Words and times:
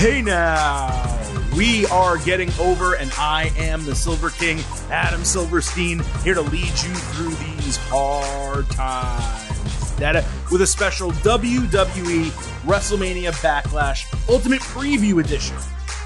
Hey 0.00 0.22
now, 0.22 1.20
we 1.54 1.84
are 1.88 2.16
getting 2.16 2.50
over, 2.58 2.94
and 2.94 3.12
I 3.18 3.52
am 3.58 3.84
the 3.84 3.94
Silver 3.94 4.30
King, 4.30 4.60
Adam 4.90 5.26
Silverstein, 5.26 6.00
here 6.24 6.32
to 6.32 6.40
lead 6.40 6.64
you 6.64 6.94
through 6.94 7.34
these 7.34 7.76
hard 7.82 8.66
times. 8.70 9.94
That 9.96 10.16
uh, 10.16 10.22
with 10.50 10.62
a 10.62 10.66
special 10.66 11.10
WWE 11.10 12.30
WrestleMania 12.62 13.32
Backlash 13.42 14.06
Ultimate 14.26 14.62
Preview 14.62 15.22
Edition 15.22 15.58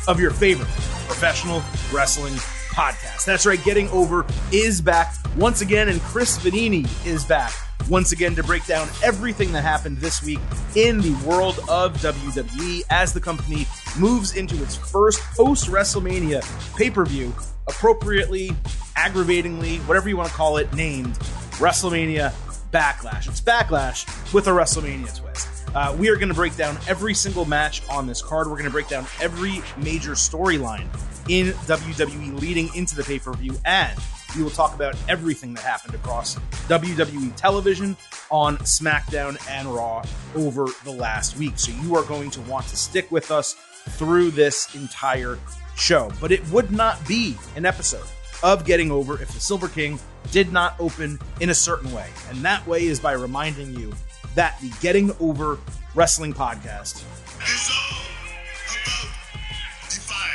of 0.09 0.19
your 0.19 0.33
favorite 0.33 0.67
professional 1.07 1.63
wrestling 1.93 2.35
podcast. 2.75 3.25
That's 3.25 3.47
right, 3.47 3.63
Getting 3.63 3.89
Over 3.91 4.27
is 4.51 4.81
back 4.81 5.15
once 5.37 5.61
again, 5.61 5.89
and 5.89 6.01
Chris 6.01 6.37
Vannini 6.39 6.85
is 7.07 7.25
back 7.25 7.53
once 7.89 8.13
again 8.13 8.35
to 8.35 8.43
break 8.43 8.65
down 8.67 8.89
everything 9.03 9.53
that 9.53 9.63
happened 9.63 9.99
this 9.99 10.23
week 10.23 10.39
in 10.75 11.01
the 11.01 11.13
world 11.27 11.59
of 11.69 11.97
WWE 11.99 12.83
as 12.91 13.13
the 13.13 13.21
company 13.21 13.67
moves 13.99 14.37
into 14.37 14.61
its 14.63 14.77
first 14.77 15.21
post 15.37 15.69
WrestleMania 15.69 16.43
pay 16.77 16.91
per 16.91 17.05
view, 17.05 17.35
appropriately, 17.67 18.51
aggravatingly, 18.97 19.79
whatever 19.79 20.09
you 20.09 20.17
want 20.17 20.29
to 20.29 20.35
call 20.35 20.57
it, 20.57 20.73
named 20.75 21.15
WrestleMania 21.59 22.33
Backlash. 22.71 23.29
It's 23.29 23.41
Backlash 23.41 24.33
with 24.33 24.47
a 24.49 24.51
WrestleMania 24.51 25.17
twist. 25.17 25.49
Uh, 25.75 25.95
we 25.99 26.09
are 26.09 26.15
going 26.15 26.29
to 26.29 26.35
break 26.35 26.57
down 26.57 26.79
every 26.89 27.15
single 27.15 27.45
match 27.45 27.83
on 27.89 28.07
this 28.07 28.23
card. 28.23 28.47
We're 28.47 28.55
going 28.55 28.65
to 28.65 28.71
break 28.71 28.89
down 28.89 29.07
every 29.21 29.61
major 29.77 30.13
storyline 30.13 30.87
in 31.29 31.49
WWE 31.67 32.41
leading 32.41 32.73
into 32.75 32.95
the 32.95 33.03
pay 33.03 33.19
per 33.19 33.33
view, 33.33 33.59
and 33.65 33.99
we 34.37 34.43
will 34.43 34.51
talk 34.51 34.75
about 34.75 34.97
everything 35.09 35.55
that 35.55 35.63
happened 35.63 35.95
across 35.95 36.37
WWE 36.69 37.35
television 37.37 37.97
on 38.31 38.57
SmackDown 38.59 39.39
and 39.49 39.69
Raw 39.69 40.05
over 40.35 40.67
the 40.85 40.91
last 40.91 41.37
week. 41.37 41.59
So 41.59 41.73
you 41.83 41.95
are 41.97 42.05
going 42.05 42.31
to 42.31 42.41
want 42.43 42.67
to 42.69 42.77
stick 42.77 43.11
with 43.11 43.31
us 43.31 43.55
through 43.91 44.31
this 44.31 44.75
entire 44.75 45.39
show. 45.77 46.11
But 46.21 46.33
it 46.33 46.47
would 46.51 46.73
not 46.73 47.07
be 47.07 47.37
an 47.57 47.65
episode 47.65 48.07
of 48.43 48.65
Getting 48.65 48.91
Over 48.91 49.21
if 49.21 49.29
the 49.33 49.41
Silver 49.41 49.69
King 49.69 49.99
did 50.31 50.53
not 50.53 50.75
open 50.79 51.19
in 51.41 51.51
a 51.51 51.55
certain 51.55 51.93
way. 51.93 52.09
And 52.29 52.39
that 52.45 52.67
way 52.67 52.85
is 52.87 52.99
by 52.99 53.13
reminding 53.13 53.79
you 53.79 53.93
that 54.35 54.59
the 54.61 54.71
Getting 54.81 55.13
Over 55.21 55.59
Wrestling 55.95 56.33
podcast. 56.33 57.05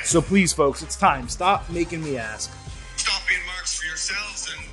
So 0.06 0.22
please, 0.22 0.54
folks, 0.54 0.82
it's 0.82 0.96
time. 0.96 1.28
Stop 1.28 1.70
making 1.70 2.04
me 2.04 2.18
ask. 2.18 2.52
Yourselves 4.00 4.50
and 4.56 4.66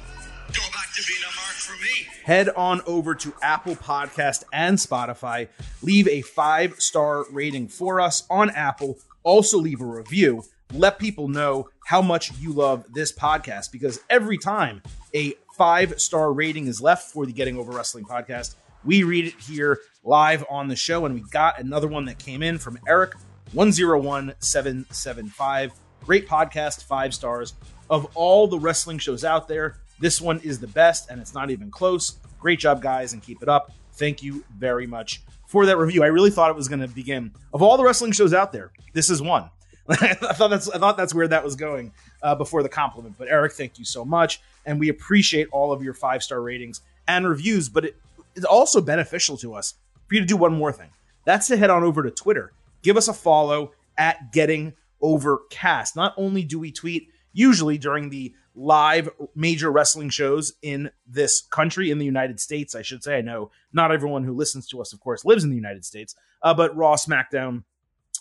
to 0.55 0.61
being 1.07 1.21
a 1.21 1.35
mark 1.37 1.57
for 1.57 1.77
me. 1.83 2.07
head 2.25 2.49
on 2.51 2.81
over 2.87 3.15
to 3.15 3.35
Apple 3.43 3.75
Podcast 3.75 4.45
and 4.53 4.79
Spotify. 4.79 5.49
Leave 5.83 6.07
a 6.09 6.23
five 6.23 6.81
star 6.81 7.25
rating 7.31 7.69
for 7.69 8.01
us 8.01 8.25
on 8.31 8.49
Apple. 8.51 8.97
Also, 9.25 9.59
leave 9.59 9.81
a 9.83 9.85
review. 9.85 10.43
Let 10.73 10.99
people 10.99 11.29
know 11.29 11.69
how 11.85 12.01
much 12.01 12.33
you 12.39 12.53
love 12.53 12.87
this 12.95 13.13
podcast 13.13 13.71
because 13.73 14.01
every 14.09 14.39
time 14.39 14.81
a 15.15 15.35
five 15.59 16.01
star 16.01 16.33
rating 16.33 16.67
is 16.69 16.81
left 16.81 17.13
for 17.13 17.27
the 17.27 17.33
Getting 17.33 17.59
Over 17.59 17.73
Wrestling 17.73 18.05
podcast, 18.05 18.55
we 18.85 19.03
read 19.03 19.27
it 19.27 19.35
here 19.41 19.81
live 20.05 20.45
on 20.49 20.69
the 20.69 20.77
show. 20.77 21.05
And 21.05 21.15
we 21.15 21.21
got 21.31 21.61
another 21.61 21.89
one 21.89 22.05
that 22.07 22.19
came 22.19 22.43
in 22.43 22.57
from 22.59 22.79
Eric 22.89 23.13
101775. 23.53 25.73
Great 26.05 26.27
podcast, 26.29 26.85
five 26.85 27.13
stars. 27.13 27.53
Of 27.89 28.09
all 28.15 28.47
the 28.47 28.59
wrestling 28.59 28.99
shows 28.99 29.25
out 29.25 29.49
there, 29.49 29.77
this 29.99 30.21
one 30.21 30.41
is 30.41 30.59
the 30.59 30.67
best, 30.67 31.11
and 31.11 31.21
it's 31.21 31.35
not 31.35 31.51
even 31.51 31.71
close. 31.71 32.19
Great 32.41 32.59
job, 32.59 32.83
guys, 32.83 33.13
and 33.13 33.23
keep 33.23 33.43
it 33.43 33.49
up. 33.49 33.73
Thank 33.93 34.23
you 34.23 34.45
very 34.57 34.87
much 34.87 35.23
for 35.47 35.67
that 35.67 35.79
review. 35.79 36.03
I 36.03 36.09
really 36.09 36.31
thought 36.31 36.51
it 36.51 36.57
was 36.57 36.69
going 36.69 36.81
to 36.81 36.89
begin. 36.89 37.33
Of 37.55 37.63
all 37.63 37.77
the 37.77 37.85
wrestling 37.85 38.13
shows 38.13 38.35
out 38.35 38.53
there, 38.53 38.73
this 38.93 39.09
is 39.09 39.23
one. 39.23 39.51
I 39.89 40.15
thought 40.15 40.51
that's 40.51 40.69
I 40.69 40.79
thought 40.79 40.97
that's 40.97 41.15
where 41.15 41.29
that 41.29 41.45
was 41.45 41.55
going 41.55 41.93
uh, 42.23 42.35
before 42.35 42.63
the 42.63 42.69
compliment. 42.69 43.15
But 43.17 43.29
Eric, 43.29 43.53
thank 43.53 43.79
you 43.79 43.85
so 43.85 44.05
much, 44.05 44.41
and 44.65 44.81
we 44.81 44.89
appreciate 44.89 45.49
all 45.53 45.73
of 45.73 45.83
your 45.83 45.95
five 45.95 46.23
star 46.23 46.43
ratings 46.43 46.81
and 47.07 47.27
reviews. 47.27 47.69
But 47.69 47.85
it 47.85 47.97
is 48.35 48.45
also 48.45 48.81
beneficial 48.81 49.37
to 49.39 49.55
us 49.55 49.75
for 50.09 50.15
you 50.17 50.21
to 50.21 50.27
do 50.27 50.37
one 50.37 50.53
more 50.53 50.73
thing. 50.73 50.91
That's 51.25 51.47
to 51.49 51.57
head 51.57 51.71
on 51.71 51.85
over 51.85 52.03
to 52.03 52.11
Twitter. 52.11 52.53
Give 52.83 52.97
us 52.97 53.09
a 53.09 53.13
follow 53.13 53.73
at 53.97 54.33
Getting 54.33 54.75
Overcast. 55.01 55.95
Not 55.95 56.15
only 56.17 56.43
do 56.43 56.59
we 56.59 56.73
tweet 56.73 57.09
usually 57.37 57.77
during 57.77 58.09
the 58.09 58.35
live 58.55 59.11
major 59.35 59.71
wrestling 59.71 60.09
shows 60.09 60.55
in 60.63 60.91
this 61.07 61.43
country, 61.43 61.91
in 61.91 61.99
the 61.99 62.05
United 62.05 62.41
States, 62.41 62.75
I 62.75 62.81
should 62.83 63.05
say. 63.05 63.19
I 63.19 63.21
know 63.21 63.51
not 63.73 63.93
everyone 63.93 64.25
who 64.25 64.35
listens 64.35 64.67
to 64.69 64.81
us, 64.81 64.93
of 64.93 65.01
course, 65.01 65.25
lives 65.25 65.45
in 65.45 65.51
the 65.51 65.57
United 65.57 65.85
States, 65.85 66.15
uh, 66.43 66.55
but 66.55 66.75
Raw, 66.75 66.97
SmackDown, 66.97 67.65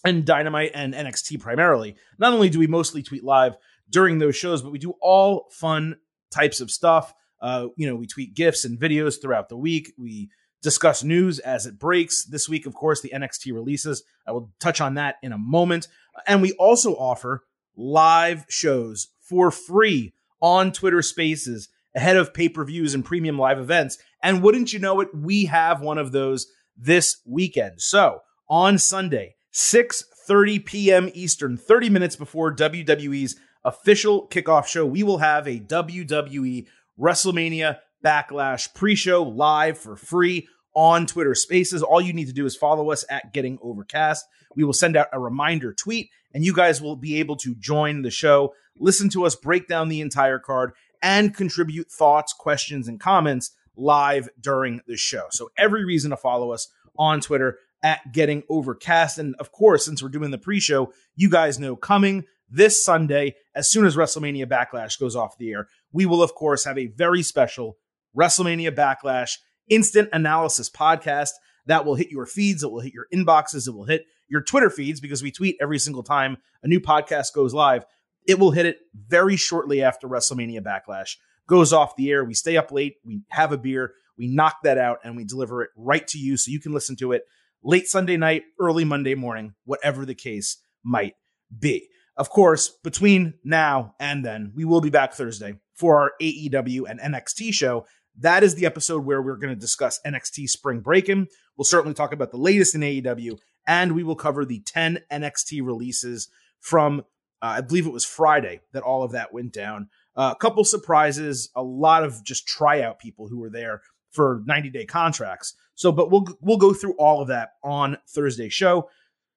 and 0.04 0.26
Dynamite 0.26 0.72
and 0.76 0.94
NXT 0.94 1.40
primarily. 1.40 1.96
Not 2.20 2.34
only 2.34 2.50
do 2.50 2.60
we 2.60 2.68
mostly 2.68 3.02
tweet 3.02 3.24
live 3.24 3.56
during 3.90 4.20
those 4.20 4.36
shows, 4.36 4.62
but 4.62 4.72
we 4.72 4.80
do 4.80 4.94
all 5.02 5.48
fun 5.50 5.96
types 6.30 6.60
of 6.60 6.70
stuff. 6.70 7.14
Uh, 7.42 7.68
you 7.78 7.88
know, 7.88 7.96
we 7.96 8.06
tweet 8.06 8.36
gifs 8.36 8.66
and 8.66 8.78
videos 8.78 9.22
throughout 9.22 9.48
the 9.48 9.58
week. 9.58 9.94
We 9.98 10.30
discuss 10.62 11.04
news 11.04 11.40
as 11.40 11.66
it 11.66 11.80
breaks. 11.80 12.26
This 12.26 12.50
week, 12.50 12.66
of 12.66 12.74
course, 12.74 13.00
the 13.02 13.14
NXT 13.16 13.54
releases. 13.54 14.04
I 14.28 14.34
will 14.34 14.52
touch 14.60 14.82
on 14.82 14.96
that 14.96 15.16
in 15.24 15.32
a 15.32 15.38
moment. 15.38 15.88
And 16.28 16.42
we 16.42 16.52
also 16.54 16.96
offer 16.96 17.44
live 17.76 18.46
shows 18.50 19.10
for 19.20 19.52
free 19.52 20.14
on 20.42 20.72
Twitter 20.72 21.02
Spaces 21.02 21.70
ahead 21.96 22.18
of 22.18 22.34
pay 22.34 22.50
per 22.50 22.64
views 22.64 22.94
and 22.94 23.06
premium 23.06 23.40
live 23.40 23.60
events. 23.60 23.98
And 24.22 24.44
wouldn't 24.44 24.74
you 24.74 24.80
know 24.80 25.00
it, 25.02 25.10
we 25.14 25.46
have 25.46 25.82
one 25.82 25.98
of 25.98 26.12
those 26.12 26.48
this 26.78 27.18
weekend. 27.26 27.82
So 27.82 28.22
on 28.50 28.78
Sunday, 28.78 29.36
6:30 29.54 30.66
p.m. 30.66 31.10
Eastern, 31.14 31.58
30 31.58 31.90
minutes 31.90 32.16
before 32.16 32.54
WWE's 32.54 33.36
official 33.64 34.28
kickoff 34.28 34.68
show, 34.68 34.86
we 34.86 35.04
will 35.04 35.20
have 35.20 35.48
a 35.48 35.60
WWE 35.60 36.68
WrestleMania 37.00 37.80
Backlash 38.04 38.74
pre-show 38.74 39.24
live 39.24 39.78
for 39.78 39.96
free 39.96 40.48
on 40.76 41.06
Twitter 41.06 41.34
Spaces. 41.34 41.82
All 41.82 42.02
you 42.02 42.14
need 42.14 42.28
to 42.28 42.34
do 42.34 42.46
is 42.46 42.56
follow 42.56 42.92
us 42.92 43.06
at 43.10 43.34
Getting 43.34 43.58
Overcast. 43.62 44.26
We 44.56 44.64
will 44.64 44.74
send 44.74 44.96
out 44.96 45.08
a 45.12 45.20
reminder 45.20 45.74
tweet, 45.74 46.10
and 46.34 46.46
you 46.46 46.54
guys 46.54 46.82
will 46.82 46.96
be 46.96 47.20
able 47.20 47.38
to 47.38 47.56
join 47.56 48.02
the 48.02 48.12
show, 48.12 48.54
listen 48.78 49.10
to 49.10 49.26
us 49.26 49.36
break 49.36 49.68
down 49.68 49.90
the 49.90 50.02
entire 50.02 50.40
card, 50.40 50.74
and 51.02 51.34
contribute 51.34 51.90
thoughts, 51.90 52.34
questions, 52.34 52.88
and 52.88 53.00
comments 53.00 53.52
live 53.76 54.30
during 54.40 54.82
the 54.88 54.98
show. 54.98 55.26
So 55.32 55.50
every 55.58 55.86
reason 55.86 56.12
to 56.12 56.18
follow 56.18 56.52
us 56.52 56.68
on 56.98 57.22
Twitter 57.22 57.60
at 57.84 58.14
Getting 58.14 58.44
Overcast. 58.50 59.18
And 59.18 59.36
of 59.40 59.52
course, 59.52 59.86
since 59.86 60.02
we're 60.02 60.10
doing 60.10 60.32
the 60.32 60.38
pre-show, 60.38 60.92
you 61.16 61.30
guys 61.30 61.60
know 61.60 61.76
coming 61.76 62.26
this 62.50 62.84
Sunday, 62.84 63.36
as 63.54 63.70
soon 63.70 63.86
as 63.86 63.96
WrestleMania 63.96 64.46
Backlash 64.46 65.00
goes 65.00 65.16
off 65.16 65.38
the 65.38 65.52
air, 65.52 65.68
we 65.92 66.06
will 66.06 66.24
of 66.24 66.36
course 66.36 66.66
have 66.66 66.78
a 66.78 66.88
very 66.88 67.22
special 67.22 67.78
WrestleMania 68.18 68.72
Backlash 68.72 69.38
instant 69.70 70.10
analysis 70.14 70.70
podcast 70.70 71.32
that 71.66 71.86
will 71.86 71.96
hit 71.96 72.12
your 72.12 72.26
feeds, 72.26 72.64
it 72.64 72.72
will 72.72 72.80
hit 72.80 72.94
your 72.94 73.08
inboxes, 73.14 73.68
it 73.68 73.72
will 73.72 73.86
hit 73.86 74.06
your 74.28 74.42
Twitter 74.42 74.70
feeds 74.70 75.00
because 75.00 75.24
we 75.24 75.32
tweet 75.32 75.58
every 75.62 75.80
single 75.80 76.04
time 76.04 76.38
a 76.64 76.68
new 76.68 76.80
podcast 76.80 77.34
goes 77.34 77.54
live. 77.54 77.86
It 78.28 78.40
will 78.40 78.52
hit 78.52 78.66
it 78.66 78.80
very 78.96 79.36
shortly 79.36 79.84
after 79.84 80.08
WrestleMania 80.08 80.62
Backlash 80.62 81.18
goes 81.48 81.74
off 81.74 81.96
the 81.96 82.10
air. 82.12 82.26
We 82.26 82.34
stay 82.34 82.58
up 82.58 82.72
late, 82.72 82.96
we 83.06 83.22
have 83.30 83.52
a 83.52 83.58
beer, 83.58 83.94
we 84.18 84.28
knock 84.28 84.58
that 84.64 84.78
out, 84.78 85.00
and 85.04 85.16
we 85.16 85.26
deliver 85.26 85.62
it 85.62 85.70
right 85.76 86.08
to 86.08 86.18
you 86.18 86.38
so 86.38 86.52
you 86.52 86.60
can 86.60 86.74
listen 86.74 86.96
to 86.98 87.12
it 87.12 87.24
late 87.64 87.88
Sunday 87.88 88.18
night, 88.18 88.44
early 88.60 88.86
Monday 88.86 89.16
morning, 89.16 89.54
whatever 89.66 90.06
the 90.06 90.16
case 90.16 90.58
might 90.84 91.14
be. 91.58 91.88
Of 92.18 92.30
course, 92.30 92.70
between 92.84 93.34
now 93.44 93.94
and 94.00 94.24
then, 94.24 94.54
we 94.56 94.64
will 94.64 94.82
be 94.82 94.90
back 94.90 95.14
Thursday 95.14 95.56
for 95.74 96.00
our 96.00 96.12
AEW 96.22 96.84
and 96.90 97.00
NXT 97.00 97.54
show. 97.54 97.86
That 98.20 98.44
is 98.44 98.56
the 98.56 98.66
episode 98.66 99.06
where 99.06 99.22
we're 99.22 99.36
going 99.36 99.54
to 99.54 99.60
discuss 99.60 100.00
NXT 100.06 100.50
Spring 100.50 100.80
Breakin'. 100.80 101.28
We'll 101.58 101.66
certainly 101.66 101.94
talk 101.94 102.14
about 102.14 102.32
the 102.32 102.38
latest 102.38 102.76
in 102.76 102.82
AEW, 102.82 103.38
and 103.68 103.94
we 103.94 104.04
will 104.04 104.16
cover 104.16 104.46
the 104.46 104.62
10 104.62 105.00
NXT 105.12 105.66
releases 105.66 106.30
from, 106.62 107.02
uh, 107.42 107.56
I 107.58 107.62
believe 107.62 107.86
it 107.86 107.94
was 107.94 108.06
Friday 108.06 108.62
that 108.72 108.84
all 108.84 109.04
of 109.04 109.12
that 109.12 109.34
went 109.34 109.52
down. 109.52 109.90
Uh, 110.16 110.34
a 110.34 110.40
couple 110.40 110.64
surprises, 110.64 111.50
a 111.56 111.64
lot 111.64 112.04
of 112.04 112.24
just 112.24 112.48
tryout 112.48 113.00
people 113.00 113.28
who 113.28 113.40
were 113.40 113.50
there 113.50 113.82
for 114.12 114.42
90 114.46 114.70
day 114.70 114.86
contracts. 114.86 115.56
So, 115.76 115.92
but 115.92 116.10
we'll 116.10 116.26
we'll 116.40 116.58
go 116.58 116.74
through 116.74 116.94
all 116.94 117.22
of 117.22 117.28
that 117.28 117.52
on 117.64 117.98
Thursday 118.08 118.48
show. 118.48 118.90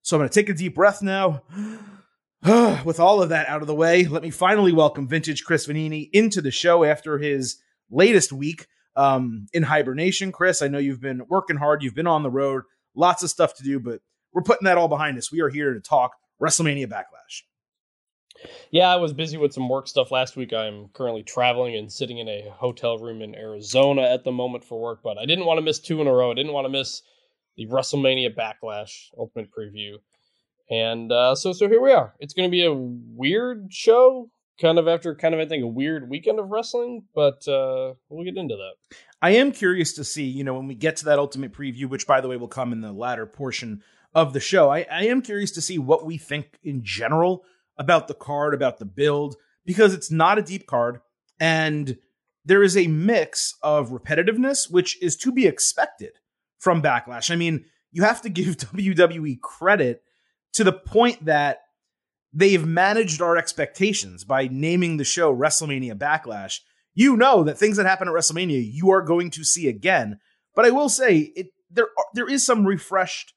So 0.02 0.16
I'm 0.16 0.20
going 0.20 0.30
to 0.30 0.34
take 0.34 0.48
a 0.48 0.54
deep 0.54 0.76
breath 0.76 1.02
now. 1.02 1.42
With 2.84 3.00
all 3.00 3.20
of 3.20 3.30
that 3.30 3.48
out 3.48 3.60
of 3.60 3.66
the 3.66 3.75
way, 3.75 4.04
let 4.04 4.22
me 4.22 4.30
finally 4.30 4.70
welcome 4.70 5.08
Vintage 5.08 5.44
Chris 5.44 5.66
Vannini 5.66 6.08
into 6.12 6.40
the 6.40 6.52
show 6.52 6.84
after 6.84 7.19
his 7.19 7.56
latest 7.90 8.32
week 8.32 8.67
um, 8.96 9.46
in 9.52 9.62
hibernation. 9.62 10.32
Chris, 10.32 10.62
I 10.62 10.69
know 10.69 10.79
you've 10.79 11.00
been 11.00 11.23
working 11.29 11.56
hard. 11.56 11.82
You've 11.82 11.94
been 11.94 12.06
on 12.06 12.23
the 12.23 12.31
road, 12.31 12.64
lots 12.94 13.23
of 13.23 13.31
stuff 13.31 13.55
to 13.56 13.62
do, 13.62 13.79
but 13.81 14.00
we're 14.32 14.43
putting 14.43 14.64
that 14.67 14.79
all 14.79 14.88
behind 14.88 15.19
us. 15.19 15.32
We 15.32 15.40
are 15.40 15.49
here 15.49 15.75
to 15.75 15.81
talk 15.81 16.12
WrestleMania 16.43 16.87
Backlash. 16.87 17.43
Yeah, 18.70 18.88
I 18.88 18.96
was 18.96 19.12
busy 19.12 19.37
with 19.37 19.52
some 19.52 19.69
work 19.69 19.88
stuff 19.88 20.11
last 20.12 20.37
week. 20.37 20.52
I'm 20.52 20.88
currently 20.93 21.23
traveling 21.23 21.75
and 21.76 21.90
sitting 21.90 22.19
in 22.19 22.29
a 22.29 22.50
hotel 22.50 22.99
room 22.99 23.20
in 23.23 23.35
Arizona 23.35 24.02
at 24.02 24.25
the 24.25 24.32
moment 24.32 24.64
for 24.64 24.81
work, 24.81 25.00
but 25.02 25.19
I 25.19 25.26
didn't 25.26 25.46
want 25.46 25.58
to 25.58 25.62
miss 25.62 25.81
two 25.81 26.00
in 26.00 26.06
a 26.06 26.12
row. 26.12 26.31
I 26.31 26.35
didn't 26.35 26.52
want 26.52 26.67
to 26.67 26.70
miss 26.70 27.02
the 27.56 27.67
WrestleMania 27.67 28.37
Backlash 28.37 29.08
Ultimate 29.19 29.49
Preview. 29.50 29.96
And 30.70 31.11
uh, 31.11 31.35
so 31.35 31.52
so 31.52 31.69
here 31.69 31.81
we 31.81 31.93
are. 31.93 32.14
It's 32.20 32.35
going 32.35 32.49
to 32.49 32.50
be 32.50 32.64
a 32.64 32.75
weird 32.75 33.73
show, 33.73 34.31
kind 34.60 34.78
of 34.78 34.88
after 34.88 35.14
kind 35.14 35.34
of 35.34 35.40
I 35.40 35.46
think 35.46 35.62
a 35.62 35.69
weird 35.69 36.08
weekend 36.08 36.38
of 36.38 36.50
wrestling, 36.50 37.05
but 37.14 37.46
uh, 37.49 37.94
we'll 38.08 38.25
get 38.25 38.37
into 38.37 38.56
that. 38.56 38.96
I 39.20 39.31
am 39.31 39.52
curious 39.52 39.93
to 39.94 40.05
see, 40.05 40.25
you 40.25 40.44
know, 40.44 40.55
when 40.55 40.69
we 40.69 40.75
get 40.75 40.96
to 40.96 41.06
that 41.06 41.19
ultimate 41.19 41.52
preview, 41.52 41.87
which 41.87 42.06
by 42.06 42.20
the 42.20 42.28
way 42.28 42.37
will 42.37 42.49
come 42.49 42.72
in 42.72 42.81
the 42.81 42.93
latter 42.93 43.26
portion 43.26 43.82
of 44.14 44.32
the 44.32 44.40
show, 44.40 44.70
I, 44.70 44.87
I 44.90 45.06
am 45.06 45.22
curious 45.22 45.50
to 45.52 45.60
see 45.60 45.78
what 45.78 46.05
we 46.05 46.19
think 46.19 46.58
in 46.62 46.82
general 46.82 47.44
about 47.76 48.08
the 48.08 48.14
card, 48.14 48.55
about 48.55 48.78
the 48.78 48.84
build, 48.84 49.37
because 49.64 49.94
it's 49.94 50.10
not 50.10 50.38
a 50.38 50.43
deep 50.43 50.66
card 50.66 51.00
and 51.40 51.99
there 52.44 52.62
is 52.62 52.76
a 52.76 52.87
mix 52.87 53.54
of 53.62 53.90
repetitiveness, 53.90 54.70
which 54.70 55.00
is 55.02 55.16
to 55.16 55.31
be 55.31 55.46
expected 55.46 56.12
from 56.58 56.82
Backlash. 56.82 57.31
I 57.31 57.37
mean, 57.37 57.66
you 57.93 58.02
have 58.02 58.22
to 58.22 58.31
give 58.31 58.56
WWE 58.56 59.40
credit 59.40 60.02
to 60.54 60.64
the 60.64 60.72
point 60.72 61.26
that 61.26 61.61
they've 62.32 62.64
managed 62.64 63.20
our 63.22 63.36
expectations 63.36 64.25
by 64.25 64.48
naming 64.50 64.96
the 64.96 65.04
show 65.04 65.34
WrestleMania 65.34 65.94
Backlash. 65.94 66.60
You 66.94 67.16
know 67.16 67.44
that 67.44 67.58
things 67.58 67.76
that 67.76 67.86
happen 67.86 68.08
at 68.08 68.14
WrestleMania 68.14 68.69
you 68.72 68.90
are 68.90 69.02
going 69.02 69.30
to 69.30 69.44
see 69.44 69.69
again. 69.69 70.19
But 70.54 70.64
I 70.64 70.70
will 70.70 70.88
say 70.88 71.32
it 71.36 71.48
there 71.70 71.84
are, 71.84 72.04
there 72.14 72.28
is 72.28 72.44
some 72.44 72.66
refreshed 72.66 73.34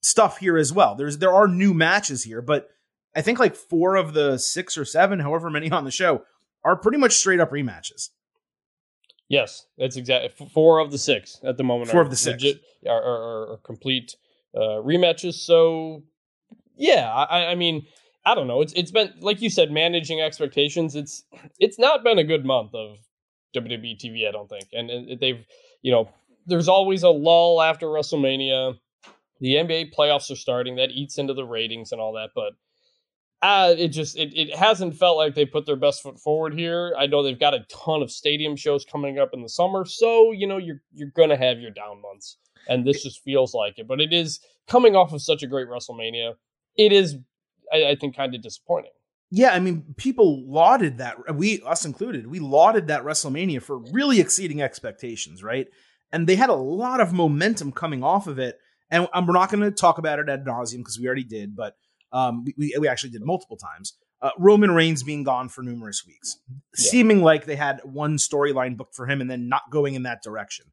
stuff 0.00 0.38
here 0.38 0.56
as 0.56 0.72
well. 0.72 0.94
There's 0.94 1.18
there 1.18 1.32
are 1.32 1.48
new 1.48 1.74
matches 1.74 2.24
here, 2.24 2.42
but 2.42 2.68
I 3.14 3.22
think 3.22 3.38
like 3.38 3.54
four 3.54 3.96
of 3.96 4.14
the 4.14 4.38
six 4.38 4.76
or 4.76 4.84
seven, 4.84 5.20
however 5.20 5.50
many 5.50 5.70
on 5.70 5.84
the 5.84 5.90
show, 5.90 6.22
are 6.64 6.76
pretty 6.76 6.98
much 6.98 7.12
straight 7.12 7.40
up 7.40 7.50
rematches. 7.50 8.10
Yes, 9.28 9.66
that's 9.78 9.96
exactly 9.96 10.46
four 10.48 10.78
of 10.78 10.90
the 10.90 10.98
six 10.98 11.40
at 11.42 11.56
the 11.56 11.64
moment. 11.64 11.90
Four 11.90 12.02
of 12.02 12.10
the 12.10 12.16
six 12.16 12.42
legit, 12.42 12.60
are, 12.86 13.02
are, 13.02 13.52
are 13.52 13.56
complete 13.58 14.16
uh, 14.54 14.80
rematches. 14.82 15.34
So 15.34 16.04
yeah, 16.76 17.10
I, 17.12 17.46
I 17.46 17.54
mean, 17.54 17.86
I 18.26 18.34
don't 18.34 18.46
know. 18.46 18.60
It's 18.60 18.72
it's 18.74 18.90
been 18.90 19.12
like 19.20 19.42
you 19.42 19.50
said, 19.50 19.70
managing 19.70 20.20
expectations. 20.20 20.94
It's 20.94 21.24
it's 21.58 21.78
not 21.78 22.02
been 22.02 22.18
a 22.18 22.24
good 22.24 22.44
month 22.44 22.74
of 22.74 22.98
WWE 23.54 23.98
TV. 23.98 24.26
I 24.26 24.32
don't 24.32 24.48
think, 24.48 24.68
and, 24.72 24.90
and 24.90 25.20
they've 25.20 25.44
you 25.82 25.92
know, 25.92 26.08
there's 26.46 26.68
always 26.68 27.02
a 27.02 27.10
lull 27.10 27.60
after 27.60 27.86
WrestleMania. 27.86 28.78
The 29.40 29.54
NBA 29.54 29.94
playoffs 29.94 30.30
are 30.30 30.36
starting. 30.36 30.76
That 30.76 30.90
eats 30.90 31.18
into 31.18 31.34
the 31.34 31.44
ratings 31.44 31.92
and 31.92 32.00
all 32.00 32.14
that, 32.14 32.30
but 32.34 32.54
uh, 33.44 33.74
it 33.76 33.88
just 33.88 34.16
it, 34.16 34.32
it 34.34 34.56
hasn't 34.56 34.96
felt 34.96 35.18
like 35.18 35.34
they 35.34 35.44
put 35.44 35.66
their 35.66 35.76
best 35.76 36.02
foot 36.02 36.18
forward 36.18 36.54
here. 36.54 36.94
I 36.98 37.06
know 37.06 37.22
they've 37.22 37.38
got 37.38 37.52
a 37.52 37.66
ton 37.68 38.02
of 38.02 38.10
stadium 38.10 38.56
shows 38.56 38.86
coming 38.86 39.18
up 39.18 39.34
in 39.34 39.42
the 39.42 39.50
summer, 39.50 39.84
so 39.84 40.32
you 40.32 40.46
know 40.46 40.56
you're 40.56 40.80
you're 40.94 41.12
gonna 41.14 41.36
have 41.36 41.60
your 41.60 41.70
down 41.70 42.00
months, 42.00 42.38
and 42.68 42.86
this 42.86 43.02
just 43.02 43.22
feels 43.22 43.52
like 43.52 43.78
it. 43.78 43.86
But 43.86 44.00
it 44.00 44.14
is 44.14 44.40
coming 44.66 44.96
off 44.96 45.12
of 45.12 45.20
such 45.20 45.42
a 45.42 45.46
great 45.46 45.68
WrestleMania. 45.68 46.36
It 46.78 46.92
is, 46.92 47.16
I, 47.72 47.90
I 47.90 47.94
think, 47.96 48.16
kind 48.16 48.34
of 48.34 48.42
disappointing. 48.42 48.92
Yeah, 49.30 49.50
I 49.50 49.58
mean, 49.58 49.94
people 49.96 50.44
lauded 50.46 50.98
that 50.98 51.34
we 51.34 51.60
us 51.62 51.84
included. 51.84 52.26
We 52.26 52.38
lauded 52.38 52.88
that 52.88 53.02
WrestleMania 53.02 53.62
for 53.62 53.78
really 53.92 54.20
exceeding 54.20 54.62
expectations, 54.62 55.42
right? 55.42 55.66
And 56.12 56.28
they 56.28 56.36
had 56.36 56.50
a 56.50 56.54
lot 56.54 57.00
of 57.00 57.12
momentum 57.12 57.72
coming 57.72 58.04
off 58.04 58.26
of 58.26 58.38
it. 58.38 58.58
And 58.90 59.08
we're 59.26 59.32
not 59.32 59.50
going 59.50 59.64
to 59.64 59.72
talk 59.72 59.98
about 59.98 60.20
it 60.20 60.28
ad 60.28 60.44
nauseum 60.44 60.78
because 60.78 61.00
we 61.00 61.06
already 61.06 61.24
did, 61.24 61.56
but 61.56 61.74
um, 62.12 62.44
we, 62.56 62.76
we 62.78 62.86
actually 62.86 63.10
did 63.10 63.24
multiple 63.24 63.56
times. 63.56 63.96
Uh, 64.22 64.30
Roman 64.38 64.70
Reigns 64.70 65.02
being 65.02 65.24
gone 65.24 65.48
for 65.48 65.62
numerous 65.62 66.04
weeks, 66.06 66.38
yeah. 66.48 66.90
seeming 66.90 67.20
like 67.22 67.44
they 67.44 67.56
had 67.56 67.80
one 67.82 68.18
storyline 68.18 68.76
booked 68.76 68.94
for 68.94 69.06
him 69.06 69.20
and 69.20 69.28
then 69.28 69.48
not 69.48 69.62
going 69.70 69.94
in 69.94 70.04
that 70.04 70.22
direction. 70.22 70.66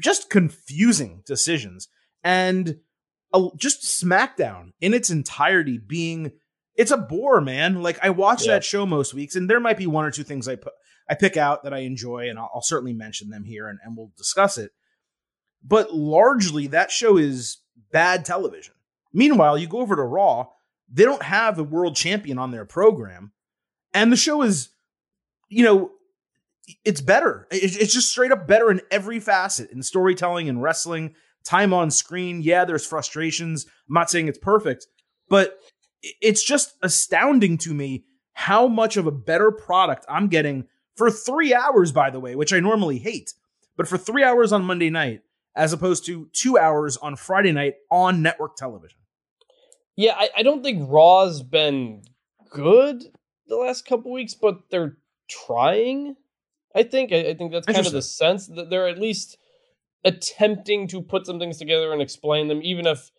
Just 0.00 0.28
confusing 0.28 1.22
decisions. 1.24 1.88
And 2.24 2.80
uh, 3.32 3.48
just 3.56 3.82
SmackDown 3.82 4.72
in 4.80 4.94
its 4.94 5.10
entirety 5.10 5.78
being 5.78 6.32
it's 6.74 6.90
a 6.90 6.96
bore, 6.96 7.40
man. 7.40 7.82
Like 7.82 7.98
I 8.02 8.10
watch 8.10 8.46
yeah. 8.46 8.54
that 8.54 8.64
show 8.64 8.86
most 8.86 9.14
weeks, 9.14 9.36
and 9.36 9.48
there 9.48 9.60
might 9.60 9.76
be 9.76 9.86
one 9.86 10.04
or 10.04 10.10
two 10.10 10.24
things 10.24 10.48
I 10.48 10.56
put 10.56 10.72
I 11.08 11.14
pick 11.14 11.36
out 11.36 11.64
that 11.64 11.74
I 11.74 11.80
enjoy, 11.80 12.28
and 12.28 12.38
I'll, 12.38 12.50
I'll 12.54 12.62
certainly 12.62 12.92
mention 12.92 13.28
them 13.28 13.44
here, 13.44 13.68
and, 13.68 13.78
and 13.84 13.96
we'll 13.96 14.12
discuss 14.16 14.56
it. 14.56 14.70
But 15.62 15.92
largely, 15.94 16.68
that 16.68 16.90
show 16.90 17.16
is 17.16 17.58
bad 17.92 18.24
television. 18.24 18.74
Meanwhile, 19.12 19.58
you 19.58 19.66
go 19.66 19.80
over 19.80 19.96
to 19.96 20.02
Raw, 20.02 20.46
they 20.90 21.04
don't 21.04 21.22
have 21.22 21.58
a 21.58 21.64
world 21.64 21.96
champion 21.96 22.38
on 22.38 22.50
their 22.50 22.64
program. 22.64 23.32
And 23.92 24.10
the 24.10 24.16
show 24.16 24.42
is, 24.42 24.70
you 25.48 25.64
know, 25.64 25.90
it's 26.84 27.00
better. 27.00 27.46
It's 27.50 27.92
just 27.92 28.10
straight 28.10 28.32
up 28.32 28.46
better 28.46 28.70
in 28.70 28.80
every 28.90 29.20
facet 29.20 29.70
in 29.70 29.82
storytelling 29.82 30.48
and 30.48 30.62
wrestling, 30.62 31.14
time 31.44 31.72
on 31.72 31.90
screen. 31.90 32.42
Yeah, 32.42 32.64
there's 32.64 32.86
frustrations. 32.86 33.66
I'm 33.88 33.94
not 33.94 34.10
saying 34.10 34.28
it's 34.28 34.38
perfect, 34.38 34.86
but 35.28 35.58
it's 36.20 36.42
just 36.42 36.74
astounding 36.82 37.58
to 37.58 37.74
me 37.74 38.04
how 38.34 38.66
much 38.66 38.96
of 38.96 39.06
a 39.06 39.12
better 39.12 39.50
product 39.50 40.04
I'm 40.08 40.28
getting 40.28 40.66
for 40.96 41.10
three 41.10 41.54
hours, 41.54 41.92
by 41.92 42.10
the 42.10 42.20
way, 42.20 42.34
which 42.34 42.52
I 42.52 42.60
normally 42.60 42.98
hate, 42.98 43.34
but 43.76 43.88
for 43.88 43.98
three 43.98 44.24
hours 44.24 44.52
on 44.52 44.64
Monday 44.64 44.90
night, 44.90 45.20
as 45.54 45.72
opposed 45.72 46.06
to 46.06 46.28
two 46.32 46.58
hours 46.58 46.96
on 46.96 47.16
Friday 47.16 47.52
night 47.52 47.74
on 47.90 48.22
network 48.22 48.56
television. 48.56 48.98
Yeah, 49.96 50.14
I, 50.16 50.30
I 50.38 50.42
don't 50.42 50.62
think 50.62 50.90
Raw's 50.90 51.42
been 51.42 52.02
good 52.50 53.04
the 53.46 53.56
last 53.56 53.86
couple 53.86 54.12
weeks, 54.12 54.34
but 54.34 54.70
they're 54.70 54.96
trying. 55.28 56.16
I 56.74 56.82
think. 56.82 57.12
I, 57.12 57.30
I 57.30 57.34
think 57.34 57.52
that's 57.52 57.66
kind 57.66 57.86
of 57.86 57.92
the 57.92 58.02
sense 58.02 58.46
that 58.48 58.70
they're 58.70 58.88
at 58.88 58.98
least 58.98 59.36
attempting 60.04 60.88
to 60.88 61.00
put 61.00 61.26
some 61.26 61.38
things 61.38 61.58
together 61.58 61.92
and 61.92 62.02
explain 62.02 62.48
them, 62.48 62.60
even 62.62 62.86
if 62.86 63.10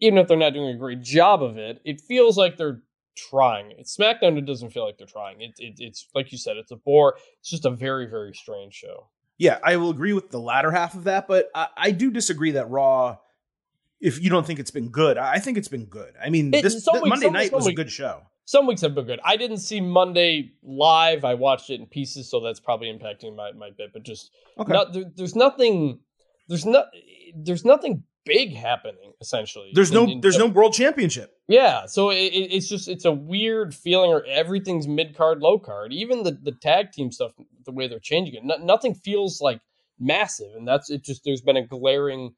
even 0.00 0.18
if 0.18 0.28
they're 0.28 0.36
not 0.36 0.54
doing 0.54 0.68
a 0.68 0.78
great 0.78 1.02
job 1.02 1.42
of 1.42 1.58
it. 1.58 1.80
It 1.84 2.00
feels 2.00 2.36
like 2.36 2.56
they're 2.56 2.82
trying. 3.16 3.72
It's 3.72 3.96
SmackDown. 3.96 4.38
It 4.38 4.46
doesn't 4.46 4.70
feel 4.70 4.84
like 4.84 4.96
they're 4.96 5.08
trying. 5.08 5.40
It, 5.40 5.54
it, 5.58 5.74
it's 5.78 6.06
like 6.14 6.30
you 6.30 6.38
said. 6.38 6.56
It's 6.56 6.70
a 6.70 6.76
bore. 6.76 7.16
It's 7.40 7.50
just 7.50 7.64
a 7.64 7.70
very 7.70 8.06
very 8.06 8.34
strange 8.34 8.74
show. 8.74 9.08
Yeah, 9.38 9.58
I 9.62 9.76
will 9.76 9.90
agree 9.90 10.12
with 10.12 10.30
the 10.30 10.40
latter 10.40 10.72
half 10.72 10.94
of 10.94 11.04
that, 11.04 11.28
but 11.28 11.48
I, 11.54 11.68
I 11.76 11.90
do 11.92 12.10
disagree 12.10 12.52
that 12.52 12.68
Raw 12.70 13.18
if 14.00 14.22
you 14.22 14.30
don't 14.30 14.46
think 14.46 14.58
it's 14.58 14.70
been 14.70 14.90
good. 14.90 15.18
I 15.18 15.38
think 15.38 15.58
it's 15.58 15.68
been 15.68 15.86
good. 15.86 16.14
I 16.22 16.30
mean, 16.30 16.52
it, 16.54 16.62
this, 16.62 16.74
weeks, 16.74 17.04
Monday 17.04 17.30
night 17.30 17.52
was 17.52 17.66
a 17.66 17.72
good 17.72 17.90
show. 17.90 18.22
Some 18.44 18.66
weeks 18.66 18.80
have 18.80 18.94
been 18.94 19.04
good. 19.04 19.20
I 19.24 19.36
didn't 19.36 19.58
see 19.58 19.80
Monday 19.80 20.52
live. 20.62 21.24
I 21.24 21.34
watched 21.34 21.68
it 21.70 21.80
in 21.80 21.86
pieces, 21.86 22.30
so 22.30 22.40
that's 22.40 22.60
probably 22.60 22.88
impacting 22.88 23.36
my, 23.36 23.52
my 23.52 23.70
bit. 23.70 23.92
But 23.92 24.04
just 24.04 24.30
okay. 24.58 24.72
Not, 24.72 24.92
there, 24.92 25.04
there's 25.14 25.36
nothing. 25.36 26.00
There's 26.48 26.66
not. 26.66 26.86
There's 27.34 27.64
nothing 27.64 28.04
big 28.24 28.54
happening. 28.54 29.12
Essentially, 29.20 29.70
there's 29.74 29.90
in, 29.90 29.94
no. 29.94 30.04
In, 30.04 30.20
there's 30.20 30.38
no 30.38 30.46
world 30.46 30.72
championship. 30.72 31.36
Yeah, 31.48 31.86
so 31.86 32.10
it, 32.10 32.16
it's 32.16 32.68
just 32.68 32.88
it's 32.88 33.04
a 33.04 33.12
weird 33.12 33.74
feeling, 33.74 34.10
or 34.10 34.24
everything's 34.26 34.86
mid 34.86 35.16
card, 35.16 35.40
low 35.40 35.58
card. 35.58 35.92
Even 35.92 36.22
the 36.22 36.32
the 36.32 36.52
tag 36.52 36.92
team 36.92 37.10
stuff, 37.10 37.32
the 37.64 37.72
way 37.72 37.88
they're 37.88 37.98
changing 37.98 38.34
it, 38.34 38.44
no, 38.44 38.56
nothing 38.56 38.94
feels 38.94 39.40
like 39.40 39.60
massive, 39.98 40.54
and 40.56 40.66
that's 40.66 40.90
it. 40.90 41.04
Just 41.04 41.24
there's 41.24 41.40
been 41.40 41.56
a 41.56 41.66
glaring 41.66 42.34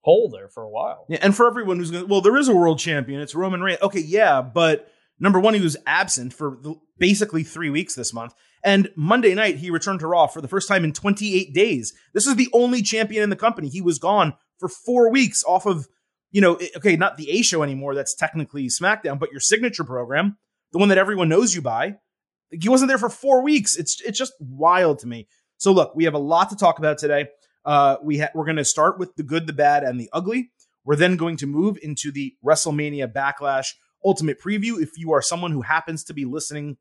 hole 0.00 0.28
there 0.28 0.48
for 0.48 0.62
a 0.62 0.68
while. 0.68 1.06
Yeah, 1.08 1.18
and 1.22 1.34
for 1.34 1.46
everyone 1.46 1.78
who's 1.78 1.90
going, 1.90 2.04
to 2.04 2.08
well, 2.08 2.20
there 2.20 2.36
is 2.36 2.48
a 2.48 2.54
world 2.54 2.78
champion. 2.78 3.20
It's 3.20 3.34
Roman 3.34 3.60
Reigns. 3.60 3.80
Okay, 3.82 4.00
yeah, 4.00 4.42
but 4.42 4.90
number 5.18 5.40
one, 5.40 5.54
he 5.54 5.60
was 5.60 5.76
absent 5.86 6.32
for 6.32 6.58
basically 6.98 7.44
three 7.44 7.70
weeks 7.70 7.94
this 7.94 8.12
month. 8.12 8.34
And 8.64 8.90
Monday 8.96 9.34
night, 9.34 9.56
he 9.56 9.70
returned 9.70 10.00
to 10.00 10.06
Raw 10.06 10.26
for 10.26 10.40
the 10.40 10.48
first 10.48 10.68
time 10.68 10.84
in 10.84 10.92
28 10.92 11.54
days. 11.54 11.92
This 12.12 12.26
is 12.26 12.36
the 12.36 12.48
only 12.52 12.82
champion 12.82 13.22
in 13.22 13.30
the 13.30 13.36
company. 13.36 13.68
He 13.68 13.80
was 13.80 13.98
gone 13.98 14.34
for 14.58 14.68
four 14.68 15.10
weeks 15.10 15.44
off 15.46 15.66
of, 15.66 15.86
you 16.32 16.40
know, 16.40 16.58
okay, 16.76 16.96
not 16.96 17.16
the 17.16 17.30
A 17.30 17.42
show 17.42 17.62
anymore. 17.62 17.94
That's 17.94 18.14
technically 18.14 18.66
SmackDown, 18.66 19.18
but 19.18 19.30
your 19.30 19.40
signature 19.40 19.84
program, 19.84 20.36
the 20.72 20.78
one 20.78 20.88
that 20.88 20.98
everyone 20.98 21.28
knows 21.28 21.54
you 21.54 21.62
by. 21.62 21.96
He 22.50 22.68
wasn't 22.68 22.88
there 22.88 22.98
for 22.98 23.10
four 23.10 23.42
weeks. 23.42 23.76
It's 23.76 24.00
it's 24.00 24.18
just 24.18 24.32
wild 24.40 25.00
to 25.00 25.06
me. 25.06 25.28
So 25.58 25.72
look, 25.72 25.94
we 25.94 26.04
have 26.04 26.14
a 26.14 26.18
lot 26.18 26.50
to 26.50 26.56
talk 26.56 26.78
about 26.78 26.98
today. 26.98 27.28
Uh, 27.64 27.96
we 28.02 28.18
ha- 28.18 28.30
we're 28.34 28.46
going 28.46 28.56
to 28.56 28.64
start 28.64 28.98
with 28.98 29.14
the 29.16 29.22
good, 29.22 29.46
the 29.46 29.52
bad, 29.52 29.82
and 29.82 30.00
the 30.00 30.08
ugly. 30.12 30.50
We're 30.84 30.96
then 30.96 31.16
going 31.16 31.36
to 31.38 31.46
move 31.46 31.78
into 31.82 32.10
the 32.10 32.34
WrestleMania 32.44 33.12
Backlash 33.12 33.74
Ultimate 34.04 34.40
Preview. 34.40 34.80
If 34.80 34.96
you 34.96 35.12
are 35.12 35.22
someone 35.22 35.52
who 35.52 35.62
happens 35.62 36.04
to 36.04 36.14
be 36.14 36.24
listening 36.24 36.76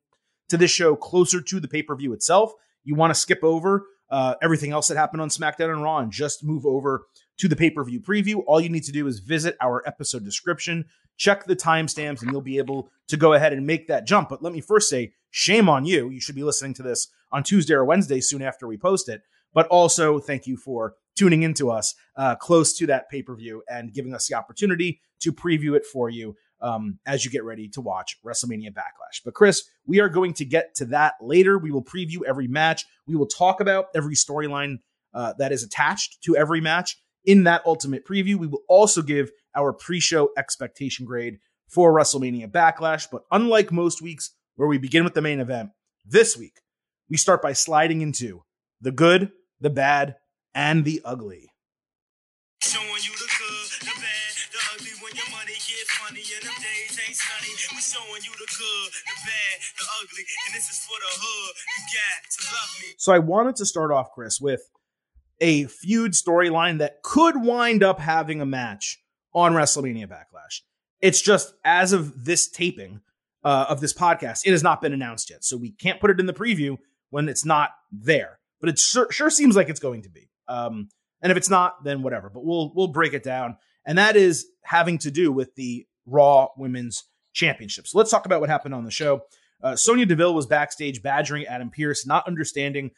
to 0.50 0.57
this 0.57 0.71
show 0.71 0.95
closer 0.95 1.41
to 1.41 1.59
the 1.59 1.67
pay 1.67 1.83
per 1.83 1.95
view 1.95 2.13
itself, 2.13 2.51
you 2.83 2.95
want 2.95 3.13
to 3.13 3.19
skip 3.19 3.43
over 3.43 3.86
uh, 4.09 4.36
everything 4.41 4.71
else 4.71 4.88
that 4.88 4.97
happened 4.97 5.21
on 5.21 5.29
SmackDown 5.29 5.71
and 5.71 5.83
Raw 5.83 6.00
and 6.00 6.12
just 6.12 6.43
move 6.43 6.65
over 6.65 7.05
to 7.38 7.47
the 7.47 7.55
pay 7.55 7.69
per 7.69 7.83
view 7.83 8.00
preview. 8.00 8.43
All 8.47 8.62
you 8.62 8.69
need 8.69 8.83
to 8.83 8.91
do 8.91 9.07
is 9.07 9.19
visit 9.19 9.55
our 9.62 9.83
episode 9.86 10.24
description, 10.24 10.86
check 11.17 11.45
the 11.45 11.55
timestamps, 11.55 12.21
and 12.21 12.31
you'll 12.31 12.41
be 12.41 12.57
able 12.57 12.89
to 13.07 13.17
go 13.17 13.33
ahead 13.33 13.53
and 13.53 13.67
make 13.67 13.88
that 13.88 14.05
jump. 14.05 14.29
But 14.29 14.41
let 14.41 14.53
me 14.53 14.62
first 14.62 14.89
say, 14.89 15.13
shame 15.29 15.69
on 15.69 15.86
you. 15.86 16.09
You 16.09 16.21
should 16.21 16.36
be 16.36 16.43
listening 16.43 16.74
to 16.75 16.83
this 16.83 17.07
on 17.31 17.43
Tuesday 17.43 17.74
or 17.74 17.86
Wednesday 17.86 18.21
soon 18.21 18.41
after 18.41 18.67
we 18.67 18.77
post 18.77 19.09
it. 19.09 19.21
But 19.53 19.67
also, 19.67 20.19
thank 20.19 20.47
you 20.47 20.57
for 20.57 20.93
tuning 21.15 21.43
into 21.43 21.69
us 21.69 21.95
uh, 22.15 22.36
close 22.36 22.77
to 22.77 22.86
that 22.88 23.09
pay 23.09 23.21
per 23.21 23.36
view 23.36 23.63
and 23.67 23.93
giving 23.93 24.13
us 24.13 24.27
the 24.27 24.36
opportunity 24.36 25.01
to 25.19 25.33
preview 25.33 25.75
it 25.75 25.86
for 25.86 26.09
you 26.09 26.36
um, 26.61 26.99
as 27.05 27.23
you 27.23 27.31
get 27.31 27.43
ready 27.43 27.67
to 27.69 27.81
watch 27.81 28.17
WrestleMania 28.25 28.71
Backlash. 28.73 29.21
But, 29.23 29.33
Chris, 29.33 29.63
we 29.85 29.99
are 29.99 30.09
going 30.09 30.33
to 30.33 30.45
get 30.45 30.75
to 30.75 30.85
that 30.85 31.15
later. 31.21 31.57
We 31.57 31.71
will 31.71 31.83
preview 31.83 32.19
every 32.27 32.47
match, 32.47 32.85
we 33.07 33.15
will 33.15 33.27
talk 33.27 33.59
about 33.61 33.87
every 33.95 34.15
storyline 34.15 34.79
uh, 35.13 35.33
that 35.39 35.51
is 35.51 35.63
attached 35.63 36.21
to 36.23 36.35
every 36.35 36.61
match 36.61 36.97
in 37.25 37.43
that 37.43 37.61
ultimate 37.65 38.05
preview. 38.05 38.35
We 38.35 38.47
will 38.47 38.63
also 38.67 39.01
give 39.01 39.31
our 39.55 39.73
pre 39.73 39.99
show 39.99 40.29
expectation 40.37 41.05
grade 41.05 41.39
for 41.67 41.93
WrestleMania 41.93 42.51
Backlash. 42.51 43.07
But 43.11 43.23
unlike 43.31 43.71
most 43.71 44.01
weeks 44.01 44.31
where 44.55 44.67
we 44.67 44.77
begin 44.77 45.03
with 45.03 45.13
the 45.13 45.21
main 45.21 45.39
event, 45.39 45.71
this 46.05 46.37
week 46.37 46.61
we 47.09 47.17
start 47.17 47.41
by 47.41 47.53
sliding 47.53 48.01
into 48.01 48.43
the 48.81 48.91
good, 48.91 49.31
the 49.59 49.69
bad, 49.69 50.15
and 50.53 50.85
the 50.85 51.01
ugly. 51.03 51.51
We 57.77 57.81
showing 57.81 58.24
you 58.24 58.31
the 58.31 58.48
good, 58.57 58.91
the 58.91 59.17
bad, 59.24 59.62
the 59.77 59.86
ugly, 60.01 60.24
and 60.48 60.55
this 60.55 60.67
is 60.67 60.79
for 60.79 60.98
the 60.98 61.22
hood. 61.22 61.55
You 61.77 61.84
got 61.93 62.31
to 62.31 62.55
love 62.55 62.81
me. 62.81 62.88
So 62.98 63.13
I 63.13 63.19
wanted 63.19 63.55
to 63.57 63.67
start 63.67 63.91
off, 63.91 64.12
Chris, 64.13 64.41
with 64.41 64.62
a 65.39 65.65
feud 65.65 66.13
storyline 66.13 66.79
that 66.79 67.03
could 67.03 67.39
wind 67.39 67.84
up 67.84 68.00
having 68.00 68.41
a 68.41 68.48
match 68.48 69.00
on 69.31 69.53
WrestleMania 69.53 70.07
Backlash. 70.07 70.62
It's 71.01 71.22
just 71.22 71.53
as 71.63 71.93
of 71.93 72.25
this 72.25 72.50
taping 72.50 73.01
uh, 73.43 73.67
of 73.69 73.79
this 73.79 73.93
podcast, 73.93 74.48
it 74.48 74.53
has 74.53 74.63
not 74.63 74.81
been 74.81 74.93
announced 74.93 75.29
yet. 75.29 75.43
So 75.43 75.55
we 75.55 75.69
can't 75.69 76.01
put 76.01 76.10
it 76.10 76.19
in 76.19 76.25
the 76.25 76.34
preview 76.34 76.77
when 77.12 77.29
it's 77.29 77.46
not 77.46 77.69
there. 77.91 78.39
But 78.60 78.69
it 78.69 78.79
sure, 78.79 79.12
sure 79.12 79.29
seems 79.29 79.55
like 79.55 79.69
it's 79.69 79.79
going 79.79 80.01
to 80.01 80.10
be. 80.10 80.31
Um, 80.48 80.89
and 81.22 81.31
if 81.31 81.38
it's 81.38 81.51
not, 81.51 81.84
then 81.84 82.01
whatever. 82.01 82.31
But 82.31 82.43
we'll 82.43 82.74
we'll 82.74 82.88
break 82.88 83.13
it 83.13 83.22
down. 83.22 83.57
And 83.86 84.00
that 84.00 84.15
is 84.15 84.48
having 84.63 84.98
to 85.00 85.12
do 85.12 85.31
with 85.31 85.53
the 85.53 85.86
Raw 86.07 86.48
Women's 86.57 87.03
Championship. 87.38 87.88
So 87.88 88.00
let's 88.00 88.10
talk 88.10 88.25
about 88.25 88.41
what 88.41 88.50
happened 88.50 88.74
on 88.74 88.84
the 88.84 88.91
show. 88.91 89.22
Uh, 89.62 89.75
Sonya 89.75 90.08
Deville 90.08 90.34
was 90.34 90.48
backstage 90.48 91.03
badgering 91.03 91.46
Adam 91.46 91.70
Pearce, 91.70 92.06
not 92.06 92.27
understanding 92.27 92.89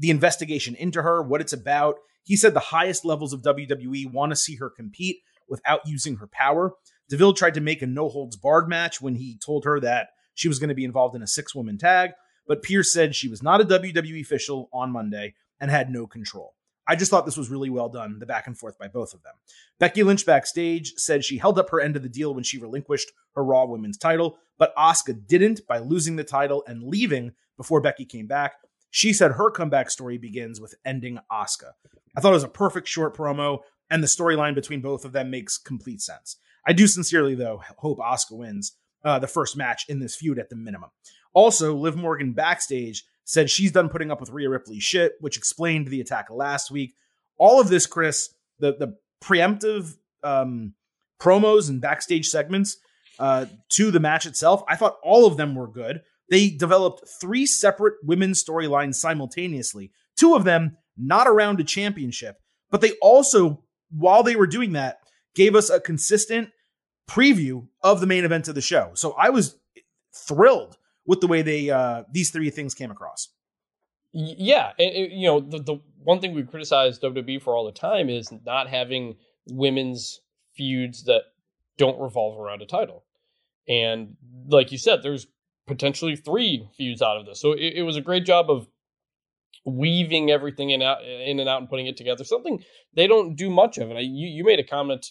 the 0.00 0.10
investigation 0.10 0.74
into 0.74 1.00
her, 1.02 1.22
what 1.22 1.40
it's 1.40 1.52
about. 1.52 1.96
He 2.24 2.36
said 2.36 2.54
the 2.54 2.60
highest 2.60 3.04
levels 3.04 3.32
of 3.32 3.42
WWE 3.42 4.12
want 4.12 4.32
to 4.32 4.36
see 4.36 4.56
her 4.56 4.68
compete 4.68 5.18
without 5.48 5.80
using 5.86 6.16
her 6.16 6.26
power. 6.26 6.72
Deville 7.08 7.34
tried 7.34 7.54
to 7.54 7.60
make 7.60 7.82
a 7.82 7.86
no 7.86 8.08
holds 8.08 8.36
barred 8.36 8.68
match 8.68 9.00
when 9.00 9.14
he 9.14 9.38
told 9.38 9.64
her 9.64 9.78
that 9.78 10.08
she 10.34 10.48
was 10.48 10.58
going 10.58 10.70
to 10.70 10.74
be 10.74 10.84
involved 10.84 11.14
in 11.14 11.22
a 11.22 11.28
six 11.28 11.54
woman 11.54 11.78
tag, 11.78 12.10
but 12.48 12.64
Pearce 12.64 12.92
said 12.92 13.14
she 13.14 13.28
was 13.28 13.44
not 13.44 13.60
a 13.60 13.64
WWE 13.64 14.22
official 14.22 14.68
on 14.72 14.90
Monday 14.90 15.34
and 15.60 15.70
had 15.70 15.88
no 15.88 16.08
control. 16.08 16.54
I 16.86 16.96
just 16.96 17.10
thought 17.10 17.24
this 17.24 17.36
was 17.36 17.50
really 17.50 17.70
well 17.70 17.88
done, 17.88 18.18
the 18.18 18.26
back 18.26 18.46
and 18.46 18.56
forth 18.56 18.78
by 18.78 18.88
both 18.88 19.14
of 19.14 19.22
them. 19.22 19.34
Becky 19.78 20.02
Lynch 20.02 20.26
backstage 20.26 20.94
said 20.96 21.24
she 21.24 21.38
held 21.38 21.58
up 21.58 21.70
her 21.70 21.80
end 21.80 21.96
of 21.96 22.02
the 22.02 22.08
deal 22.08 22.34
when 22.34 22.44
she 22.44 22.58
relinquished 22.58 23.10
her 23.34 23.44
Raw 23.44 23.64
Women's 23.64 23.96
title, 23.96 24.38
but 24.58 24.76
Asuka 24.76 25.26
didn't 25.26 25.66
by 25.66 25.78
losing 25.78 26.16
the 26.16 26.24
title 26.24 26.62
and 26.66 26.82
leaving 26.82 27.32
before 27.56 27.80
Becky 27.80 28.04
came 28.04 28.26
back. 28.26 28.54
She 28.90 29.12
said 29.12 29.32
her 29.32 29.50
comeback 29.50 29.90
story 29.90 30.18
begins 30.18 30.60
with 30.60 30.74
ending 30.84 31.18
Asuka. 31.32 31.72
I 32.16 32.20
thought 32.20 32.30
it 32.30 32.34
was 32.34 32.44
a 32.44 32.48
perfect 32.48 32.86
short 32.86 33.16
promo, 33.16 33.60
and 33.90 34.02
the 34.02 34.08
storyline 34.08 34.54
between 34.54 34.80
both 34.80 35.04
of 35.04 35.12
them 35.12 35.30
makes 35.30 35.58
complete 35.58 36.00
sense. 36.00 36.36
I 36.66 36.72
do 36.72 36.86
sincerely, 36.86 37.34
though, 37.34 37.62
hope 37.78 37.98
Asuka 37.98 38.36
wins 38.36 38.76
uh, 39.04 39.18
the 39.18 39.26
first 39.26 39.56
match 39.56 39.84
in 39.88 40.00
this 40.00 40.16
feud 40.16 40.38
at 40.38 40.48
the 40.48 40.56
minimum. 40.56 40.90
Also, 41.32 41.74
Liv 41.74 41.96
Morgan 41.96 42.32
backstage 42.32 43.04
said 43.24 43.50
she's 43.50 43.72
done 43.72 43.88
putting 43.88 44.10
up 44.10 44.20
with 44.20 44.30
Rhea 44.30 44.48
Ripley's 44.48 44.82
shit, 44.82 45.14
which 45.20 45.36
explained 45.36 45.88
the 45.88 46.00
attack 46.00 46.28
last 46.30 46.70
week. 46.70 46.94
All 47.38 47.60
of 47.60 47.68
this, 47.68 47.86
Chris, 47.86 48.34
the 48.58 48.72
the 48.72 48.96
preemptive 49.22 49.96
um, 50.22 50.74
promos 51.20 51.68
and 51.68 51.80
backstage 51.80 52.28
segments 52.28 52.76
uh, 53.18 53.46
to 53.70 53.90
the 53.90 54.00
match 54.00 54.26
itself, 54.26 54.62
I 54.68 54.76
thought 54.76 54.98
all 55.02 55.26
of 55.26 55.36
them 55.36 55.54
were 55.54 55.68
good. 55.68 56.02
They 56.30 56.50
developed 56.50 57.08
three 57.20 57.46
separate 57.46 57.94
women's 58.02 58.42
storylines 58.42 58.94
simultaneously. 58.94 59.90
Two 60.16 60.34
of 60.34 60.44
them 60.44 60.76
not 60.96 61.26
around 61.26 61.60
a 61.60 61.64
championship, 61.64 62.36
but 62.70 62.80
they 62.80 62.92
also, 63.02 63.62
while 63.90 64.22
they 64.22 64.36
were 64.36 64.46
doing 64.46 64.72
that, 64.72 64.98
gave 65.34 65.54
us 65.54 65.70
a 65.70 65.80
consistent 65.80 66.50
preview 67.08 67.66
of 67.82 68.00
the 68.00 68.06
main 68.06 68.24
event 68.24 68.48
of 68.48 68.54
the 68.54 68.60
show. 68.60 68.92
So 68.94 69.12
I 69.12 69.30
was 69.30 69.56
thrilled 70.14 70.76
with 71.06 71.20
the 71.20 71.26
way 71.26 71.42
they 71.42 71.70
uh, 71.70 72.04
these 72.10 72.30
three 72.30 72.50
things 72.50 72.74
came 72.74 72.90
across. 72.90 73.28
Yeah, 74.12 74.72
and, 74.78 74.94
and, 74.94 75.12
you 75.12 75.26
know 75.26 75.40
the 75.40 75.58
the 75.58 75.76
one 76.02 76.20
thing 76.20 76.34
we 76.34 76.44
criticize 76.44 76.98
WWE 77.00 77.42
for 77.42 77.56
all 77.56 77.64
the 77.64 77.72
time 77.72 78.08
is 78.08 78.32
not 78.44 78.68
having 78.68 79.16
women's 79.48 80.20
feuds 80.56 81.04
that 81.04 81.22
don't 81.78 82.00
revolve 82.00 82.38
around 82.38 82.62
a 82.62 82.66
title. 82.66 83.04
And 83.68 84.16
like 84.46 84.70
you 84.70 84.78
said, 84.78 85.02
there's 85.02 85.26
potentially 85.66 86.16
three 86.16 86.68
feuds 86.76 87.02
out 87.02 87.16
of 87.16 87.26
this. 87.26 87.40
So 87.40 87.52
it, 87.52 87.74
it 87.76 87.82
was 87.82 87.96
a 87.96 88.00
great 88.00 88.24
job 88.24 88.50
of 88.50 88.68
weaving 89.64 90.30
everything 90.30 90.70
in 90.70 90.82
out 90.82 91.02
in 91.04 91.40
and 91.40 91.48
out 91.48 91.60
and 91.60 91.68
putting 91.68 91.86
it 91.86 91.96
together. 91.96 92.24
Something 92.24 92.62
they 92.94 93.06
don't 93.06 93.34
do 93.34 93.50
much 93.50 93.78
of. 93.78 93.90
And 93.90 93.98
I, 93.98 94.02
you 94.02 94.28
you 94.28 94.44
made 94.44 94.58
a 94.58 94.64
comment 94.64 95.06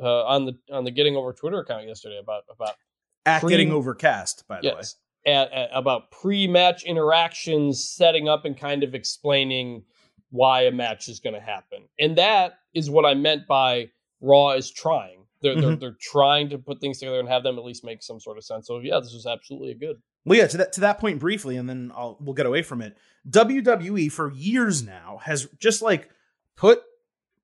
uh, 0.00 0.24
on 0.24 0.46
the 0.46 0.58
on 0.70 0.84
the 0.84 0.90
Getting 0.90 1.16
Over 1.16 1.32
Twitter 1.32 1.58
account 1.58 1.86
yesterday 1.86 2.18
about 2.18 2.44
about 2.50 2.74
at 3.26 3.40
pre- 3.40 3.50
Getting 3.50 3.72
Overcast, 3.72 4.44
by 4.48 4.60
the 4.60 4.68
yes, 4.68 4.74
way, 4.74 4.82
at, 5.26 5.52
at, 5.52 5.70
about 5.72 6.10
pre-match 6.10 6.84
interactions, 6.84 7.88
setting 7.88 8.28
up 8.28 8.44
and 8.44 8.56
kind 8.56 8.82
of 8.82 8.94
explaining 8.94 9.84
why 10.30 10.62
a 10.62 10.72
match 10.72 11.08
is 11.08 11.20
going 11.20 11.34
to 11.34 11.40
happen, 11.40 11.84
and 11.98 12.16
that 12.18 12.58
is 12.74 12.90
what 12.90 13.04
I 13.04 13.14
meant 13.14 13.46
by 13.46 13.90
Raw 14.20 14.50
is 14.50 14.70
trying. 14.70 15.24
They're, 15.40 15.52
mm-hmm. 15.52 15.60
they're 15.62 15.76
they're 15.76 15.96
trying 16.00 16.50
to 16.50 16.58
put 16.58 16.80
things 16.80 16.98
together 16.98 17.20
and 17.20 17.28
have 17.28 17.42
them 17.42 17.58
at 17.58 17.64
least 17.64 17.84
make 17.84 18.02
some 18.02 18.20
sort 18.20 18.38
of 18.38 18.44
sense. 18.44 18.66
So 18.66 18.80
yeah, 18.80 19.00
this 19.00 19.14
was 19.14 19.26
absolutely 19.26 19.70
a 19.70 19.74
good. 19.74 19.96
Well, 20.24 20.38
yeah, 20.38 20.46
to 20.48 20.56
that 20.58 20.72
to 20.74 20.80
that 20.80 20.98
point 20.98 21.20
briefly, 21.20 21.56
and 21.56 21.68
then 21.68 21.92
I'll 21.94 22.18
we'll 22.20 22.34
get 22.34 22.46
away 22.46 22.62
from 22.62 22.82
it. 22.82 22.96
WWE 23.30 24.10
for 24.10 24.32
years 24.32 24.82
now 24.82 25.20
has 25.22 25.46
just 25.58 25.80
like 25.80 26.10
put 26.56 26.82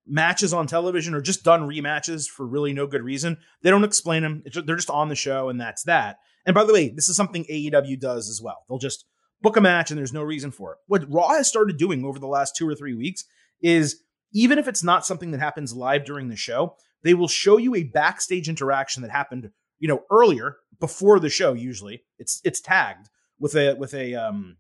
matches 0.07 0.53
on 0.53 0.67
television 0.67 1.15
or 1.15 1.21
just 1.21 1.45
done 1.45 1.63
rematches 1.63 2.29
for 2.29 2.47
really 2.47 2.73
no 2.73 2.87
good 2.87 3.03
reason. 3.03 3.39
They 3.63 3.71
don't 3.71 3.85
explain 3.85 4.23
them. 4.23 4.43
they're 4.53 4.77
just 4.77 4.91
on 4.91 5.09
the 5.09 5.15
show 5.15 5.49
and 5.49 5.61
that's 5.61 5.85
that. 5.85 6.19
And 6.47 6.55
by 6.55 6.65
the 6.65 6.73
way, 6.73 6.89
this 6.91 7.09
is 7.09 7.17
something 7.17 7.45
AEW 7.45 7.99
does 7.99 8.29
as 8.29 8.41
well. 8.43 8.65
They'll 8.69 8.79
just 8.79 9.07
book 9.41 9.57
a 9.57 9.61
match 9.61 9.91
and 9.91 9.99
there's 9.99 10.13
no 10.13 10.23
reason 10.23 10.51
for 10.51 10.73
it. 10.73 10.79
What 10.87 11.13
Raw 11.13 11.31
has 11.31 11.49
started 11.49 11.77
doing 11.77 12.05
over 12.05 12.19
the 12.19 12.27
last 12.27 12.57
two 12.57 12.69
or 12.69 12.75
three 12.75 12.95
weeks 12.95 13.25
is 13.63 14.03
even 14.33 14.59
if 14.59 14.69
it's 14.69 14.83
not 14.83 15.07
something 15.07 15.31
that 15.31 15.41
happens 15.41 15.75
live 15.75 16.05
during 16.05 16.29
the 16.29 16.37
show, 16.37 16.77
they 17.03 17.15
will 17.15 17.29
show 17.29 17.57
you 17.57 17.75
a 17.75 17.85
backstage 17.85 18.49
interaction 18.49 19.03
that 19.03 19.11
happened, 19.11 19.51
you 19.79 19.89
know, 19.89 20.03
earlier 20.11 20.57
before 20.81 21.21
the 21.21 21.29
show. 21.29 21.53
Usually, 21.53 22.03
it's 22.19 22.41
it's 22.45 22.61
tagged 22.61 23.09
with 23.39 23.55
a 23.55 23.75
with 23.75 23.95
a 23.95 24.15
um 24.15 24.57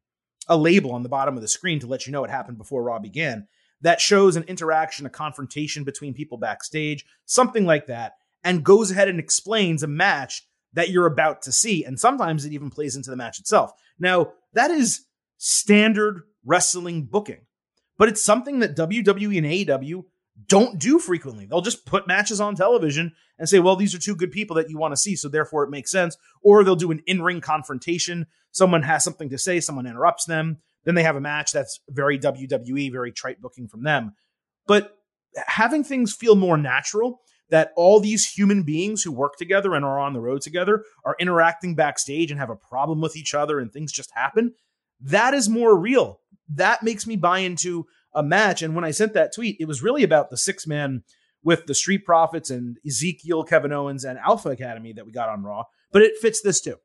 a 0.48 0.56
label 0.56 0.92
on 0.92 1.02
the 1.02 1.08
bottom 1.08 1.36
of 1.36 1.42
the 1.42 1.48
screen 1.48 1.80
to 1.80 1.86
let 1.86 2.06
you 2.06 2.12
know 2.12 2.24
it 2.24 2.30
happened 2.30 2.58
before 2.58 2.82
Raw 2.82 2.98
began 2.98 3.48
that 3.80 4.00
shows 4.00 4.36
an 4.36 4.44
interaction, 4.44 5.06
a 5.06 5.10
confrontation 5.10 5.84
between 5.84 6.14
people 6.14 6.38
backstage, 6.38 7.04
something 7.26 7.66
like 7.66 7.86
that, 7.86 8.14
and 8.42 8.64
goes 8.64 8.90
ahead 8.90 9.08
and 9.08 9.18
explains 9.18 9.82
a 9.82 9.86
match 9.86 10.46
that 10.74 10.90
you're 10.90 11.06
about 11.06 11.42
to 11.42 11.52
see. 11.52 11.84
And 11.84 11.98
sometimes 11.98 12.44
it 12.44 12.52
even 12.52 12.70
plays 12.70 12.96
into 12.96 13.10
the 13.10 13.16
match 13.16 13.38
itself. 13.38 13.72
Now, 13.98 14.32
that 14.52 14.70
is 14.70 15.06
standard 15.38 16.22
wrestling 16.44 17.04
booking, 17.04 17.40
but 17.96 18.08
it's 18.08 18.22
something 18.22 18.60
that 18.60 18.76
WWE 18.76 19.38
and 19.38 19.46
AEW 19.46 20.04
don't 20.48 20.78
do 20.78 20.98
frequently. 20.98 21.46
They'll 21.46 21.60
just 21.60 21.86
put 21.86 22.08
matches 22.08 22.40
on 22.40 22.56
television 22.56 23.14
and 23.38 23.48
say, 23.48 23.60
well, 23.60 23.76
these 23.76 23.94
are 23.94 23.98
two 23.98 24.16
good 24.16 24.32
people 24.32 24.56
that 24.56 24.68
you 24.68 24.78
want 24.78 24.92
to 24.92 24.96
see, 24.96 25.16
so 25.16 25.28
therefore 25.28 25.64
it 25.64 25.70
makes 25.70 25.90
sense. 25.90 26.16
Or 26.42 26.64
they'll 26.64 26.76
do 26.76 26.90
an 26.90 27.02
in 27.06 27.22
ring 27.22 27.40
confrontation. 27.40 28.26
Someone 28.50 28.82
has 28.82 29.04
something 29.04 29.30
to 29.30 29.38
say, 29.38 29.60
someone 29.60 29.86
interrupts 29.86 30.24
them. 30.24 30.58
Then 30.84 30.94
they 30.94 31.02
have 31.02 31.16
a 31.16 31.20
match 31.20 31.52
that's 31.52 31.80
very 31.88 32.18
WWE, 32.18 32.92
very 32.92 33.12
trite 33.12 33.40
booking 33.40 33.68
from 33.68 33.84
them. 33.84 34.14
But 34.66 34.98
having 35.46 35.84
things 35.84 36.14
feel 36.14 36.36
more 36.36 36.56
natural, 36.56 37.20
that 37.50 37.72
all 37.76 38.00
these 38.00 38.26
human 38.30 38.62
beings 38.62 39.02
who 39.02 39.12
work 39.12 39.36
together 39.36 39.74
and 39.74 39.84
are 39.84 39.98
on 39.98 40.12
the 40.12 40.20
road 40.20 40.40
together 40.40 40.84
are 41.04 41.16
interacting 41.20 41.74
backstage 41.74 42.30
and 42.30 42.40
have 42.40 42.50
a 42.50 42.56
problem 42.56 43.00
with 43.00 43.16
each 43.16 43.34
other 43.34 43.60
and 43.60 43.72
things 43.72 43.92
just 43.92 44.10
happen, 44.12 44.54
that 45.00 45.34
is 45.34 45.48
more 45.48 45.78
real. 45.78 46.20
That 46.48 46.82
makes 46.82 47.06
me 47.06 47.16
buy 47.16 47.40
into 47.40 47.86
a 48.14 48.22
match. 48.22 48.62
And 48.62 48.74
when 48.74 48.84
I 48.84 48.90
sent 48.90 49.14
that 49.14 49.34
tweet, 49.34 49.56
it 49.60 49.66
was 49.66 49.82
really 49.82 50.02
about 50.02 50.30
the 50.30 50.36
six 50.36 50.66
man 50.66 51.02
with 51.42 51.66
the 51.66 51.74
Street 51.74 52.04
Profits 52.04 52.50
and 52.50 52.78
Ezekiel, 52.86 53.44
Kevin 53.44 53.72
Owens, 53.72 54.04
and 54.04 54.18
Alpha 54.18 54.48
Academy 54.50 54.92
that 54.94 55.04
we 55.04 55.12
got 55.12 55.28
on 55.28 55.42
Raw. 55.42 55.64
But 55.92 56.02
it 56.02 56.18
fits 56.20 56.40
this 56.40 56.60
too. 56.60 56.76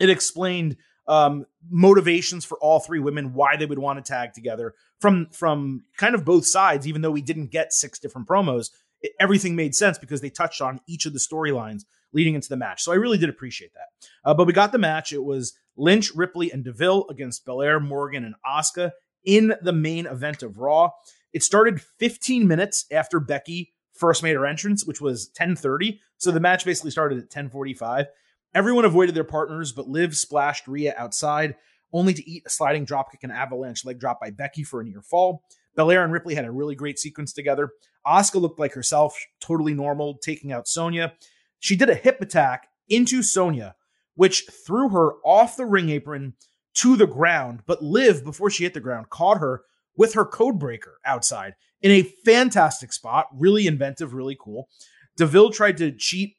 It 0.00 0.10
explained 0.10 0.76
um, 1.06 1.46
motivations 1.70 2.44
for 2.44 2.58
all 2.58 2.80
three 2.80 2.98
women, 2.98 3.34
why 3.34 3.56
they 3.56 3.66
would 3.66 3.78
want 3.78 4.04
to 4.04 4.12
tag 4.12 4.32
together 4.32 4.74
from 5.00 5.28
from 5.32 5.84
kind 5.96 6.14
of 6.14 6.24
both 6.24 6.46
sides. 6.46 6.86
Even 6.86 7.02
though 7.02 7.10
we 7.10 7.22
didn't 7.22 7.50
get 7.50 7.72
six 7.72 7.98
different 7.98 8.28
promos, 8.28 8.70
it, 9.02 9.12
everything 9.20 9.56
made 9.56 9.74
sense 9.74 9.98
because 9.98 10.20
they 10.20 10.30
touched 10.30 10.60
on 10.60 10.80
each 10.86 11.06
of 11.06 11.12
the 11.12 11.18
storylines 11.18 11.82
leading 12.12 12.34
into 12.34 12.48
the 12.48 12.56
match. 12.56 12.82
So 12.82 12.92
I 12.92 12.96
really 12.96 13.18
did 13.18 13.28
appreciate 13.28 13.72
that. 13.74 14.08
Uh, 14.24 14.34
but 14.34 14.46
we 14.46 14.52
got 14.52 14.72
the 14.72 14.78
match. 14.78 15.12
It 15.12 15.24
was 15.24 15.54
Lynch, 15.76 16.14
Ripley, 16.14 16.50
and 16.50 16.64
Deville 16.64 17.06
against 17.08 17.44
Belair, 17.44 17.80
Morgan, 17.80 18.24
and 18.24 18.34
Asuka 18.46 18.92
in 19.24 19.54
the 19.62 19.72
main 19.72 20.06
event 20.06 20.42
of 20.42 20.58
Raw. 20.58 20.90
It 21.32 21.42
started 21.42 21.80
15 21.80 22.46
minutes 22.46 22.84
after 22.90 23.18
Becky 23.20 23.72
first 23.94 24.22
made 24.22 24.34
her 24.34 24.46
entrance, 24.46 24.84
which 24.84 25.00
was 25.00 25.28
10:30. 25.30 26.00
So 26.16 26.30
the 26.30 26.40
match 26.40 26.64
basically 26.64 26.90
started 26.90 27.18
at 27.18 27.30
10:45. 27.30 28.08
Everyone 28.54 28.84
avoided 28.84 29.14
their 29.14 29.24
partners, 29.24 29.72
but 29.72 29.88
Liv 29.88 30.16
splashed 30.16 30.66
Rhea 30.66 30.94
outside, 30.96 31.56
only 31.92 32.12
to 32.14 32.28
eat 32.28 32.42
a 32.46 32.50
sliding 32.50 32.84
dropkick 32.84 33.22
and 33.22 33.32
avalanche 33.32 33.84
leg 33.84 33.98
drop 33.98 34.20
by 34.20 34.30
Becky 34.30 34.64
for 34.64 34.80
a 34.80 34.84
near 34.84 35.02
fall. 35.02 35.44
Belair 35.74 36.04
and 36.04 36.12
Ripley 36.12 36.34
had 36.34 36.44
a 36.44 36.50
really 36.50 36.74
great 36.74 36.98
sequence 36.98 37.32
together. 37.32 37.70
Asuka 38.06 38.40
looked 38.40 38.58
like 38.58 38.74
herself, 38.74 39.16
totally 39.40 39.74
normal, 39.74 40.18
taking 40.18 40.52
out 40.52 40.68
Sonya. 40.68 41.12
She 41.58 41.76
did 41.76 41.90
a 41.90 41.94
hip 41.94 42.20
attack 42.20 42.68
into 42.88 43.22
Sonya, 43.22 43.76
which 44.14 44.44
threw 44.66 44.88
her 44.90 45.14
off 45.24 45.56
the 45.56 45.66
ring 45.66 45.88
apron 45.90 46.34
to 46.74 46.96
the 46.96 47.06
ground. 47.06 47.60
But 47.66 47.82
Liv, 47.82 48.24
before 48.24 48.50
she 48.50 48.64
hit 48.64 48.74
the 48.74 48.80
ground, 48.80 49.10
caught 49.10 49.38
her 49.38 49.62
with 49.96 50.14
her 50.14 50.24
code 50.24 50.58
breaker 50.58 50.98
outside 51.04 51.54
in 51.80 51.90
a 51.90 52.02
fantastic 52.24 52.92
spot. 52.92 53.28
Really 53.32 53.66
inventive, 53.66 54.14
really 54.14 54.36
cool. 54.38 54.68
Deville 55.16 55.50
tried 55.50 55.76
to 55.78 55.92
cheat 55.92 56.36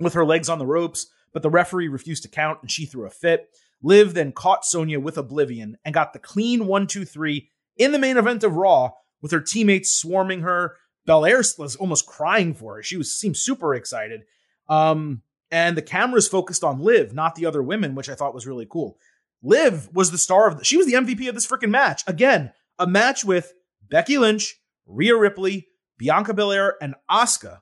with 0.00 0.14
her 0.14 0.24
legs 0.24 0.48
on 0.48 0.58
the 0.58 0.66
ropes, 0.66 1.08
but 1.32 1.42
the 1.42 1.50
referee 1.50 1.88
refused 1.88 2.22
to 2.24 2.28
count 2.28 2.58
and 2.62 2.70
she 2.70 2.86
threw 2.86 3.06
a 3.06 3.10
fit. 3.10 3.48
Liv 3.82 4.14
then 4.14 4.32
caught 4.32 4.64
Sonya 4.64 4.98
with 4.98 5.18
Oblivion 5.18 5.78
and 5.84 5.94
got 5.94 6.12
the 6.12 6.18
clean 6.18 6.66
one, 6.66 6.86
two, 6.86 7.04
three 7.04 7.50
in 7.76 7.92
the 7.92 7.98
main 7.98 8.16
event 8.16 8.42
of 8.42 8.56
Raw 8.56 8.90
with 9.22 9.30
her 9.30 9.40
teammates 9.40 9.94
swarming 9.94 10.40
her. 10.40 10.76
Belair 11.08 11.42
was 11.56 11.74
almost 11.76 12.06
crying 12.06 12.52
for 12.52 12.76
her. 12.76 12.82
She 12.82 12.98
was 12.98 13.18
seemed 13.18 13.38
super 13.38 13.74
excited. 13.74 14.24
Um, 14.68 15.22
and 15.50 15.74
the 15.74 15.82
cameras 15.82 16.28
focused 16.28 16.62
on 16.62 16.82
Liv, 16.82 17.14
not 17.14 17.34
the 17.34 17.46
other 17.46 17.62
women, 17.62 17.94
which 17.94 18.10
I 18.10 18.14
thought 18.14 18.34
was 18.34 18.46
really 18.46 18.66
cool. 18.68 18.98
Liv 19.42 19.88
was 19.94 20.10
the 20.10 20.18
star 20.18 20.46
of 20.46 20.58
the, 20.58 20.64
she 20.64 20.76
was 20.76 20.84
the 20.84 20.92
MVP 20.92 21.26
of 21.26 21.34
this 21.34 21.46
freaking 21.46 21.70
match. 21.70 22.02
Again, 22.06 22.52
a 22.78 22.86
match 22.86 23.24
with 23.24 23.54
Becky 23.88 24.18
Lynch, 24.18 24.60
Rhea 24.84 25.16
Ripley, 25.16 25.68
Bianca 25.96 26.34
Belair, 26.34 26.76
and 26.82 26.94
Asuka. 27.10 27.60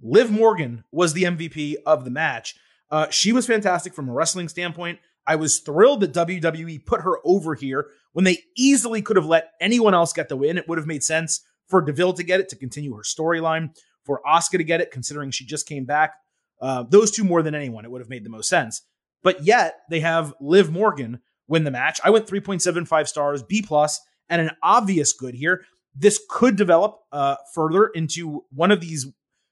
Liv 0.00 0.30
Morgan 0.30 0.84
was 0.92 1.12
the 1.12 1.24
MVP 1.24 1.74
of 1.84 2.04
the 2.04 2.10
match. 2.10 2.54
Uh, 2.88 3.08
she 3.10 3.32
was 3.32 3.48
fantastic 3.48 3.94
from 3.94 4.08
a 4.08 4.12
wrestling 4.12 4.48
standpoint. 4.48 5.00
I 5.26 5.34
was 5.34 5.58
thrilled 5.58 6.02
that 6.02 6.12
WWE 6.12 6.86
put 6.86 7.00
her 7.00 7.18
over 7.24 7.56
here 7.56 7.88
when 8.12 8.24
they 8.24 8.44
easily 8.56 9.02
could 9.02 9.16
have 9.16 9.26
let 9.26 9.54
anyone 9.60 9.94
else 9.94 10.12
get 10.12 10.28
the 10.28 10.36
win. 10.36 10.56
It 10.56 10.68
would 10.68 10.78
have 10.78 10.86
made 10.86 11.02
sense 11.02 11.40
for 11.74 11.82
Deville 11.82 12.12
to 12.12 12.22
get 12.22 12.38
it 12.38 12.48
to 12.50 12.54
continue 12.54 12.94
her 12.94 13.02
storyline, 13.02 13.70
for 14.04 14.20
Asuka 14.24 14.58
to 14.58 14.62
get 14.62 14.80
it, 14.80 14.92
considering 14.92 15.32
she 15.32 15.44
just 15.44 15.66
came 15.66 15.84
back. 15.84 16.14
Uh, 16.62 16.84
those 16.88 17.10
two 17.10 17.24
more 17.24 17.42
than 17.42 17.52
anyone, 17.52 17.84
it 17.84 17.90
would 17.90 18.00
have 18.00 18.08
made 18.08 18.22
the 18.22 18.30
most 18.30 18.48
sense. 18.48 18.82
But 19.24 19.42
yet 19.42 19.80
they 19.90 19.98
have 19.98 20.32
Liv 20.40 20.70
Morgan 20.70 21.20
win 21.48 21.64
the 21.64 21.72
match. 21.72 21.98
I 22.04 22.10
went 22.10 22.28
3.75 22.28 23.08
stars, 23.08 23.42
B 23.42 23.60
plus, 23.60 24.00
and 24.28 24.40
an 24.40 24.52
obvious 24.62 25.12
good 25.12 25.34
here. 25.34 25.64
This 25.96 26.20
could 26.30 26.54
develop 26.54 27.00
uh, 27.10 27.38
further 27.52 27.86
into 27.86 28.44
one 28.52 28.70
of 28.70 28.80
these, 28.80 29.06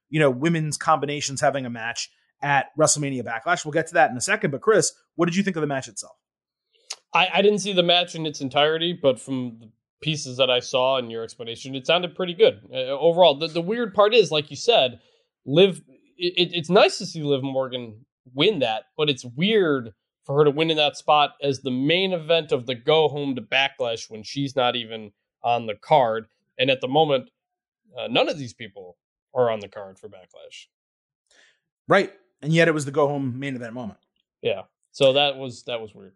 you 0.08 0.20
know, 0.20 0.30
women's 0.30 0.76
combinations 0.76 1.40
having 1.40 1.66
a 1.66 1.70
match 1.70 2.08
at 2.40 2.66
WrestleMania 2.78 3.24
Backlash. 3.24 3.64
We'll 3.64 3.72
get 3.72 3.88
to 3.88 3.94
that 3.94 4.12
in 4.12 4.16
a 4.16 4.20
second. 4.20 4.52
But 4.52 4.60
Chris, 4.60 4.92
what 5.16 5.26
did 5.26 5.34
you 5.34 5.42
think 5.42 5.56
of 5.56 5.60
the 5.60 5.66
match 5.66 5.88
itself? 5.88 6.14
I, 7.12 7.28
I 7.34 7.42
didn't 7.42 7.58
see 7.58 7.72
the 7.72 7.82
match 7.82 8.14
in 8.14 8.26
its 8.26 8.40
entirety, 8.40 8.92
but 8.92 9.18
from 9.18 9.56
the 9.58 9.70
pieces 10.02 10.36
that 10.36 10.50
I 10.50 10.60
saw 10.60 10.98
in 10.98 11.10
your 11.10 11.24
explanation, 11.24 11.74
it 11.74 11.86
sounded 11.86 12.14
pretty 12.14 12.34
good 12.34 12.60
uh, 12.72 12.76
overall. 12.76 13.34
The, 13.34 13.48
the 13.48 13.62
weird 13.62 13.94
part 13.94 14.14
is, 14.14 14.30
like 14.30 14.50
you 14.50 14.56
said, 14.56 15.00
Liv. 15.46 15.82
It, 16.18 16.50
it's 16.52 16.70
nice 16.70 16.98
to 16.98 17.06
see 17.06 17.22
Liv 17.22 17.42
Morgan 17.42 18.04
win 18.34 18.60
that, 18.60 18.84
but 18.96 19.08
it's 19.08 19.24
weird 19.24 19.92
for 20.24 20.36
her 20.36 20.44
to 20.44 20.50
win 20.50 20.70
in 20.70 20.76
that 20.76 20.96
spot 20.96 21.32
as 21.42 21.60
the 21.60 21.70
main 21.70 22.12
event 22.12 22.52
of 22.52 22.66
the 22.66 22.74
go 22.74 23.08
home 23.08 23.34
to 23.34 23.42
Backlash 23.42 24.08
when 24.08 24.22
she's 24.22 24.54
not 24.54 24.76
even 24.76 25.12
on 25.42 25.66
the 25.66 25.74
card. 25.74 26.26
And 26.58 26.70
at 26.70 26.80
the 26.80 26.86
moment, 26.86 27.30
uh, 27.98 28.06
none 28.08 28.28
of 28.28 28.38
these 28.38 28.52
people 28.52 28.98
are 29.34 29.50
on 29.50 29.58
the 29.58 29.68
card 29.68 29.98
for 29.98 30.08
Backlash. 30.08 30.66
Right 31.88 32.12
and 32.42 32.52
yet 32.52 32.68
it 32.68 32.74
was 32.74 32.84
the 32.84 32.90
go 32.90 33.06
home 33.06 33.38
main 33.38 33.54
event 33.54 33.72
moment. 33.72 34.00
Yeah. 34.42 34.62
So 34.90 35.14
that 35.14 35.36
was 35.36 35.62
that 35.64 35.80
was 35.80 35.94
weird. 35.94 36.14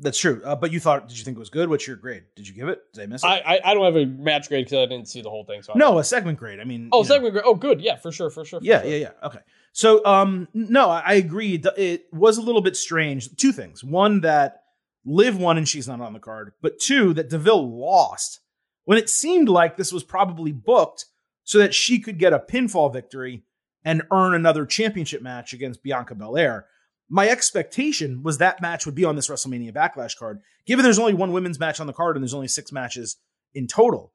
That's 0.00 0.18
true. 0.18 0.40
Uh, 0.44 0.54
but 0.54 0.72
you 0.72 0.78
thought? 0.78 1.08
Did 1.08 1.18
you 1.18 1.24
think 1.24 1.36
it 1.36 1.40
was 1.40 1.50
good? 1.50 1.68
What's 1.68 1.86
your 1.86 1.96
grade? 1.96 2.24
Did 2.36 2.46
you 2.46 2.54
give 2.54 2.68
it? 2.68 2.80
Did 2.92 3.02
I 3.02 3.06
miss 3.06 3.24
it? 3.24 3.26
I 3.26 3.38
I, 3.38 3.60
I 3.70 3.74
don't 3.74 3.84
have 3.84 3.96
a 3.96 4.06
match 4.06 4.48
grade 4.48 4.66
because 4.66 4.78
I 4.78 4.86
didn't 4.86 5.08
see 5.08 5.22
the 5.22 5.30
whole 5.30 5.44
thing. 5.44 5.62
So 5.62 5.72
no, 5.74 5.98
a 5.98 6.04
segment 6.04 6.38
grade. 6.38 6.60
I 6.60 6.64
mean, 6.64 6.88
oh, 6.92 7.02
segment 7.02 7.34
know. 7.34 7.40
grade. 7.40 7.44
Oh, 7.46 7.54
good. 7.54 7.80
Yeah, 7.80 7.96
for 7.96 8.12
sure, 8.12 8.30
for 8.30 8.44
sure. 8.44 8.60
For 8.60 8.64
yeah, 8.64 8.82
sure. 8.82 8.90
yeah, 8.90 8.96
yeah. 8.96 9.26
Okay. 9.26 9.40
So, 9.72 10.04
um, 10.04 10.48
no, 10.54 10.88
I, 10.88 11.02
I 11.04 11.14
agree. 11.14 11.60
It 11.76 12.06
was 12.12 12.38
a 12.38 12.42
little 12.42 12.60
bit 12.60 12.76
strange. 12.76 13.34
Two 13.36 13.52
things: 13.52 13.82
one 13.82 14.20
that 14.20 14.62
Liv 15.04 15.36
won 15.36 15.58
and 15.58 15.68
she's 15.68 15.88
not 15.88 16.00
on 16.00 16.12
the 16.12 16.20
card, 16.20 16.52
but 16.62 16.78
two 16.78 17.12
that 17.14 17.30
Deville 17.30 17.78
lost 17.78 18.40
when 18.84 18.98
it 18.98 19.08
seemed 19.08 19.48
like 19.48 19.76
this 19.76 19.92
was 19.92 20.04
probably 20.04 20.52
booked 20.52 21.06
so 21.44 21.58
that 21.58 21.74
she 21.74 21.98
could 21.98 22.18
get 22.18 22.32
a 22.32 22.38
pinfall 22.38 22.92
victory 22.92 23.42
and 23.84 24.02
earn 24.12 24.34
another 24.34 24.66
championship 24.66 25.22
match 25.22 25.52
against 25.52 25.82
Bianca 25.82 26.14
Belair. 26.14 26.66
My 27.08 27.28
expectation 27.28 28.22
was 28.22 28.38
that 28.38 28.60
match 28.60 28.84
would 28.84 28.94
be 28.94 29.04
on 29.04 29.16
this 29.16 29.28
WrestleMania 29.28 29.72
Backlash 29.72 30.16
card, 30.16 30.40
given 30.66 30.82
there's 30.82 30.98
only 30.98 31.14
one 31.14 31.32
women's 31.32 31.58
match 31.58 31.80
on 31.80 31.86
the 31.86 31.92
card 31.92 32.16
and 32.16 32.22
there's 32.22 32.34
only 32.34 32.48
six 32.48 32.70
matches 32.70 33.16
in 33.54 33.66
total. 33.66 34.12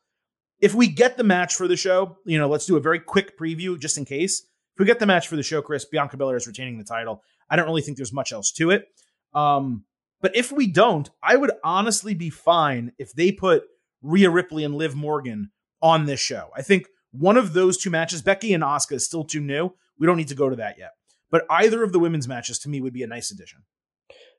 If 0.60 0.75
we 0.75 0.88
get 0.88 1.17
the 1.17 1.23
match 1.23 1.56
for 1.56 1.67
the 1.67 1.75
show, 1.75 2.17
you 2.25 2.38
know, 2.38 2.47
let's 2.47 2.65
do 2.65 2.77
a 2.77 2.82
very 2.82 2.99
quick 2.99 3.38
preview 3.38 3.79
just 3.79 3.97
in 3.97 4.06
case. 4.06 4.41
If 4.75 4.79
we 4.79 4.86
get 4.86 4.99
the 4.99 5.06
match 5.06 5.27
for 5.27 5.36
the 5.36 5.43
show, 5.43 5.62
Chris, 5.62 5.86
Bianca 5.86 6.17
Belair 6.17 6.38
is 6.38 6.47
retaining 6.47 6.77
the 6.77 6.84
title. 6.84 7.23
I 7.49 7.56
don't 7.56 7.65
really 7.65 7.82
think 7.82 7.97
there's 7.97 8.13
much 8.13 8.32
else 8.32 8.51
to 8.53 8.71
it. 8.71 8.88
Um, 9.34 9.86
but 10.21 10.36
if 10.36 10.51
we 10.51 10.67
don't, 10.67 11.10
I 11.21 11.36
would 11.36 11.51
honestly 11.63 12.13
be 12.13 12.29
fine 12.29 12.93
if 12.97 13.13
they 13.13 13.32
put 13.32 13.63
Rhea 14.01 14.29
Ripley 14.29 14.63
and 14.63 14.75
Liv 14.75 14.95
Morgan 14.95 15.51
on 15.82 16.06
this 16.06 16.19
show. 16.19 16.49
I 16.56 16.62
think 16.62 16.88
one 17.12 17.38
of 17.38 17.53
those 17.53 17.77
two 17.77 17.89
matches, 17.89 18.21
Becky 18.21 18.53
and 18.53 18.63
Asuka, 18.63 18.93
is 18.93 19.06
still 19.06 19.23
too 19.23 19.41
new. 19.41 19.73
We 19.99 20.08
don't 20.08 20.17
need 20.17 20.29
to 20.29 20.36
go 20.36 20.49
to 20.49 20.56
that 20.56 20.77
yet. 20.79 20.91
But 21.33 21.47
either 21.49 21.81
of 21.81 21.93
the 21.93 21.99
women's 21.99 22.27
matches 22.27 22.59
to 22.59 22.69
me 22.69 22.79
would 22.79 22.93
be 22.93 23.01
a 23.01 23.07
nice 23.07 23.31
addition. 23.31 23.63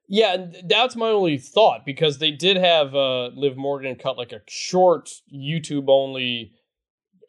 Yeah, 0.07 0.47
that's 0.69 0.95
my 0.95 1.09
only 1.09 1.39
thought 1.39 1.85
because 1.85 2.19
they 2.19 2.31
did 2.31 2.57
have 2.57 2.95
uh, 2.95 3.31
Liv 3.35 3.57
Morgan 3.57 3.97
cut 3.97 4.17
like 4.17 4.31
a 4.31 4.43
short 4.47 5.11
YouTube 5.35 5.87
only 5.89 6.53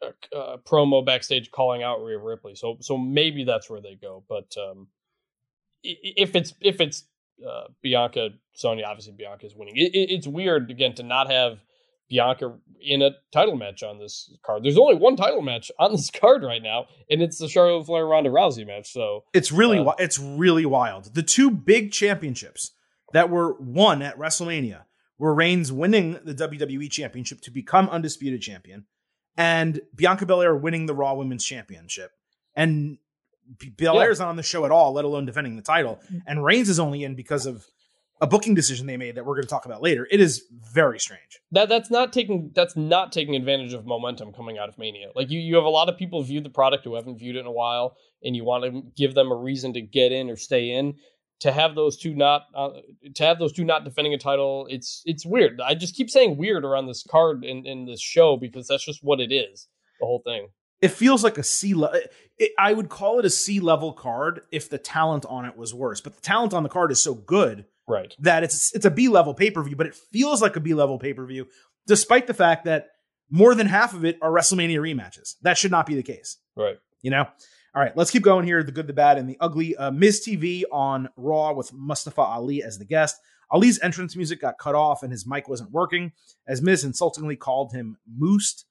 uh, 0.00 0.36
uh, 0.36 0.58
promo 0.58 1.04
backstage 1.04 1.50
calling 1.50 1.82
out 1.82 1.96
Rhea 2.04 2.16
Ripley. 2.16 2.54
So 2.54 2.76
so 2.80 2.96
maybe 2.96 3.42
that's 3.42 3.68
where 3.68 3.80
they 3.80 3.96
go. 3.96 4.22
But 4.28 4.54
um, 4.56 4.86
if 5.82 6.36
it's 6.36 6.54
if 6.60 6.80
it's 6.80 7.02
uh, 7.44 7.64
Bianca 7.82 8.28
Sonya, 8.52 8.84
obviously 8.84 9.14
Bianca 9.14 9.46
is 9.46 9.56
winning. 9.56 9.76
It, 9.76 9.96
it, 9.96 10.12
it's 10.12 10.28
weird 10.28 10.70
again 10.70 10.94
to 10.94 11.02
not 11.02 11.28
have 11.28 11.58
Bianca 12.08 12.56
in 12.80 13.02
a 13.02 13.10
title 13.32 13.56
match 13.56 13.82
on 13.82 13.98
this 13.98 14.32
card. 14.44 14.64
There's 14.64 14.78
only 14.78 14.94
one 14.94 15.16
title 15.16 15.42
match 15.42 15.70
on 15.78 15.92
this 15.92 16.10
card 16.20 16.42
right 16.42 16.62
now, 16.62 16.86
and 17.10 17.22
it's 17.22 17.38
the 17.38 17.48
Charlotte 17.48 17.86
Flair 17.86 18.06
Ronda 18.06 18.30
Rousey 18.30 18.66
match. 18.66 18.92
So 18.92 19.24
it's 19.32 19.50
really 19.50 19.78
uh, 19.78 19.92
it's 19.98 20.18
really 20.18 20.66
wild. 20.66 21.14
The 21.14 21.22
two 21.22 21.50
big 21.50 21.92
championships 21.92 22.72
that 23.12 23.30
were 23.30 23.54
won 23.60 24.02
at 24.02 24.18
WrestleMania 24.18 24.82
were 25.18 25.34
Reigns 25.34 25.72
winning 25.72 26.18
the 26.24 26.34
WWE 26.34 26.90
Championship 26.90 27.40
to 27.42 27.50
become 27.50 27.88
undisputed 27.88 28.42
champion, 28.42 28.86
and 29.36 29.80
Bianca 29.94 30.26
Belair 30.26 30.54
winning 30.54 30.86
the 30.86 30.94
Raw 30.94 31.14
Women's 31.14 31.44
Championship. 31.44 32.12
And 32.54 32.98
Belair's 33.76 34.18
yeah. 34.18 34.24
not 34.24 34.30
on 34.30 34.36
the 34.36 34.42
show 34.42 34.64
at 34.64 34.70
all, 34.70 34.92
let 34.92 35.04
alone 35.04 35.26
defending 35.26 35.56
the 35.56 35.62
title. 35.62 36.00
And 36.26 36.42
Reigns 36.42 36.68
is 36.68 36.80
only 36.80 37.04
in 37.04 37.14
because 37.14 37.46
of 37.46 37.66
a 38.20 38.26
booking 38.26 38.54
decision 38.54 38.86
they 38.86 38.96
made 38.96 39.14
that 39.14 39.26
we're 39.26 39.34
going 39.34 39.44
to 39.44 39.48
talk 39.48 39.66
about 39.66 39.82
later. 39.82 40.08
It 40.10 40.20
is 40.20 40.44
very 40.50 40.98
strange. 40.98 41.40
That 41.52 41.68
that's 41.68 41.90
not 41.90 42.12
taking 42.12 42.50
that's 42.54 42.76
not 42.76 43.12
taking 43.12 43.34
advantage 43.34 43.72
of 43.74 43.86
momentum 43.86 44.32
coming 44.32 44.58
out 44.58 44.68
of 44.68 44.78
Mania. 44.78 45.08
Like 45.14 45.30
you, 45.30 45.38
you 45.38 45.54
have 45.56 45.64
a 45.64 45.68
lot 45.68 45.88
of 45.88 45.98
people 45.98 46.22
view 46.22 46.40
the 46.40 46.50
product 46.50 46.84
who 46.84 46.94
haven't 46.94 47.18
viewed 47.18 47.36
it 47.36 47.40
in 47.40 47.46
a 47.46 47.52
while, 47.52 47.96
and 48.22 48.34
you 48.34 48.44
want 48.44 48.64
to 48.64 48.82
give 48.96 49.14
them 49.14 49.30
a 49.30 49.36
reason 49.36 49.72
to 49.74 49.80
get 49.80 50.12
in 50.12 50.30
or 50.30 50.36
stay 50.36 50.70
in. 50.70 50.94
To 51.40 51.52
have 51.52 51.74
those 51.74 51.98
two 51.98 52.14
not 52.14 52.44
uh, 52.54 52.70
to 53.14 53.22
have 53.24 53.38
those 53.38 53.52
two 53.52 53.64
not 53.64 53.84
defending 53.84 54.14
a 54.14 54.18
title, 54.18 54.66
it's 54.70 55.02
it's 55.04 55.26
weird. 55.26 55.60
I 55.60 55.74
just 55.74 55.94
keep 55.94 56.08
saying 56.08 56.38
weird 56.38 56.64
around 56.64 56.86
this 56.86 57.02
card 57.02 57.44
in 57.44 57.66
in 57.66 57.84
this 57.84 58.00
show 58.00 58.38
because 58.38 58.66
that's 58.66 58.86
just 58.86 59.00
what 59.04 59.20
it 59.20 59.30
is. 59.30 59.68
The 60.00 60.06
whole 60.06 60.22
thing. 60.24 60.48
It 60.80 60.88
feels 60.88 61.22
like 61.22 61.36
a 61.36 61.42
C 61.42 61.74
level. 61.74 62.00
I 62.58 62.72
would 62.72 62.88
call 62.88 63.18
it 63.18 63.26
a 63.26 63.30
C 63.30 63.60
level 63.60 63.92
card 63.92 64.42
if 64.50 64.70
the 64.70 64.78
talent 64.78 65.26
on 65.26 65.44
it 65.44 65.56
was 65.58 65.74
worse, 65.74 66.00
but 66.00 66.14
the 66.14 66.22
talent 66.22 66.54
on 66.54 66.62
the 66.62 66.68
card 66.70 66.90
is 66.90 67.02
so 67.02 67.14
good 67.14 67.66
right. 67.86 68.14
that 68.18 68.42
it's 68.44 68.74
it's 68.74 68.84
a 68.84 68.90
b 68.90 69.08
level 69.08 69.34
pay-per-view 69.34 69.76
but 69.76 69.86
it 69.86 69.94
feels 69.94 70.42
like 70.42 70.56
a 70.56 70.60
b 70.60 70.74
level 70.74 70.98
pay-per-view 70.98 71.46
despite 71.86 72.26
the 72.26 72.34
fact 72.34 72.64
that 72.64 72.88
more 73.30 73.54
than 73.54 73.66
half 73.66 73.92
of 73.92 74.04
it 74.04 74.18
are 74.22 74.30
wrestlemania 74.30 74.78
rematches. 74.78 75.34
That 75.42 75.58
should 75.58 75.72
not 75.72 75.86
be 75.86 75.96
the 75.96 76.02
case. 76.02 76.36
Right. 76.56 76.78
You 77.02 77.10
know? 77.10 77.26
All 77.74 77.82
right 77.82 77.96
let's 77.96 78.10
keep 78.10 78.22
going 78.22 78.46
here 78.46 78.62
the 78.62 78.72
good 78.72 78.86
the 78.86 78.92
bad 78.92 79.18
and 79.18 79.28
the 79.28 79.36
ugly. 79.40 79.76
Uh, 79.76 79.90
miz 79.90 80.26
tv 80.26 80.62
on 80.72 81.08
raw 81.16 81.52
with 81.52 81.72
mustafa 81.72 82.22
ali 82.22 82.62
as 82.62 82.78
the 82.78 82.84
guest. 82.84 83.16
Ali's 83.50 83.80
entrance 83.80 84.16
music 84.16 84.40
got 84.40 84.58
cut 84.58 84.74
off 84.74 85.02
and 85.02 85.12
his 85.12 85.26
mic 85.26 85.48
wasn't 85.48 85.70
working 85.70 86.12
as 86.46 86.62
miz 86.62 86.84
insultingly 86.84 87.36
called 87.36 87.72
him 87.72 87.96
moosed 88.20 88.64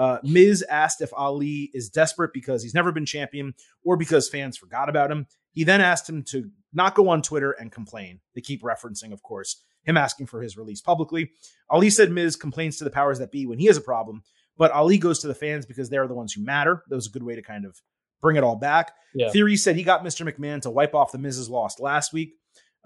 uh, 0.00 0.18
Miz 0.22 0.62
asked 0.62 1.02
if 1.02 1.10
Ali 1.14 1.70
is 1.74 1.90
desperate 1.90 2.32
because 2.32 2.62
he's 2.62 2.72
never 2.72 2.90
been 2.90 3.04
champion 3.04 3.52
or 3.84 3.98
because 3.98 4.30
fans 4.30 4.56
forgot 4.56 4.88
about 4.88 5.10
him. 5.10 5.26
He 5.52 5.62
then 5.62 5.82
asked 5.82 6.08
him 6.08 6.22
to 6.30 6.50
not 6.72 6.94
go 6.94 7.10
on 7.10 7.20
Twitter 7.20 7.50
and 7.50 7.70
complain. 7.70 8.20
They 8.34 8.40
keep 8.40 8.62
referencing, 8.62 9.12
of 9.12 9.22
course, 9.22 9.62
him 9.82 9.98
asking 9.98 10.28
for 10.28 10.40
his 10.40 10.56
release 10.56 10.80
publicly. 10.80 11.32
Ali 11.68 11.90
said 11.90 12.10
Miz 12.10 12.34
complains 12.34 12.78
to 12.78 12.84
the 12.84 12.90
powers 12.90 13.18
that 13.18 13.30
be 13.30 13.44
when 13.44 13.58
he 13.58 13.66
has 13.66 13.76
a 13.76 13.82
problem, 13.82 14.22
but 14.56 14.70
Ali 14.70 14.96
goes 14.96 15.18
to 15.18 15.28
the 15.28 15.34
fans 15.34 15.66
because 15.66 15.90
they're 15.90 16.08
the 16.08 16.14
ones 16.14 16.32
who 16.32 16.42
matter. 16.42 16.82
That 16.88 16.96
was 16.96 17.08
a 17.08 17.10
good 17.10 17.22
way 17.22 17.34
to 17.34 17.42
kind 17.42 17.66
of 17.66 17.78
bring 18.22 18.36
it 18.36 18.42
all 18.42 18.56
back. 18.56 18.94
Yeah. 19.14 19.28
Theory 19.28 19.58
said 19.58 19.76
he 19.76 19.82
got 19.82 20.02
Mr. 20.02 20.26
McMahon 20.26 20.62
to 20.62 20.70
wipe 20.70 20.94
off 20.94 21.12
the 21.12 21.18
Miz's 21.18 21.50
lost 21.50 21.78
last 21.78 22.14
week. 22.14 22.36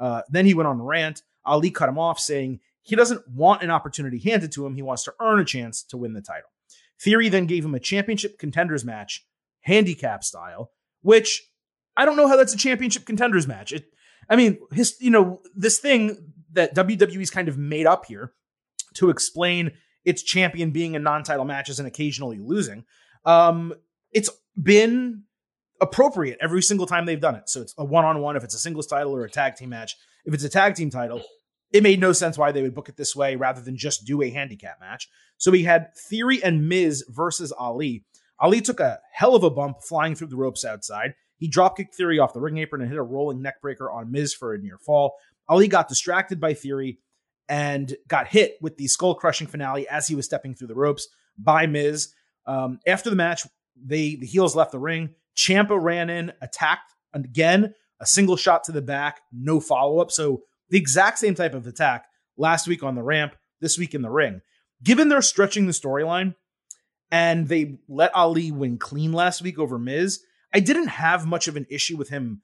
Uh, 0.01 0.23
then 0.31 0.47
he 0.47 0.55
went 0.55 0.67
on 0.67 0.81
a 0.81 0.85
rant. 0.85 1.23
Ali 1.47 1.71
cut 1.71 1.89
him 1.89 1.99
off, 1.99 2.19
saying 2.19 2.59
he 2.83 2.97
doesn't 2.97 3.23
want 3.29 3.63
an 3.63 3.71
opportunity 3.71 4.19
handed 4.19 4.51
to 4.53 4.67
him. 4.67 4.75
He 4.75 4.83
wants 4.83 5.05
to 5.05 5.15
earn 5.21 5.39
a 5.39 5.45
chance 5.45 5.85
to 5.85 5.97
win 5.97 6.13
the 6.13 6.21
title. 6.21 6.49
Theory 7.01 7.29
then 7.29 7.47
gave 7.47 7.65
him 7.65 7.75
a 7.75 7.81
championship 7.81 8.39
contenders 8.39 8.85
match, 8.85 9.27
handicap 9.63 10.25
style, 10.25 10.71
which 11.03 11.43
I 11.97 12.05
don't 12.05 12.17
know 12.17 12.29
how 12.29 12.37
that's 12.37 12.55
a 12.55 12.59
championship 12.59 13.05
contenders 13.05 13.47
match. 13.47 13.73
It, 13.73 13.87
I 14.29 14.37
mean, 14.37 14.59
his, 14.73 14.97
you 15.01 15.11
know, 15.11 15.41
this 15.55 15.79
thing 15.79 16.33
that 16.53 16.75
WWE's 16.75 17.31
kind 17.31 17.49
of 17.49 17.59
made 17.59 17.87
up 17.87 18.07
here 18.07 18.33
to 18.95 19.11
explain 19.11 19.73
its 20.05 20.23
champion 20.23 20.71
being 20.71 20.95
in 20.95 21.03
non-title 21.03 21.45
matches 21.45 21.79
and 21.79 21.89
occasionally 21.89 22.39
losing. 22.39 22.85
Um, 23.25 23.75
it's 24.13 24.31
been 24.61 25.25
appropriate 25.81 26.39
every 26.41 26.63
single 26.63 26.87
time 26.87 27.07
they've 27.07 27.21
done 27.21 27.35
it. 27.35 27.49
So 27.49 27.63
it's 27.63 27.75
a 27.77 27.85
one-on-one 27.85 28.37
if 28.37 28.45
it's 28.45 28.55
a 28.55 28.59
singles 28.59 28.87
title 28.87 29.15
or 29.15 29.25
a 29.25 29.31
tag 29.31 29.57
team 29.57 29.71
match. 29.71 29.97
If 30.25 30.33
it's 30.33 30.45
a 30.45 30.49
tag 30.49 30.75
team 30.75 30.91
title, 30.91 31.23
it 31.75 31.83
made 31.83 32.01
no 32.01 32.13
sense 32.13 32.39
why 32.39 32.53
they 32.53 32.63
would 32.63 32.75
book 32.75 32.89
it 32.89 32.97
this 32.97 33.17
way 33.17 33.35
rather 33.35 33.61
than 33.61 33.77
just 33.77 34.07
do 34.07 34.23
a 34.23 34.31
handicap 34.31 34.79
match. 34.81 35.09
So 35.39 35.51
we 35.51 35.65
had 35.65 35.89
Theory 36.09 36.43
and 36.43 36.69
Miz 36.69 37.05
versus 37.09 37.51
Ali. 37.51 38.05
Ali 38.39 38.61
took 38.61 38.79
a 38.79 39.01
hell 39.13 39.35
of 39.35 39.43
a 39.43 39.51
bump 39.51 39.83
flying 39.83 40.15
through 40.15 40.29
the 40.29 40.37
ropes 40.37 40.65
outside. 40.65 41.15
He 41.37 41.51
dropkicked 41.51 41.93
Theory 41.93 42.21
off 42.21 42.33
the 42.33 42.41
ring 42.41 42.59
apron 42.59 42.81
and 42.81 42.89
hit 42.89 42.99
a 42.99 43.03
rolling 43.03 43.43
neckbreaker 43.43 43.93
on 43.93 44.13
Miz 44.13 44.33
for 44.33 44.55
a 44.55 44.59
near 44.59 44.79
fall. 44.79 45.17
Ali 45.49 45.67
got 45.67 45.89
distracted 45.89 46.41
by 46.41 46.55
Theory 46.55 47.01
and 47.49 47.97
got 48.07 48.29
hit 48.29 48.57
with 48.63 48.77
the 48.77 48.87
skull 48.87 49.17
crushing 49.17 49.49
finale 49.49 49.89
as 49.89 50.07
he 50.07 50.15
was 50.15 50.27
stepping 50.27 50.55
through 50.55 50.69
the 50.69 50.77
ropes 50.77 51.09
by 51.37 51.67
Miz. 51.67 52.15
Um, 52.47 52.79
after 52.87 53.11
the 53.11 53.17
match, 53.17 53.49
they 53.77 54.15
the 54.15 54.27
heels 54.27 54.55
left 54.55 54.71
the 54.71 54.79
ring. 54.79 55.11
Ciampa 55.37 55.77
ran 55.77 56.09
in, 56.09 56.33
attacked 56.41 56.95
again, 57.13 57.75
a 57.99 58.07
single 58.07 58.37
shot 58.37 58.63
to 58.65 58.73
the 58.73 58.81
back, 58.81 59.23
no 59.33 59.59
follow 59.59 59.99
up. 59.99 60.13
So 60.13 60.43
the 60.71 60.79
exact 60.79 61.19
same 61.19 61.35
type 61.35 61.55
of 61.55 61.67
attack 61.67 62.07
last 62.37 62.67
week 62.67 62.83
on 62.83 62.95
the 62.95 63.03
ramp, 63.03 63.37
this 63.61 63.79
week 63.79 63.95
in 63.95 64.03
the 64.03 64.11
ring. 64.11 64.41
Given 64.83 65.09
they're 65.09 65.23
stretching 65.23 65.67
the 65.67 65.73
storyline 65.73 66.35
and 67.11 67.49
they 67.49 67.79
let 67.89 68.15
Ali 68.15 68.51
win 68.53 68.79
clean 68.79 69.13
last 69.13 69.43
week 69.43 69.59
over 69.59 69.79
Miz, 69.79 70.21
I 70.53 70.61
didn't 70.61 70.89
have 70.89 71.27
much 71.27 71.49
of 71.49 71.57
an 71.57 71.67
issue 71.71 71.97
with 71.97 72.11
him 72.11 72.43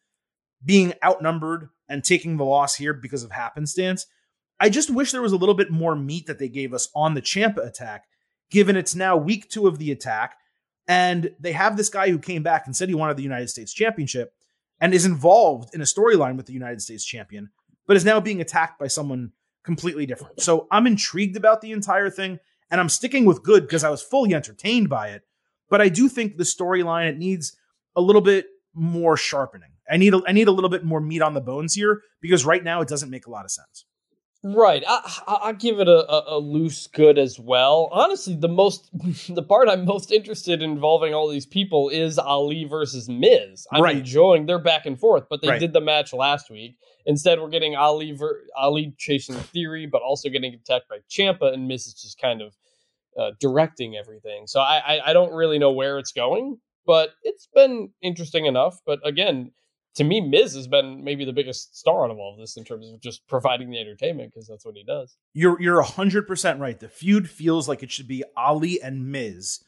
being 0.64 0.94
outnumbered 1.04 1.68
and 1.88 2.04
taking 2.04 2.36
the 2.36 2.44
loss 2.44 2.76
here 2.76 2.92
because 2.94 3.22
of 3.22 3.32
happenstance. 3.32 4.06
I 4.58 4.68
just 4.68 4.90
wish 4.90 5.12
there 5.12 5.22
was 5.22 5.32
a 5.32 5.36
little 5.36 5.54
bit 5.54 5.70
more 5.70 5.96
meat 5.96 6.26
that 6.26 6.38
they 6.38 6.48
gave 6.48 6.74
us 6.74 6.88
on 6.94 7.14
the 7.14 7.22
Ciampa 7.22 7.66
attack, 7.66 8.04
given 8.50 8.76
it's 8.76 8.94
now 8.94 9.16
week 9.16 9.48
two 9.48 9.66
of 9.66 9.78
the 9.78 9.90
attack. 9.90 10.36
And 10.86 11.30
they 11.38 11.52
have 11.52 11.76
this 11.76 11.88
guy 11.88 12.10
who 12.10 12.18
came 12.18 12.42
back 12.42 12.66
and 12.66 12.76
said 12.76 12.88
he 12.88 12.94
wanted 12.94 13.16
the 13.16 13.22
United 13.22 13.48
States 13.48 13.72
Championship 13.72 14.32
and 14.80 14.92
is 14.92 15.06
involved 15.06 15.74
in 15.74 15.80
a 15.80 15.84
storyline 15.84 16.36
with 16.36 16.46
the 16.46 16.52
United 16.52 16.82
States 16.82 17.04
Champion, 17.04 17.50
but 17.90 17.96
is 17.96 18.04
now 18.04 18.20
being 18.20 18.40
attacked 18.40 18.78
by 18.78 18.86
someone 18.86 19.32
completely 19.64 20.06
different. 20.06 20.40
So 20.40 20.68
I'm 20.70 20.86
intrigued 20.86 21.36
about 21.36 21.60
the 21.60 21.72
entire 21.72 22.08
thing, 22.08 22.38
and 22.70 22.80
I'm 22.80 22.88
sticking 22.88 23.24
with 23.24 23.42
good 23.42 23.64
because 23.64 23.82
I 23.82 23.90
was 23.90 24.00
fully 24.00 24.32
entertained 24.32 24.88
by 24.88 25.08
it. 25.08 25.22
But 25.68 25.80
I 25.80 25.88
do 25.88 26.08
think 26.08 26.36
the 26.36 26.44
storyline 26.44 27.08
it 27.08 27.18
needs 27.18 27.56
a 27.96 28.00
little 28.00 28.22
bit 28.22 28.46
more 28.74 29.16
sharpening. 29.16 29.70
I 29.90 29.96
need 29.96 30.14
a, 30.14 30.20
I 30.24 30.30
need 30.30 30.46
a 30.46 30.52
little 30.52 30.70
bit 30.70 30.84
more 30.84 31.00
meat 31.00 31.20
on 31.20 31.34
the 31.34 31.40
bones 31.40 31.74
here 31.74 32.02
because 32.20 32.46
right 32.46 32.62
now 32.62 32.80
it 32.80 32.86
doesn't 32.86 33.10
make 33.10 33.26
a 33.26 33.30
lot 33.30 33.44
of 33.44 33.50
sense. 33.50 33.84
Right. 34.42 34.82
I, 34.86 35.38
I, 35.44 35.52
give 35.52 35.80
it 35.80 35.88
a, 35.88 36.10
a, 36.10 36.36
a, 36.36 36.38
loose 36.38 36.86
good 36.86 37.18
as 37.18 37.38
well. 37.38 37.90
Honestly, 37.92 38.34
the 38.34 38.48
most 38.48 38.88
the 39.34 39.42
part 39.42 39.68
I'm 39.68 39.84
most 39.84 40.10
interested 40.10 40.62
in 40.62 40.70
involving 40.70 41.12
all 41.12 41.28
these 41.28 41.44
people 41.44 41.90
is 41.90 42.18
Ali 42.18 42.64
versus 42.64 43.06
Miz. 43.06 43.66
I'm 43.70 43.82
right. 43.82 43.98
enjoying 43.98 44.46
their 44.46 44.58
back 44.58 44.86
and 44.86 44.98
forth, 44.98 45.24
but 45.28 45.42
they 45.42 45.48
right. 45.48 45.60
did 45.60 45.74
the 45.74 45.82
match 45.82 46.14
last 46.14 46.50
week. 46.50 46.78
Instead, 47.04 47.38
we're 47.38 47.50
getting 47.50 47.76
Ali 47.76 48.12
ver- 48.12 48.40
Ali 48.56 48.94
chasing 48.96 49.34
Theory, 49.34 49.84
but 49.84 50.00
also 50.00 50.30
getting 50.30 50.54
attacked 50.54 50.88
by 50.88 51.00
Ciampa, 51.10 51.52
and 51.52 51.68
Miz 51.68 51.86
is 51.86 51.94
just 51.94 52.18
kind 52.18 52.40
of 52.40 52.56
uh, 53.18 53.32
directing 53.40 53.96
everything. 53.96 54.46
So 54.46 54.60
I, 54.60 54.78
I 54.78 55.10
I 55.10 55.12
don't 55.12 55.34
really 55.34 55.58
know 55.58 55.72
where 55.72 55.98
it's 55.98 56.12
going, 56.12 56.58
but 56.86 57.10
it's 57.24 57.46
been 57.54 57.90
interesting 58.00 58.46
enough. 58.46 58.80
But 58.86 59.00
again, 59.04 59.52
to 59.96 60.04
me, 60.04 60.20
Miz 60.20 60.54
has 60.54 60.68
been 60.68 61.02
maybe 61.02 61.24
the 61.24 61.32
biggest 61.32 61.76
star 61.76 62.04
out 62.04 62.10
of 62.10 62.18
all 62.18 62.32
of 62.32 62.38
this 62.38 62.56
in 62.56 62.64
terms 62.64 62.88
of 62.90 63.00
just 63.00 63.26
providing 63.26 63.70
the 63.70 63.78
entertainment 63.78 64.32
because 64.32 64.46
that's 64.46 64.64
what 64.64 64.76
he 64.76 64.84
does. 64.84 65.16
You're 65.32 65.60
you're 65.60 65.82
hundred 65.82 66.26
percent 66.26 66.60
right. 66.60 66.78
The 66.78 66.88
feud 66.88 67.28
feels 67.28 67.68
like 67.68 67.82
it 67.82 67.90
should 67.90 68.08
be 68.08 68.22
Ali 68.36 68.80
and 68.80 69.10
Miz, 69.10 69.60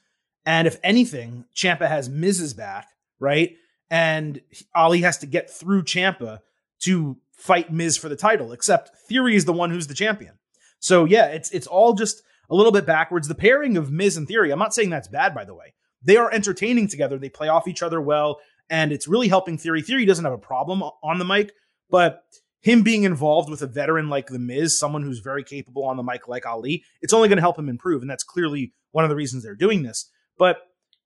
and 0.47 0.67
if 0.67 0.79
anything, 0.85 1.45
Ciampa 1.55 1.89
has 1.89 2.09
Miz's 2.09 2.55
back, 2.55 2.89
right? 3.19 3.57
And 3.91 4.41
Ali 4.75 5.01
has 5.03 5.19
to 5.19 5.27
get 5.27 5.51
through 5.51 5.83
Ciampa 5.83 6.39
to 6.85 7.19
fight 7.33 7.73
Miz 7.73 7.97
for 7.97 8.09
the 8.09 8.17
title. 8.17 8.53
Except 8.53 8.93
Theory 9.09 9.35
is 9.35 9.45
the 9.45 9.53
one 9.53 9.71
who's 9.71 9.89
the 9.89 9.95
champion. 9.95 10.39
So 10.79 11.05
yeah, 11.05 11.27
it's 11.27 11.51
it's 11.51 11.67
all 11.67 11.95
just 11.95 12.23
a 12.49 12.55
little 12.55 12.73
bit 12.73 12.87
backwards. 12.87 13.27
The 13.27 13.35
pairing 13.35 13.77
of 13.77 13.91
Miz 13.91 14.17
and 14.17 14.29
Theory, 14.29 14.53
I'm 14.53 14.59
not 14.59 14.75
saying 14.75 14.91
that's 14.91 15.09
bad, 15.09 15.35
by 15.35 15.45
the 15.45 15.55
way. 15.55 15.75
They 16.05 16.17
are 16.17 16.33
entertaining 16.33 16.89
together. 16.89 17.19
They 17.19 17.29
play 17.29 17.49
off 17.49 17.69
each 17.69 17.83
other 17.83 18.01
well 18.01 18.41
and 18.73 18.91
it's 18.91 19.07
really 19.07 19.29
helping 19.29 19.59
Theory. 19.59 19.83
Theory 19.83 20.07
doesn't 20.07 20.25
have 20.25 20.33
a 20.33 20.39
problem 20.39 20.83
on 20.83 21.19
the 21.19 21.27
mic, 21.27 21.53
but 21.91 22.23
him 22.63 22.83
being 22.83 23.05
involved 23.05 23.51
with 23.51 23.61
a 23.61 23.67
veteran 23.67 24.09
like 24.09 24.29
The 24.29 24.39
Miz, 24.39 24.79
someone 24.79 25.03
who's 25.03 25.19
very 25.19 25.45
capable 25.45 25.85
on 25.85 25.99
the 25.99 26.03
mic 26.03 26.27
like 26.27 26.47
Ali, 26.47 26.83
it's 27.03 27.13
only 27.13 27.29
going 27.29 27.37
to 27.37 27.43
help 27.43 27.59
him 27.59 27.69
improve. 27.69 28.01
And 28.01 28.11
that's 28.11 28.25
clearly 28.25 28.73
one 28.93 29.05
of 29.05 29.11
the 29.11 29.17
reasons 29.17 29.43
they're 29.43 29.55
doing 29.55 29.83
this. 29.83 30.09
But 30.39 30.57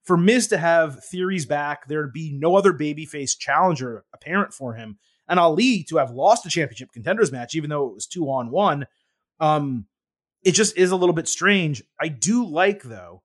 for 0.05 0.17
Miz 0.17 0.47
to 0.49 0.59
have 0.59 1.05
Theory's 1.05 1.45
back, 1.45 1.89
there'd 1.89 2.13
be 2.13 2.33
no 2.33 2.55
other 2.55 2.73
babyface 2.73 3.37
challenger 3.37 4.05
apparent 4.15 4.55
for 4.55 4.75
him. 4.75 4.99
And 5.29 5.41
Ali 5.41 5.83
to 5.89 5.97
have 5.97 6.13
lost 6.13 6.47
a 6.47 6.49
championship 6.49 6.93
contenders 6.93 7.33
match, 7.33 7.57
even 7.57 7.69
though 7.69 7.89
it 7.89 7.95
was 7.95 8.07
two 8.07 8.27
on 8.27 8.53
one, 8.53 8.87
um, 9.41 9.87
it 10.45 10.53
just 10.53 10.77
is 10.77 10.93
a 10.93 10.97
little 10.97 11.15
bit 11.15 11.27
strange. 11.27 11.83
I 12.01 12.07
do 12.07 12.47
like, 12.47 12.85
though, 12.85 13.25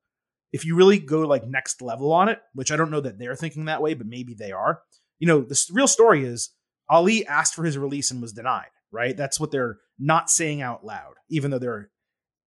if 0.51 0.65
you 0.65 0.75
really 0.75 0.99
go 0.99 1.21
like 1.21 1.45
next 1.47 1.81
level 1.81 2.11
on 2.11 2.29
it, 2.29 2.39
which 2.53 2.71
I 2.71 2.75
don't 2.75 2.91
know 2.91 3.01
that 3.01 3.17
they're 3.17 3.35
thinking 3.35 3.65
that 3.65 3.81
way, 3.81 3.93
but 3.93 4.07
maybe 4.07 4.33
they 4.33 4.51
are, 4.51 4.81
you 5.19 5.27
know, 5.27 5.41
the 5.41 5.59
real 5.71 5.87
story 5.87 6.25
is 6.25 6.49
Ali 6.89 7.25
asked 7.25 7.55
for 7.55 7.63
his 7.63 7.77
release 7.77 8.11
and 8.11 8.21
was 8.21 8.33
denied, 8.33 8.71
right? 8.91 9.15
That's 9.15 9.39
what 9.39 9.51
they're 9.51 9.77
not 9.97 10.29
saying 10.29 10.61
out 10.61 10.85
loud, 10.85 11.13
even 11.29 11.51
though 11.51 11.59
they're 11.59 11.89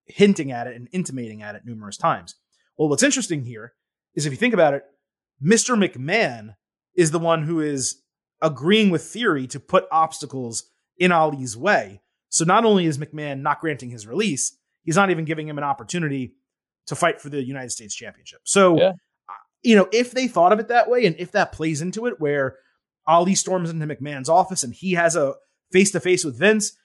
hinting 0.06 0.52
at 0.52 0.66
it 0.66 0.76
and 0.76 0.88
intimating 0.92 1.42
at 1.42 1.54
it 1.54 1.62
numerous 1.64 1.96
times. 1.96 2.34
Well, 2.76 2.88
what's 2.88 3.02
interesting 3.02 3.44
here 3.44 3.72
is 4.14 4.26
if 4.26 4.32
you 4.32 4.36
think 4.36 4.54
about 4.54 4.74
it, 4.74 4.84
Mr. 5.42 5.76
McMahon 5.76 6.56
is 6.94 7.10
the 7.10 7.18
one 7.18 7.44
who 7.44 7.60
is 7.60 8.02
agreeing 8.42 8.90
with 8.90 9.02
theory 9.02 9.46
to 9.46 9.60
put 9.60 9.86
obstacles 9.90 10.64
in 10.98 11.12
Ali's 11.12 11.56
way. 11.56 12.02
So 12.28 12.44
not 12.44 12.64
only 12.64 12.86
is 12.86 12.98
McMahon 12.98 13.40
not 13.40 13.60
granting 13.60 13.90
his 13.90 14.06
release, 14.06 14.56
he's 14.82 14.96
not 14.96 15.10
even 15.10 15.24
giving 15.24 15.48
him 15.48 15.58
an 15.58 15.64
opportunity 15.64 16.34
to 16.86 16.94
fight 16.94 17.20
for 17.20 17.28
the 17.28 17.42
United 17.42 17.70
States 17.70 17.94
Championship. 17.94 18.40
So, 18.44 18.78
yeah. 18.78 18.92
you 19.62 19.76
know, 19.76 19.88
if 19.92 20.12
they 20.12 20.28
thought 20.28 20.52
of 20.52 20.60
it 20.60 20.68
that 20.68 20.88
way 20.88 21.06
and 21.06 21.16
if 21.18 21.32
that 21.32 21.52
plays 21.52 21.80
into 21.80 22.06
it, 22.06 22.20
where 22.20 22.56
Ali 23.06 23.34
storms 23.34 23.70
into 23.70 23.86
McMahon's 23.86 24.28
office 24.28 24.62
and 24.62 24.74
he 24.74 24.92
has 24.92 25.16
a 25.16 25.34
face 25.72 25.90
to 25.92 26.00
face 26.00 26.24
with 26.24 26.38
Vince, 26.38 26.76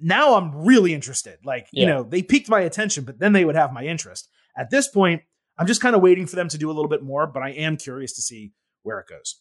now 0.00 0.34
I'm 0.36 0.64
really 0.64 0.94
interested. 0.94 1.38
Like, 1.44 1.68
yeah. 1.72 1.80
you 1.80 1.86
know, 1.86 2.02
they 2.02 2.22
piqued 2.22 2.48
my 2.48 2.60
attention, 2.60 3.04
but 3.04 3.18
then 3.18 3.32
they 3.32 3.44
would 3.44 3.56
have 3.56 3.72
my 3.72 3.84
interest. 3.84 4.28
At 4.56 4.70
this 4.70 4.88
point, 4.88 5.22
I'm 5.58 5.66
just 5.66 5.80
kind 5.80 5.94
of 5.94 6.02
waiting 6.02 6.26
for 6.26 6.36
them 6.36 6.48
to 6.48 6.58
do 6.58 6.70
a 6.70 6.72
little 6.72 6.88
bit 6.88 7.02
more, 7.02 7.26
but 7.26 7.42
I 7.42 7.50
am 7.50 7.76
curious 7.76 8.12
to 8.14 8.22
see 8.22 8.52
where 8.82 8.98
it 8.98 9.06
goes. 9.08 9.40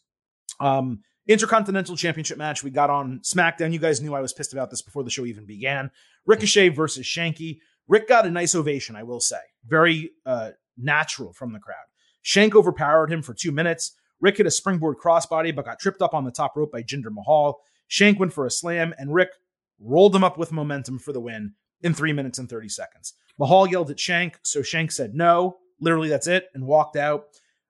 Um, 0.59 1.01
Intercontinental 1.27 1.95
Championship 1.95 2.37
match 2.37 2.63
we 2.63 2.69
got 2.69 2.89
on 2.89 3.21
SmackDown. 3.23 3.71
You 3.71 3.79
guys 3.79 4.01
knew 4.01 4.13
I 4.13 4.21
was 4.21 4.33
pissed 4.33 4.53
about 4.53 4.69
this 4.69 4.81
before 4.81 5.03
the 5.03 5.09
show 5.09 5.25
even 5.25 5.45
began. 5.45 5.89
Ricochet 6.25 6.69
versus 6.69 7.05
Shanky. 7.05 7.59
Rick 7.87 8.07
got 8.07 8.25
a 8.25 8.31
nice 8.31 8.55
ovation, 8.55 8.95
I 8.95 9.03
will 9.03 9.19
say. 9.19 9.39
Very 9.65 10.11
uh, 10.25 10.51
natural 10.77 11.33
from 11.33 11.53
the 11.53 11.59
crowd. 11.59 11.85
Shank 12.21 12.55
overpowered 12.55 13.11
him 13.11 13.21
for 13.21 13.33
two 13.33 13.51
minutes. 13.51 13.95
Rick 14.21 14.37
hit 14.37 14.47
a 14.47 14.51
springboard 14.51 14.97
crossbody, 14.97 15.53
but 15.53 15.65
got 15.65 15.79
tripped 15.79 16.01
up 16.01 16.13
on 16.13 16.23
the 16.23 16.31
top 16.31 16.55
rope 16.55 16.71
by 16.71 16.81
Jinder 16.81 17.11
Mahal. 17.11 17.59
Shank 17.87 18.19
went 18.19 18.33
for 18.33 18.45
a 18.45 18.51
slam, 18.51 18.93
and 18.97 19.13
Rick 19.13 19.31
rolled 19.79 20.15
him 20.15 20.23
up 20.23 20.37
with 20.37 20.51
momentum 20.51 20.99
for 20.99 21.11
the 21.11 21.19
win 21.19 21.53
in 21.81 21.93
three 21.93 22.13
minutes 22.13 22.39
and 22.39 22.49
30 22.49 22.69
seconds. 22.69 23.13
Mahal 23.37 23.67
yelled 23.67 23.91
at 23.91 23.99
Shank, 23.99 24.39
so 24.43 24.61
Shank 24.61 24.91
said 24.91 25.13
no, 25.13 25.57
literally 25.79 26.07
that's 26.07 26.27
it, 26.27 26.47
and 26.53 26.65
walked 26.65 26.95
out. 26.95 27.25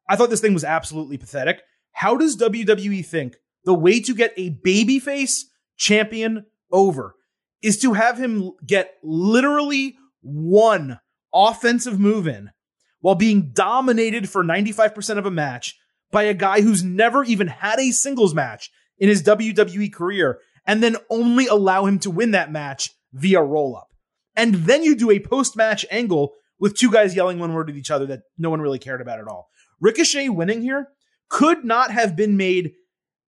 I 0.08 0.16
thought 0.16 0.30
this 0.30 0.42
thing 0.42 0.54
was 0.54 0.64
absolutely 0.64 1.18
pathetic. 1.18 1.64
How 1.94 2.16
does 2.16 2.38
WWE 2.38 3.06
think 3.06 3.38
the 3.66 3.74
way 3.74 4.00
to 4.02 4.14
get 4.14 4.34
a 4.38 4.52
babyface 4.52 5.44
champion 5.78 6.46
over 6.72 7.16
is 7.62 7.80
to 7.80 7.94
have 7.94 8.18
him 8.18 8.52
get 8.66 8.96
literally 9.02 9.96
one 10.24 11.00
offensive 11.34 12.00
move 12.00 12.28
in 12.28 12.52
while 13.00 13.16
being 13.16 13.52
dominated 13.54 14.30
for 14.30 14.44
95% 14.44 15.18
of 15.18 15.26
a 15.26 15.32
match 15.32 15.78
by 16.12 16.24
a 16.24 16.34
guy 16.34 16.62
who's 16.62 16.84
never 16.84 17.24
even 17.24 17.48
had 17.48 17.80
a 17.80 17.92
singles 17.92 18.34
match 18.34 18.72
in 18.98 19.10
his 19.10 19.24
WWE 19.24 19.92
career 19.92 20.40
and 20.66 20.82
then 20.82 20.96
only 21.10 21.48
allow 21.48 21.86
him 21.86 22.00
to 22.00 22.12
win 22.12 22.32
that 22.32 22.52
match 22.52 22.92
via 23.12 23.42
roll 23.42 23.76
up. 23.76 23.90
And 24.36 24.56
then 24.56 24.84
you 24.84 24.96
do 24.96 25.12
a 25.12 25.20
post 25.20 25.58
match 25.58 25.86
angle 25.92 26.34
with 26.60 26.78
two 26.78 26.92
guys 26.92 27.16
yelling 27.16 27.40
one 27.40 27.54
word 27.54 27.70
at 27.70 27.76
each 27.76 27.92
other 27.92 28.06
that 28.08 28.22
no 28.38 28.50
one 28.50 28.62
really 28.62 28.80
cared 28.80 29.02
about 29.02 29.20
at 29.20 29.28
all. 29.28 29.50
Ricochet 29.82 30.30
winning 30.30 30.62
here 30.62 30.88
could 31.30 31.66
not 31.66 31.92
have 31.92 32.16
been 32.16 32.38
made 32.38 32.72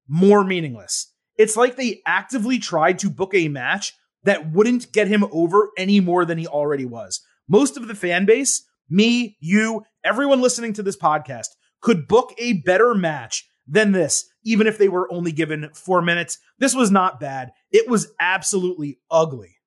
more 0.07 0.43
meaningless. 0.43 1.11
It's 1.37 1.57
like 1.57 1.75
they 1.75 2.01
actively 2.05 2.59
tried 2.59 2.99
to 2.99 3.09
book 3.09 3.33
a 3.33 3.49
match 3.49 3.93
that 4.25 4.51
wouldn't 4.51 4.91
get 4.91 5.07
him 5.07 5.23
over 5.31 5.69
any 5.77 5.99
more 5.99 6.25
than 6.25 6.37
he 6.37 6.47
already 6.47 6.85
was. 6.85 7.21
Most 7.47 7.77
of 7.77 7.87
the 7.87 7.95
fan 7.95 8.25
base, 8.25 8.63
me, 8.89 9.37
you, 9.39 9.83
everyone 10.03 10.41
listening 10.41 10.73
to 10.73 10.83
this 10.83 10.97
podcast, 10.97 11.47
could 11.81 12.07
book 12.07 12.33
a 12.37 12.61
better 12.61 12.93
match 12.93 13.47
than 13.67 13.91
this, 13.91 14.25
even 14.43 14.67
if 14.67 14.77
they 14.77 14.89
were 14.89 15.11
only 15.11 15.31
given 15.31 15.69
four 15.73 16.01
minutes. 16.01 16.37
This 16.59 16.75
was 16.75 16.91
not 16.91 17.19
bad. 17.19 17.51
It 17.71 17.89
was 17.89 18.13
absolutely 18.19 18.99
ugly. 19.09 19.57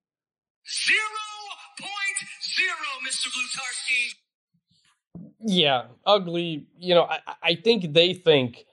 Zero 0.68 0.98
point 1.78 2.28
zero, 2.42 2.76
Mr. 3.08 3.28
Blutarsky. 3.28 4.14
Yeah, 5.40 5.84
ugly. 6.04 6.66
You 6.78 6.94
know, 6.94 7.04
I, 7.04 7.20
I 7.42 7.54
think 7.54 7.92
they 7.92 8.14
think 8.14 8.64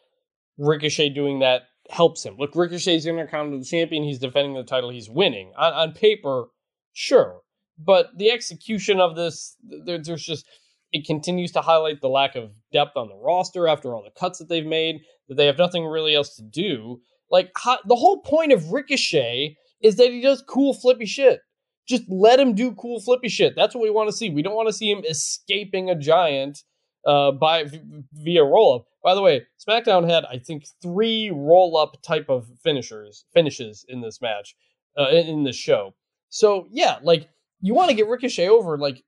Ricochet 0.57 1.09
doing 1.09 1.39
that 1.39 1.63
helps 1.89 2.25
him. 2.25 2.35
Look, 2.37 2.55
Ricochet's 2.55 3.05
Intercontinental 3.05 3.63
Champion. 3.63 4.03
He's 4.03 4.19
defending 4.19 4.53
the 4.53 4.63
title. 4.63 4.89
He's 4.89 5.09
winning. 5.09 5.53
On, 5.57 5.73
on 5.73 5.91
paper, 5.93 6.45
sure. 6.93 7.41
But 7.77 8.17
the 8.17 8.31
execution 8.31 8.99
of 8.99 9.15
this, 9.15 9.55
there, 9.63 10.01
there's 10.01 10.23
just, 10.23 10.47
it 10.91 11.05
continues 11.05 11.51
to 11.51 11.61
highlight 11.61 12.01
the 12.01 12.07
lack 12.07 12.35
of 12.35 12.51
depth 12.71 12.95
on 12.95 13.09
the 13.09 13.17
roster 13.17 13.67
after 13.67 13.93
all 13.93 14.03
the 14.03 14.19
cuts 14.19 14.39
that 14.39 14.49
they've 14.49 14.65
made, 14.65 15.01
that 15.27 15.35
they 15.35 15.45
have 15.45 15.57
nothing 15.57 15.85
really 15.85 16.15
else 16.15 16.35
to 16.35 16.43
do. 16.43 17.01
Like, 17.29 17.51
how, 17.55 17.79
the 17.85 17.95
whole 17.95 18.21
point 18.21 18.53
of 18.53 18.71
Ricochet 18.71 19.57
is 19.81 19.97
that 19.97 20.11
he 20.11 20.21
does 20.21 20.43
cool, 20.47 20.73
flippy 20.73 21.05
shit. 21.05 21.41
Just 21.87 22.03
let 22.09 22.39
him 22.39 22.55
do 22.55 22.71
cool, 22.71 22.99
flippy 22.99 23.29
shit. 23.29 23.53
That's 23.55 23.75
what 23.75 23.83
we 23.83 23.91
want 23.91 24.09
to 24.09 24.15
see. 24.15 24.29
We 24.29 24.41
don't 24.41 24.55
want 24.55 24.69
to 24.69 24.73
see 24.73 24.89
him 24.89 25.03
escaping 25.07 25.89
a 25.89 25.95
giant 25.95 26.63
uh, 27.05 27.31
by 27.31 27.65
via 28.13 28.43
roll 28.43 28.75
up. 28.75 28.87
By 29.03 29.15
the 29.15 29.21
way, 29.21 29.45
SmackDown 29.65 30.09
had 30.09 30.25
I 30.25 30.39
think 30.39 30.65
three 30.81 31.31
roll 31.31 31.77
up 31.77 32.01
type 32.01 32.29
of 32.29 32.47
finishers 32.63 33.25
finishes 33.33 33.85
in 33.87 34.01
this 34.01 34.21
match, 34.21 34.55
uh, 34.97 35.09
in, 35.09 35.27
in 35.27 35.43
this 35.43 35.55
show. 35.55 35.93
So 36.29 36.67
yeah, 36.71 36.97
like 37.03 37.29
you 37.61 37.73
want 37.73 37.89
to 37.89 37.95
get 37.95 38.07
Ricochet 38.07 38.49
over, 38.49 38.77
like 38.77 39.03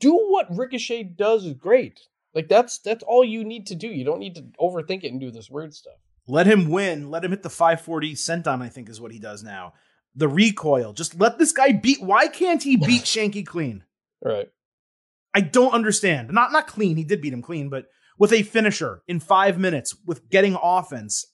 do 0.00 0.14
what 0.14 0.46
Ricochet 0.56 1.04
does 1.04 1.44
is 1.44 1.54
great. 1.54 2.00
Like 2.34 2.48
that's 2.48 2.78
that's 2.78 3.02
all 3.02 3.24
you 3.24 3.44
need 3.44 3.66
to 3.68 3.74
do. 3.74 3.88
You 3.88 4.04
don't 4.04 4.20
need 4.20 4.34
to 4.36 4.42
overthink 4.60 5.04
it 5.04 5.12
and 5.12 5.20
do 5.20 5.30
this 5.30 5.50
weird 5.50 5.74
stuff. 5.74 5.96
Let 6.26 6.46
him 6.46 6.68
win. 6.68 7.10
Let 7.10 7.24
him 7.24 7.30
hit 7.30 7.42
the 7.42 7.50
540 7.50 8.14
senton, 8.14 8.60
I 8.60 8.68
think 8.68 8.90
is 8.90 9.00
what 9.00 9.12
he 9.12 9.18
does 9.18 9.42
now. 9.42 9.72
The 10.14 10.28
recoil. 10.28 10.92
Just 10.92 11.18
let 11.18 11.38
this 11.38 11.52
guy 11.52 11.72
beat. 11.72 12.02
Why 12.02 12.28
can't 12.28 12.62
he 12.62 12.76
beat 12.76 13.02
Shanky 13.04 13.46
clean? 13.46 13.84
Right. 14.22 14.50
I 15.34 15.40
don't 15.40 15.74
understand. 15.74 16.30
Not 16.30 16.52
not 16.52 16.66
clean. 16.66 16.96
He 16.96 17.04
did 17.04 17.20
beat 17.20 17.32
him 17.32 17.42
clean, 17.42 17.68
but 17.68 17.86
with 18.18 18.32
a 18.32 18.42
finisher 18.42 19.02
in 19.06 19.20
five 19.20 19.58
minutes 19.58 19.94
with 20.04 20.28
getting 20.28 20.56
offense, 20.60 21.26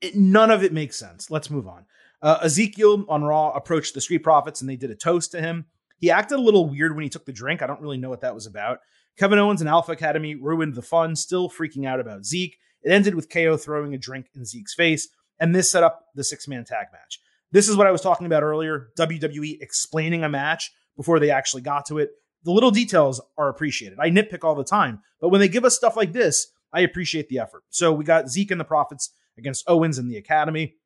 it, 0.00 0.16
none 0.16 0.50
of 0.50 0.62
it 0.62 0.72
makes 0.72 0.96
sense. 0.96 1.30
Let's 1.30 1.50
move 1.50 1.66
on. 1.66 1.86
Uh, 2.20 2.38
Ezekiel 2.42 3.04
on 3.08 3.24
Raw 3.24 3.50
approached 3.50 3.94
the 3.94 4.00
Street 4.00 4.22
Profits 4.22 4.60
and 4.60 4.70
they 4.70 4.76
did 4.76 4.90
a 4.90 4.94
toast 4.94 5.32
to 5.32 5.40
him. 5.40 5.66
He 5.98 6.10
acted 6.10 6.38
a 6.38 6.42
little 6.42 6.68
weird 6.68 6.94
when 6.94 7.02
he 7.02 7.08
took 7.08 7.26
the 7.26 7.32
drink. 7.32 7.62
I 7.62 7.66
don't 7.66 7.80
really 7.80 7.98
know 7.98 8.10
what 8.10 8.20
that 8.20 8.34
was 8.34 8.46
about. 8.46 8.78
Kevin 9.18 9.38
Owens 9.38 9.60
and 9.60 9.68
Alpha 9.68 9.92
Academy 9.92 10.34
ruined 10.34 10.74
the 10.74 10.82
fun, 10.82 11.16
still 11.16 11.50
freaking 11.50 11.86
out 11.86 12.00
about 12.00 12.24
Zeke. 12.24 12.56
It 12.82 12.90
ended 12.90 13.14
with 13.14 13.30
KO 13.30 13.56
throwing 13.56 13.94
a 13.94 13.98
drink 13.98 14.26
in 14.34 14.44
Zeke's 14.44 14.74
face, 14.74 15.08
and 15.38 15.54
this 15.54 15.70
set 15.70 15.82
up 15.82 16.06
the 16.14 16.24
six 16.24 16.48
man 16.48 16.64
tag 16.64 16.86
match. 16.92 17.20
This 17.52 17.68
is 17.68 17.76
what 17.76 17.86
I 17.86 17.92
was 17.92 18.00
talking 18.00 18.26
about 18.26 18.42
earlier 18.42 18.88
WWE 18.98 19.58
explaining 19.60 20.24
a 20.24 20.28
match 20.28 20.72
before 20.96 21.20
they 21.20 21.30
actually 21.30 21.62
got 21.62 21.86
to 21.86 21.98
it 21.98 22.10
the 22.44 22.52
little 22.52 22.70
details 22.70 23.20
are 23.38 23.48
appreciated. 23.48 23.98
I 24.00 24.10
nitpick 24.10 24.44
all 24.44 24.54
the 24.54 24.64
time, 24.64 25.00
but 25.20 25.28
when 25.28 25.40
they 25.40 25.48
give 25.48 25.64
us 25.64 25.76
stuff 25.76 25.96
like 25.96 26.12
this, 26.12 26.48
I 26.72 26.80
appreciate 26.80 27.28
the 27.28 27.38
effort. 27.38 27.64
So 27.70 27.92
we 27.92 28.04
got 28.04 28.28
Zeke 28.28 28.50
and 28.50 28.60
the 28.60 28.64
Profits 28.64 29.10
against 29.38 29.64
Owens 29.68 29.98
and 29.98 30.10
the 30.10 30.16
Academy. 30.16 30.76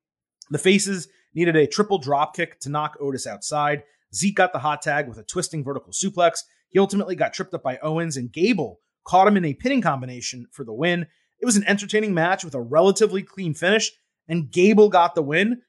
The 0.50 0.58
Faces 0.58 1.08
needed 1.34 1.56
a 1.56 1.66
triple 1.66 1.98
drop 1.98 2.34
kick 2.34 2.58
to 2.60 2.68
knock 2.68 2.96
Otis 3.00 3.26
outside. 3.26 3.84
Zeke 4.14 4.36
got 4.36 4.52
the 4.52 4.58
hot 4.58 4.82
tag 4.82 5.08
with 5.08 5.18
a 5.18 5.24
twisting 5.24 5.64
vertical 5.64 5.92
suplex. 5.92 6.38
He 6.68 6.78
ultimately 6.78 7.14
got 7.14 7.32
tripped 7.32 7.54
up 7.54 7.62
by 7.62 7.78
Owens, 7.78 8.16
and 8.16 8.32
Gable 8.32 8.80
caught 9.04 9.28
him 9.28 9.36
in 9.36 9.44
a 9.44 9.54
pinning 9.54 9.82
combination 9.82 10.46
for 10.50 10.64
the 10.64 10.72
win. 10.72 11.06
It 11.40 11.46
was 11.46 11.56
an 11.56 11.64
entertaining 11.64 12.14
match 12.14 12.44
with 12.44 12.54
a 12.54 12.60
relatively 12.60 13.22
clean 13.22 13.54
finish, 13.54 13.92
and 14.28 14.50
Gable 14.50 14.88
got 14.88 15.14
the 15.14 15.22
win. 15.22 15.62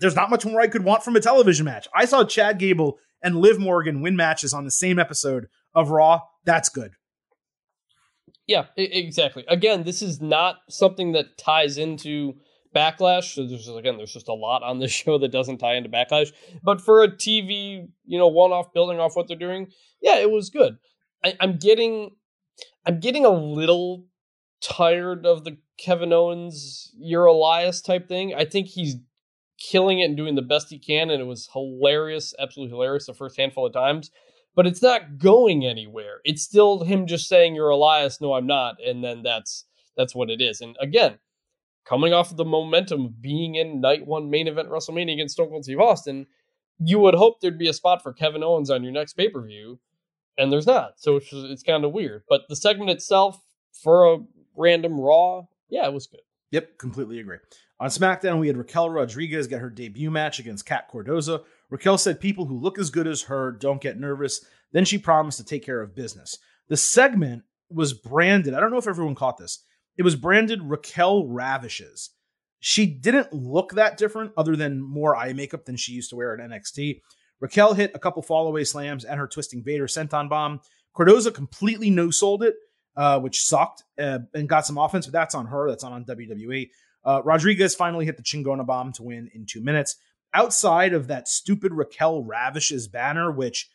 There's 0.00 0.16
not 0.16 0.30
much 0.30 0.44
more 0.44 0.60
I 0.60 0.68
could 0.68 0.84
want 0.84 1.02
from 1.02 1.16
a 1.16 1.20
television 1.20 1.64
match. 1.64 1.86
I 1.94 2.04
saw 2.04 2.24
Chad 2.24 2.58
Gable 2.58 2.98
and 3.22 3.36
Liv 3.36 3.58
Morgan 3.58 4.00
win 4.00 4.16
matches 4.16 4.52
on 4.52 4.64
the 4.64 4.70
same 4.70 4.98
episode 4.98 5.46
of 5.74 5.90
Raw, 5.90 6.22
that's 6.44 6.68
good. 6.68 6.92
Yeah, 8.46 8.66
exactly. 8.76 9.44
Again, 9.46 9.84
this 9.84 10.02
is 10.02 10.20
not 10.20 10.56
something 10.68 11.12
that 11.12 11.38
ties 11.38 11.78
into 11.78 12.34
Backlash. 12.74 13.34
So 13.34 13.46
there's 13.46 13.68
again, 13.68 13.96
there's 13.96 14.12
just 14.12 14.28
a 14.28 14.34
lot 14.34 14.62
on 14.62 14.78
this 14.78 14.90
show 15.04 15.18
that 15.18 15.30
doesn't 15.32 15.58
tie 15.58 15.74
into 15.74 15.88
Backlash. 15.88 16.32
But 16.62 16.80
for 16.80 17.02
a 17.02 17.08
TV, 17.08 17.86
you 18.04 18.18
know, 18.18 18.28
one-off 18.28 18.72
building 18.72 18.98
off 18.98 19.14
what 19.14 19.28
they're 19.28 19.36
doing, 19.36 19.68
yeah, 20.00 20.16
it 20.16 20.30
was 20.30 20.50
good. 20.50 20.78
I, 21.24 21.36
I'm 21.40 21.58
getting, 21.58 22.10
I'm 22.86 22.98
getting 22.98 23.24
a 23.24 23.30
little 23.30 24.06
tired 24.62 25.26
of 25.26 25.44
the 25.44 25.58
Kevin 25.78 26.12
Owens, 26.12 26.92
you're 26.98 27.26
Elias 27.26 27.80
type 27.80 28.08
thing. 28.08 28.34
I 28.34 28.44
think 28.44 28.66
he's 28.66 28.96
killing 29.60 30.00
it 30.00 30.06
and 30.06 30.16
doing 30.16 30.34
the 30.34 30.42
best 30.42 30.70
he 30.70 30.78
can, 30.78 31.10
and 31.10 31.20
it 31.20 31.26
was 31.26 31.48
hilarious, 31.52 32.34
absolutely 32.38 32.70
hilarious 32.70 33.06
the 33.06 33.14
first 33.14 33.36
handful 33.36 33.66
of 33.66 33.72
times. 33.72 34.10
But 34.56 34.66
it's 34.66 34.82
not 34.82 35.18
going 35.18 35.64
anywhere. 35.64 36.20
It's 36.24 36.42
still 36.42 36.82
him 36.82 37.06
just 37.06 37.28
saying 37.28 37.54
you're 37.54 37.68
Elias, 37.68 38.20
no, 38.20 38.32
I'm 38.32 38.46
not, 38.46 38.76
and 38.84 39.04
then 39.04 39.22
that's 39.22 39.66
that's 39.96 40.14
what 40.14 40.30
it 40.30 40.40
is. 40.40 40.60
And 40.60 40.76
again, 40.80 41.18
coming 41.84 42.12
off 42.12 42.30
of 42.30 42.36
the 42.36 42.44
momentum 42.44 43.04
of 43.04 43.22
being 43.22 43.54
in 43.54 43.80
night 43.80 44.06
one 44.06 44.30
main 44.30 44.48
event 44.48 44.68
WrestleMania 44.68 45.14
against 45.14 45.34
Stone 45.34 45.50
Cold 45.50 45.64
Steve 45.64 45.80
Austin, 45.80 46.26
you 46.78 46.98
would 46.98 47.14
hope 47.14 47.40
there'd 47.40 47.58
be 47.58 47.68
a 47.68 47.74
spot 47.74 48.02
for 48.02 48.12
Kevin 48.12 48.42
Owens 48.42 48.70
on 48.70 48.82
your 48.82 48.92
next 48.92 49.12
pay 49.12 49.28
per 49.28 49.42
view, 49.42 49.78
and 50.36 50.50
there's 50.50 50.66
not. 50.66 50.94
So 50.96 51.16
it's, 51.16 51.28
it's 51.32 51.62
kind 51.62 51.84
of 51.84 51.92
weird. 51.92 52.24
But 52.28 52.42
the 52.48 52.56
segment 52.56 52.90
itself, 52.90 53.40
for 53.72 54.12
a 54.12 54.18
random 54.56 54.98
Raw, 54.98 55.46
yeah, 55.68 55.86
it 55.86 55.92
was 55.92 56.06
good. 56.06 56.20
Yep, 56.50 56.78
completely 56.78 57.20
agree. 57.20 57.38
On 57.80 57.88
SmackDown, 57.88 58.38
we 58.38 58.46
had 58.46 58.58
Raquel 58.58 58.90
Rodriguez 58.90 59.46
get 59.46 59.60
her 59.60 59.70
debut 59.70 60.10
match 60.10 60.38
against 60.38 60.66
Kat 60.66 60.90
Cardoza. 60.92 61.42
Raquel 61.70 61.96
said 61.96 62.20
people 62.20 62.44
who 62.44 62.60
look 62.60 62.78
as 62.78 62.90
good 62.90 63.06
as 63.06 63.22
her 63.22 63.52
don't 63.52 63.80
get 63.80 63.98
nervous. 63.98 64.44
Then 64.72 64.84
she 64.84 64.98
promised 64.98 65.38
to 65.38 65.44
take 65.44 65.64
care 65.64 65.80
of 65.80 65.94
business. 65.94 66.36
The 66.68 66.76
segment 66.76 67.44
was 67.70 67.94
branded, 67.94 68.52
I 68.52 68.60
don't 68.60 68.70
know 68.70 68.78
if 68.78 68.86
everyone 68.86 69.14
caught 69.14 69.38
this. 69.38 69.64
It 69.96 70.02
was 70.02 70.14
branded 70.14 70.62
Raquel 70.62 71.26
Ravishes. 71.26 72.10
She 72.58 72.84
didn't 72.84 73.32
look 73.32 73.72
that 73.72 73.96
different 73.96 74.32
other 74.36 74.56
than 74.56 74.82
more 74.82 75.16
eye 75.16 75.32
makeup 75.32 75.64
than 75.64 75.76
she 75.76 75.92
used 75.92 76.10
to 76.10 76.16
wear 76.16 76.38
at 76.38 76.50
NXT. 76.50 77.00
Raquel 77.40 77.72
hit 77.72 77.92
a 77.94 77.98
couple 77.98 78.22
fallaway 78.22 78.66
slams 78.66 79.04
and 79.06 79.18
her 79.18 79.26
twisting 79.26 79.64
Vader 79.64 79.86
senton 79.86 80.28
bomb. 80.28 80.60
Cardoza 80.94 81.32
completely 81.32 81.88
no 81.88 82.10
sold 82.10 82.42
it, 82.42 82.54
uh, 82.96 83.18
which 83.20 83.42
sucked 83.42 83.84
uh, 83.98 84.18
and 84.34 84.48
got 84.48 84.66
some 84.66 84.76
offense, 84.76 85.06
but 85.06 85.12
that's 85.12 85.34
on 85.34 85.46
her. 85.46 85.70
That's 85.70 85.82
not 85.82 85.92
on 85.92 86.04
WWE. 86.04 86.68
Uh, 87.04 87.22
Rodriguez 87.24 87.74
finally 87.74 88.04
hit 88.04 88.16
the 88.16 88.22
Chingona 88.22 88.66
bomb 88.66 88.92
to 88.94 89.02
win 89.02 89.30
in 89.34 89.46
two 89.46 89.62
minutes. 89.62 89.96
Outside 90.34 90.92
of 90.92 91.08
that 91.08 91.28
stupid 91.28 91.72
Raquel 91.72 92.22
Ravishes 92.22 92.88
banner, 92.88 93.30
which 93.30 93.68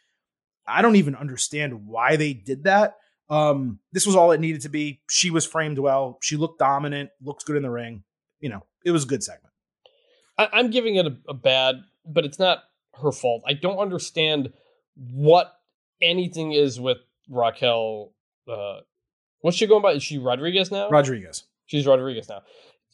I 0.68 0.82
don't 0.82 0.96
even 0.96 1.16
understand 1.16 1.88
why 1.88 2.16
they 2.16 2.34
did 2.34 2.64
that. 2.64 2.96
Um, 3.30 3.80
this 3.92 4.06
was 4.06 4.16
all 4.16 4.32
it 4.32 4.40
needed 4.40 4.62
to 4.62 4.70
be. 4.70 5.02
She 5.10 5.32
was 5.32 5.46
framed 5.46 5.80
well. 5.80 6.20
She 6.22 6.38
looked 6.38 6.60
dominant, 6.60 7.10
looked 7.22 7.46
good 7.46 7.58
in 7.58 7.64
the 7.64 7.70
ring. 7.70 8.04
You 8.40 8.50
know, 8.50 8.66
it 8.86 8.92
was 8.92 9.04
a 9.04 9.08
good 9.08 9.24
segment. 9.24 9.54
I, 10.38 10.60
am 10.60 10.70
giving 10.70 10.96
it 10.96 11.08
a, 11.08 11.18
a 11.30 11.34
bad, 11.34 11.76
but 12.06 12.26
it's 12.26 12.40
not 12.40 12.64
her 13.02 13.12
fault. 13.12 13.44
I 13.48 13.54
don't 13.54 13.80
understand 13.80 14.54
what 14.96 15.54
anything 16.02 16.52
is 16.52 16.80
with 16.80 16.98
Raquel. 17.30 18.12
Uh, 18.48 18.82
what's 19.40 19.58
she 19.58 19.66
going 19.66 19.82
by? 19.82 19.94
Is 19.94 20.04
she 20.04 20.20
Rodriguez 20.20 20.72
now? 20.72 20.90
Rodriguez. 20.90 21.46
She's 21.66 21.88
Rodriguez 21.88 22.30
now 22.30 22.44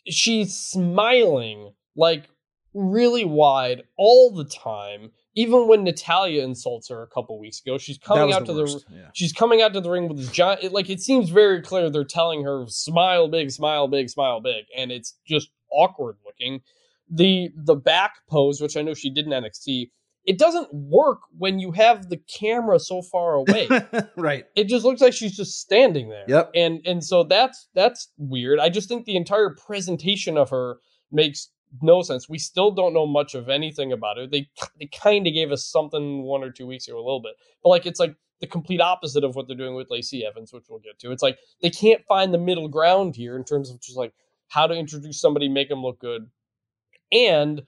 she's 0.07 0.55
smiling 0.55 1.73
like 1.95 2.29
really 2.73 3.25
wide 3.25 3.83
all 3.97 4.31
the 4.31 4.45
time. 4.45 5.11
Even 5.33 5.67
when 5.67 5.83
Natalya 5.83 6.43
insults 6.43 6.89
her 6.89 7.01
a 7.01 7.07
couple 7.07 7.39
weeks 7.39 7.61
ago, 7.61 7.77
she's 7.77 7.97
coming 7.97 8.33
out 8.33 8.45
the 8.45 8.53
to 8.53 8.59
worst. 8.59 8.85
the 8.89 8.95
yeah. 8.95 9.09
she's 9.13 9.31
coming 9.31 9.61
out 9.61 9.73
to 9.73 9.81
the 9.81 9.89
ring 9.89 10.09
with 10.09 10.17
this 10.17 10.31
giant. 10.31 10.63
It, 10.63 10.73
like 10.73 10.89
it 10.89 10.99
seems 10.99 11.29
very 11.29 11.61
clear 11.61 11.89
they're 11.89 12.03
telling 12.03 12.43
her 12.43 12.65
smile 12.67 13.29
big, 13.29 13.49
smile 13.51 13.87
big, 13.87 14.09
smile 14.09 14.41
big, 14.41 14.65
and 14.75 14.91
it's 14.91 15.15
just 15.25 15.49
awkward 15.71 16.17
looking. 16.25 16.61
The 17.09 17.49
the 17.55 17.75
back 17.75 18.15
pose, 18.29 18.59
which 18.59 18.75
I 18.75 18.81
know 18.81 18.93
she 18.93 19.09
did 19.09 19.25
in 19.25 19.31
NXT, 19.31 19.89
it 20.25 20.37
doesn't 20.37 20.71
work 20.73 21.19
when 21.37 21.59
you 21.59 21.71
have 21.71 22.09
the 22.09 22.17
camera 22.17 22.79
so 22.79 23.01
far 23.01 23.33
away. 23.35 23.67
right. 24.17 24.45
It 24.55 24.65
just 24.65 24.85
looks 24.85 25.01
like 25.01 25.13
she's 25.13 25.35
just 25.35 25.59
standing 25.59 26.09
there. 26.09 26.25
Yep. 26.27 26.51
And 26.55 26.81
and 26.85 27.03
so 27.03 27.23
that's 27.23 27.67
that's 27.73 28.09
weird. 28.17 28.59
I 28.59 28.69
just 28.69 28.87
think 28.87 29.05
the 29.05 29.15
entire 29.15 29.49
presentation 29.49 30.37
of 30.37 30.49
her 30.49 30.77
makes 31.11 31.49
no 31.81 32.01
sense. 32.01 32.27
We 32.29 32.37
still 32.37 32.71
don't 32.71 32.93
know 32.93 33.07
much 33.07 33.33
of 33.33 33.49
anything 33.49 33.91
about 33.91 34.17
her. 34.17 34.27
They 34.27 34.49
they 34.79 34.87
kind 34.87 35.25
of 35.25 35.33
gave 35.33 35.51
us 35.51 35.65
something 35.65 36.23
one 36.23 36.43
or 36.43 36.51
two 36.51 36.67
weeks 36.67 36.87
ago 36.87 36.97
a 36.97 37.03
little 37.05 37.21
bit. 37.21 37.33
But 37.63 37.69
like 37.69 37.85
it's 37.85 37.99
like 37.99 38.15
the 38.41 38.47
complete 38.47 38.81
opposite 38.81 39.23
of 39.23 39.35
what 39.35 39.47
they're 39.47 39.57
doing 39.57 39.75
with 39.75 39.91
Lacey 39.91 40.25
Evans, 40.25 40.51
which 40.51 40.65
we'll 40.69 40.79
get 40.79 40.99
to. 40.99 41.11
It's 41.11 41.23
like 41.23 41.37
they 41.61 41.69
can't 41.69 42.03
find 42.07 42.33
the 42.33 42.39
middle 42.39 42.67
ground 42.67 43.15
here 43.15 43.35
in 43.35 43.43
terms 43.43 43.69
of 43.69 43.79
just 43.81 43.97
like 43.97 44.13
how 44.49 44.67
to 44.67 44.73
introduce 44.73 45.21
somebody, 45.21 45.47
make 45.47 45.69
them 45.69 45.81
look 45.81 45.99
good. 45.99 46.27
And 47.11 47.63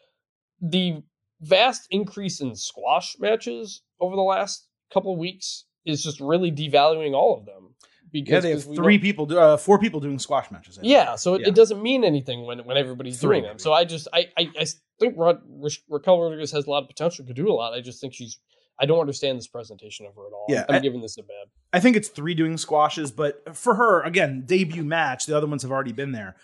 the 0.62 1.04
vast 1.44 1.88
increase 1.92 2.42
in 2.42 2.56
squash 2.56 3.16
matches 3.20 3.82
over 4.00 4.16
the 4.16 4.22
last 4.22 4.68
couple 4.94 5.16
weeks 5.18 5.66
is 5.86 6.04
just 6.04 6.20
really 6.20 6.52
devaluing 6.52 7.14
all 7.14 7.38
of 7.38 7.46
them. 7.46 7.76
because 8.12 8.32
Yeah, 8.32 8.40
they 8.42 8.50
have 8.52 8.64
three 8.76 9.00
people, 9.00 9.26
do- 9.26 9.40
uh, 9.40 9.58
four 9.58 9.80
people 9.80 10.00
doing 10.00 10.20
squash 10.20 10.52
matches. 10.52 10.78
Yeah, 10.84 11.16
so 11.16 11.34
it, 11.34 11.42
Yeah. 11.42 11.48
it 11.48 11.56
doesn't 11.56 11.82
mean 11.82 12.04
anything 12.04 12.46
when 12.46 12.60
when 12.64 12.78
everybody's 12.78 13.20
Three, 13.20 13.38
doing 13.38 13.44
them. 13.44 13.50
maybe. 13.54 13.60
So 13.64 13.74
I 13.74 13.86
just 13.86 14.08
I 14.14 14.28
I, 14.38 14.52
I 14.60 14.66
think 15.00 15.16
Rod, 15.18 15.40
Ra- 15.48 15.70
Raquel 15.90 16.22
Rodriguez 16.22 16.52
has 16.52 16.68
a 16.68 16.70
lot 16.70 16.84
of 16.84 16.90
potential, 16.90 17.26
could 17.26 17.36
do 17.36 17.50
a 17.50 17.54
lot. 17.54 17.74
I 17.74 17.82
just 17.82 18.00
think 18.00 18.14
she's 18.14 18.38
I 18.80 18.86
don't 18.86 19.00
understand 19.00 19.40
this 19.40 19.48
presentation 19.48 20.06
of 20.06 20.14
her 20.16 20.28
at 20.28 20.32
all. 20.34 20.46
Yeah, 20.48 20.64
I'm 20.70 20.76
I- 20.76 20.80
giving 20.80 21.02
this 21.02 21.18
a 21.18 21.24
bad. 21.24 21.48
I 21.74 21.80
think 21.80 21.96
it's 21.96 22.08
three 22.10 22.36
doing 22.36 22.56
squashes, 22.58 23.12
but 23.12 23.56
for 23.58 23.74
her, 23.76 24.04
again, 24.04 24.44
debut 24.46 24.84
match. 24.84 25.26
The 25.26 25.36
other 25.36 25.48
ones 25.48 25.64
have 25.64 25.72
already 25.72 25.92
been 25.94 26.12
there. 26.12 26.36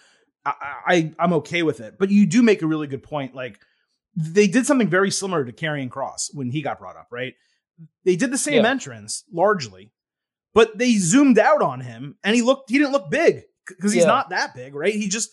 I, 0.45 0.53
I 0.87 1.13
I'm 1.19 1.33
okay 1.33 1.61
with 1.61 1.79
it. 1.81 1.95
But 1.99 2.09
you 2.09 2.25
do 2.25 2.41
make 2.41 2.63
a 2.63 2.67
really 2.67 2.87
good 2.87 3.03
point. 3.03 3.35
Like 3.35 3.59
they 4.15 4.47
did 4.47 4.65
something 4.65 4.87
very 4.89 5.11
similar 5.11 5.45
to 5.45 5.51
Karrion 5.51 5.89
Kross 5.89 6.29
when 6.33 6.49
he 6.51 6.61
got 6.61 6.79
brought 6.79 6.97
up, 6.97 7.07
right? 7.11 7.33
They 8.03 8.15
did 8.15 8.31
the 8.31 8.37
same 8.37 8.63
Yeah. 8.63 8.69
entrance 8.71 9.23
largely, 9.31 9.91
but 10.53 10.77
they 10.77 10.93
zoomed 10.95 11.39
out 11.39 11.61
on 11.61 11.81
him 11.81 12.17
and 12.23 12.35
he 12.35 12.41
looked 12.41 12.69
he 12.69 12.77
didn't 12.77 12.91
look 12.91 13.09
big 13.09 13.43
because 13.67 13.93
he's 13.93 14.03
Yeah. 14.03 14.07
not 14.09 14.29
that 14.31 14.53
big, 14.55 14.75
right? 14.75 14.93
He 14.93 15.07
just 15.07 15.29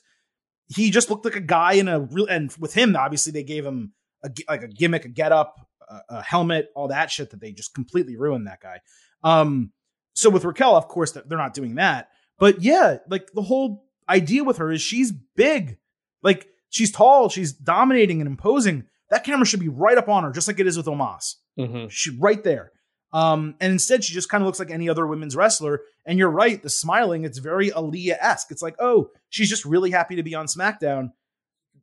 he 0.69 0.91
just 0.91 1.11
looked 1.11 1.25
like 1.25 1.37
a 1.37 1.41
guy 1.41 1.75
in 1.75 1.89
a 1.89 2.01
real 2.01 2.27
and 2.27 2.55
with 2.59 2.75
him 2.75 2.95
obviously 2.97 3.33
they 3.33 3.43
gave 3.45 3.65
him 3.65 3.93
a 4.25 4.31
like 4.49 4.63
a 4.63 4.69
gimmick, 4.69 5.05
a 5.05 5.09
get 5.09 5.33
up, 5.33 5.57
a, 5.89 6.01
a 6.11 6.23
helmet, 6.23 6.71
all 6.77 6.89
that 6.89 7.11
shit 7.11 7.31
that 7.31 7.41
they 7.41 7.53
just 7.53 7.75
completely 7.75 8.17
ruined 8.17 8.47
that 8.47 8.61
guy. 8.61 8.81
Um 9.25 9.73
so 10.15 10.31
with 10.31 10.45
Raquel, 10.45 10.77
of 10.77 10.89
course, 10.89 11.13
they're 11.13 11.25
not 11.39 11.53
doing 11.55 11.75
that. 11.75 12.09
But 12.39 12.63
yeah, 12.63 12.99
like 13.09 13.33
the 13.33 13.43
whole 13.43 13.87
idea 14.09 14.45
with 14.45 14.59
her 14.59 14.71
is 14.71 14.81
she's 14.81 15.13
big. 15.13 15.79
Like 16.23 16.49
she's 16.71 16.93
tall, 16.93 17.29
she's 17.29 17.53
dominating 17.53 18.21
and 18.21 18.29
imposing. 18.29 18.85
That 19.11 19.25
camera 19.25 19.47
should 19.47 19.61
be 19.61 19.69
right 19.69 19.97
up 19.99 20.09
on 20.09 20.25
her, 20.25 20.33
just 20.33 20.49
like 20.49 20.59
it 20.61 20.67
is 20.67 20.77
with 20.77 20.87
Omos. 20.87 21.37
Mhm. 21.59 21.91
She 21.91 22.17
right 22.19 22.43
there. 22.43 22.73
Um, 23.13 23.55
and 23.61 23.73
instead, 23.73 24.05
she 24.05 24.13
just 24.13 24.29
kind 24.29 24.43
of 24.43 24.47
looks 24.47 24.59
like 24.59 24.71
any 24.71 24.89
other 24.89 25.07
women's 25.07 25.37
wrestler. 25.37 25.83
And 26.05 26.19
you're 26.19 26.31
right, 26.31 26.63
the 26.63 26.69
smiling, 26.69 27.25
it's 27.25 27.39
very 27.39 27.71
Aliyah 27.71 28.17
esque. 28.21 28.51
It's 28.51 28.63
like, 28.63 28.75
oh, 28.81 29.11
she's 29.31 29.49
just 29.49 29.65
really 29.65 29.91
happy 29.91 30.17
to 30.17 30.23
be 30.23 30.35
on 30.35 30.47
SmackDown. 30.47 31.13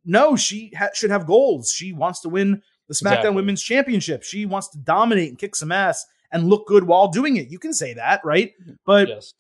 No, 0.06 0.36
she 0.36 0.72
ha- 0.78 0.89
should 0.93 1.10
have 1.12 1.26
goals. 1.26 1.72
She 1.72 1.93
wants 1.93 2.19
to 2.22 2.30
win 2.30 2.62
the 2.89 2.93
SmackDown 2.93 3.12
Exactly. 3.19 3.30
Women's 3.32 3.63
Championship. 3.63 4.24
She 4.24 4.46
wants 4.46 4.67
to 4.69 4.78
dominate 4.78 5.30
and 5.30 5.39
kick 5.39 5.56
some 5.56 5.72
ass 5.72 6.06
and 6.32 6.48
look 6.50 6.67
good 6.67 6.84
while 6.84 7.08
doing 7.08 7.38
it. 7.38 7.50
You 7.50 7.58
can 7.58 7.74
say 7.74 7.93
that, 7.93 8.24
right? 8.26 8.52
But 8.86 9.08
Yes. 9.08 9.34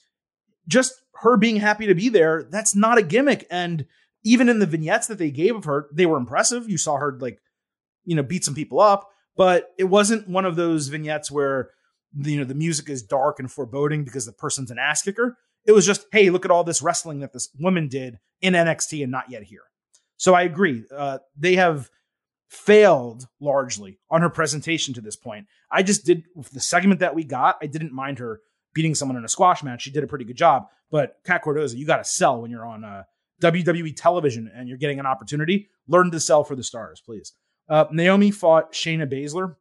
just 0.67 0.93
her 1.15 1.35
being 1.37 1.57
happy 1.57 1.85
to 1.87 1.95
be 1.95 2.07
there, 2.09 2.47
that's 2.49 2.75
not 2.75 2.97
a 2.97 3.03
gimmick. 3.03 3.45
And 3.51 3.85
even 4.23 4.49
in 4.49 4.59
the 4.59 4.65
vignettes 4.65 5.07
that 5.07 5.17
they 5.17 5.31
gave 5.31 5.55
of 5.55 5.65
her, 5.65 5.87
they 5.91 6.05
were 6.05 6.17
impressive. 6.17 6.69
You 6.69 6.77
saw 6.77 6.97
her 6.97 7.17
like, 7.19 7.39
you 8.05 8.15
know, 8.15 8.23
beat 8.23 8.45
some 8.45 8.55
people 8.55 8.79
up, 8.79 9.09
but 9.35 9.71
it 9.77 9.85
wasn't 9.85 10.27
one 10.27 10.45
of 10.45 10.55
those 10.55 10.87
vignettes 10.87 11.31
where 11.31 11.69
you 12.15 12.37
know 12.37 12.43
the 12.43 12.55
music 12.55 12.89
is 12.89 13.01
dark 13.01 13.39
and 13.39 13.51
foreboding 13.51 14.03
because 14.03 14.25
the 14.25 14.31
person's 14.31 14.71
an 14.71 14.77
ass 14.79 15.01
kicker. 15.01 15.37
It 15.65 15.71
was 15.71 15.85
just, 15.85 16.05
hey, 16.11 16.29
look 16.29 16.45
at 16.45 16.51
all 16.51 16.63
this 16.63 16.81
wrestling 16.81 17.19
that 17.21 17.33
this 17.33 17.49
woman 17.59 17.87
did 17.87 18.19
in 18.41 18.53
NXT 18.53 19.01
and 19.01 19.11
not 19.11 19.31
yet 19.31 19.43
here. 19.43 19.63
So 20.17 20.33
I 20.33 20.43
agree. 20.43 20.83
Uh, 20.95 21.19
they 21.37 21.55
have 21.55 21.89
failed 22.49 23.27
largely 23.39 23.99
on 24.09 24.21
her 24.21 24.29
presentation 24.29 24.93
to 24.93 25.01
this 25.01 25.15
point. 25.15 25.47
I 25.71 25.83
just 25.83 26.05
did 26.05 26.23
the 26.51 26.59
segment 26.59 26.99
that 26.99 27.15
we 27.15 27.23
got. 27.23 27.57
I 27.61 27.67
didn't 27.67 27.93
mind 27.93 28.19
her 28.19 28.41
beating 28.73 28.93
someone 28.93 29.17
in 29.17 29.25
a 29.25 29.29
squash 29.29 29.63
match. 29.63 29.83
She 29.83 29.91
did 29.91 30.03
a 30.03 30.07
pretty 30.07 30.25
good 30.25 30.37
job. 30.37 30.67
But 30.91 31.15
Kat 31.25 31.43
Cordoza, 31.43 31.75
you 31.75 31.87
got 31.87 31.97
to 31.97 32.03
sell 32.03 32.41
when 32.41 32.51
you're 32.51 32.65
on 32.65 32.83
uh, 32.83 33.03
WWE 33.43 33.95
television 33.95 34.51
and 34.55 34.67
you're 34.67 34.77
getting 34.77 34.99
an 34.99 35.05
opportunity. 35.05 35.69
Learn 35.87 36.11
to 36.11 36.19
sell 36.19 36.43
for 36.43 36.55
the 36.55 36.63
stars, 36.63 37.01
please. 37.05 37.33
Uh, 37.69 37.85
Naomi 37.91 38.31
fought 38.31 38.73
Shayna 38.73 39.11
Baszler, 39.11 39.55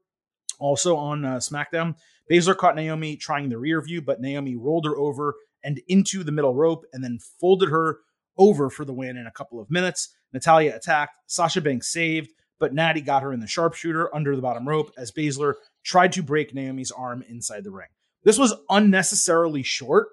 also 0.59 0.97
on 0.97 1.25
uh, 1.25 1.37
SmackDown. 1.37 1.95
Baszler 2.31 2.57
caught 2.57 2.77
Naomi 2.77 3.17
trying 3.17 3.49
the 3.49 3.59
rear 3.59 3.81
view, 3.81 4.01
but 4.03 4.21
Naomi 4.21 4.57
rolled 4.57 4.87
her 4.87 4.97
over 4.97 5.35
and 5.65 5.81
into 5.89 6.25
the 6.25 6.33
middle 6.33 6.55
rope 6.55 6.85
and 6.93 7.03
then 7.03 7.19
folded 7.41 7.69
her 7.69 7.99
over 8.39 8.71
for 8.71 8.85
the 8.85 8.93
win 8.93 9.17
in 9.17 9.27
a 9.27 9.33
couple 9.33 9.61
of 9.61 9.71
minutes. 9.71 10.15
Natalya 10.33 10.75
attacked. 10.75 11.13
Sasha 11.27 11.61
Banks 11.61 11.93
saved, 11.93 12.31
but 12.59 12.73
Natty 12.75 13.01
got 13.01 13.23
her 13.23 13.33
in 13.33 13.41
the 13.41 13.47
sharpshooter 13.47 14.15
under 14.15 14.35
the 14.35 14.43
bottom 14.43 14.67
rope 14.67 14.93
as 14.97 15.13
Baszler 15.13 15.55
tried 15.85 16.13
to 16.13 16.23
break 16.23 16.55
Naomi's 16.55 16.91
arm 16.91 17.23
inside 17.29 17.65
the 17.65 17.71
ring. 17.71 17.89
This 18.25 18.39
was 18.39 18.55
unnecessarily 18.71 19.63
short 19.63 20.09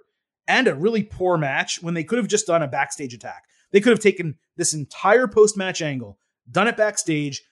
and 0.47 0.67
a 0.67 0.75
really 0.75 1.03
poor 1.03 1.37
match 1.37 1.81
when 1.81 1.93
they 1.93 2.03
could 2.03 2.17
have 2.17 2.27
just 2.27 2.47
done 2.47 2.63
a 2.63 2.67
backstage 2.67 3.13
attack. 3.13 3.43
They 3.71 3.81
could 3.81 3.91
have 3.91 3.99
taken 3.99 4.35
this 4.57 4.73
entire 4.73 5.27
post 5.27 5.57
match 5.57 5.81
angle, 5.81 6.17
done 6.49 6.67
it 6.67 6.77
backstage, 6.77 7.43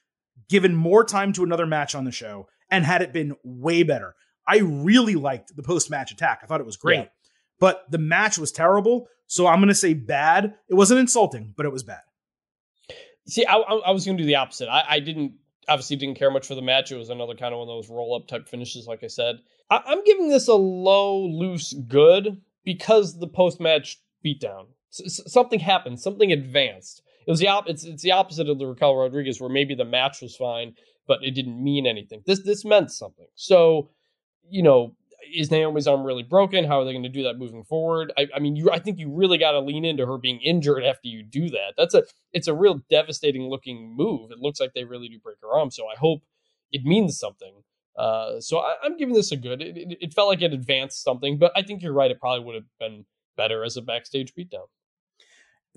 given 0.49 0.75
more 0.75 1.03
time 1.03 1.33
to 1.33 1.43
another 1.43 1.65
match 1.65 1.95
on 1.95 2.05
the 2.05 2.11
show, 2.11 2.47
and 2.69 2.85
had 2.85 3.01
it 3.01 3.13
been 3.13 3.35
way 3.43 3.83
better. 3.83 4.15
I 4.47 4.59
really 4.59 5.15
liked 5.15 5.55
the 5.55 5.63
post 5.63 5.89
match 5.89 6.11
attack. 6.11 6.39
I 6.41 6.47
thought 6.47 6.61
it 6.61 6.65
was 6.65 6.77
great, 6.77 6.99
Yeah. 6.99 7.05
but 7.59 7.83
the 7.91 7.97
match 7.97 8.37
was 8.37 8.51
terrible. 8.51 9.07
So 9.27 9.45
I'm 9.45 9.59
going 9.59 9.67
to 9.67 9.75
say 9.75 9.93
bad. 9.93 10.55
It 10.69 10.75
wasn't 10.75 11.01
insulting, 11.01 11.53
but 11.57 11.65
it 11.65 11.71
was 11.71 11.83
bad. 11.83 11.99
See, 13.27 13.45
I, 13.45 13.55
I, 13.57 13.91
was 13.91 14.05
going 14.05 14.17
to 14.17 14.23
do 14.23 14.27
the 14.27 14.35
opposite. 14.35 14.69
I, 14.69 14.85
I 14.87 14.99
didn't 15.01 15.33
obviously 15.67 15.97
didn't 15.97 16.17
care 16.17 16.31
much 16.31 16.47
for 16.47 16.55
the 16.55 16.61
match. 16.61 16.93
It 16.93 16.97
was 16.97 17.09
another 17.09 17.35
kind 17.35 17.53
of 17.53 17.59
one 17.59 17.67
of 17.67 17.75
those 17.75 17.89
roll 17.89 18.15
up 18.15 18.27
type 18.27 18.47
finishes, 18.47 18.87
like 18.87 19.03
I 19.03 19.07
said. 19.07 19.39
I, 19.69 19.81
I'm 19.85 20.01
giving 20.05 20.29
this 20.29 20.47
a 20.47 20.53
low, 20.53 21.25
loose 21.25 21.73
good 21.73 22.41
because 22.63 23.19
the 23.19 23.27
post 23.27 23.59
match 23.59 23.97
beatdown. 24.25 24.67
Something 24.89 25.59
happened. 25.59 25.99
Something 25.99 26.31
advanced. 26.31 27.01
It 27.27 27.31
was 27.31 27.39
the 27.39 27.49
op- 27.49 27.67
it's, 27.67 27.83
it's 27.83 28.03
the 28.03 28.11
opposite 28.11 28.49
of 28.49 28.57
the 28.57 28.67
Raquel 28.67 28.95
Rodriguez, 28.95 29.41
where 29.41 29.49
maybe 29.49 29.75
the 29.75 29.85
match 29.85 30.21
was 30.21 30.35
fine, 30.35 30.73
but 31.07 31.19
it 31.23 31.31
didn't 31.31 31.61
mean 31.61 31.85
anything. 31.85 32.21
This 32.25 32.41
this 32.43 32.63
meant 32.63 32.91
something. 32.91 33.27
So, 33.35 33.89
you 34.49 34.63
know, 34.63 34.95
is 35.33 35.51
Naomi's 35.51 35.87
arm 35.87 36.03
really 36.03 36.23
broken? 36.23 36.63
How 36.63 36.79
are 36.79 36.85
they 36.85 36.93
going 36.93 37.03
to 37.03 37.09
do 37.09 37.23
that 37.23 37.37
moving 37.37 37.63
forward? 37.63 38.13
I, 38.17 38.27
I 38.33 38.39
mean, 38.39 38.55
you 38.55 38.71
I 38.71 38.79
think 38.79 38.97
you 38.97 39.13
really 39.13 39.37
got 39.37 39.51
to 39.51 39.59
lean 39.59 39.83
into 39.83 40.05
her 40.05 40.17
being 40.17 40.39
injured 40.41 40.83
after 40.83 41.07
you 41.07 41.23
do 41.23 41.49
that. 41.49 41.73
That's 41.77 41.93
a 41.93 42.03
it's 42.31 42.47
a 42.47 42.53
real 42.53 42.81
devastating 42.89 43.49
looking 43.49 43.93
move. 43.95 44.31
It 44.31 44.39
looks 44.39 44.59
like 44.59 44.71
they 44.73 44.85
really 44.85 45.09
do 45.09 45.19
break 45.19 45.37
her 45.41 45.51
arm. 45.53 45.69
So 45.69 45.85
I 45.85 45.97
hope 45.97 46.21
it 46.71 46.83
means 46.85 47.19
something. 47.19 47.63
Uh, 47.97 48.39
so 48.39 48.59
I, 48.59 48.75
I'm 48.83 48.95
giving 48.95 49.15
this 49.15 49.31
a 49.31 49.37
good. 49.37 49.61
It, 49.61 49.75
it, 49.77 49.97
it 49.99 50.13
felt 50.13 50.29
like 50.29 50.41
it 50.41 50.53
advanced 50.53 51.03
something, 51.03 51.37
but 51.37 51.51
I 51.55 51.61
think 51.61 51.81
you're 51.81 51.93
right. 51.93 52.11
It 52.11 52.19
probably 52.19 52.45
would 52.45 52.55
have 52.55 52.65
been 52.79 53.05
better 53.35 53.63
as 53.63 53.75
a 53.75 53.81
backstage 53.81 54.33
beatdown. 54.33 54.67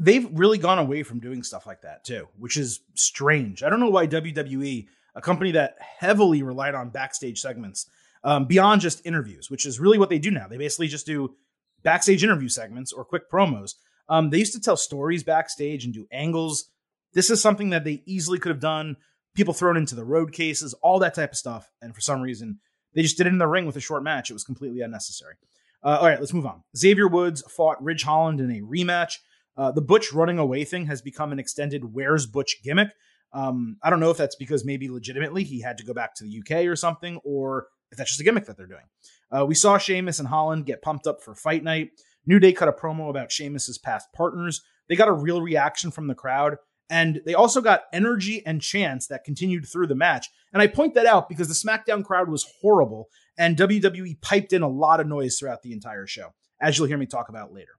They've 0.00 0.26
really 0.32 0.56
gone 0.56 0.78
away 0.78 1.02
from 1.02 1.20
doing 1.20 1.42
stuff 1.42 1.66
like 1.66 1.82
that 1.82 2.04
too, 2.04 2.26
which 2.38 2.56
is 2.56 2.80
strange. 2.94 3.62
I 3.62 3.68
don't 3.68 3.80
know 3.80 3.90
why 3.90 4.06
WWE, 4.06 4.86
a 5.14 5.20
company 5.20 5.52
that 5.52 5.76
heavily 5.78 6.42
relied 6.42 6.74
on 6.74 6.88
backstage 6.88 7.38
segments, 7.38 7.86
um, 8.24 8.46
beyond 8.46 8.80
just 8.80 9.04
interviews, 9.04 9.50
which 9.50 9.66
is 9.66 9.78
really 9.78 9.98
what 9.98 10.08
they 10.08 10.18
do 10.18 10.30
now. 10.30 10.48
They 10.48 10.56
basically 10.56 10.88
just 10.88 11.04
do 11.04 11.36
backstage 11.82 12.24
interview 12.24 12.48
segments 12.48 12.92
or 12.92 13.04
quick 13.04 13.30
promos. 13.30 13.74
Um, 14.08 14.30
they 14.30 14.38
used 14.38 14.54
to 14.54 14.60
tell 14.60 14.76
stories 14.76 15.22
backstage 15.22 15.84
and 15.84 15.92
do 15.92 16.06
angles. 16.10 16.70
This 17.12 17.28
is 17.28 17.42
something 17.42 17.70
that 17.70 17.84
they 17.84 18.02
easily 18.06 18.38
could 18.38 18.50
have 18.50 18.60
done. 18.60 18.96
People 19.34 19.54
thrown 19.54 19.76
into 19.76 19.94
the 19.94 20.04
road 20.04 20.32
cases, 20.32 20.74
all 20.74 20.98
that 21.00 21.14
type 21.14 21.32
of 21.32 21.38
stuff. 21.38 21.70
And 21.82 21.94
for 21.94 22.00
some 22.00 22.22
reason, 22.22 22.58
they 22.94 23.02
just 23.02 23.18
did 23.18 23.26
it 23.26 23.32
in 23.32 23.38
the 23.38 23.46
ring 23.46 23.66
with 23.66 23.76
a 23.76 23.80
short 23.80 24.02
match. 24.02 24.30
It 24.30 24.34
was 24.34 24.44
completely 24.44 24.80
unnecessary. 24.80 25.34
Uh, 25.82 25.98
all 26.00 26.06
right, 26.06 26.18
let's 26.18 26.34
move 26.34 26.46
on. 26.46 26.62
Xavier 26.76 27.06
Woods 27.06 27.42
fought 27.42 27.82
Ridge 27.82 28.02
Holland 28.02 28.40
in 28.40 28.50
a 28.50 28.60
rematch. 28.60 29.18
Uh, 29.60 29.70
the 29.70 29.82
Butch 29.82 30.10
running 30.10 30.38
away 30.38 30.64
thing 30.64 30.86
has 30.86 31.02
become 31.02 31.32
an 31.32 31.38
extended 31.38 31.92
Where's 31.92 32.24
Butch 32.24 32.62
gimmick. 32.64 32.88
Um, 33.34 33.76
I 33.82 33.90
don't 33.90 34.00
know 34.00 34.08
if 34.08 34.16
that's 34.16 34.34
because 34.34 34.64
maybe 34.64 34.88
legitimately 34.88 35.44
he 35.44 35.60
had 35.60 35.76
to 35.78 35.84
go 35.84 35.92
back 35.92 36.14
to 36.14 36.24
the 36.24 36.40
UK 36.40 36.64
or 36.64 36.76
something, 36.76 37.20
or 37.24 37.66
if 37.92 37.98
that's 37.98 38.10
just 38.10 38.22
a 38.22 38.24
gimmick 38.24 38.46
that 38.46 38.56
they're 38.56 38.66
doing. 38.66 38.86
Uh, 39.30 39.44
we 39.44 39.54
saw 39.54 39.76
Sheamus 39.76 40.18
and 40.18 40.28
Holland 40.28 40.64
get 40.64 40.80
pumped 40.80 41.06
up 41.06 41.22
for 41.22 41.34
fight 41.34 41.62
night. 41.62 41.90
New 42.24 42.38
Day 42.38 42.54
cut 42.54 42.68
a 42.68 42.72
promo 42.72 43.10
about 43.10 43.30
Sheamus's 43.30 43.76
past 43.76 44.08
partners. 44.14 44.62
They 44.88 44.96
got 44.96 45.08
a 45.08 45.12
real 45.12 45.42
reaction 45.42 45.90
from 45.90 46.06
the 46.06 46.14
crowd, 46.14 46.56
and 46.88 47.20
they 47.26 47.34
also 47.34 47.60
got 47.60 47.82
energy 47.92 48.42
and 48.46 48.62
chants 48.62 49.08
that 49.08 49.24
continued 49.24 49.66
through 49.66 49.88
the 49.88 49.94
match. 49.94 50.26
And 50.54 50.62
I 50.62 50.68
point 50.68 50.94
that 50.94 51.04
out 51.04 51.28
because 51.28 51.48
the 51.48 51.68
SmackDown 51.68 52.02
crowd 52.02 52.30
was 52.30 52.46
horrible, 52.62 53.08
and 53.36 53.58
WWE 53.58 54.22
piped 54.22 54.54
in 54.54 54.62
a 54.62 54.68
lot 54.68 55.00
of 55.00 55.06
noise 55.06 55.36
throughout 55.38 55.60
the 55.60 55.74
entire 55.74 56.06
show, 56.06 56.30
as 56.62 56.78
you'll 56.78 56.88
hear 56.88 56.96
me 56.96 57.04
talk 57.04 57.28
about 57.28 57.52
later. 57.52 57.72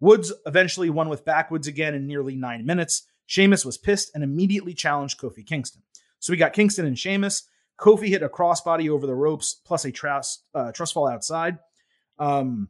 Woods 0.00 0.32
eventually 0.46 0.90
won 0.90 1.08
with 1.08 1.24
backwoods 1.24 1.66
again 1.66 1.94
in 1.94 2.06
nearly 2.06 2.34
nine 2.34 2.64
minutes. 2.64 3.06
Sheamus 3.26 3.64
was 3.64 3.78
pissed 3.78 4.10
and 4.14 4.24
immediately 4.24 4.74
challenged 4.74 5.20
Kofi 5.20 5.46
Kingston. 5.46 5.82
So 6.18 6.32
we 6.32 6.36
got 6.36 6.52
Kingston 6.52 6.86
and 6.86 6.98
Sheamus. 6.98 7.44
Kofi 7.78 8.08
hit 8.08 8.22
a 8.22 8.28
crossbody 8.28 8.88
over 8.90 9.06
the 9.06 9.14
ropes 9.14 9.54
plus 9.54 9.84
a 9.84 9.92
trust, 9.92 10.44
uh, 10.54 10.72
trust 10.72 10.94
fall 10.94 11.08
outside. 11.08 11.58
Um, 12.18 12.68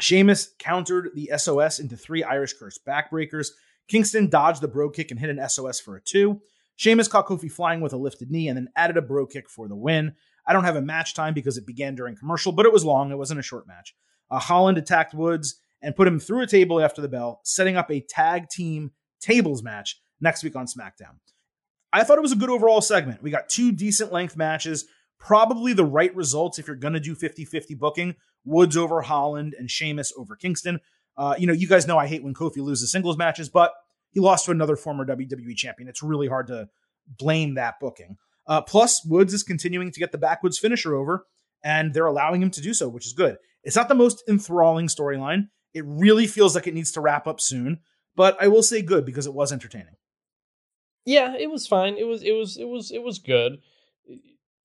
Sheamus 0.00 0.50
countered 0.58 1.10
the 1.14 1.30
SOS 1.36 1.78
into 1.78 1.96
three 1.96 2.22
Irish 2.22 2.54
curse 2.54 2.78
backbreakers. 2.78 3.48
Kingston 3.88 4.28
dodged 4.28 4.60
the 4.60 4.68
brogue 4.68 4.94
kick 4.94 5.10
and 5.10 5.20
hit 5.20 5.30
an 5.30 5.48
SOS 5.48 5.80
for 5.80 5.96
a 5.96 6.00
two. 6.00 6.40
Sheamus 6.76 7.08
caught 7.08 7.26
Kofi 7.26 7.50
flying 7.50 7.80
with 7.80 7.92
a 7.92 7.98
lifted 7.98 8.30
knee 8.30 8.48
and 8.48 8.56
then 8.56 8.68
added 8.74 8.96
a 8.96 9.02
brogue 9.02 9.30
kick 9.30 9.48
for 9.48 9.68
the 9.68 9.76
win. 9.76 10.14
I 10.46 10.52
don't 10.52 10.64
have 10.64 10.76
a 10.76 10.82
match 10.82 11.14
time 11.14 11.34
because 11.34 11.56
it 11.56 11.66
began 11.66 11.94
during 11.94 12.16
commercial, 12.16 12.52
but 12.52 12.66
it 12.66 12.72
was 12.72 12.84
long. 12.84 13.12
It 13.12 13.18
wasn't 13.18 13.40
a 13.40 13.44
short 13.44 13.66
match. 13.66 13.94
Uh, 14.30 14.38
Holland 14.38 14.78
attacked 14.78 15.14
Woods 15.14 15.60
and 15.82 15.96
put 15.96 16.08
him 16.08 16.20
through 16.20 16.42
a 16.42 16.46
table 16.46 16.80
after 16.80 17.02
the 17.02 17.08
bell, 17.08 17.40
setting 17.44 17.76
up 17.76 17.90
a 17.90 18.00
tag 18.00 18.48
team 18.48 18.92
tables 19.20 19.62
match 19.62 20.00
next 20.20 20.42
week 20.42 20.56
on 20.56 20.66
SmackDown. 20.66 21.16
I 21.92 22.04
thought 22.04 22.18
it 22.18 22.22
was 22.22 22.32
a 22.32 22.36
good 22.36 22.50
overall 22.50 22.80
segment. 22.80 23.22
We 23.22 23.30
got 23.30 23.48
two 23.48 23.72
decent 23.72 24.12
length 24.12 24.36
matches, 24.36 24.86
Probably 25.22 25.72
the 25.72 25.84
right 25.84 26.14
results 26.16 26.58
if 26.58 26.66
you're 26.66 26.74
going 26.74 26.94
to 26.94 27.00
do 27.00 27.14
50 27.14 27.44
50 27.44 27.76
booking 27.76 28.16
Woods 28.44 28.76
over 28.76 29.02
Holland 29.02 29.54
and 29.56 29.70
Sheamus 29.70 30.12
over 30.18 30.34
Kingston. 30.34 30.80
Uh, 31.16 31.36
you 31.38 31.46
know, 31.46 31.52
you 31.52 31.68
guys 31.68 31.86
know 31.86 31.96
I 31.96 32.08
hate 32.08 32.24
when 32.24 32.34
Kofi 32.34 32.56
loses 32.56 32.90
singles 32.90 33.16
matches, 33.16 33.48
but 33.48 33.72
he 34.10 34.18
lost 34.18 34.46
to 34.46 34.50
another 34.50 34.74
former 34.74 35.06
WWE 35.06 35.54
champion. 35.54 35.88
It's 35.88 36.02
really 36.02 36.26
hard 36.26 36.48
to 36.48 36.68
blame 37.06 37.54
that 37.54 37.78
booking. 37.80 38.16
Uh, 38.48 38.62
plus, 38.62 39.04
Woods 39.06 39.32
is 39.32 39.44
continuing 39.44 39.92
to 39.92 40.00
get 40.00 40.10
the 40.10 40.18
backwoods 40.18 40.58
finisher 40.58 40.96
over, 40.96 41.24
and 41.62 41.94
they're 41.94 42.06
allowing 42.06 42.42
him 42.42 42.50
to 42.50 42.60
do 42.60 42.74
so, 42.74 42.88
which 42.88 43.06
is 43.06 43.12
good. 43.12 43.36
It's 43.62 43.76
not 43.76 43.86
the 43.86 43.94
most 43.94 44.24
enthralling 44.28 44.88
storyline. 44.88 45.50
It 45.74 45.84
really 45.86 46.26
feels 46.26 46.54
like 46.54 46.66
it 46.66 46.74
needs 46.74 46.92
to 46.92 47.00
wrap 47.00 47.26
up 47.26 47.40
soon, 47.40 47.80
but 48.14 48.36
I 48.40 48.48
will 48.48 48.62
say 48.62 48.82
good 48.82 49.04
because 49.04 49.26
it 49.26 49.34
was 49.34 49.52
entertaining. 49.52 49.96
Yeah, 51.04 51.34
it 51.36 51.50
was 51.50 51.66
fine. 51.66 51.96
It 51.96 52.06
was 52.06 52.22
it 52.22 52.32
was 52.32 52.56
it 52.56 52.68
was 52.68 52.90
it 52.90 53.02
was 53.02 53.18
good. 53.18 53.58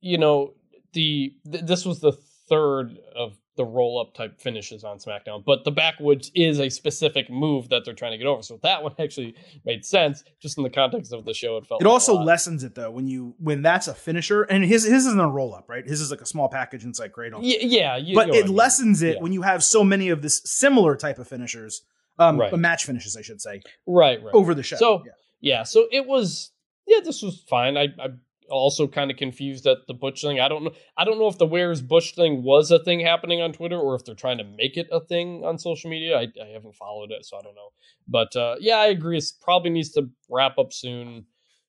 You 0.01 0.18
know, 0.18 0.53
the 0.93 1.34
th- 1.51 1.66
this 1.66 1.86
was 1.86 1.99
the 1.99 2.14
third 2.47 2.97
of 3.16 3.38
the 3.58 3.66
roll 3.66 3.99
up 3.99 4.14
type 4.14 4.39
finishes 4.39 4.84
on 4.86 4.97
SmackDown, 4.99 5.43
but 5.43 5.66
the 5.66 5.72
backwoods 5.72 6.32
is 6.34 6.60
a 6.60 6.70
specific 6.70 7.30
move 7.30 7.68
that 7.70 7.84
they're 7.84 7.93
trying 7.93 8.12
to 8.14 8.18
get 8.18 8.28
over. 8.28 8.41
So 8.41 8.58
that 8.64 8.82
one 8.82 8.93
actually 8.99 9.36
made 9.66 9.84
sense 9.86 10.24
just 10.39 10.58
in 10.58 10.64
the 10.64 10.70
context 10.70 11.12
of 11.12 11.26
the 11.26 11.34
show. 11.34 11.58
It 11.58 11.66
felt 11.68 11.82
It 11.82 11.86
like 11.86 11.91
also 11.91 12.14
lessens 12.22 12.64
it 12.64 12.76
though 12.76 12.91
when 12.91 13.08
you 13.08 13.36
when 13.39 13.62
that's 13.62 13.88
a 13.89 13.93
finisher, 13.93 14.43
and 14.43 14.64
his 14.64 14.84
his 14.86 15.05
isn't 15.08 15.20
a 15.20 15.28
roll 15.28 15.53
up, 15.53 15.66
right? 15.68 15.86
His 15.86 15.99
is 15.99 16.12
like 16.12 16.22
a 16.22 16.26
small 16.26 16.47
package 16.47 16.84
and 16.84 16.91
inside 16.91 17.12
Cradle. 17.12 17.41
Y- 17.41 17.58
yeah, 17.62 17.97
you, 17.97 18.16
but 18.16 18.28
you 18.28 18.34
know 18.34 18.39
it 18.39 18.43
I 18.45 18.47
mean. 18.47 18.55
lessens 18.55 19.01
it 19.01 19.16
Yeah. 19.16 19.22
when 19.22 19.34
you 19.34 19.41
have 19.41 19.64
so 19.64 19.84
many 19.84 20.10
of 20.10 20.22
this 20.22 20.41
similar 20.45 20.95
type 20.95 21.20
of 21.20 21.28
finishers, 21.28 21.82
um, 22.20 22.39
Right. 22.39 22.55
match 22.58 22.86
finishes, 22.86 23.18
I 23.18 23.22
should 23.22 23.41
say, 23.41 23.62
right, 23.86 24.24
right. 24.24 24.34
over 24.34 24.53
the 24.55 24.64
show. 24.64 24.78
So- 24.78 25.03
Yeah. 25.05 25.12
Yeah, 25.39 25.64
so 25.64 25.88
it 25.91 26.08
was. 26.08 26.51
Yeah, 26.88 27.01
this 27.03 27.22
was 27.22 27.43
fine. 27.49 27.76
I, 27.78 27.89
I'm 28.01 28.22
also 28.50 28.88
kind 28.88 29.12
of 29.12 29.18
confused 29.18 29.66
at 29.68 29.80
the 29.88 29.93
Butch 29.93 30.22
thing. 30.22 30.39
I 30.39 30.48
don't 30.48 30.64
know. 30.64 30.72
I 30.98 31.04
don't 31.06 31.20
know 31.20 31.28
if 31.28 31.38
the 31.38 31.45
Where's 31.45 31.82
Butch 31.82 32.16
thing 32.16 32.43
was 32.43 32.72
a 32.72 32.80
thing 32.80 33.00
happening 33.00 33.41
on 33.41 33.54
Twitter 33.54 33.78
or 33.78 33.95
if 33.95 34.06
they're 34.06 34.16
trying 34.16 34.38
to 34.38 34.43
make 34.43 34.78
it 34.78 34.88
a 34.91 35.00
thing 35.00 35.43
on 35.45 35.58
social 35.58 35.89
media. 35.89 36.18
I, 36.18 36.28
I 36.41 36.48
haven't 36.48 36.76
followed 36.76 37.12
it, 37.12 37.26
so 37.26 37.38
I 37.38 37.41
don't 37.41 37.56
know. 37.56 37.70
But 38.08 38.36
uh, 38.36 38.56
yeah, 38.60 38.78
I 38.78 38.88
agree. 38.88 39.18
It 39.18 39.26
probably 39.41 39.72
needs 39.72 39.91
to 39.91 40.10
wrap 40.30 40.58
up 40.58 40.74
soon. 40.74 41.26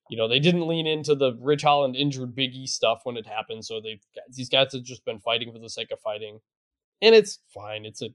You 0.09 0.17
know, 0.17 0.27
they 0.27 0.39
didn't 0.39 0.67
lean 0.67 0.87
into 0.87 1.13
the 1.13 1.37
Ridge 1.39 1.61
Holland 1.61 1.95
injured 1.95 2.33
Big 2.33 2.55
E 2.55 2.65
stuff 2.65 3.01
when 3.03 3.15
it 3.15 3.27
happened, 3.27 3.63
so 3.63 3.79
they 3.79 3.99
these 4.35 4.49
guys 4.49 4.73
have 4.73 4.83
just 4.83 5.05
been 5.05 5.19
fighting 5.19 5.51
for 5.51 5.59
the 5.59 5.69
sake 5.69 5.91
of 5.91 5.99
fighting, 5.99 6.39
and 7.01 7.13
it's 7.13 7.39
fine. 7.53 7.85
It's 7.85 8.01
a 8.01 8.09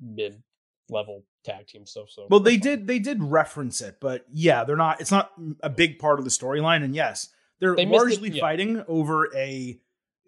mid 0.00 0.42
level 0.90 1.24
tag 1.44 1.66
team 1.66 1.86
stuff. 1.86 2.10
So 2.10 2.26
Well, 2.28 2.40
they 2.40 2.56
did 2.56 2.86
they 2.86 2.98
did 2.98 3.22
reference 3.22 3.80
it, 3.80 3.96
but 4.00 4.26
yeah, 4.32 4.64
they're 4.64 4.76
not. 4.76 5.00
It's 5.00 5.10
not 5.10 5.32
a 5.62 5.70
big 5.70 5.98
part 5.98 6.18
of 6.18 6.24
the 6.24 6.30
storyline. 6.30 6.84
And 6.84 6.94
yes, 6.94 7.28
they're 7.60 7.76
They 7.76 7.82
it, 7.82 7.88
largely 7.88 8.30
yeah. 8.30 8.40
fighting 8.40 8.84
over 8.88 9.34
a 9.36 9.78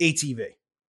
ATV. 0.01 0.47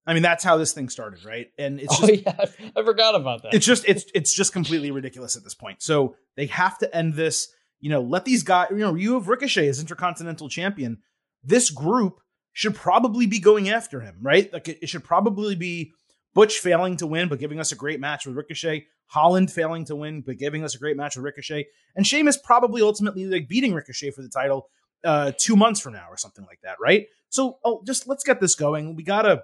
I 0.07 0.15
mean, 0.15 0.23
that's 0.23 0.43
how 0.43 0.57
this 0.57 0.73
thing 0.73 0.89
started, 0.89 1.25
right? 1.25 1.51
And 1.59 1.81
it's 1.81 1.95
oh 2.01 2.07
just 2.07 2.23
yeah, 2.27 2.45
I 2.75 2.83
forgot 2.83 3.15
about 3.15 3.43
that. 3.43 3.55
it's 3.55 3.67
just 3.67 3.85
it's 3.87 4.07
it's 4.15 4.35
just 4.35 4.53
completely 4.53 4.91
ridiculous 4.91 5.37
at 5.37 5.45
this 5.45 5.55
point. 5.55 5.83
So 5.83 6.17
they 6.37 6.47
have 6.47 6.79
to 6.79 6.97
end 6.97 7.15
this. 7.15 7.49
You 7.81 7.91
know, 7.91 8.01
let 8.01 8.25
these 8.25 8.43
guys. 8.43 8.69
You 8.71 8.79
know, 8.79 8.95
you 8.95 9.15
have 9.15 9.29
Ricochet 9.29 9.69
as 9.69 9.81
Intercontinental 9.81 10.49
Champion. 10.49 10.99
This 11.45 11.71
group 11.71 12.21
should 12.53 12.75
probably 12.75 13.27
be 13.27 13.39
going 13.39 13.69
after 13.69 14.01
him, 14.01 14.17
right? 14.23 14.53
Like 14.53 14.69
it, 14.69 14.79
it 14.83 14.89
should 14.89 15.05
probably 15.05 15.55
be 15.55 15.93
Butch 16.35 16.59
failing 16.59 16.97
to 16.97 17.07
win, 17.07 17.29
but 17.29 17.39
giving 17.39 17.61
us 17.61 17.73
a 17.73 17.77
great 17.77 18.01
match 18.01 18.27
with 18.27 18.35
Ricochet. 18.37 18.87
Holland 19.09 19.51
failing 19.51 19.85
to 19.87 19.97
win, 19.97 20.23
but 20.23 20.39
giving 20.39 20.65
us 20.65 20.75
a 20.75 20.79
great 20.79 20.97
match 20.97 21.17
with 21.17 21.25
Ricochet. 21.25 21.67
And 21.97 22.07
Sheamus 22.07 22.37
probably 22.37 22.83
ultimately 22.83 23.27
like 23.27 23.49
beating 23.49 23.75
Ricochet 23.75 24.11
for 24.11 24.23
the 24.23 24.29
title 24.29 24.69
uh 25.05 25.33
two 25.39 25.57
months 25.57 25.81
from 25.81 25.93
now 25.95 26.07
or 26.11 26.17
something 26.17 26.45
like 26.45 26.61
that, 26.63 26.77
right? 26.81 27.07
So 27.29 27.59
oh, 27.65 27.83
just 27.87 28.09
let's 28.09 28.25
get 28.25 28.41
this 28.41 28.55
going. 28.55 28.97
We 28.97 29.03
gotta 29.03 29.43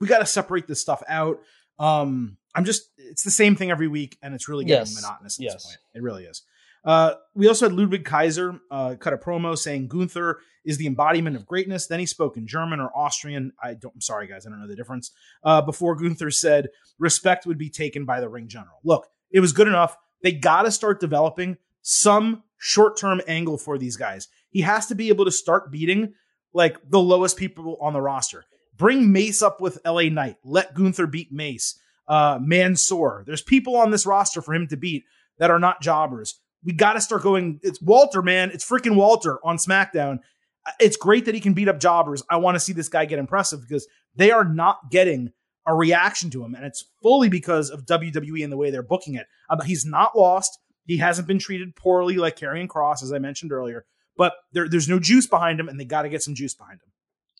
we 0.00 0.06
gotta 0.08 0.26
separate 0.26 0.66
this 0.66 0.80
stuff 0.80 1.02
out. 1.08 1.40
Um, 1.78 2.36
I'm 2.54 2.64
just 2.64 2.90
it's 2.96 3.22
the 3.24 3.30
same 3.30 3.56
thing 3.56 3.70
every 3.70 3.88
week, 3.88 4.16
and 4.22 4.34
it's 4.34 4.48
really 4.48 4.64
getting 4.64 4.86
Yes. 4.86 4.94
monotonous 4.94 5.38
at 5.38 5.44
Yes. 5.44 5.54
this 5.54 5.64
point. 5.66 5.78
It 5.94 6.02
really 6.02 6.24
is. 6.24 6.42
Uh, 6.84 7.14
we 7.34 7.48
also 7.48 7.66
had 7.66 7.72
Ludwig 7.74 8.04
Kaiser 8.04 8.60
uh, 8.70 8.94
cut 9.00 9.14
a 9.14 9.16
promo 9.16 9.56
saying 9.56 9.88
Gunther 9.88 10.38
is 10.66 10.76
the 10.76 10.86
embodiment 10.86 11.34
of 11.34 11.46
greatness. 11.46 11.86
Then 11.86 11.98
he 11.98 12.04
spoke 12.04 12.36
in 12.36 12.46
German 12.46 12.78
or 12.78 12.90
Austrian. 12.94 13.52
I 13.62 13.72
don't. 13.74 13.94
I'm 13.94 14.00
sorry, 14.02 14.26
guys. 14.26 14.46
I 14.46 14.50
don't 14.50 14.60
know 14.60 14.68
the 14.68 14.76
difference. 14.76 15.10
Uh, 15.42 15.62
before 15.62 15.96
Gunther 15.96 16.30
said 16.30 16.68
respect 16.98 17.46
would 17.46 17.58
be 17.58 17.70
taken 17.70 18.04
by 18.04 18.20
the 18.20 18.28
ring 18.28 18.48
general. 18.48 18.80
Look, 18.84 19.08
it 19.30 19.40
was 19.40 19.52
good 19.52 19.66
enough. 19.66 19.96
They 20.22 20.32
got 20.32 20.62
to 20.62 20.70
start 20.70 21.00
developing 21.00 21.56
some 21.82 22.42
short 22.58 22.96
term 22.98 23.20
angle 23.26 23.56
for 23.58 23.78
these 23.78 23.96
guys. 23.96 24.28
He 24.54 24.60
has 24.60 24.86
to 24.86 24.94
be 24.94 25.08
able 25.08 25.24
to 25.24 25.32
start 25.32 25.72
beating 25.72 26.14
like 26.54 26.78
the 26.88 27.00
lowest 27.00 27.36
people 27.36 27.76
on 27.80 27.92
the 27.92 28.00
roster. 28.00 28.44
Bring 28.76 29.10
Mace 29.12 29.42
up 29.42 29.60
with 29.60 29.80
LA 29.84 30.04
Knight. 30.04 30.36
Let 30.44 30.74
Gunther 30.74 31.08
beat 31.08 31.32
Mace. 31.32 31.76
Uh, 32.06 32.38
Mansoor. 32.40 33.24
There's 33.26 33.42
people 33.42 33.74
on 33.76 33.90
this 33.90 34.06
roster 34.06 34.40
for 34.40 34.54
him 34.54 34.68
to 34.68 34.76
beat 34.76 35.02
that 35.38 35.50
are 35.50 35.58
not 35.58 35.82
jobbers. 35.82 36.40
We 36.62 36.72
got 36.72 36.92
to 36.92 37.00
start 37.00 37.22
going. 37.22 37.58
It's 37.64 37.82
Walter, 37.82 38.22
man. 38.22 38.50
It's 38.52 38.68
freaking 38.68 38.94
Walter 38.94 39.38
on 39.44 39.56
SmackDown. 39.56 40.18
Uh, 40.64 40.70
It's 40.78 40.96
great 40.96 41.24
that 41.24 41.34
he 41.34 41.40
can 41.40 41.52
beat 41.54 41.68
up 41.68 41.80
jobbers. 41.80 42.22
I 42.30 42.36
want 42.36 42.54
to 42.54 42.60
see 42.60 42.72
this 42.72 42.88
guy 42.88 43.06
get 43.06 43.18
impressive 43.18 43.60
because 43.60 43.88
they 44.14 44.30
are 44.30 44.44
not 44.44 44.90
getting 44.92 45.32
a 45.66 45.74
reaction 45.74 46.30
to 46.30 46.44
him, 46.44 46.54
and 46.54 46.64
it's 46.64 46.84
fully 47.02 47.28
because 47.28 47.70
of 47.70 47.86
WWE 47.86 48.44
and 48.44 48.52
the 48.52 48.56
way 48.56 48.70
they're 48.70 48.82
booking 48.82 49.14
it. 49.14 49.26
Uh, 49.50 49.60
he's 49.62 49.84
not 49.84 50.16
lost. 50.16 50.58
He 50.86 50.98
hasn't 50.98 51.26
been 51.26 51.38
treated 51.38 51.74
poorly 51.74 52.16
like 52.16 52.38
Karrion 52.38 52.68
Kross, 52.68 53.02
as 53.02 53.12
I 53.12 53.18
mentioned 53.18 53.50
earlier. 53.50 53.84
But 54.16 54.34
there, 54.52 54.68
there's 54.68 54.88
no 54.88 54.98
juice 54.98 55.26
behind 55.26 55.58
him, 55.58 55.68
and 55.68 55.78
they 55.78 55.84
got 55.84 56.02
to 56.02 56.08
get 56.08 56.22
some 56.22 56.34
juice 56.34 56.54
behind 56.54 56.80
him. 56.80 56.92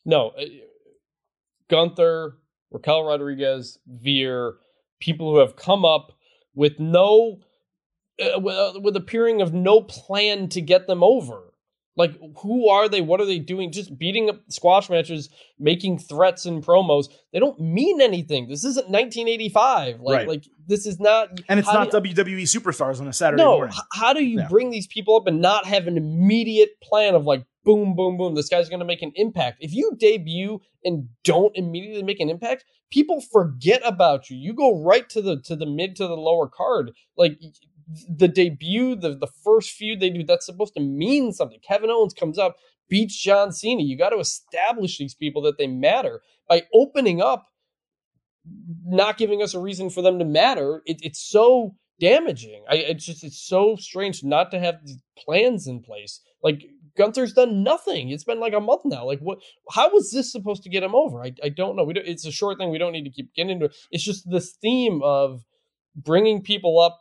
No, 0.04 0.30
uh, 0.30 0.44
Gunther, 1.68 2.36
Raquel 2.70 3.04
Rodriguez, 3.04 3.78
Veer, 3.86 4.54
people 5.00 5.32
who 5.32 5.38
have 5.38 5.56
come 5.56 5.84
up 5.84 6.12
with 6.54 6.78
no, 6.78 7.40
uh, 8.20 8.40
with, 8.40 8.54
uh, 8.54 8.80
with 8.80 8.96
appearing 8.96 9.40
of 9.40 9.54
no 9.54 9.80
plan 9.80 10.48
to 10.50 10.60
get 10.60 10.86
them 10.86 11.02
over. 11.02 11.53
Like, 11.96 12.18
who 12.42 12.68
are 12.68 12.88
they? 12.88 13.00
What 13.00 13.20
are 13.20 13.24
they 13.24 13.38
doing? 13.38 13.70
Just 13.70 13.96
beating 13.98 14.28
up 14.28 14.40
squash 14.48 14.90
matches, 14.90 15.28
making 15.58 15.98
threats 15.98 16.44
and 16.44 16.64
promos. 16.64 17.06
They 17.32 17.38
don't 17.38 17.58
mean 17.60 18.00
anything. 18.00 18.48
This 18.48 18.64
isn't 18.64 18.90
1985. 18.90 20.00
Like, 20.00 20.16
Right. 20.16 20.28
like 20.28 20.44
this 20.66 20.86
is 20.86 20.98
not. 20.98 21.28
And 21.48 21.58
it's 21.60 21.72
not 21.72 21.90
do- 21.90 21.98
WWE 22.00 22.42
superstars 22.44 23.00
on 23.00 23.06
a 23.06 23.12
Saturday 23.12 23.42
no, 23.42 23.56
morning. 23.58 23.76
how 23.92 24.12
do 24.12 24.24
you 24.24 24.40
Yeah. 24.40 24.48
bring 24.48 24.70
these 24.70 24.86
people 24.88 25.14
up 25.16 25.26
and 25.26 25.40
not 25.40 25.66
have 25.66 25.86
an 25.86 25.96
immediate 25.96 26.80
plan 26.82 27.14
of 27.14 27.26
like, 27.26 27.44
boom, 27.64 27.94
boom, 27.94 28.16
boom, 28.16 28.34
this 28.34 28.48
guy's 28.48 28.68
going 28.68 28.80
to 28.80 28.84
make 28.86 29.02
an 29.02 29.12
impact? 29.14 29.58
If 29.60 29.72
you 29.72 29.92
debut 29.98 30.60
and 30.84 31.08
don't 31.22 31.56
immediately 31.56 32.02
make 32.02 32.18
an 32.20 32.28
impact, 32.28 32.64
people 32.90 33.20
forget 33.20 33.80
about 33.84 34.30
you. 34.30 34.36
You 34.36 34.52
go 34.52 34.82
right 34.82 35.08
to 35.10 35.22
the 35.22 35.40
to 35.42 35.54
the 35.54 35.66
mid 35.66 35.94
to 35.96 36.06
the 36.08 36.16
lower 36.16 36.48
card. 36.48 36.90
Like 37.16 37.38
the 38.08 38.28
debut, 38.28 38.96
the 38.96 39.10
the 39.16 39.28
first 39.44 39.70
feud 39.70 40.00
they 40.00 40.10
do, 40.10 40.24
that's 40.24 40.46
supposed 40.46 40.74
to 40.74 40.80
mean 40.80 41.32
something. 41.32 41.60
Kevin 41.66 41.90
Owens 41.90 42.14
comes 42.14 42.38
up, 42.38 42.56
beats 42.88 43.20
John 43.20 43.52
Cena. 43.52 43.82
You 43.82 43.98
got 43.98 44.10
to 44.10 44.18
establish 44.18 44.98
these 44.98 45.14
people 45.14 45.42
that 45.42 45.58
they 45.58 45.66
matter 45.66 46.22
by 46.48 46.64
opening 46.72 47.22
up 47.22 47.46
not 48.84 49.18
giving 49.18 49.42
us 49.42 49.54
a 49.54 49.60
reason 49.60 49.90
for 49.90 50.02
them 50.02 50.18
to 50.18 50.24
matter, 50.24 50.82
it, 50.86 50.98
it's 51.02 51.20
so 51.20 51.74
damaging. 52.00 52.64
I 52.68 52.76
it's 52.76 53.06
just 53.06 53.24
it's 53.24 53.40
so 53.40 53.76
strange 53.76 54.22
not 54.22 54.50
to 54.50 54.58
have 54.60 54.76
these 54.84 54.98
plans 55.18 55.66
in 55.66 55.80
place. 55.80 56.20
Like 56.42 56.64
Gunther's 56.96 57.32
done 57.32 57.62
nothing. 57.62 58.10
It's 58.10 58.24
been 58.24 58.40
like 58.40 58.52
a 58.52 58.60
month 58.60 58.82
now. 58.84 59.06
Like 59.06 59.20
what? 59.20 59.38
How 59.70 59.90
was 59.92 60.10
this 60.12 60.30
supposed 60.30 60.62
to 60.64 60.68
get 60.70 60.82
him 60.82 60.94
over? 60.94 61.22
I, 61.22 61.32
I 61.42 61.48
don't 61.48 61.76
know. 61.76 61.84
We 61.84 61.94
don't, 61.94 62.06
it's 62.06 62.26
a 62.26 62.32
short 62.32 62.58
thing. 62.58 62.70
We 62.70 62.78
don't 62.78 62.92
need 62.92 63.04
to 63.04 63.10
keep 63.10 63.34
getting 63.34 63.50
into. 63.52 63.66
it. 63.66 63.76
It's 63.90 64.04
just 64.04 64.30
this 64.30 64.52
theme 64.60 65.00
of 65.02 65.42
bringing 65.96 66.42
people 66.42 66.80
up 66.80 67.00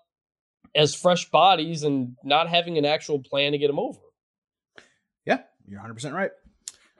as 0.76 0.95
fresh 0.95 1.30
bodies 1.30 1.84
and 1.84 2.15
not 2.24 2.49
having 2.49 2.78
an 2.78 2.86
actual 2.86 3.19
plan 3.19 3.51
to 3.51 3.57
get 3.57 3.67
them 3.67 3.80
over. 3.80 3.99
Yeah, 5.26 5.41
you're 5.67 5.82
100% 5.82 6.13
right. 6.13 6.32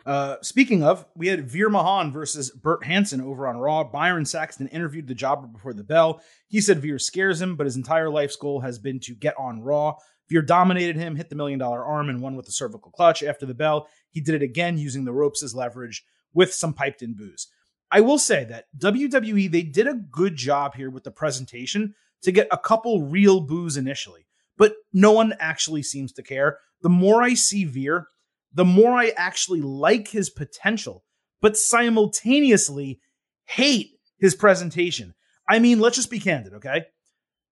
Uh, 0.06 0.36
speaking 0.42 0.84
of, 0.84 1.06
we 1.16 1.28
had 1.28 1.50
Veer 1.50 1.70
Mahaan 1.70 2.12
versus 2.12 2.52
Burt 2.52 2.84
Hansen 2.84 3.22
over 3.22 3.48
on 3.48 3.58
Raw. 3.58 3.86
Byron 3.86 4.26
Saxton 4.26 4.68
interviewed 4.68 5.08
the 5.08 5.16
jobber 5.16 5.48
before 5.48 5.74
the 5.74 5.84
bell. 5.84 6.22
He 6.48 6.60
said 6.60 6.82
Veer 6.82 7.00
scares 7.00 7.42
him, 7.42 7.56
but 7.56 7.66
his 7.66 7.78
entire 7.78 8.10
life's 8.10 8.36
goal 8.36 8.60
has 8.62 8.80
been 8.80 9.00
to 9.02 9.16
get 9.16 9.36
on 9.40 9.62
Raw. 9.62 9.96
Veer 10.30 10.42
dominated 10.42 10.98
him, 10.98 11.16
hit 11.16 11.30
the 11.30 11.36
million 11.36 11.60
dollar 11.60 11.86
arm, 11.86 12.10
and 12.10 12.22
won 12.22 12.36
with 12.36 12.46
the 12.46 12.52
cervical 12.52 12.92
clutch. 12.92 13.24
After 13.24 13.46
the 13.46 13.54
bell, 13.54 13.88
he 14.10 14.20
did 14.20 14.36
it 14.36 14.42
again 14.42 14.78
using 14.78 15.06
the 15.06 15.14
ropes 15.14 15.42
as 15.42 15.56
leverage 15.56 16.04
with 16.34 16.54
some 16.54 16.74
piped 16.74 17.02
in 17.02 17.14
booze. 17.14 17.48
I 17.92 18.02
will 18.02 18.18
say 18.18 18.44
that 18.46 18.66
WWE, 18.78 19.52
they 19.52 19.62
did 19.62 19.88
a 19.88 19.94
good 19.94 20.36
job 20.36 20.76
here 20.76 20.90
with 20.90 21.04
the 21.04 21.12
presentation 21.12 21.94
to 22.24 22.32
get 22.32 22.48
a 22.52 22.58
couple 22.58 23.04
real 23.04 23.40
boos 23.42 23.78
initially, 23.78 24.26
but 24.58 24.74
no 24.92 25.12
one 25.12 25.34
actually 25.40 25.84
seems 25.84 26.12
to 26.14 26.24
care. 26.24 26.60
The 26.82 26.90
more 26.90 27.22
I 27.22 27.34
see 27.34 27.64
Veer, 27.66 28.08
the 28.54 28.66
more 28.66 28.92
I 28.92 29.14
actually 29.18 29.62
like 29.62 30.10
his 30.10 30.30
potential, 30.30 31.04
but 31.42 31.58
simultaneously 31.58 33.00
hate 33.46 33.92
his 34.20 34.36
presentation. 34.36 35.14
I 35.50 35.60
mean, 35.60 35.80
let's 35.80 35.96
just 35.96 36.10
be 36.12 36.20
candid, 36.20 36.54
okay? 36.56 36.86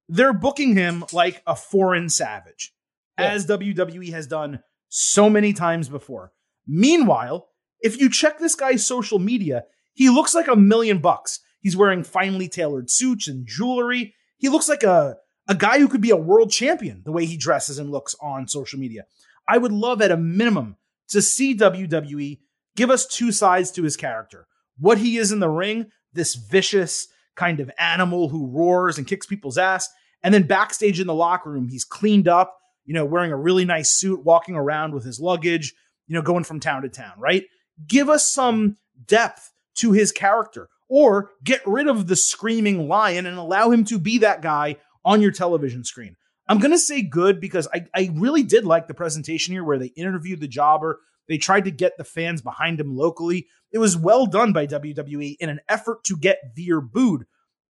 They're 0.08 0.34
booking 0.34 0.76
him 0.76 1.04
like 1.12 1.42
a 1.48 1.56
foreign 1.56 2.10
savage, 2.10 2.74
Yeah. 3.20 3.32
as 3.34 3.46
WWE 3.46 4.12
has 4.12 4.28
done 4.28 4.62
so 4.90 5.30
many 5.30 5.54
times 5.54 5.90
before. 5.90 6.32
Meanwhile, 6.68 7.48
If 7.84 8.00
you 8.00 8.12
check 8.12 8.38
this 8.38 8.54
guy's 8.54 8.86
social 8.86 9.18
media, 9.18 9.64
he 9.96 10.08
looks 10.12 10.36
like 10.36 10.48
a 10.48 10.56
million 10.56 11.00
bucks. 11.00 11.40
He's 11.62 11.76
wearing 11.76 12.04
finely 12.04 12.48
tailored 12.48 12.92
suits 12.92 13.28
and 13.28 13.44
jewelry. 13.48 14.14
He 14.42 14.50
looks 14.50 14.68
like 14.68 14.82
a, 14.82 15.18
a 15.48 15.54
guy 15.54 15.78
who 15.80 15.88
could 15.88 16.02
be 16.02 16.10
a 16.10 16.18
world 16.18 16.52
champion 16.52 17.04
the 17.06 17.12
way 17.12 17.26
he 17.26 17.38
dresses 17.38 17.78
and 17.78 17.92
looks 17.92 18.16
on 18.20 18.48
social 18.48 18.80
media. 18.80 19.06
I 19.48 19.60
would 19.60 19.72
love 19.72 20.02
at 20.02 20.12
a 20.12 20.18
minimum 20.18 20.78
to 21.10 21.22
see 21.22 21.56
WWE 21.56 22.40
give 22.76 22.90
us 22.90 23.06
two 23.06 23.32
sides 23.32 23.72
to 23.72 23.84
his 23.84 23.96
character. 23.96 24.48
What 24.80 24.98
he 24.98 25.18
is 25.18 25.32
in 25.32 25.40
the 25.40 25.50
ring, 25.50 25.92
this 26.14 26.34
vicious 26.34 27.08
kind 27.36 27.60
of 27.60 27.70
animal 27.78 28.30
who 28.30 28.48
roars 28.48 28.98
and 28.98 29.06
kicks 29.06 29.28
people's 29.28 29.60
ass. 29.60 29.88
And 30.24 30.34
then 30.34 30.44
backstage 30.44 31.00
in 31.00 31.08
the 31.08 31.14
locker 31.14 31.52
room, 31.52 31.68
he's 31.68 31.86
cleaned 31.86 32.28
up, 32.28 32.58
you 32.86 32.96
know, 32.96 33.06
wearing 33.06 33.32
a 33.32 33.38
really 33.38 33.66
nice 33.66 33.92
suit, 33.92 34.26
walking 34.26 34.56
around 34.56 34.94
with 34.94 35.04
his 35.04 35.20
luggage, 35.20 35.76
you 36.08 36.16
know, 36.16 36.24
going 36.24 36.46
from 36.46 36.60
town 36.60 36.82
to 36.82 36.90
town, 36.90 37.14
right? 37.20 37.46
Give 37.88 38.10
us 38.10 38.32
some 38.32 38.78
depth 39.06 39.52
to 39.76 39.92
his 39.92 40.12
character 40.12 40.70
or 40.92 41.32
get 41.42 41.66
rid 41.66 41.88
of 41.88 42.08
the 42.08 42.18
screaming 42.18 42.90
lion 42.90 43.26
and 43.26 43.38
allow 43.38 43.72
him 43.72 43.86
to 43.86 43.98
be 43.98 44.18
that 44.18 44.42
guy 44.42 44.76
on 45.06 45.22
your 45.22 45.32
television 45.32 45.86
screen. 45.86 46.18
I'm 46.50 46.60
going 46.60 46.72
to 46.72 46.78
say 46.78 47.02
good 47.02 47.40
because 47.40 47.66
I, 47.74 47.86
I 47.96 48.12
really 48.14 48.44
did 48.44 48.66
like 48.66 48.88
the 48.90 48.94
presentation 48.94 49.54
here 49.54 49.64
where 49.64 49.80
they 49.80 49.94
interviewed 49.96 50.42
the 50.42 50.50
jobber. 50.50 51.00
They 51.30 51.38
tried 51.38 51.64
to 51.64 51.72
get 51.72 51.98
the 51.98 52.04
fans 52.04 52.42
behind 52.42 52.78
him 52.78 52.94
locally. 52.94 53.48
It 53.72 53.78
was 53.78 53.96
well 53.96 54.26
done 54.26 54.52
by 54.52 54.68
WWE 54.68 55.38
in 55.40 55.48
an 55.48 55.62
effort 55.70 56.04
to 56.04 56.18
get 56.18 56.40
Veer 56.58 56.82
booed. 56.82 57.24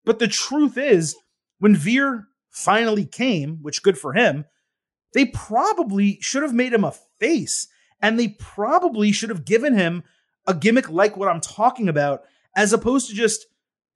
But 0.03 0.17
the 0.17 0.27
truth 0.27 0.75
is, 0.75 1.15
when 1.59 1.75
Veer 1.75 2.25
finally 2.49 3.05
came, 3.05 3.59
which 3.61 3.83
good 3.83 3.99
for 3.99 4.13
him, 4.13 4.45
they 5.13 5.25
probably 5.25 6.17
should 6.21 6.41
have 6.41 6.55
made 6.55 6.73
him 6.73 6.83
a 6.83 6.95
face 7.19 7.67
and 8.01 8.17
they 8.17 8.29
probably 8.29 9.11
should 9.11 9.29
have 9.29 9.45
given 9.45 9.75
him 9.75 10.03
a 10.47 10.55
gimmick 10.55 10.89
like 10.89 11.15
what 11.15 11.29
I'm 11.29 11.41
talking 11.41 11.87
about, 11.87 12.23
as 12.55 12.73
opposed 12.73 13.09
to 13.09 13.15
just 13.15 13.45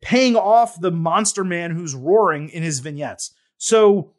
paying 0.01 0.36
off 0.36 0.80
the 0.80 0.91
monster 0.91 1.43
man 1.43 1.72
who's 1.72 1.95
roaring 1.95 2.49
in 2.49 2.64
his 2.64 2.80
vignettes. 2.80 3.34
So 3.58 4.14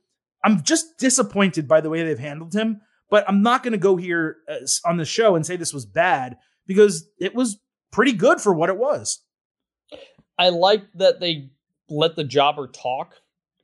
I'm 0.44 0.62
just 0.62 0.98
disappointed 0.98 1.68
by 1.68 1.80
the 1.80 1.90
way 1.90 2.02
they've 2.02 2.18
handled 2.18 2.54
him, 2.54 2.80
but 3.10 3.24
I'm 3.28 3.42
not 3.42 3.62
going 3.62 3.72
to 3.72 3.78
go 3.78 3.96
here 3.96 4.38
uh, 4.48 4.66
on 4.84 4.96
the 4.96 5.04
show 5.04 5.36
and 5.36 5.44
say 5.44 5.56
this 5.56 5.74
was 5.74 5.86
bad 5.86 6.36
because 6.66 7.08
it 7.18 7.34
was 7.34 7.58
pretty 7.92 8.12
good 8.12 8.40
for 8.40 8.52
what 8.52 8.68
it 8.68 8.76
was. 8.76 9.20
I 10.38 10.50
like 10.50 10.82
that 10.94 11.20
they 11.20 11.50
let 11.88 12.16
the 12.16 12.24
jobber 12.24 12.68
talk. 12.68 13.14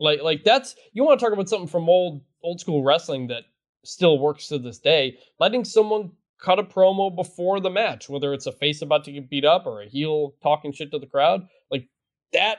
Like 0.00 0.22
like 0.22 0.44
that's 0.44 0.74
you 0.92 1.04
want 1.04 1.20
to 1.20 1.24
talk 1.24 1.32
about 1.32 1.48
something 1.48 1.68
from 1.68 1.88
old 1.88 2.22
old 2.42 2.60
school 2.60 2.82
wrestling 2.82 3.28
that 3.28 3.44
still 3.84 4.18
works 4.18 4.48
to 4.48 4.58
this 4.58 4.78
day. 4.78 5.18
Letting 5.38 5.64
someone 5.64 6.12
cut 6.42 6.58
a 6.58 6.62
promo 6.62 7.14
before 7.14 7.60
the 7.60 7.70
match, 7.70 8.08
whether 8.08 8.32
it's 8.34 8.46
a 8.46 8.52
face 8.52 8.82
about 8.82 9.04
to 9.04 9.12
get 9.12 9.30
beat 9.30 9.44
up 9.44 9.66
or 9.66 9.82
a 9.82 9.88
heel 9.88 10.34
talking 10.42 10.72
shit 10.72 10.90
to 10.90 10.98
the 10.98 11.06
crowd, 11.06 11.42
like 11.70 11.86
that 12.32 12.58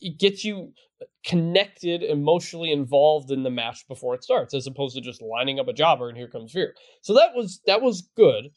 it 0.00 0.18
gets 0.18 0.44
you 0.44 0.72
connected, 1.24 2.02
emotionally 2.02 2.72
involved 2.72 3.30
in 3.30 3.42
the 3.42 3.50
match 3.50 3.86
before 3.88 4.14
it 4.14 4.22
starts, 4.22 4.54
as 4.54 4.66
opposed 4.66 4.94
to 4.94 5.00
just 5.00 5.22
lining 5.22 5.58
up 5.58 5.68
a 5.68 5.72
jobber 5.72 6.08
and 6.08 6.16
here 6.16 6.28
comes 6.28 6.52
Veer. 6.52 6.74
So 7.02 7.14
that 7.14 7.34
was 7.34 7.60
that 7.66 7.82
was 7.82 8.08
good. 8.16 8.50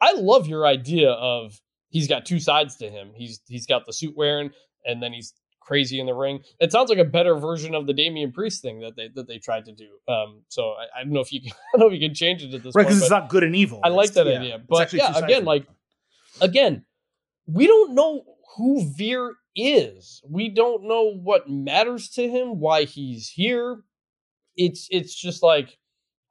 I 0.00 0.12
love 0.12 0.46
your 0.46 0.66
idea 0.66 1.10
of 1.10 1.60
he's 1.90 2.08
got 2.08 2.26
two 2.26 2.40
sides 2.40 2.76
to 2.76 2.90
him. 2.90 3.12
He's 3.14 3.40
he's 3.46 3.66
got 3.66 3.86
the 3.86 3.92
suit 3.92 4.16
wearing, 4.16 4.50
and 4.84 5.02
then 5.02 5.12
he's 5.12 5.34
crazy 5.64 5.98
in 5.98 6.06
the 6.06 6.14
ring. 6.14 6.40
It 6.60 6.72
sounds 6.72 6.90
like 6.90 6.98
a 6.98 7.04
better 7.04 7.34
version 7.36 7.74
of 7.74 7.86
the 7.86 7.92
Damian 7.92 8.32
Priest 8.32 8.62
thing 8.62 8.80
that 8.80 8.96
they 8.96 9.08
that 9.14 9.26
they 9.26 9.38
tried 9.38 9.64
to 9.66 9.72
do. 9.72 9.88
Um, 10.06 10.42
so 10.48 10.70
I, 10.72 11.00
I 11.00 11.04
don't 11.04 11.12
know 11.12 11.20
if 11.20 11.32
you 11.32 11.40
can, 11.40 11.52
I 11.74 11.78
don't 11.78 11.80
know 11.80 11.94
if 11.94 12.00
you 12.00 12.06
can 12.08 12.14
change 12.14 12.42
it 12.42 12.54
at 12.54 12.62
this 12.62 12.74
right 12.74 12.86
because 12.86 13.00
it's 13.00 13.10
not 13.10 13.28
good 13.28 13.42
and 13.42 13.56
evil. 13.56 13.80
I 13.82 13.88
like 13.88 14.12
that 14.12 14.26
yeah, 14.26 14.38
idea, 14.38 14.58
but 14.68 14.92
yeah, 14.92 15.18
again, 15.18 15.44
like 15.44 15.66
again, 16.40 16.84
we 17.46 17.66
don't 17.66 17.94
know 17.94 18.24
who 18.56 18.88
Veer 18.96 19.34
is. 19.56 20.22
We 20.28 20.48
don't 20.48 20.84
know 20.84 21.12
what 21.12 21.48
matters 21.48 22.08
to 22.10 22.28
him, 22.28 22.60
why 22.60 22.84
he's 22.84 23.28
here. 23.28 23.82
It's 24.56 24.88
it's 24.90 25.14
just 25.14 25.42
like 25.42 25.78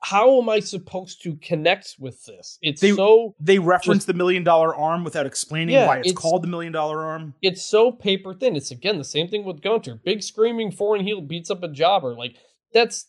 how 0.03 0.41
am 0.41 0.49
I 0.49 0.59
supposed 0.59 1.21
to 1.23 1.35
connect 1.37 1.95
with 1.97 2.25
this? 2.25 2.59
It's 2.61 2.81
They- 2.81 2.91
so 2.91 3.35
they 3.39 3.57
reference 3.59 3.99
just- 3.99 4.07
the 4.07 4.13
million 4.13 4.43
dollar 4.43 4.75
arm 4.75 5.03
without 5.03 5.25
explaining 5.25 5.75
Yeah, 5.75 5.87
why 5.87 5.99
it's, 5.99 6.09
it's- 6.09 6.21
called 6.21 6.43
the 6.43 6.47
million 6.47 6.73
dollar 6.73 7.03
arm. 7.05 7.33
it's 7.41 7.63
so 7.63 7.91
paper 7.91 8.33
thin. 8.33 8.55
It's 8.55 8.69
again 8.71 8.97
the 8.97 9.03
same 9.03 9.27
thing 9.29 9.43
with 9.45 9.61
Gunther. 9.61 9.95
Big 10.03 10.21
screaming 10.21 10.71
foreign 10.71 11.05
heel 11.05 11.21
beats 11.21 11.49
up 11.49 11.63
a 11.63 11.67
jobber. 11.69 12.13
Like 12.15 12.35
that's 12.73 13.07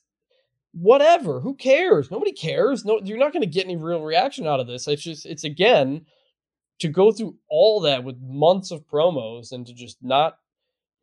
whatever. 0.72 1.40
Who 1.40 1.54
cares? 1.54 2.10
Nobody 2.10 2.32
cares. 2.32 2.84
No, 2.84 3.00
you're 3.02 3.18
not 3.18 3.32
going 3.32 3.42
to 3.42 3.48
get 3.48 3.64
any 3.64 3.76
real 3.76 4.02
reaction 4.02 4.46
out 4.46 4.60
of 4.60 4.66
this. 4.66 4.86
It's 4.88 5.02
just 5.02 5.26
it's 5.26 5.44
again 5.44 6.06
to 6.80 6.88
go 6.88 7.12
through 7.12 7.36
all 7.48 7.80
that 7.80 8.02
with 8.04 8.16
months 8.20 8.70
of 8.70 8.86
promos 8.86 9.52
and 9.52 9.66
to 9.66 9.72
just 9.72 9.98
not 10.02 10.38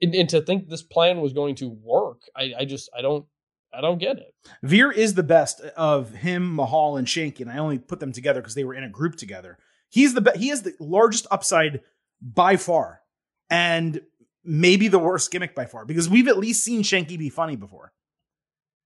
and, 0.02 0.14
and 0.16 0.30
to 0.30 0.42
think 0.42 0.68
this 0.68 0.84
plan 0.84 1.22
was 1.22 1.34
going 1.34 1.56
to 1.56 1.70
work. 1.70 2.22
I, 2.36 2.54
I 2.60 2.66
just 2.66 2.90
I 2.98 3.02
don't 3.02 3.26
I 3.74 3.82
don't 3.82 4.00
get 4.00 4.18
it. 4.18 4.34
Veer 4.64 4.92
is 4.92 5.14
the 5.14 5.24
best 5.24 5.62
of 5.62 6.14
him, 6.14 6.56
Mahal, 6.56 6.98
and 6.98 7.08
Shanky, 7.08 7.42
and 7.42 7.50
I 7.50 7.58
only 7.58 7.80
put 7.80 8.00
them 8.00 8.12
together 8.12 8.42
because 8.42 8.56
they 8.56 8.64
were 8.64 8.74
in 8.74 8.84
a 8.84 8.90
group 8.90 9.16
together. 9.16 9.58
He's 9.90 10.14
the 10.14 10.22
be- 10.22 10.38
he 10.38 10.50
has 10.50 10.64
the 10.64 10.74
largest 10.80 11.28
upside 11.32 11.82
by 12.22 12.58
far, 12.58 13.02
and 13.50 14.02
maybe 14.44 14.88
the 14.88 15.00
worst 15.00 15.32
gimmick 15.32 15.56
by 15.56 15.66
far 15.66 15.86
because 15.86 16.10
we've 16.10 16.28
at 16.28 16.38
least 16.38 16.64
seen 16.64 16.84
Shanky 16.84 17.18
be 17.18 17.30
funny 17.30 17.56
before. 17.56 17.94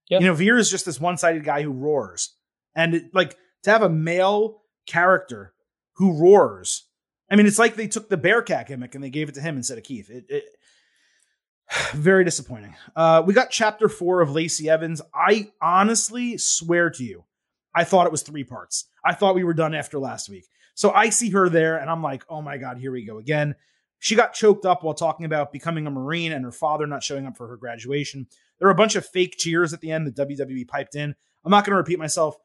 Yeah. 0.08 0.20
You 0.20 0.26
know, 0.26 0.34
Veer 0.34 0.56
is 0.56 0.70
just 0.70 0.86
this 0.86 1.00
one 1.00 1.16
sided 1.16 1.44
guy 1.44 1.62
who 1.62 1.72
roars, 1.72 2.36
and 2.74 2.94
it, 2.94 3.14
like 3.14 3.36
to 3.64 3.70
have 3.70 3.82
a 3.82 3.88
male 3.88 4.62
character 4.86 5.52
who 5.94 6.12
roars. 6.12 6.88
I 7.30 7.34
mean, 7.34 7.46
it's 7.46 7.58
like 7.58 7.74
they 7.74 7.88
took 7.88 8.08
the 8.08 8.16
Bearcat 8.16 8.68
gimmick 8.68 8.94
and 8.94 9.02
they 9.02 9.10
gave 9.10 9.28
it 9.28 9.34
to 9.34 9.40
him 9.40 9.56
instead 9.56 9.78
of 9.78 9.84
Keith. 9.84 10.08
It, 10.10 10.26
it 10.28 10.44
very 11.94 12.24
disappointing. 12.24 12.74
Uh, 12.94 13.22
we 13.26 13.34
got 13.34 13.50
chapter 13.50 13.88
four 13.88 14.20
of 14.20 14.30
Lacey 14.30 14.68
Evans. 14.68 15.02
I 15.14 15.50
honestly 15.60 16.38
swear 16.38 16.90
to 16.90 17.04
you, 17.04 17.24
I 17.74 17.84
thought 17.84 18.06
it 18.06 18.12
was 18.12 18.22
three 18.22 18.44
parts. 18.44 18.88
I 19.04 19.14
thought 19.14 19.34
we 19.34 19.44
were 19.44 19.54
done 19.54 19.74
after 19.74 19.98
last 19.98 20.28
week. 20.28 20.46
So 20.74 20.90
I 20.90 21.10
see 21.10 21.30
her 21.30 21.48
there 21.48 21.78
and 21.78 21.90
I'm 21.90 22.02
like, 22.02 22.24
oh 22.28 22.42
my 22.42 22.58
God, 22.58 22.78
here 22.78 22.92
we 22.92 23.04
go 23.04 23.18
again. 23.18 23.54
She 23.98 24.14
got 24.14 24.34
choked 24.34 24.66
up 24.66 24.82
while 24.82 24.94
talking 24.94 25.24
about 25.24 25.52
becoming 25.52 25.86
a 25.86 25.90
Marine 25.90 26.32
and 26.32 26.44
her 26.44 26.52
father 26.52 26.86
not 26.86 27.02
showing 27.02 27.26
up 27.26 27.36
for 27.36 27.48
her 27.48 27.56
graduation. 27.56 28.26
There 28.58 28.66
were 28.66 28.72
a 28.72 28.76
bunch 28.76 28.94
of 28.94 29.06
fake 29.06 29.36
cheers 29.38 29.72
at 29.72 29.80
the 29.80 29.90
end 29.90 30.06
that 30.06 30.28
WWE 30.28 30.68
piped 30.68 30.94
in. 30.94 31.14
I'm 31.44 31.50
not 31.50 31.64
going 31.64 31.72
to 31.72 31.78
repeat 31.78 31.98
myself. 31.98 32.36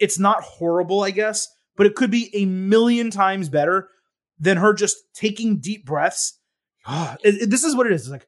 It's 0.00 0.18
not 0.18 0.42
horrible, 0.42 1.02
I 1.02 1.10
guess, 1.10 1.48
but 1.76 1.86
it 1.86 1.94
could 1.94 2.10
be 2.10 2.30
a 2.34 2.46
million 2.46 3.10
times 3.10 3.48
better 3.48 3.90
than 4.38 4.56
her 4.56 4.72
just 4.72 4.96
taking 5.14 5.58
deep 5.58 5.84
breaths. 5.84 6.38
This 7.22 7.64
is 7.64 7.76
what 7.76 7.86
it 7.86 7.92
is. 7.92 8.02
It's 8.02 8.10
like, 8.10 8.26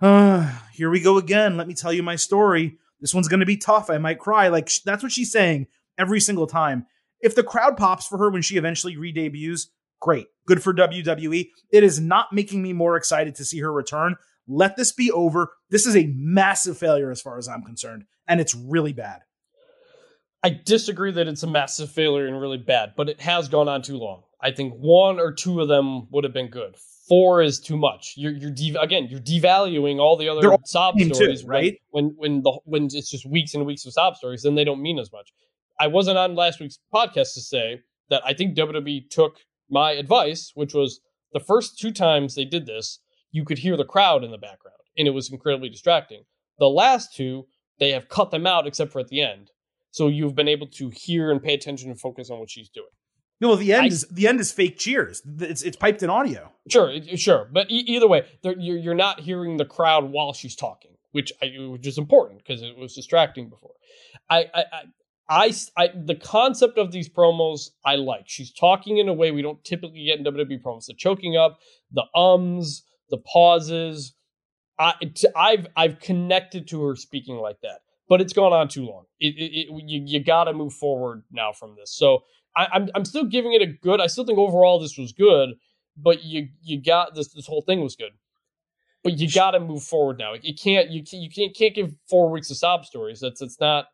uh, 0.00 0.58
here 0.72 0.90
we 0.90 1.00
go 1.00 1.18
again. 1.18 1.56
Let 1.56 1.68
me 1.68 1.74
tell 1.74 1.92
you 1.92 2.02
my 2.02 2.16
story. 2.16 2.78
This 3.00 3.14
one's 3.14 3.28
going 3.28 3.40
to 3.40 3.46
be 3.46 3.56
tough. 3.56 3.90
I 3.90 3.98
might 3.98 4.18
cry. 4.18 4.48
Like 4.48 4.70
that's 4.84 5.02
what 5.02 5.12
she's 5.12 5.32
saying 5.32 5.66
every 5.98 6.20
single 6.20 6.46
time. 6.46 6.86
If 7.20 7.34
the 7.34 7.42
crowd 7.42 7.76
pops 7.76 8.06
for 8.06 8.18
her 8.18 8.30
when 8.30 8.42
she 8.42 8.56
eventually 8.56 8.96
re-debuts, 8.96 9.68
great. 10.00 10.26
Good 10.46 10.62
for 10.62 10.74
WWE. 10.74 11.48
It 11.72 11.82
is 11.82 12.00
not 12.00 12.32
making 12.32 12.62
me 12.62 12.72
more 12.72 12.96
excited 12.96 13.34
to 13.36 13.44
see 13.44 13.60
her 13.60 13.72
return. 13.72 14.16
Let 14.46 14.76
this 14.76 14.92
be 14.92 15.10
over. 15.10 15.52
This 15.70 15.86
is 15.86 15.96
a 15.96 16.12
massive 16.14 16.78
failure 16.78 17.10
as 17.10 17.20
far 17.20 17.38
as 17.38 17.48
I'm 17.48 17.62
concerned, 17.62 18.04
and 18.28 18.40
it's 18.40 18.54
really 18.54 18.92
bad. 18.92 19.22
I 20.42 20.50
disagree 20.64 21.10
that 21.10 21.26
it's 21.26 21.42
a 21.42 21.48
massive 21.48 21.90
failure 21.90 22.26
and 22.26 22.40
really 22.40 22.58
bad, 22.58 22.92
but 22.96 23.08
it 23.08 23.20
has 23.20 23.48
gone 23.48 23.68
on 23.68 23.82
too 23.82 23.96
long. 23.96 24.22
I 24.40 24.52
think 24.52 24.74
one 24.74 25.18
or 25.18 25.32
two 25.32 25.60
of 25.60 25.66
them 25.66 26.06
would 26.12 26.22
have 26.22 26.32
been 26.32 26.50
good. 26.50 26.76
Four 27.08 27.42
is 27.42 27.60
too 27.60 27.76
much. 27.76 28.14
You're 28.16 28.32
you're 28.32 28.50
de- 28.50 28.76
again 28.80 29.06
you're 29.08 29.20
devaluing 29.20 29.98
all 30.00 30.16
the 30.16 30.28
other 30.28 30.50
all 30.52 30.60
sob 30.64 30.98
same 30.98 31.08
too, 31.08 31.14
stories, 31.14 31.44
when- 31.44 31.50
right? 31.50 31.80
When 31.90 32.04
when 32.16 32.42
the 32.42 32.58
when 32.64 32.84
it's 32.86 33.10
just 33.10 33.26
weeks 33.26 33.54
and 33.54 33.64
weeks 33.64 33.86
of 33.86 33.92
sob 33.92 34.16
stories, 34.16 34.42
then 34.42 34.54
they 34.54 34.64
don't 34.64 34.82
mean 34.82 34.98
as 34.98 35.12
much. 35.12 35.32
I 35.78 35.86
wasn't 35.86 36.18
on 36.18 36.34
last 36.34 36.58
week's 36.58 36.78
podcast 36.92 37.34
to 37.34 37.40
say 37.40 37.80
that 38.10 38.22
I 38.24 38.32
think 38.34 38.56
WWE 38.56 39.08
took 39.10 39.36
my 39.68 39.92
advice, 39.92 40.52
which 40.54 40.74
was 40.74 41.00
the 41.32 41.40
first 41.40 41.78
two 41.78 41.92
times 41.92 42.34
they 42.34 42.44
did 42.44 42.66
this, 42.66 43.00
you 43.30 43.44
could 43.44 43.58
hear 43.58 43.76
the 43.76 43.84
crowd 43.84 44.24
in 44.24 44.30
the 44.30 44.38
background, 44.38 44.78
and 44.96 45.06
it 45.06 45.10
was 45.10 45.30
incredibly 45.30 45.68
distracting. 45.68 46.22
The 46.58 46.68
last 46.68 47.14
two, 47.14 47.46
they 47.78 47.90
have 47.90 48.08
cut 48.08 48.30
them 48.30 48.46
out 48.46 48.66
except 48.66 48.90
for 48.92 49.00
at 49.00 49.08
the 49.08 49.20
end. 49.20 49.50
So 49.90 50.08
you've 50.08 50.34
been 50.34 50.48
able 50.48 50.66
to 50.68 50.90
hear 50.90 51.30
and 51.30 51.42
pay 51.42 51.54
attention 51.54 51.90
and 51.90 52.00
focus 52.00 52.30
on 52.30 52.38
what 52.38 52.50
she's 52.50 52.68
doing. 52.70 52.86
No, 53.40 53.48
well, 53.48 53.56
the 53.56 53.72
end 53.72 53.84
I- 53.84 53.86
is 53.88 54.06
the 54.10 54.26
end 54.28 54.40
is 54.40 54.50
fake 54.52 54.78
cheers. 54.78 55.22
It's 55.40 55.62
it's 55.62 55.76
piped 55.76 56.02
in 56.02 56.10
audio. 56.10 56.52
Sure, 56.70 56.92
sure, 57.16 57.48
but 57.52 57.70
e- 57.70 57.84
either 57.86 58.08
way, 58.08 58.24
you're 58.42 58.78
you're 58.78 58.94
not 58.94 59.20
hearing 59.20 59.56
the 59.56 59.64
crowd 59.64 60.10
while 60.10 60.32
she's 60.32 60.56
talking, 60.56 60.92
which 61.12 61.32
I, 61.42 61.52
which 61.58 61.86
is 61.86 61.98
important 61.98 62.38
because 62.38 62.62
it 62.62 62.76
was 62.76 62.94
distracting 62.94 63.48
before. 63.50 63.72
I, 64.30 64.46
I, 64.54 64.64
I, 64.72 64.82
I, 65.28 65.52
I- 65.76 65.90
the 65.94 66.14
concept 66.14 66.78
of 66.78 66.92
these 66.92 67.08
promos 67.08 67.70
I 67.84 67.96
like. 67.96 68.24
She's 68.26 68.52
talking 68.52 68.98
in 68.98 69.08
a 69.08 69.12
way 69.14 69.30
we 69.32 69.42
don't 69.42 69.62
typically 69.64 70.04
get 70.06 70.18
in 70.18 70.24
WWE 70.24 70.62
promos. 70.62 70.86
The 70.86 70.94
choking 70.94 71.36
up, 71.36 71.58
the 71.92 72.04
ums, 72.14 72.84
the 73.10 73.18
pauses. 73.18 74.14
I, 74.78 74.94
t- 75.14 75.28
I've 75.36 75.66
I've 75.76 76.00
connected 76.00 76.68
to 76.68 76.82
her 76.84 76.96
speaking 76.96 77.36
like 77.36 77.60
that, 77.62 77.80
but 78.08 78.20
it's 78.20 78.32
gone 78.32 78.52
on 78.52 78.68
too 78.68 78.84
long. 78.86 79.04
It, 79.20 79.34
it, 79.36 79.52
it 79.54 79.82
you, 79.86 80.02
you 80.04 80.24
got 80.24 80.44
to 80.44 80.52
move 80.52 80.72
forward 80.74 81.22
now 81.30 81.52
from 81.52 81.76
this. 81.78 81.94
So 81.96 82.24
I, 82.56 82.68
I'm 82.72 82.88
I'm 82.94 83.04
still 83.04 83.24
giving 83.24 83.52
it 83.52 83.62
a 83.62 83.66
good. 83.66 84.00
I 84.00 84.06
still 84.06 84.24
think 84.24 84.38
overall 84.38 84.80
this 84.80 84.96
was 84.98 85.12
good, 85.12 85.50
but 85.96 86.24
you 86.24 86.48
you 86.62 86.82
got 86.82 87.14
this 87.14 87.32
this 87.32 87.46
whole 87.46 87.62
thing 87.62 87.80
was 87.82 87.96
good. 87.96 88.12
But 89.04 89.18
you 89.18 89.30
got 89.30 89.52
to 89.52 89.60
move 89.60 89.84
forward 89.84 90.18
now. 90.18 90.34
You 90.40 90.54
can't 90.54 90.90
you 90.90 91.02
can't, 91.04 91.22
you 91.22 91.30
can't 91.30 91.56
can't 91.56 91.74
give 91.74 91.94
four 92.08 92.30
weeks 92.30 92.50
of 92.50 92.56
sob 92.56 92.84
stories. 92.84 93.20
That's 93.20 93.40
it's 93.42 93.60
not 93.60 93.86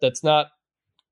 that's 0.00 0.22
not 0.22 0.48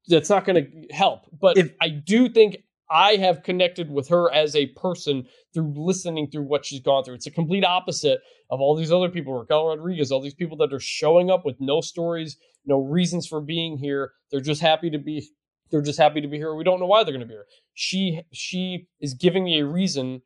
that's 0.08 0.30
not 0.30 0.44
going 0.44 0.64
to 0.64 0.94
help. 0.94 1.26
But 1.38 1.58
If- 1.58 1.72
I 1.80 1.88
do 1.88 2.28
think 2.28 2.58
I 2.90 3.16
have 3.16 3.42
connected 3.42 3.90
with 3.90 4.08
her 4.08 4.32
as 4.32 4.56
a 4.56 4.66
person 4.68 5.26
through 5.54 5.72
listening 5.76 6.28
through 6.30 6.42
what 6.44 6.66
she's 6.66 6.80
gone 6.80 7.04
through. 7.04 7.14
It's 7.14 7.26
a 7.26 7.30
complete 7.30 7.64
opposite 7.64 8.20
of 8.50 8.60
all 8.60 8.74
these 8.74 8.90
other 8.92 9.08
people, 9.08 9.32
Raquel 9.34 9.68
Rodriguez, 9.68 10.10
all 10.10 10.20
these 10.20 10.34
people 10.34 10.56
that 10.58 10.72
are 10.72 10.80
showing 10.80 11.30
up 11.30 11.44
with 11.44 11.56
no 11.60 11.80
stories, 11.80 12.36
no 12.66 12.78
reasons 12.78 13.26
for 13.28 13.40
being 13.40 13.78
here. 13.78 14.12
They're 14.30 14.40
just 14.40 14.60
happy 14.60 14.90
to 14.90 14.98
be. 14.98 15.28
They're 15.70 15.82
just 15.82 15.98
happy 15.98 16.20
to 16.20 16.28
be 16.28 16.36
here. 16.36 16.54
We 16.54 16.64
don't 16.64 16.80
know 16.80 16.86
why 16.86 17.04
they're 17.04 17.12
going 17.12 17.20
to 17.20 17.26
be 17.26 17.34
here. 17.34 17.46
She 17.74 18.22
she 18.32 18.88
is 19.00 19.14
giving 19.14 19.44
me 19.44 19.60
a 19.60 19.66
reason 19.66 20.22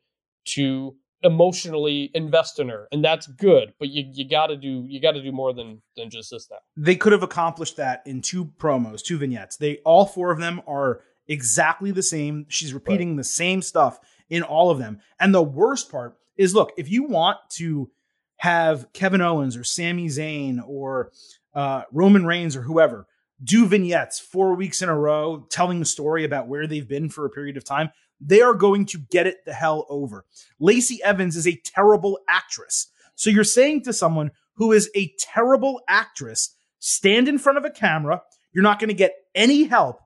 to 0.49 0.95
emotionally 1.23 2.11
invest 2.13 2.59
in 2.59 2.69
her, 2.69 2.87
and 2.91 3.03
that's 3.03 3.27
good. 3.27 3.73
But 3.79 3.89
you 3.89 4.05
you 4.13 4.27
got 4.27 4.47
to 4.47 4.57
do 4.57 4.85
you 4.87 5.01
got 5.01 5.13
to 5.13 5.21
do 5.21 5.31
more 5.31 5.53
than 5.53 5.81
than 5.95 6.09
just 6.09 6.31
this 6.31 6.47
now. 6.49 6.57
they 6.77 6.95
could 6.95 7.11
have 7.11 7.23
accomplished 7.23 7.77
that 7.77 8.01
in 8.05 8.21
two 8.21 8.45
promos, 8.45 9.01
two 9.03 9.17
vignettes. 9.17 9.57
They 9.57 9.77
all 9.85 10.05
four 10.05 10.31
of 10.31 10.39
them 10.39 10.61
are 10.67 11.01
exactly 11.27 11.91
the 11.91 12.03
same. 12.03 12.45
She's 12.49 12.73
repeating 12.73 13.15
the 13.15 13.23
same 13.23 13.61
stuff 13.61 13.99
in 14.29 14.43
all 14.43 14.69
of 14.69 14.77
them. 14.77 14.99
And 15.19 15.33
the 15.33 15.43
worst 15.43 15.91
part 15.91 16.17
is 16.37 16.53
look, 16.53 16.71
if 16.77 16.89
you 16.89 17.03
want 17.03 17.37
to 17.51 17.89
have 18.37 18.91
Kevin 18.93 19.21
Owens 19.21 19.55
or 19.55 19.63
Sami 19.63 20.07
Zayn 20.07 20.59
or 20.67 21.11
uh, 21.53 21.83
Roman 21.91 22.25
Reigns 22.25 22.55
or 22.55 22.61
whoever 22.61 23.07
do 23.43 23.65
vignettes 23.65 24.19
four 24.19 24.55
weeks 24.55 24.81
in 24.81 24.89
a 24.89 24.97
row 24.97 25.45
telling 25.49 25.81
a 25.81 25.85
story 25.85 26.23
about 26.23 26.47
where 26.47 26.67
they've 26.67 26.87
been 26.87 27.09
for 27.09 27.25
a 27.25 27.29
period 27.29 27.57
of 27.57 27.63
time, 27.63 27.89
they 28.21 28.41
are 28.41 28.53
going 28.53 28.85
to 28.85 28.97
get 28.97 29.27
it 29.27 29.43
the 29.45 29.53
hell 29.53 29.85
over. 29.89 30.25
Lacey 30.59 31.03
Evans 31.03 31.35
is 31.35 31.47
a 31.47 31.59
terrible 31.63 32.19
actress. 32.29 32.87
So 33.15 33.29
you're 33.29 33.43
saying 33.43 33.83
to 33.83 33.93
someone 33.93 34.31
who 34.55 34.71
is 34.71 34.89
a 34.95 35.13
terrible 35.19 35.81
actress, 35.87 36.55
stand 36.79 37.27
in 37.27 37.37
front 37.37 37.57
of 37.57 37.65
a 37.65 37.69
camera, 37.69 38.21
you're 38.53 38.63
not 38.63 38.79
going 38.79 38.89
to 38.89 38.93
get 38.93 39.13
any 39.33 39.65
help, 39.65 39.99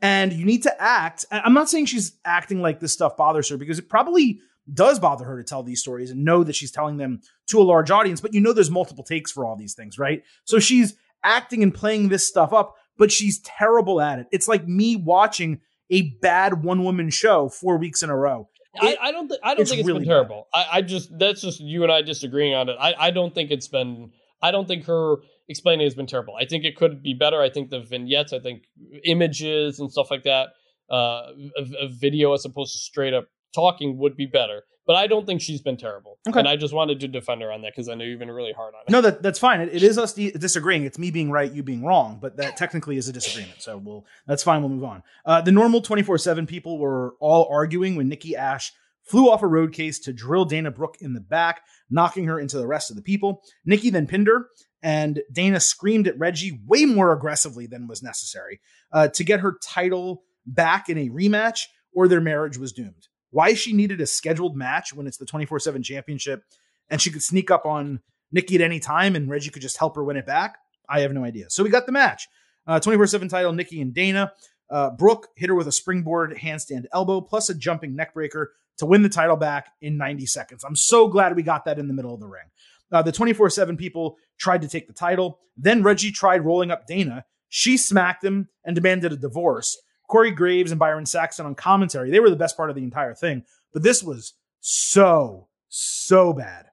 and 0.00 0.32
you 0.32 0.46
need 0.46 0.62
to 0.62 0.82
act. 0.82 1.26
I'm 1.30 1.52
not 1.52 1.68
saying 1.68 1.86
she's 1.86 2.18
acting 2.24 2.62
like 2.62 2.80
this 2.80 2.92
stuff 2.92 3.16
bothers 3.16 3.48
her 3.50 3.58
because 3.58 3.78
it 3.78 3.88
probably 3.90 4.40
does 4.72 4.98
bother 4.98 5.24
her 5.24 5.36
to 5.38 5.44
tell 5.44 5.62
these 5.62 5.80
stories 5.80 6.10
and 6.10 6.24
know 6.24 6.44
that 6.44 6.54
she's 6.54 6.70
telling 6.70 6.96
them 6.96 7.20
to 7.48 7.60
a 7.60 7.64
large 7.64 7.90
audience, 7.90 8.20
but 8.20 8.32
you 8.32 8.40
know 8.40 8.52
there's 8.52 8.70
multiple 8.70 9.04
takes 9.04 9.30
for 9.30 9.44
all 9.44 9.56
these 9.56 9.74
things, 9.74 9.98
right? 9.98 10.22
So 10.44 10.58
she's 10.58 10.94
acting 11.24 11.62
and 11.62 11.72
playing 11.74 12.08
this 12.08 12.26
stuff 12.26 12.52
up, 12.52 12.74
but 12.98 13.10
she's 13.12 13.40
terrible 13.40 14.00
at 14.00 14.18
it. 14.18 14.26
It's 14.32 14.48
like 14.48 14.66
me 14.66 14.96
watching 14.96 15.60
a 15.90 16.10
bad 16.20 16.62
one 16.64 16.84
woman 16.84 17.10
show 17.10 17.48
four 17.48 17.76
weeks 17.78 18.02
in 18.02 18.10
a 18.10 18.16
row. 18.16 18.48
I, 18.80 18.88
It- 18.92 18.98
I 19.02 19.12
don't. 19.12 19.28
Th- 19.28 19.40
I 19.44 19.54
don't 19.54 19.60
it's 19.62 19.70
think 19.70 19.80
it's 19.80 19.86
really 19.86 20.00
been 20.00 20.08
terrible. 20.08 20.48
I, 20.54 20.66
I 20.72 20.82
just 20.82 21.10
that's 21.18 21.42
just 21.42 21.60
you 21.60 21.82
and 21.82 21.92
I 21.92 22.00
disagreeing 22.02 22.54
on 22.54 22.68
it. 22.70 22.76
I, 22.80 22.94
I 22.98 23.10
don't 23.10 23.34
think 23.34 23.50
it's 23.50 23.68
been. 23.68 24.10
I 24.40 24.50
don't 24.50 24.66
think 24.66 24.84
her 24.86 25.16
explaining 25.48 25.84
has 25.84 25.94
been 25.94 26.06
terrible. 26.06 26.34
I 26.40 26.46
think 26.46 26.64
it 26.64 26.76
could 26.76 27.02
be 27.02 27.12
better. 27.14 27.40
I 27.42 27.50
think 27.50 27.68
the 27.70 27.80
vignettes. 27.80 28.32
I 28.32 28.38
think 28.38 28.62
images 29.04 29.78
and 29.78 29.90
stuff 29.92 30.10
like 30.10 30.22
that. 30.24 30.48
Uh, 30.90 31.32
a, 31.56 31.64
a 31.82 31.88
video 31.88 32.32
as 32.34 32.44
opposed 32.44 32.72
to 32.72 32.78
straight 32.78 33.14
up 33.14 33.26
talking 33.54 33.98
would 33.98 34.16
be 34.16 34.26
better. 34.26 34.62
But 34.84 34.96
I 34.96 35.06
don't 35.06 35.24
think 35.26 35.40
she's 35.40 35.60
been 35.60 35.76
terrible. 35.76 36.18
Okay. 36.28 36.40
And 36.40 36.48
I 36.48 36.56
just 36.56 36.74
wanted 36.74 36.98
to 37.00 37.08
defend 37.08 37.40
her 37.42 37.52
on 37.52 37.62
that 37.62 37.72
because 37.72 37.88
I 37.88 37.94
know 37.94 38.04
you've 38.04 38.18
been 38.18 38.30
really 38.30 38.52
hard 38.52 38.74
on 38.74 38.80
it. 38.86 38.90
No, 38.90 39.00
that 39.00 39.22
that's 39.22 39.38
fine. 39.38 39.60
It, 39.60 39.68
it 39.72 39.82
is 39.82 39.96
us 39.96 40.12
di- 40.12 40.32
disagreeing. 40.32 40.84
It's 40.84 40.98
me 40.98 41.10
being 41.12 41.30
right, 41.30 41.52
you 41.52 41.62
being 41.62 41.84
wrong, 41.84 42.18
but 42.20 42.36
that 42.38 42.56
technically 42.56 42.96
is 42.96 43.08
a 43.08 43.12
disagreement. 43.12 43.62
So 43.62 43.78
we'll 43.78 44.04
that's 44.26 44.42
fine. 44.42 44.60
We'll 44.60 44.70
move 44.70 44.84
on. 44.84 45.02
Uh, 45.24 45.40
the 45.40 45.52
normal 45.52 45.82
twenty 45.82 46.02
four 46.02 46.18
seven 46.18 46.46
people 46.46 46.78
were 46.78 47.14
all 47.20 47.48
arguing 47.50 47.94
when 47.94 48.08
Nikki 48.08 48.34
Ash 48.34 48.72
flew 49.04 49.30
off 49.30 49.42
a 49.42 49.46
road 49.46 49.72
case 49.72 49.98
to 50.00 50.12
drill 50.12 50.44
Dana 50.44 50.70
Brooke 50.70 50.96
in 51.00 51.12
the 51.12 51.20
back, 51.20 51.62
knocking 51.90 52.24
her 52.24 52.40
into 52.40 52.58
the 52.58 52.66
rest 52.66 52.90
of 52.90 52.96
the 52.96 53.02
people. 53.02 53.42
Nikki 53.64 53.90
then 53.90 54.06
pinned 54.06 54.26
her, 54.26 54.46
and 54.82 55.22
Dana 55.32 55.60
screamed 55.60 56.08
at 56.08 56.18
Reggie 56.18 56.60
way 56.66 56.86
more 56.86 57.12
aggressively 57.12 57.66
than 57.66 57.86
was 57.86 58.02
necessary 58.02 58.60
uh, 58.92 59.08
to 59.08 59.22
get 59.22 59.40
her 59.40 59.58
title 59.62 60.22
back 60.44 60.88
in 60.88 60.98
a 60.98 61.08
rematch, 61.08 61.66
or 61.92 62.08
their 62.08 62.20
marriage 62.20 62.58
was 62.58 62.72
doomed. 62.72 63.06
Why 63.32 63.54
she 63.54 63.72
needed 63.72 64.00
a 64.00 64.06
scheduled 64.06 64.56
match 64.56 64.94
when 64.94 65.06
it's 65.06 65.16
the 65.16 65.26
twenty 65.26 65.44
four 65.44 65.58
seven 65.58 65.82
championship, 65.82 66.44
and 66.88 67.02
she 67.02 67.10
could 67.10 67.22
sneak 67.22 67.50
up 67.50 67.66
on 67.66 68.00
Nikki 68.32 68.54
at 68.54 68.60
any 68.60 68.80
time 68.80 69.14
and 69.14 69.28
Reggie 69.30 69.50
could 69.50 69.62
just 69.62 69.76
help 69.76 69.94
her 69.96 70.02
win 70.02 70.16
it 70.16 70.26
back? 70.26 70.56
I 70.88 71.00
have 71.00 71.12
no 71.12 71.24
idea. 71.24 71.50
So 71.50 71.62
we 71.62 71.70
got 71.70 71.86
the 71.86 71.92
match. 71.92 72.28
Uh, 72.66 72.80
24-7 72.80 73.28
title, 73.28 73.52
Nikki 73.52 73.80
and 73.80 73.94
Dana. 73.94 74.32
Uh, 74.70 74.90
Brooke 74.90 75.28
hit 75.36 75.48
her 75.48 75.54
with 75.54 75.68
a 75.68 75.72
springboard 75.72 76.36
handstand 76.38 76.84
elbow 76.92 77.20
plus 77.20 77.50
a 77.50 77.54
jumping 77.54 77.96
neckbreaker 77.96 78.46
to 78.78 78.86
win 78.86 79.02
the 79.02 79.08
title 79.08 79.36
back 79.36 79.68
in 79.80 79.98
90 79.98 80.26
seconds. 80.26 80.64
I'm 80.64 80.76
so 80.76 81.08
glad 81.08 81.36
we 81.36 81.42
got 81.42 81.66
that 81.66 81.78
in 81.78 81.88
the 81.88 81.94
middle 81.94 82.14
of 82.14 82.20
the 82.20 82.26
ring. 82.26 82.44
Uh, 82.90 83.02
the 83.02 83.12
24-7 83.12 83.78
people 83.78 84.16
tried 84.38 84.62
to 84.62 84.68
take 84.68 84.86
the 84.86 84.92
title. 84.92 85.40
Then 85.56 85.82
Reggie 85.82 86.10
tried 86.10 86.44
rolling 86.44 86.70
up 86.70 86.86
Dana. 86.86 87.24
She 87.48 87.76
smacked 87.76 88.24
him 88.24 88.48
and 88.64 88.74
demanded 88.74 89.12
a 89.12 89.16
divorce. 89.16 89.78
Corey 90.12 90.30
Graves 90.30 90.70
and 90.70 90.78
Byron 90.78 91.06
Saxton 91.06 91.46
on 91.46 91.54
commentary, 91.54 92.10
they 92.10 92.20
were 92.20 92.28
the 92.28 92.36
best 92.36 92.54
part 92.54 92.68
of 92.68 92.76
the 92.76 92.84
entire 92.84 93.14
thing. 93.14 93.44
But 93.72 93.82
this 93.82 94.02
was 94.02 94.34
so, 94.60 95.48
so 95.70 96.34
bad. 96.34 96.66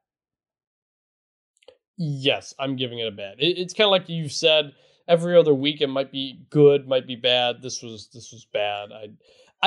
Yes, 1.97 2.53
I'm 2.59 2.75
giving 2.75 2.99
it 2.99 3.07
a 3.07 3.11
bad. 3.11 3.35
It, 3.39 3.57
it's 3.57 3.73
kind 3.73 3.85
of 3.85 3.91
like 3.91 4.09
you've 4.09 4.33
said. 4.33 4.73
Every 5.07 5.37
other 5.37 5.53
week, 5.55 5.79
it 5.79 5.87
might 5.87 6.11
be 6.11 6.41
good, 6.49 6.85
might 6.87 7.07
be 7.07 7.15
bad. 7.15 7.61
This 7.61 7.81
was 7.81 8.09
this 8.13 8.31
was 8.31 8.45
bad. 8.53 8.89
I, 8.91 9.07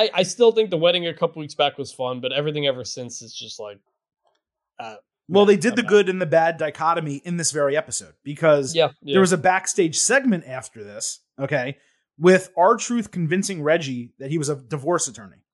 I, 0.01 0.11
I 0.15 0.23
still 0.23 0.53
think 0.53 0.71
the 0.71 0.77
wedding 0.77 1.07
a 1.07 1.15
couple 1.15 1.41
weeks 1.41 1.55
back 1.55 1.79
was 1.79 1.93
fun, 1.93 2.21
but 2.21 2.31
everything 2.31 2.67
ever 2.67 2.85
since 2.85 3.23
is 3.23 3.35
just 3.35 3.59
like, 3.59 3.79
uh, 4.79 4.97
Well, 5.29 5.47
they 5.47 5.57
did 5.57 5.73
I'm 5.73 5.77
the 5.77 5.83
good 5.83 6.09
and 6.09 6.21
the 6.21 6.27
bad 6.27 6.59
dichotomy 6.59 7.23
in 7.25 7.39
this 7.39 7.51
very 7.51 7.77
episode 7.77 8.15
because 8.23 8.75
Yeah, 8.75 8.91
yeah. 9.03 9.15
there 9.15 9.21
was 9.21 9.33
a 9.33 9.39
backstage 9.39 9.99
segment 9.99 10.45
after 10.47 10.85
this, 10.85 11.21
okay, 11.41 11.77
with 12.19 12.51
R 12.57 12.77
Truth 12.77 13.11
convincing 13.11 13.63
Reggie 13.63 14.13
that 14.19 14.31
he 14.31 14.39
was 14.39 14.49
a 14.49 14.57
divorce 14.57 15.09
attorney. 15.09 15.45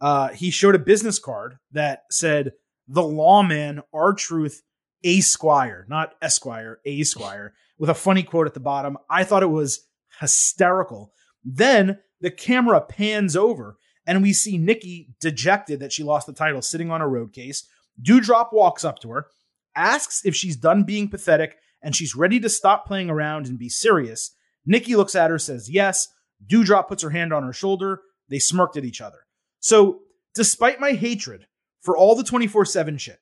Uh, 0.00 0.28
he 0.28 0.50
showed 0.50 0.74
a 0.74 0.80
business 0.80 1.18
card 1.18 1.58
that 1.72 2.04
said 2.10 2.52
the 2.88 3.02
lawman 3.02 3.82
R 3.92 4.12
Truth 4.12 4.62
A 5.02 5.20
Squire, 5.20 5.86
not 5.88 6.14
Esquire, 6.20 6.80
A 6.84 7.02
Squire, 7.04 7.54
with 7.78 7.90
a 7.90 7.94
funny 7.94 8.22
quote 8.22 8.46
at 8.46 8.54
the 8.54 8.60
bottom. 8.60 8.98
I 9.08 9.24
thought 9.24 9.42
it 9.42 9.46
was 9.46 9.86
hysterical. 10.20 11.12
Then 11.44 11.98
the 12.20 12.30
camera 12.30 12.80
pans 12.80 13.36
over 13.36 13.76
and 14.06 14.22
we 14.22 14.32
see 14.32 14.58
Nikki 14.58 15.14
dejected 15.20 15.80
that 15.80 15.92
she 15.92 16.02
lost 16.02 16.26
the 16.26 16.32
title 16.32 16.62
sitting 16.62 16.90
on 16.90 17.00
a 17.00 17.08
road 17.08 17.32
case. 17.32 17.66
Doudrop 18.02 18.52
walks 18.52 18.84
up 18.84 18.98
to 19.00 19.10
her, 19.10 19.26
asks 19.74 20.24
if 20.24 20.34
she's 20.34 20.56
done 20.56 20.84
being 20.84 21.08
pathetic 21.08 21.56
and 21.82 21.94
she's 21.94 22.14
ready 22.14 22.40
to 22.40 22.48
stop 22.48 22.86
playing 22.86 23.10
around 23.10 23.46
and 23.46 23.58
be 23.58 23.68
serious. 23.68 24.34
Nikki 24.66 24.96
looks 24.96 25.14
at 25.14 25.30
her, 25.30 25.38
says 25.38 25.70
yes. 25.70 26.08
Doudrop 26.46 26.88
puts 26.88 27.02
her 27.02 27.10
hand 27.10 27.32
on 27.32 27.42
her 27.42 27.52
shoulder. 27.52 28.00
They 28.28 28.38
smirked 28.38 28.76
at 28.76 28.84
each 28.84 29.00
other. 29.00 29.18
So, 29.60 30.00
despite 30.34 30.80
my 30.80 30.92
hatred 30.92 31.46
for 31.82 31.96
all 31.96 32.14
the 32.14 32.24
24 32.24 32.64
7 32.64 32.98
shit, 32.98 33.18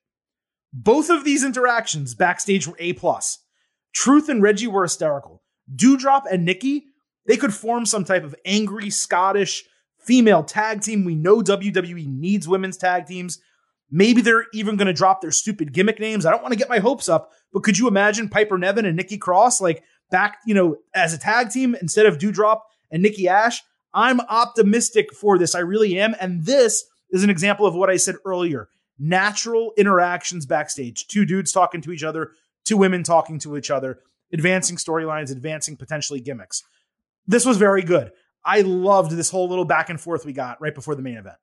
both 0.73 1.11
of 1.11 1.25
these 1.25 1.45
interactions 1.45 2.15
backstage 2.15 2.67
were 2.67 2.77
A. 2.79 2.95
plus. 2.95 3.39
Truth 3.93 4.29
and 4.29 4.43
Reggie 4.43 4.67
were 4.67 4.83
hysterical. 4.83 5.43
Doudrop 5.75 6.23
and 6.31 6.45
Nikki, 6.45 6.87
they 7.27 7.37
could 7.37 7.55
form 7.55 7.87
some 7.87 8.05
type 8.05 8.25
of 8.25 8.35
angry 8.45 8.91
Scottish 8.91 9.65
female 9.99 10.43
tag 10.43 10.81
team. 10.81 11.05
We 11.05 11.15
know 11.15 11.43
WWE 11.43 12.07
needs 12.07 12.49
women's 12.49 12.77
tag 12.77 13.07
teams. 13.07 13.39
Maybe 13.91 14.23
they're 14.23 14.47
even 14.55 14.77
going 14.77 14.87
to 14.87 14.95
drop 14.95 15.21
their 15.21 15.31
stupid 15.31 15.73
gimmick 15.73 16.01
names. 16.01 16.25
I 16.25 16.31
don't 16.31 16.43
want 16.43 16.53
to 16.53 16.59
get 16.59 16.71
my 16.71 16.79
hopes 16.79 17.09
up, 17.11 17.31
but 17.53 17.63
could 17.63 17.79
you 17.79 17.89
imagine 17.89 18.31
Piper 18.31 18.57
Niven 18.57 18.87
and 18.87 18.97
Nikki 18.97 19.19
Cross 19.19 19.61
like 19.61 19.85
back, 20.13 20.39
you 20.47 20.55
know, 20.55 20.77
as 20.95 21.13
a 21.13 21.19
tag 21.19 21.51
team 21.51 21.75
instead 21.81 22.07
of 22.07 22.19
Doudrop 22.19 22.61
and 22.93 23.03
Nikki 23.03 23.27
Ash? 23.27 23.61
I'm 23.93 24.21
optimistic 24.21 25.13
for 25.13 25.39
this. 25.39 25.57
I 25.57 25.61
really 25.61 25.99
am. 25.99 26.15
And 26.21 26.45
this 26.45 26.85
is 27.11 27.25
an 27.25 27.31
example 27.31 27.67
of 27.67 27.75
what 27.75 27.91
I 27.91 27.97
said 27.97 28.15
earlier 28.25 28.69
natural 28.99 29.73
interactions 29.77 30.47
backstage. 30.47 31.09
Two 31.09 31.25
dudes 31.25 31.51
talking 31.51 31.81
to 31.81 31.91
each 31.91 32.05
other, 32.05 32.33
two 32.65 32.77
women 32.77 33.03
talking 33.03 33.39
to 33.41 33.57
each 33.57 33.71
other, 33.71 33.99
advancing 34.33 34.77
storylines, 34.77 35.33
advancing 35.33 35.77
potentially 35.77 36.21
gimmicks. 36.21 36.63
This 37.27 37.45
was 37.45 37.57
very 37.57 37.83
good. 37.83 38.13
I 38.45 38.61
loved 38.61 39.13
this 39.13 39.31
whole 39.31 39.49
little 39.49 39.65
back 39.65 39.91
and 39.91 40.01
forth 40.01 40.25
we 40.25 40.33
got 40.33 40.61
right 40.61 40.75
before 40.75 40.95
the 40.95 41.03
main 41.03 41.17
event. 41.17 41.37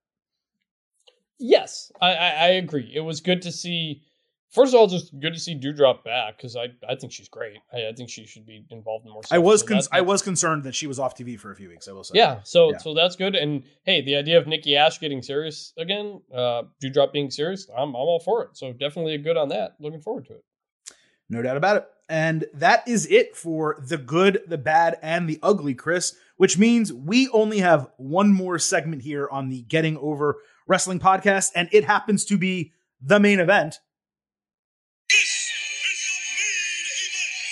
Yes, 1.40 1.92
I, 2.02 2.10
I, 2.12 2.48
agree. 2.50 2.92
It 2.94 3.00
was 3.00 3.22
good 3.22 3.42
to 3.44 3.52
see. 3.52 4.04
First 4.52 4.74
of 4.74 4.80
all, 4.80 4.88
just 4.88 5.18
good 5.20 5.34
to 5.36 5.40
see 5.40 5.54
Doudrop 5.54 6.04
back 6.04 6.38
because 6.38 6.56
I, 6.56 6.70
I 6.88 6.96
think 6.96 7.12
she's 7.14 7.30
great. 7.30 7.58
I, 7.72 7.90
I 7.90 7.94
think 7.96 8.10
she 8.10 8.26
should 8.26 8.48
be 8.48 8.66
involved 8.72 9.06
in 9.06 9.12
more. 9.12 9.22
Stuff. 9.24 9.36
I 9.36 9.40
was 9.40 9.62
So 9.62 9.68
con- 9.68 9.82
I 9.92 10.02
was 10.02 10.24
concerned 10.24 10.64
that 10.64 10.74
she 10.74 10.88
was 10.88 10.98
off 10.98 11.16
TV 11.16 11.40
for 11.40 11.52
a 11.52 11.56
few 11.56 11.70
weeks. 11.70 11.88
I 11.88 11.92
will 11.92 12.04
say. 12.04 12.14
Yeah, 12.16 12.40
so 12.44 12.72
Yeah. 12.72 12.78
so 12.80 12.94
that's 12.96 13.16
good. 13.16 13.36
And 13.36 13.64
hey, 13.84 14.02
the 14.02 14.16
idea 14.16 14.40
of 14.40 14.48
Nikki 14.48 14.76
Ash 14.76 15.00
getting 15.00 15.22
serious 15.22 15.72
again, 15.78 16.22
uh, 16.34 16.64
Doudrop 16.84 17.14
being 17.14 17.30
serious, 17.30 17.68
I'm 17.76 17.90
I'm 17.90 17.96
all 17.96 18.20
for 18.20 18.44
it. 18.44 18.58
So 18.58 18.74
definitely 18.74 19.14
a 19.14 19.20
good 19.20 19.38
on 19.38 19.50
that. 19.50 19.76
Looking 19.80 20.02
forward 20.02 20.26
to 20.28 20.34
it. 20.34 20.44
No 21.30 21.44
doubt 21.44 21.58
about 21.58 21.78
it. 21.78 21.86
And 22.12 22.46
that 22.56 22.88
is 22.88 23.06
it 23.12 23.36
for 23.36 23.78
the 23.88 23.98
good, 23.98 24.42
the 24.48 24.58
bad, 24.58 24.98
and 25.04 25.30
the 25.30 25.38
ugly, 25.44 25.76
Chris, 25.76 26.16
which 26.38 26.58
means 26.58 26.92
we 26.92 27.30
only 27.30 27.60
have 27.60 27.88
one 27.98 28.34
more 28.34 28.58
segment 28.58 29.04
here 29.04 29.30
on 29.32 29.50
the 29.50 29.62
Getting 29.62 29.96
Over 29.96 30.38
Wrestling 30.68 31.00
podcast, 31.00 31.52
and 31.56 31.70
it 31.72 31.84
happens 31.84 32.26
to 32.26 32.36
be 32.36 32.72
the 33.00 33.20
main 33.20 33.40
event. 33.40 33.80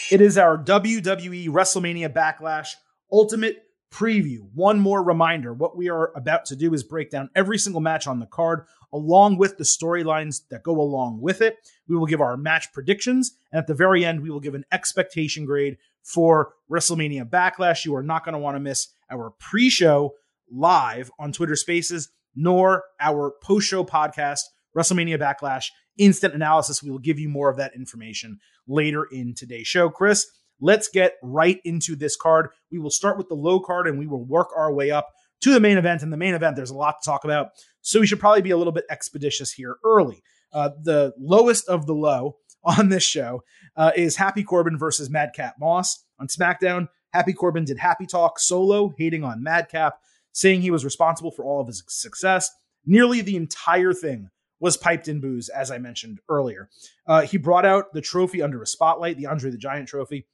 It 0.10 0.22
is 0.22 0.38
our 0.38 0.58
WWE 0.58 1.50
WrestleMania 1.50 2.08
Backlash 2.08 2.76
Ultimate 3.12 3.64
Preview. 3.92 4.48
One 4.54 4.80
more 4.80 5.04
reminder 5.04 5.54
what 5.54 5.76
we 5.76 5.90
are 5.90 6.14
about 6.16 6.46
to 6.46 6.56
do 6.56 6.74
is 6.74 6.82
break 6.82 7.10
down 7.10 7.30
every 7.36 7.58
single 7.58 7.82
match 7.82 8.08
on 8.08 8.22
the 8.22 8.26
card, 8.26 8.64
along 8.94 9.38
with 9.38 9.58
the 9.58 9.66
storylines 9.66 10.48
that 10.50 10.64
go 10.64 10.80
along 10.80 11.20
with 11.20 11.42
it. 11.42 11.58
We 11.90 11.98
will 11.98 12.06
give 12.06 12.22
our 12.22 12.38
match 12.38 12.72
predictions, 12.72 13.38
and 13.52 13.60
at 13.60 13.68
the 13.68 13.74
very 13.74 14.06
end, 14.06 14.22
we 14.22 14.30
will 14.30 14.40
give 14.40 14.56
an 14.56 14.64
expectation 14.72 15.46
grade 15.46 15.76
for 16.04 16.54
WrestleMania 16.72 17.30
Backlash. 17.30 17.84
You 17.84 17.94
are 17.98 18.04
not 18.04 18.24
going 18.24 18.32
to 18.32 18.40
want 18.40 18.56
to 18.56 18.62
miss 18.62 18.88
our 19.12 19.32
pre 19.32 19.70
show 19.70 20.14
live 20.50 21.12
on 21.20 21.34
Twitter 21.34 21.58
Spaces, 21.58 22.12
nor 22.34 22.86
our 23.02 23.34
post 23.44 23.68
show 23.68 23.84
podcast, 23.84 24.40
WrestleMania 24.74 25.20
Backlash 25.20 25.66
Instant 25.98 26.34
Analysis. 26.34 26.84
We 26.84 26.92
will 26.92 27.00
give 27.00 27.20
you 27.20 27.30
more 27.30 27.50
of 27.50 27.58
that 27.58 27.76
information 27.76 28.40
later 28.68 29.06
in 29.12 29.34
today's 29.34 29.68
show. 29.68 29.90
Chris, 29.90 30.28
let's 30.60 30.88
get 30.88 31.14
right 31.24 31.60
into 31.64 31.96
this 31.96 32.16
card. 32.16 32.50
We 32.72 32.80
will 32.80 32.90
start 32.90 33.18
with 33.18 33.30
the 33.30 33.36
low 33.36 33.60
card 33.60 33.88
and 33.88 34.00
we 34.00 34.08
will 34.08 34.24
work 34.24 34.50
our 34.56 34.74
way 34.74 34.92
up 34.92 35.08
to 35.42 35.54
the 35.54 35.60
main 35.60 35.78
event. 35.78 36.02
And 36.02 36.12
the 36.12 36.18
main 36.18 36.34
event, 36.34 36.56
there's 36.56 36.72
a 36.72 36.76
lot 36.76 36.96
to 37.02 37.10
talk 37.10 37.24
about. 37.24 37.50
So 37.82 38.00
we 38.00 38.08
should 38.08 38.20
probably 38.20 38.42
be 38.42 38.52
a 38.52 38.58
little 38.58 38.74
bit 38.74 38.86
expeditious 38.90 39.52
here 39.52 39.78
early. 39.86 40.24
Uh, 40.52 40.70
the 40.82 41.14
lowest 41.18 41.68
of 41.68 41.86
the 41.86 41.94
low 41.94 42.38
on 42.64 42.90
this 42.90 43.04
show 43.04 43.44
uh, 43.76 43.92
is 43.96 44.16
Happy 44.16 44.44
Corbin 44.44 44.78
versus 44.78 45.10
Madcap 45.10 45.56
Moss. 45.60 46.04
On 46.20 46.28
SmackDown, 46.28 46.88
Happy 47.14 47.34
Corbin 47.34 47.64
did 47.64 47.78
Happy 47.78 48.06
Talk 48.06 48.40
solo, 48.40 48.94
hating 48.98 49.24
on 49.24 49.44
Madcap, 49.44 50.00
saying 50.34 50.62
he 50.62 50.72
was 50.72 50.84
responsible 50.84 51.32
for 51.32 51.46
all 51.46 51.62
of 51.62 51.68
his 51.68 51.84
success. 51.88 52.50
Nearly 52.86 53.22
the 53.22 53.36
entire 53.36 53.94
thing 53.94 54.30
was 54.60 54.78
piped 54.78 55.08
in 55.08 55.20
booze, 55.20 55.50
as 55.50 55.70
I 55.72 55.78
mentioned 55.78 56.20
earlier. 56.30 56.70
Uh, 57.06 57.22
he 57.22 57.38
brought 57.38 57.66
out 57.66 57.94
the 57.94 58.02
trophy 58.02 58.42
under 58.42 58.62
a 58.62 58.68
spotlight, 58.68 59.18
the 59.18 59.28
Andre 59.28 59.52
the 59.52 59.58
Giant 59.58 59.88
trophy. 59.88 60.28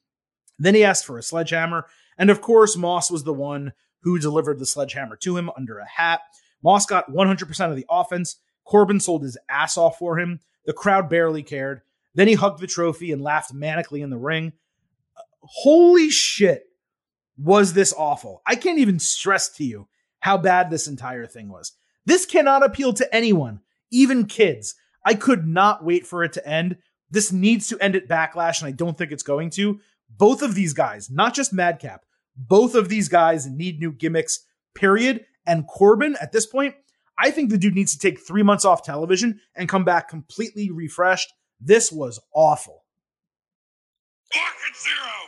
Then 0.58 0.76
he 0.76 0.84
asked 0.84 1.06
for 1.06 1.18
a 1.18 1.24
sledgehammer. 1.24 1.88
And 2.18 2.30
of 2.30 2.42
course, 2.42 2.78
Moss 2.78 3.12
was 3.12 3.24
the 3.24 3.34
one 3.34 3.74
who 4.04 4.20
delivered 4.20 4.60
the 4.60 4.66
sledgehammer 4.66 5.18
to 5.18 5.38
him 5.38 5.50
under 5.58 5.80
a 5.80 5.88
hat. 5.88 6.22
Moss 6.64 6.86
got 6.86 7.12
100% 7.12 7.70
of 7.70 7.76
the 7.76 7.86
offense. 7.90 8.38
Corbin 8.66 9.00
sold 9.00 9.24
his 9.24 9.38
ass 9.50 9.78
off 9.78 9.98
for 9.98 10.20
him. 10.20 10.40
The 10.66 10.74
crowd 10.74 11.10
barely 11.10 11.44
cared. 11.44 11.82
Then 12.16 12.28
he 12.28 12.36
hugged 12.36 12.60
the 12.60 12.68
trophy 12.68 13.12
and 13.12 13.22
laughed 13.22 13.54
manically 13.54 14.02
in 14.02 14.10
the 14.10 14.18
ring. 14.18 14.54
Holy 15.42 16.10
shit, 16.10 16.64
was 17.38 17.74
this 17.74 17.94
awful. 17.98 18.42
I 18.46 18.56
can't 18.56 18.80
even 18.80 19.00
stress 19.00 19.50
to 19.56 19.64
you 19.64 19.88
how 20.20 20.38
bad 20.38 20.70
this 20.70 20.88
entire 20.88 21.26
thing 21.26 21.50
was. 21.50 21.74
This 22.06 22.26
cannot 22.26 22.64
appeal 22.64 22.94
to 22.94 23.16
anyone 23.16 23.62
even 23.94 24.26
kids. 24.26 24.76
I 25.06 25.14
could 25.14 25.48
not 25.48 25.84
wait 25.84 26.06
for 26.06 26.24
it 26.24 26.34
to 26.34 26.48
end. 26.48 26.78
This 27.10 27.32
needs 27.32 27.68
to 27.68 27.80
end 27.80 27.96
at 27.96 28.08
Backlash, 28.08 28.60
and 28.62 28.68
I 28.68 28.72
don't 28.72 28.98
think 28.98 29.12
it's 29.12 29.24
going 29.24 29.52
to. 29.52 29.80
Both 30.10 30.42
of 30.42 30.56
these 30.56 30.74
guys, 30.74 31.10
not 31.10 31.34
just 31.34 31.54
Madcap, 31.54 32.06
both 32.36 32.76
of 32.76 32.90
these 32.90 33.08
guys 33.08 33.48
need 33.48 33.80
new 33.80 33.92
gimmicks, 33.92 34.46
period. 34.74 35.26
And 35.46 35.68
Corbin, 35.68 36.16
at 36.20 36.32
this 36.32 36.46
point, 36.46 36.76
I 37.18 37.32
think 37.32 37.50
the 37.50 37.58
dude 37.58 37.76
needs 37.76 37.94
to 37.94 38.00
take 38.00 38.20
three 38.20 38.44
months 38.44 38.66
off 38.66 38.84
television 38.84 39.40
and 39.56 39.70
come 39.70 39.84
back 39.84 40.10
completely 40.10 40.72
refreshed. 40.72 41.32
This 41.60 41.92
was 41.92 42.20
awful. 42.34 42.84
Market 44.34 44.76
zero. 44.82 45.23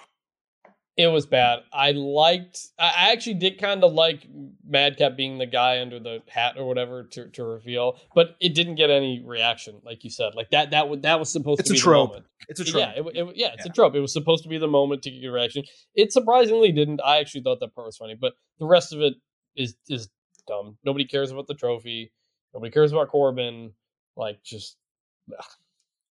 It 0.98 1.08
was 1.08 1.26
bad. 1.26 1.60
I 1.74 1.92
liked. 1.92 2.58
I 2.80 3.12
actually 3.12 3.34
did 3.34 3.60
kind 3.60 3.84
of 3.84 3.92
like 3.94 4.26
Madcap 4.66 5.18
being 5.18 5.38
the 5.38 5.46
guy 5.46 5.82
under 5.82 6.00
the 6.00 6.22
hat 6.30 6.56
or 6.58 6.66
whatever 6.66 7.04
to, 7.04 7.28
to 7.32 7.44
reveal, 7.44 8.00
but 8.16 8.38
it 8.40 8.54
didn't 8.56 8.76
get 8.76 8.90
any 8.90 9.22
reaction, 9.26 9.82
like 9.84 10.06
you 10.06 10.10
said. 10.10 10.36
Like 10.36 10.52
that. 10.52 10.72
That 10.72 10.88
would 10.88 11.02
that 11.02 11.20
was 11.20 11.30
supposed 11.30 11.60
It's 11.60 11.68
to 11.70 11.74
a 11.74 11.76
be 11.76 11.80
trope. 11.82 12.10
moment. 12.12 12.26
It's 12.48 12.62
a 12.62 12.64
trope. 12.64 12.80
Yeah, 12.96 13.02
it, 13.04 13.06
it, 13.14 13.36
yeah, 13.36 13.48
it's 13.56 13.66
Yeah. 13.66 13.72
a 13.72 13.76
trope. 13.76 13.94
It 13.96 14.00
was 14.00 14.14
supposed 14.14 14.44
to 14.44 14.50
be 14.50 14.58
the 14.58 14.70
moment 14.70 15.02
to 15.04 15.12
get 15.12 15.26
a 15.28 15.32
reaction. 15.32 15.64
It 15.96 16.14
surprisingly 16.14 16.72
didn't. 16.72 17.02
I 17.04 17.18
actually 17.18 17.42
thought 17.42 17.60
that 17.60 17.76
part 17.76 17.88
was 17.88 17.98
funny, 17.98 18.16
but 18.16 18.32
the 18.60 18.66
rest 18.66 18.94
of 18.94 19.02
it 19.02 19.16
is 19.58 19.76
is 19.90 20.08
dumb. 20.48 20.78
Nobody 20.86 21.04
cares 21.04 21.30
about 21.30 21.48
the 21.48 21.56
trophy. 21.56 22.14
Nobody 22.54 22.72
cares 22.72 22.94
about 22.94 23.10
Corbin. 23.10 23.74
Like 24.16 24.42
just 24.44 24.78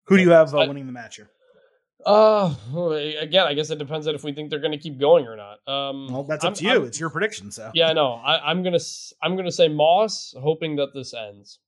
Who 0.07 0.17
do 0.17 0.23
you 0.23 0.31
have 0.31 0.55
uh, 0.55 0.61
I- 0.61 0.69
winning 0.69 0.87
the 0.87 0.93
match 0.93 1.17
here? 1.17 1.29
Uh 2.07 2.55
again, 3.21 3.47
I 3.47 3.55
guess 3.55 3.71
it 3.71 3.79
depends 3.79 4.07
on 4.07 4.15
if 4.15 4.25
we 4.25 4.33
think 4.33 4.51
they're 4.51 4.59
going 4.61 4.73
to 4.73 4.79
keep 4.79 4.99
going 4.99 5.27
or 5.27 5.37
not. 5.37 5.59
Um, 5.69 6.13
Well, 6.13 6.25
that's 6.25 6.45
up 6.45 6.49
I'm- 6.51 6.55
to 6.55 6.65
you. 6.65 6.71
I'm- 6.71 6.85
it's 6.85 6.99
your 7.01 7.11
prediction. 7.11 7.51
So 7.51 7.71
yeah, 7.75 7.89
I 7.89 7.93
know. 7.93 8.13
I, 8.15 8.51
I'm 8.51 8.63
gonna 8.63 8.79
I'm 9.23 9.37
gonna 9.37 9.53
say 9.53 9.69
Moss, 9.69 10.35
hoping 10.39 10.77
that 10.77 10.95
this 10.95 11.13
ends. 11.15 11.59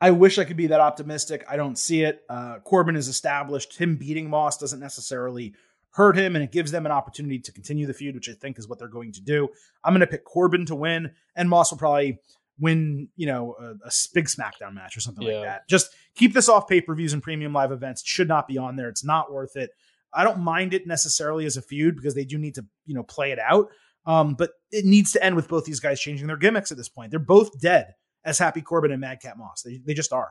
I 0.00 0.12
wish 0.12 0.38
I 0.38 0.44
could 0.44 0.56
be 0.56 0.68
that 0.68 0.80
optimistic. 0.80 1.44
I 1.48 1.56
don't 1.56 1.76
see 1.76 2.02
it. 2.02 2.22
Uh, 2.28 2.60
Corbin 2.60 2.94
is 2.94 3.08
established. 3.08 3.76
Him 3.78 3.96
beating 3.96 4.30
Moss 4.30 4.56
doesn't 4.56 4.78
necessarily 4.78 5.54
hurt 5.90 6.16
him, 6.16 6.36
and 6.36 6.44
it 6.44 6.52
gives 6.52 6.70
them 6.70 6.86
an 6.86 6.92
opportunity 6.92 7.40
to 7.40 7.50
continue 7.50 7.84
the 7.84 7.94
feud, 7.94 8.14
which 8.14 8.28
I 8.28 8.34
think 8.34 8.58
is 8.60 8.68
what 8.68 8.78
they're 8.78 8.86
going 8.86 9.10
to 9.12 9.20
do. 9.20 9.48
I'm 9.82 9.92
going 9.92 10.00
to 10.00 10.06
pick 10.06 10.24
Corbin 10.24 10.66
to 10.66 10.76
win, 10.76 11.10
and 11.34 11.48
Moss 11.48 11.72
will 11.72 11.78
probably 11.78 12.20
win, 12.60 13.08
you 13.16 13.26
know, 13.26 13.54
a 13.84 13.90
big 14.14 14.26
SmackDown 14.26 14.74
match 14.74 14.96
or 14.96 15.00
something 15.00 15.26
Yeah. 15.26 15.34
like 15.34 15.44
that. 15.44 15.68
Just 15.68 15.90
keep 16.14 16.34
this 16.34 16.48
off 16.48 16.68
pay 16.68 16.80
per 16.80 16.94
views 16.94 17.12
and 17.12 17.22
premium 17.22 17.52
live 17.52 17.72
events. 17.72 18.02
It 18.02 18.06
should 18.08 18.28
not 18.28 18.46
be 18.48 18.58
on 18.58 18.76
there. 18.76 18.88
It's 18.88 19.04
not 19.04 19.32
worth 19.32 19.56
it. 19.56 19.70
I 20.12 20.24
don't 20.24 20.40
mind 20.40 20.74
it 20.74 20.86
necessarily 20.86 21.44
as 21.46 21.56
a 21.56 21.62
feud 21.62 21.96
because 21.96 22.14
they 22.14 22.24
do 22.24 22.38
need 22.38 22.54
to, 22.54 22.64
you 22.86 22.94
know, 22.94 23.02
play 23.02 23.30
it 23.32 23.38
out. 23.38 23.68
Um, 24.06 24.34
but 24.34 24.50
it 24.70 24.84
needs 24.86 25.12
to 25.12 25.22
end 25.22 25.36
with 25.36 25.48
both 25.48 25.64
these 25.66 25.80
guys 25.80 26.00
changing 26.00 26.26
their 26.28 26.36
gimmicks 26.38 26.70
at 26.70 26.78
this 26.78 26.88
point. 26.88 27.10
They're 27.10 27.20
both 27.20 27.60
dead 27.60 27.94
as 28.24 28.38
Happy 28.38 28.62
Corbin 28.62 28.90
and 28.90 29.00
Madcap 29.00 29.36
Moss. 29.36 29.62
They, 29.62 29.80
they 29.84 29.92
just 29.94 30.12
are. 30.12 30.30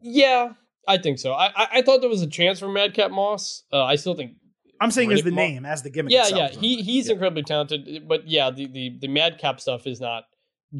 Yeah, 0.00 0.52
I 0.86 0.98
think 0.98 1.18
so. 1.18 1.32
I 1.32 1.46
I, 1.46 1.68
I 1.74 1.82
thought 1.82 2.00
there 2.00 2.10
was 2.10 2.22
a 2.22 2.26
chance 2.28 2.60
for 2.60 2.68
Madcap 2.68 3.10
Moss. 3.10 3.64
Uh, 3.72 3.84
I 3.84 3.96
still 3.96 4.14
think. 4.14 4.32
I'm 4.80 4.90
saying 4.90 5.12
as 5.12 5.22
the 5.22 5.30
Mo- 5.30 5.36
name, 5.36 5.64
as 5.66 5.82
the 5.82 5.90
gimmick. 5.90 6.12
Yeah, 6.12 6.22
itself. 6.22 6.52
yeah. 6.54 6.60
He 6.60 6.82
he's 6.82 7.06
Yeah. 7.06 7.12
incredibly 7.14 7.42
talented, 7.42 8.06
but 8.08 8.28
yeah, 8.28 8.50
the, 8.50 8.66
the 8.66 8.98
the 9.00 9.08
Madcap 9.08 9.60
stuff 9.60 9.86
is 9.86 10.00
not 10.00 10.24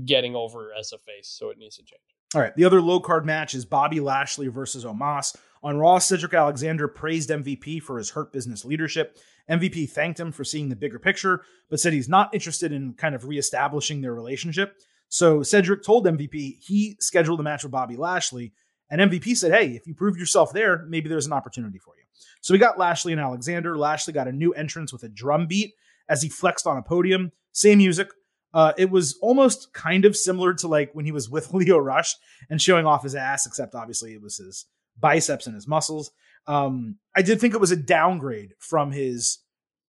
getting 0.05 0.35
over 0.35 0.71
as 0.79 0.93
a 0.93 0.99
face, 0.99 1.29
so 1.29 1.51
it 1.51 1.59
needs 1.59 1.77
to 1.77 1.83
change. 1.83 2.01
All 2.35 2.41
right. 2.41 2.55
The 2.57 2.65
other 2.65 2.81
low 2.83 2.99
card 2.99 3.25
match 3.25 3.55
is 3.55 3.65
Bobby 3.65 4.01
Lashley 4.01 4.49
versus 4.49 4.85
Omos. 4.85 5.37
On 5.63 5.77
Raw, 5.79 5.99
Cedric 5.99 6.35
Alexander 6.35 6.89
praised 6.89 7.31
MVP 7.31 7.81
for 7.81 7.97
his 7.97 8.11
Hurt 8.11 8.33
Business 8.33 8.65
leadership. 8.65 9.17
MVP 9.49 9.89
thanked 9.89 10.19
him 10.19 10.33
for 10.33 10.43
seeing 10.45 10.69
the 10.69 10.77
bigger 10.77 10.99
picture, 10.99 11.43
but 11.71 11.79
said 11.79 11.93
he's 11.93 12.09
not 12.09 12.35
interested 12.35 12.73
in 12.73 12.95
kind 12.95 13.15
of 13.15 13.25
reestablishing 13.27 14.01
their 14.01 14.15
relationship. 14.15 14.77
So 15.09 15.43
Cedric 15.43 15.85
told 15.85 16.07
MVP 16.07 16.59
he 16.61 16.97
scheduled 16.99 17.39
a 17.41 17.43
match 17.45 17.63
with 17.63 17.71
Bobby 17.73 17.97
Lashley, 17.97 18.53
and 18.91 19.01
MVP 19.01 19.37
said, 19.37 19.53
Hey, 19.53 19.71
if 19.71 19.87
you 19.87 19.95
prove 19.95 20.17
yourself 20.17 20.53
there, 20.53 20.85
maybe 20.87 21.09
there's 21.09 21.27
an 21.27 21.33
opportunity 21.33 21.79
for 21.79 21.95
you. 21.97 22.05
So 22.41 22.53
we 22.53 22.59
got 22.59 22.79
Lashley 22.79 23.13
and 23.13 23.21
Alexander. 23.21 23.77
Lashley 23.77 24.13
got 24.13 24.29
a 24.29 24.33
new 24.33 24.53
entrance 24.53 24.93
with 24.93 25.03
a 25.03 25.09
drum 25.09 25.47
beat 25.47 25.75
as 26.09 26.23
he 26.23 26.29
flexed 26.29 26.67
on 26.67 26.77
a 26.77 26.83
podium. 26.83 27.33
Same 27.53 27.79
music, 27.79 28.09
uh, 28.55 28.73
it 28.79 28.89
was 28.89 29.19
almost 29.21 29.73
kind 29.73 30.05
of 30.05 30.17
similar 30.17 30.55
to 30.55 30.69
like 30.69 30.95
when 30.95 31.05
he 31.05 31.13
was 31.13 31.29
with 31.29 31.51
Lio 31.53 31.77
Rush 31.77 32.15
and 32.49 32.63
showing 32.63 32.87
off 32.87 33.03
his 33.03 33.17
ass, 33.17 33.47
except 33.47 33.75
obviously 33.75 34.15
it 34.15 34.23
was 34.23 34.39
his 34.39 34.67
biceps 34.99 35.47
and 35.47 35.57
his 35.57 35.67
muscles. 35.67 36.13
Um, 36.47 36.99
I 37.17 37.23
did 37.23 37.41
think 37.41 37.55
it 37.55 37.61
was 37.61 37.73
a 37.73 37.77
downgrade 37.77 38.55
from 38.61 38.93
his 38.93 39.39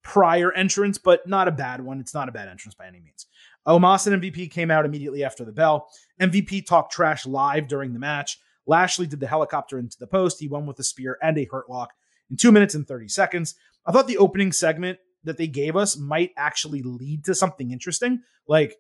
prior 0.04 0.52
entrance, 0.52 0.98
but 0.98 1.28
not 1.28 1.48
a 1.48 1.52
bad 1.52 1.82
one. 1.82 2.00
It's 2.00 2.14
not 2.14 2.28
a 2.28 2.32
bad 2.32 2.48
entrance 2.48 2.74
by 2.74 2.88
any 2.88 3.00
means. 3.00 3.28
Omos 3.68 4.12
and 4.12 4.22
MVP 4.22 4.52
came 4.52 4.72
out 4.72 4.86
immediately 4.86 5.24
after 5.24 5.46
the 5.46 5.52
bell. 5.52 5.88
MVP 6.20 6.66
talked 6.66 6.92
trash 6.92 7.26
live 7.26 7.68
during 7.68 7.94
the 7.94 8.00
match. 8.00 8.40
Lashley 8.68 9.08
did 9.08 9.20
the 9.20 9.28
helicopter 9.28 9.78
into 9.78 9.98
the 10.00 10.08
post. 10.08 10.40
He 10.40 10.48
won 10.48 10.66
with 10.66 10.80
a 10.80 10.84
spear 10.84 11.18
and 11.22 11.38
a 11.38 11.48
hurt 11.52 11.70
lock 11.70 11.94
in 12.30 12.38
two 12.38 12.52
minutes 12.52 12.76
and 12.76 12.88
30 12.88 13.08
seconds. 13.08 13.56
I 13.86 13.92
thought 13.92 14.08
the 14.08 14.18
opening 14.18 14.52
segment 14.52 15.00
that 15.24 15.38
they 15.38 15.48
gave 15.48 15.76
us 15.76 15.98
might 15.98 16.32
actually 16.38 16.82
lead 16.82 17.26
to 17.26 17.36
something 17.36 17.72
interesting. 17.72 18.22
Like 18.48 18.76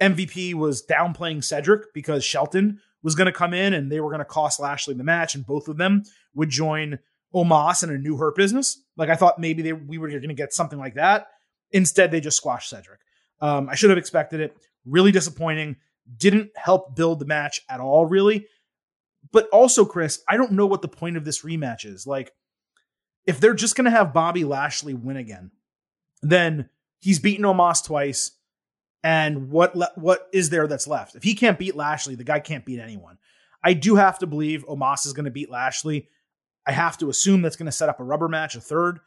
MVP 0.00 0.54
was 0.54 0.84
downplaying 0.84 1.44
Cedric 1.44 1.92
because 1.92 2.24
Shelton 2.24 2.80
was 3.02 3.14
going 3.14 3.26
to 3.26 3.32
come 3.32 3.54
in 3.54 3.74
and 3.74 3.90
they 3.90 4.00
were 4.00 4.10
going 4.10 4.20
to 4.20 4.24
cost 4.24 4.58
Lashley 4.58 4.94
the 4.94 5.04
match, 5.04 5.34
and 5.34 5.46
both 5.46 5.68
of 5.68 5.76
them 5.76 6.02
would 6.34 6.48
join 6.48 6.98
Omos 7.34 7.82
in 7.82 7.90
a 7.90 7.98
new 7.98 8.16
Hurt 8.16 8.34
business. 8.34 8.82
Like 8.96 9.10
I 9.10 9.16
thought 9.16 9.38
maybe 9.38 9.62
they, 9.62 9.72
we 9.72 9.98
were 9.98 10.08
going 10.08 10.22
to 10.22 10.34
get 10.34 10.52
something 10.52 10.78
like 10.78 10.94
that. 10.94 11.28
Instead, 11.70 12.10
they 12.10 12.20
just 12.20 12.36
squashed 12.36 12.70
Cedric. 12.70 13.00
Um, 13.40 13.68
I 13.68 13.74
should 13.74 13.90
have 13.90 13.98
expected 13.98 14.40
it. 14.40 14.56
Really 14.86 15.12
disappointing. 15.12 15.76
Didn't 16.16 16.50
help 16.56 16.94
build 16.94 17.18
the 17.18 17.26
match 17.26 17.60
at 17.68 17.80
all, 17.80 18.06
really. 18.06 18.46
But 19.34 19.48
also, 19.48 19.84
Chris, 19.84 20.22
I 20.28 20.36
don't 20.36 20.52
know 20.52 20.66
what 20.66 20.80
the 20.80 20.86
point 20.86 21.16
of 21.16 21.24
this 21.24 21.42
rematch 21.42 21.84
is. 21.84 22.06
Like, 22.06 22.32
if 23.26 23.40
they're 23.40 23.52
just 23.52 23.74
going 23.74 23.86
to 23.86 23.90
have 23.90 24.14
Bobby 24.14 24.44
Lashley 24.44 24.94
win 24.94 25.16
again, 25.16 25.50
then 26.22 26.70
he's 27.00 27.18
beaten 27.18 27.44
Omos 27.44 27.84
twice. 27.84 28.30
And 29.02 29.50
what 29.50 29.74
le- 29.74 29.90
what 29.96 30.28
is 30.32 30.50
there 30.50 30.68
that's 30.68 30.86
left? 30.86 31.16
If 31.16 31.24
he 31.24 31.34
can't 31.34 31.58
beat 31.58 31.74
Lashley, 31.74 32.14
the 32.14 32.22
guy 32.22 32.38
can't 32.38 32.64
beat 32.64 32.78
anyone. 32.78 33.18
I 33.60 33.72
do 33.72 33.96
have 33.96 34.20
to 34.20 34.28
believe 34.28 34.64
Omos 34.68 35.04
is 35.04 35.12
going 35.12 35.24
to 35.24 35.32
beat 35.32 35.50
Lashley. 35.50 36.08
I 36.64 36.70
have 36.70 36.96
to 36.98 37.10
assume 37.10 37.42
that's 37.42 37.56
going 37.56 37.66
to 37.66 37.72
set 37.72 37.88
up 37.88 37.98
a 37.98 38.04
rubber 38.04 38.28
match, 38.28 38.54
a 38.54 38.60
third. 38.60 39.00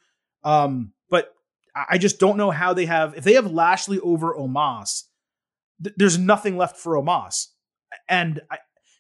Um, 0.43 0.91
but 1.09 1.34
I 1.73 1.97
just 1.97 2.19
don't 2.19 2.36
know 2.36 2.51
how 2.51 2.73
they 2.73 2.86
have, 2.86 3.15
if 3.15 3.23
they 3.23 3.36
have 3.36 3.49
Lashley 3.49 3.99
over 4.01 4.36
Omos, 4.36 5.03
th- 5.82 5.95
there's 5.95 6.17
nothing 6.17 6.57
left 6.57 6.75
for 6.75 6.95
Omos. 6.95 7.47
And 8.09 8.41
I, 8.51 8.57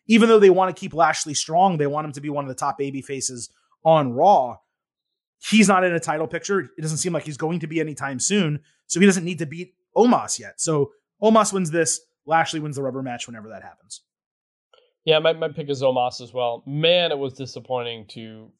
even 0.07 0.29
though 0.29 0.39
they 0.39 0.49
want 0.49 0.75
to 0.75 0.79
keep 0.79 0.93
Lashley 0.93 1.33
strong, 1.33 1.77
they 1.77 1.87
want 1.87 2.05
him 2.05 2.13
to 2.13 2.21
be 2.21 2.29
one 2.29 2.43
of 2.45 2.49
the 2.49 2.55
top 2.55 2.77
baby 2.77 3.01
faces 3.01 3.49
on 3.83 4.13
Raw. 4.13 4.57
He's 5.39 5.67
not 5.67 5.83
in 5.83 5.93
a 5.93 5.99
title 5.99 6.27
picture. 6.27 6.59
It 6.77 6.81
doesn't 6.81 6.97
seem 6.97 7.13
like 7.13 7.23
he's 7.23 7.37
going 7.37 7.59
to 7.59 7.67
be 7.67 7.79
anytime 7.79 8.19
soon. 8.19 8.61
So 8.87 8.99
he 8.99 9.05
doesn't 9.05 9.25
need 9.25 9.39
to 9.39 9.45
beat 9.45 9.75
Omos 9.95 10.39
yet. 10.39 10.59
So 10.59 10.91
Omos 11.21 11.53
wins 11.53 11.71
this. 11.71 12.01
Lashley 12.25 12.59
wins 12.59 12.75
the 12.75 12.81
rubber 12.81 13.01
match 13.01 13.27
whenever 13.27 13.49
that 13.49 13.63
happens. 13.63 14.01
Yeah, 15.05 15.19
my, 15.19 15.33
my 15.33 15.49
pick 15.49 15.69
is 15.69 15.81
Omos 15.81 16.19
as 16.21 16.33
well. 16.33 16.63
Man, 16.65 17.11
it 17.11 17.17
was 17.17 17.33
disappointing 17.33 18.07
to 18.09 18.51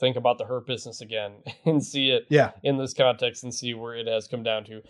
think 0.00 0.16
about 0.16 0.38
the 0.38 0.44
hurt 0.44 0.66
business 0.66 1.00
again 1.00 1.32
and 1.64 1.84
see 1.84 2.10
it 2.10 2.26
yeah. 2.28 2.52
in 2.62 2.76
this 2.76 2.94
context 2.94 3.44
and 3.44 3.54
see 3.54 3.74
where 3.74 3.94
it 3.94 4.06
has 4.06 4.26
come 4.26 4.42
down 4.42 4.64
to. 4.64 4.82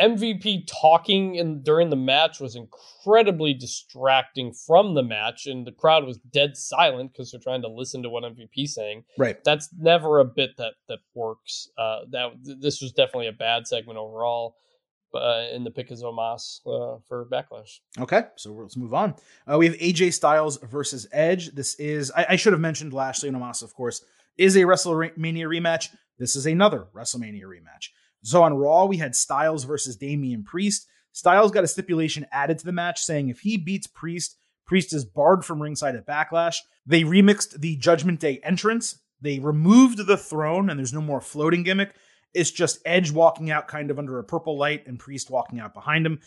MVP 0.00 0.66
talking 0.66 1.34
in 1.34 1.62
during 1.62 1.90
the 1.90 1.96
match 1.96 2.40
was 2.40 2.56
incredibly 2.56 3.52
distracting 3.54 4.52
from 4.52 4.94
the 4.94 5.02
match, 5.02 5.46
and 5.46 5.66
the 5.66 5.72
crowd 5.72 6.04
was 6.04 6.18
dead 6.32 6.56
silent 6.56 7.12
because 7.12 7.30
they're 7.30 7.40
trying 7.40 7.62
to 7.62 7.68
listen 7.68 8.02
to 8.02 8.08
what 8.08 8.24
MVP's 8.24 8.74
saying. 8.74 9.04
Right. 9.18 9.42
That's 9.44 9.68
never 9.78 10.20
a 10.20 10.24
bit 10.24 10.56
that 10.58 10.74
that 10.88 11.00
works. 11.14 11.68
Uh, 11.76 12.00
that 12.10 12.30
this 12.60 12.80
was 12.80 12.92
definitely 12.92 13.28
a 13.28 13.32
bad 13.32 13.66
segment 13.66 13.98
overall. 13.98 14.56
Uh, 15.12 15.48
in 15.52 15.64
the 15.64 15.72
pick 15.72 15.90
is 15.90 16.04
Omos 16.04 16.60
uh, 16.66 17.00
for 17.08 17.26
Backlash. 17.26 17.80
Okay, 17.98 18.22
so 18.36 18.52
let's 18.52 18.76
move 18.76 18.94
on. 18.94 19.16
Uh, 19.44 19.58
we 19.58 19.66
have 19.66 19.74
AJ 19.78 20.12
Styles 20.12 20.56
versus 20.62 21.08
Edge. 21.10 21.50
This 21.52 21.74
is 21.80 22.12
I, 22.16 22.26
I 22.30 22.36
should 22.36 22.52
have 22.52 22.60
mentioned 22.60 22.92
Lashley 22.92 23.28
and 23.28 23.36
Omos, 23.36 23.60
of 23.60 23.74
course, 23.74 24.04
is 24.38 24.54
a 24.54 24.60
WrestleMania 24.60 25.46
rematch. 25.46 25.88
This 26.18 26.36
is 26.36 26.46
another 26.46 26.86
WrestleMania 26.94 27.42
rematch. 27.42 27.88
So 28.22 28.42
on 28.42 28.54
Raw, 28.54 28.84
we 28.84 28.98
had 28.98 29.14
Styles 29.14 29.64
versus 29.64 29.96
Damian 29.96 30.44
Priest. 30.44 30.86
Styles 31.12 31.50
got 31.50 31.64
a 31.64 31.68
stipulation 31.68 32.26
added 32.32 32.58
to 32.58 32.64
the 32.64 32.72
match 32.72 33.00
saying 33.00 33.28
if 33.28 33.40
he 33.40 33.56
beats 33.56 33.86
Priest, 33.86 34.36
Priest 34.66 34.92
is 34.92 35.04
barred 35.04 35.44
from 35.44 35.60
ringside 35.60 35.96
at 35.96 36.06
Backlash. 36.06 36.56
They 36.86 37.02
remixed 37.02 37.60
the 37.60 37.76
Judgment 37.76 38.20
Day 38.20 38.40
entrance. 38.44 39.00
They 39.20 39.38
removed 39.38 40.06
the 40.06 40.16
throne, 40.16 40.70
and 40.70 40.78
there's 40.78 40.92
no 40.92 41.00
more 41.00 41.20
floating 41.20 41.62
gimmick. 41.62 41.94
It's 42.32 42.50
just 42.50 42.78
Edge 42.84 43.10
walking 43.10 43.50
out 43.50 43.68
kind 43.68 43.90
of 43.90 43.98
under 43.98 44.18
a 44.18 44.24
purple 44.24 44.56
light 44.56 44.86
and 44.86 44.98
Priest 44.98 45.30
walking 45.30 45.58
out 45.58 45.74
behind 45.74 46.06
him. 46.06 46.20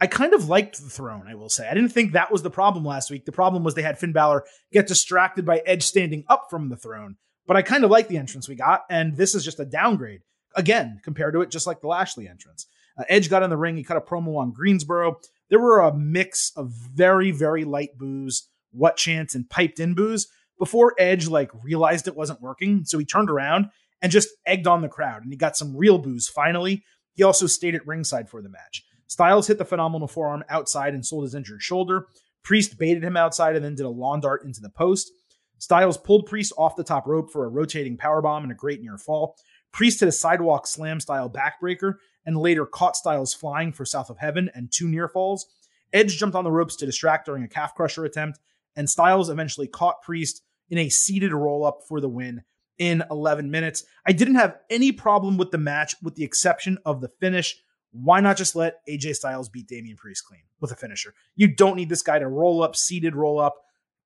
I 0.00 0.06
kind 0.06 0.34
of 0.34 0.48
liked 0.48 0.80
the 0.80 0.90
throne, 0.90 1.26
I 1.28 1.34
will 1.34 1.48
say. 1.48 1.68
I 1.68 1.74
didn't 1.74 1.90
think 1.90 2.12
that 2.12 2.30
was 2.30 2.42
the 2.42 2.50
problem 2.50 2.84
last 2.84 3.10
week. 3.10 3.24
The 3.24 3.32
problem 3.32 3.64
was 3.64 3.74
they 3.74 3.82
had 3.82 3.98
Finn 3.98 4.12
Balor 4.12 4.44
get 4.72 4.86
distracted 4.86 5.44
by 5.44 5.62
Edge 5.64 5.82
standing 5.82 6.24
up 6.28 6.48
from 6.50 6.68
the 6.68 6.76
throne. 6.76 7.16
But 7.46 7.56
I 7.56 7.62
kind 7.62 7.82
of 7.82 7.90
like 7.90 8.08
the 8.08 8.18
entrance 8.18 8.48
we 8.48 8.54
got, 8.54 8.84
and 8.90 9.16
this 9.16 9.34
is 9.34 9.44
just 9.44 9.58
a 9.58 9.64
downgrade 9.64 10.20
again 10.54 11.00
compared 11.02 11.34
to 11.34 11.40
it, 11.40 11.50
just 11.50 11.66
like 11.66 11.80
the 11.80 11.88
Lashley 11.88 12.28
entrance. 12.28 12.66
Uh, 12.98 13.04
Edge 13.08 13.30
got 13.30 13.42
in 13.42 13.50
the 13.50 13.56
ring, 13.56 13.76
he 13.76 13.84
cut 13.84 13.96
a 13.96 14.00
promo 14.00 14.38
on 14.38 14.52
Greensboro. 14.52 15.18
There 15.50 15.60
were 15.60 15.80
a 15.80 15.94
mix 15.94 16.52
of 16.56 16.70
very, 16.70 17.30
very 17.30 17.64
light 17.64 17.96
boos, 17.96 18.48
what 18.72 18.96
chants, 18.96 19.34
and 19.34 19.48
piped 19.48 19.80
in 19.80 19.94
boos 19.94 20.28
before 20.58 20.94
Edge 20.98 21.28
like 21.28 21.50
realized 21.62 22.08
it 22.08 22.16
wasn't 22.16 22.42
working. 22.42 22.84
So 22.84 22.98
he 22.98 23.04
turned 23.04 23.30
around 23.30 23.70
and 24.02 24.12
just 24.12 24.28
egged 24.46 24.66
on 24.66 24.82
the 24.82 24.88
crowd, 24.88 25.22
and 25.22 25.32
he 25.32 25.36
got 25.36 25.56
some 25.56 25.76
real 25.76 25.98
boos 25.98 26.28
finally. 26.28 26.84
He 27.14 27.22
also 27.22 27.46
stayed 27.46 27.74
at 27.74 27.86
ringside 27.86 28.28
for 28.28 28.42
the 28.42 28.48
match. 28.48 28.84
Styles 29.06 29.46
hit 29.46 29.58
the 29.58 29.64
phenomenal 29.64 30.06
forearm 30.06 30.44
outside 30.48 30.94
and 30.94 31.04
sold 31.04 31.24
his 31.24 31.34
injured 31.34 31.62
shoulder. 31.62 32.06
Priest 32.44 32.78
baited 32.78 33.02
him 33.02 33.16
outside 33.16 33.56
and 33.56 33.64
then 33.64 33.74
did 33.74 33.86
a 33.86 33.90
lawn 33.90 34.20
dart 34.20 34.44
into 34.44 34.60
the 34.60 34.70
post. 34.70 35.10
Styles 35.58 35.98
pulled 35.98 36.26
Priest 36.26 36.52
off 36.56 36.76
the 36.76 36.84
top 36.84 37.06
rope 37.06 37.30
for 37.30 37.44
a 37.44 37.48
rotating 37.48 37.96
powerbomb 37.96 38.42
and 38.42 38.52
a 38.52 38.54
great 38.54 38.80
near 38.80 38.96
fall. 38.96 39.36
Priest 39.72 40.00
hit 40.00 40.08
a 40.08 40.12
sidewalk 40.12 40.66
slam 40.66 41.00
style 41.00 41.30
backbreaker 41.30 41.94
and 42.24 42.36
later 42.36 42.66
caught 42.66 42.96
Styles 42.96 43.34
flying 43.34 43.72
for 43.72 43.84
South 43.84 44.10
of 44.10 44.18
Heaven 44.18 44.50
and 44.54 44.70
two 44.70 44.88
near 44.88 45.08
falls. 45.08 45.46
Edge 45.92 46.16
jumped 46.18 46.36
on 46.36 46.44
the 46.44 46.50
ropes 46.50 46.76
to 46.76 46.86
distract 46.86 47.26
during 47.26 47.42
a 47.42 47.48
calf 47.48 47.74
crusher 47.74 48.04
attempt, 48.04 48.38
and 48.76 48.88
Styles 48.88 49.30
eventually 49.30 49.66
caught 49.66 50.02
Priest 50.02 50.42
in 50.68 50.78
a 50.78 50.88
seated 50.88 51.32
roll 51.32 51.64
up 51.64 51.80
for 51.88 52.00
the 52.00 52.08
win 52.08 52.42
in 52.78 53.02
11 53.10 53.50
minutes. 53.50 53.84
I 54.06 54.12
didn't 54.12 54.36
have 54.36 54.58
any 54.70 54.92
problem 54.92 55.36
with 55.36 55.50
the 55.50 55.58
match 55.58 55.94
with 56.02 56.14
the 56.14 56.24
exception 56.24 56.78
of 56.84 57.00
the 57.00 57.08
finish. 57.20 57.56
Why 57.90 58.20
not 58.20 58.36
just 58.36 58.54
let 58.54 58.86
AJ 58.86 59.16
Styles 59.16 59.48
beat 59.48 59.66
Damian 59.66 59.96
Priest 59.96 60.24
clean 60.26 60.42
with 60.60 60.70
a 60.70 60.76
finisher? 60.76 61.14
You 61.34 61.48
don't 61.48 61.76
need 61.76 61.88
this 61.88 62.02
guy 62.02 62.18
to 62.18 62.28
roll 62.28 62.62
up, 62.62 62.76
seated 62.76 63.16
roll 63.16 63.40
up. 63.40 63.56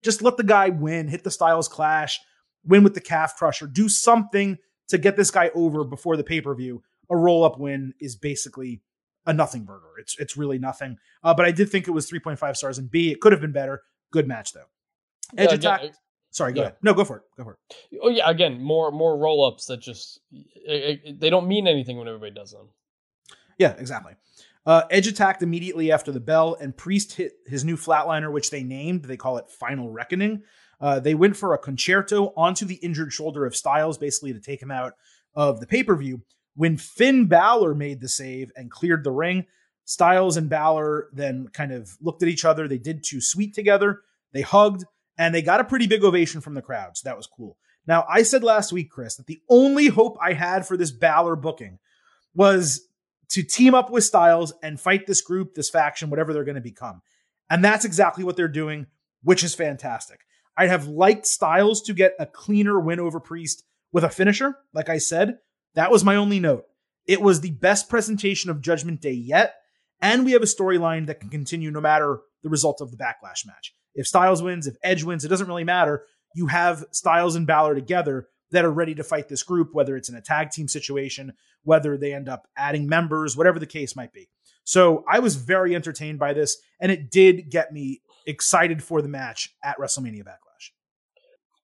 Just 0.02 0.22
let 0.22 0.36
the 0.36 0.44
guy 0.44 0.68
win, 0.68 1.08
hit 1.08 1.24
the 1.24 1.30
Styles 1.30 1.68
clash, 1.68 2.20
win 2.64 2.84
with 2.84 2.94
the 2.94 3.00
calf 3.00 3.36
crusher, 3.36 3.66
do 3.66 3.88
something 3.88 4.58
to 4.89 4.99
get 4.99 5.16
this 5.16 5.30
guy 5.30 5.51
over 5.55 5.85
before 5.85 6.16
the 6.16 6.24
pay 6.24 6.41
per 6.41 6.55
view. 6.55 6.83
A 7.11 7.16
roll 7.16 7.45
up 7.45 7.59
win 7.59 7.95
is 8.01 8.16
basically 8.16 8.80
a 9.26 9.33
nothing 9.33 9.64
burger. 9.64 9.99
It's 9.99 10.16
it's 10.18 10.37
really 10.37 10.59
nothing. 10.59 10.99
Uh, 11.22 11.35
but 11.35 11.45
I 11.47 11.51
did 11.53 11.68
think 11.70 11.87
it 11.89 11.93
was 11.93 12.11
3.5 12.11 12.57
stars 12.57 12.78
and 12.78 12.91
B. 12.91 13.11
It 13.11 13.20
could 13.20 13.33
have 13.33 13.41
been 13.41 13.53
better. 13.53 13.83
Good 14.11 14.26
match 14.28 14.53
though. 14.53 14.66
Edge 15.37 15.51
Yeah, 15.51 15.55
attack. 15.57 15.80
yeah, 15.85 15.91
Sorry, 16.30 16.53
go 16.53 16.61
yeah. 16.61 16.66
ahead. 16.68 16.76
No, 16.83 16.95
go 16.95 17.05
for 17.05 17.18
it. 17.18 17.22
Go 17.37 17.45
for 17.45 17.53
it. 17.53 17.99
Oh 18.03 18.09
yeah, 18.09 18.28
again, 18.30 18.62
more 18.62 18.91
more 18.91 19.16
roll 19.18 19.45
ups 19.45 19.66
that 19.66 19.80
just 19.80 20.20
it, 20.30 21.01
it- 21.05 21.20
they 21.20 21.30
don't 21.30 21.47
mean 21.49 21.66
anything 21.66 21.97
when 21.99 22.09
everybody 22.09 22.33
does 22.33 22.53
them. 22.53 22.68
Yeah, 23.59 23.74
exactly. 23.78 24.14
Uh, 24.64 24.83
Edge 24.91 25.09
attacked 25.09 25.43
immediately 25.43 25.91
after 25.91 26.12
the 26.12 26.20
bell, 26.20 26.57
and 26.61 26.76
Priest 26.76 27.14
hit 27.14 27.33
his 27.47 27.64
new 27.64 27.76
flatliner, 27.76 28.30
which 28.33 28.51
they 28.51 28.62
named. 28.62 29.05
They 29.05 29.16
call 29.16 29.37
it 29.39 29.51
Final 29.51 29.91
Reckoning. 29.91 30.45
Uh, 30.83 30.99
they 30.99 31.14
went 31.14 31.37
for 31.37 31.55
a 31.55 31.59
Con-Chair-To 31.59 32.33
onto 32.37 32.66
the 32.66 32.74
injured 32.74 33.12
shoulder 33.12 33.47
of 33.47 33.55
Styles, 33.55 33.97
basically 33.97 34.33
to 34.33 34.41
take 34.41 34.61
him 34.61 34.72
out 34.72 34.95
of 35.35 35.61
the 35.61 35.66
pay 35.66 35.85
per 35.85 35.97
view. 35.97 36.22
When 36.57 36.76
Finn 36.76 37.26
Balor 37.26 37.74
made 37.74 38.01
the 38.01 38.09
save 38.09 38.51
and 38.57 38.70
cleared 38.70 39.05
the 39.05 39.12
ring, 39.12 39.47
Styles 39.85 40.37
and 40.37 40.51
Balor 40.51 41.09
then 41.12 41.49
kind 41.53 41.72
of 41.72 41.97
looked 42.01 42.22
at 42.22 42.28
each 42.28 42.45
other. 42.45 42.66
They 42.66 42.78
did 42.78 43.05
Too 43.05 43.20
Sweet 43.20 43.55
together. 43.55 44.03
They 44.33 44.43
hugged, 44.43 44.85
and 45.16 45.35
they 45.35 45.41
got 45.41 45.61
a 45.61 45.64
pretty 45.64 45.87
big 45.87 46.05
ovation 46.05 46.41
from 46.41 46.55
the 46.55 46.62
crowd. 46.62 46.97
So 46.97 47.09
that 47.09 47.16
was 47.16 47.26
cool. 47.26 47.57
Now, 47.87 48.05
I 48.09 48.22
said 48.22 48.45
last 48.45 48.72
week, 48.72 48.91
Chris, 48.91 49.16
that 49.16 49.26
the 49.26 49.41
only 49.49 49.87
hope 49.87 50.16
I 50.20 50.35
had 50.35 50.66
for 50.66 50.76
this 50.76 50.91
Balor 50.91 51.37
booking 51.37 51.78
was 52.35 52.89
to 53.30 53.43
team 53.43 53.74
up 53.74 53.91
with 53.91 54.05
Styles 54.05 54.53
and 54.62 54.80
fight 54.80 55.07
this 55.07 55.20
group, 55.20 55.55
this 55.55 55.70
faction, 55.70 56.11
whatever 56.11 56.33
they're 56.33 56.45
going 56.45 56.55
to 56.57 56.61
become. 56.61 57.03
And 57.49 57.64
that's 57.64 57.85
exactly 57.85 58.24
what 58.24 58.37
they're 58.37 58.49
doing, 58.49 58.87
which 59.22 59.43
is 59.43 59.55
fantastic. 59.55 60.20
I'd 60.57 60.70
have 60.70 60.86
liked 60.86 61.26
Styles 61.26 61.82
to 61.82 61.94
get 61.94 62.14
a 62.18 62.26
cleaner 62.26 62.78
win 62.78 63.00
over 63.00 63.20
Priest 63.20 63.64
with 63.92 64.05
a 64.05 64.11
finisher. 64.11 64.57
Like 64.72 64.88
I 64.88 64.98
said, 64.98 65.38
that 65.74 65.90
was 65.90 66.05
my 66.05 66.16
only 66.16 66.40
note. 66.40 66.66
It 67.07 67.20
was 67.20 67.40
the 67.40 67.50
best 67.50 67.88
presentation 67.88 68.50
of 68.50 68.61
Judgment 68.61 69.00
Day 69.00 69.12
yet. 69.12 69.55
And 70.00 70.24
we 70.24 70.32
have 70.32 70.42
a 70.42 70.46
storyline 70.46 71.07
that 71.07 71.20
can 71.20 71.30
continue 71.30 71.70
no 71.70 71.80
matter 71.80 72.20
the 72.42 72.48
result 72.48 72.80
of 72.80 72.90
the 72.90 72.96
backlash 72.96 73.46
match. 73.46 73.74
If 73.94 74.07
Styles 74.07 74.42
wins, 74.42 74.66
if 74.66 74.76
Edge 74.82 75.05
wins, 75.05 75.24
it 75.24 75.28
doesn't 75.28 75.46
really 75.46 75.64
matter. 75.64 76.05
You 76.34 76.46
have 76.48 76.84
Styles 76.90 77.36
and 77.36 77.46
Balor 77.46 77.74
together 77.74 78.28
that 78.50 78.64
are 78.64 78.72
ready 78.72 78.94
to 78.94 79.05
fight 79.05 79.28
this 79.28 79.42
group, 79.42 79.70
whether 79.72 79.96
it's 79.96 80.09
in 80.09 80.14
a 80.14 80.20
tag 80.20 80.50
team 80.50 80.68
situation, 80.68 81.32
whether 81.62 81.96
they 81.96 82.12
end 82.12 82.28
up 82.28 82.48
adding 82.57 82.88
members, 82.88 83.36
whatever 83.36 83.59
the 83.59 83.66
case 83.66 83.96
might 83.96 84.12
be. 84.12 84.28
So 84.64 85.05
I 85.09 85.18
was 85.20 85.36
very 85.36 85.74
entertained 85.74 86.18
by 86.18 86.32
this, 86.34 86.59
and 86.80 86.92
it 86.92 87.11
did 87.11 87.50
get 87.50 87.72
me 87.72 88.03
excited 88.26 88.82
for 88.82 89.03
the 89.03 89.09
match 89.09 89.55
at 89.62 89.78
WrestleMania 89.78 90.22
Backlash. 90.22 90.41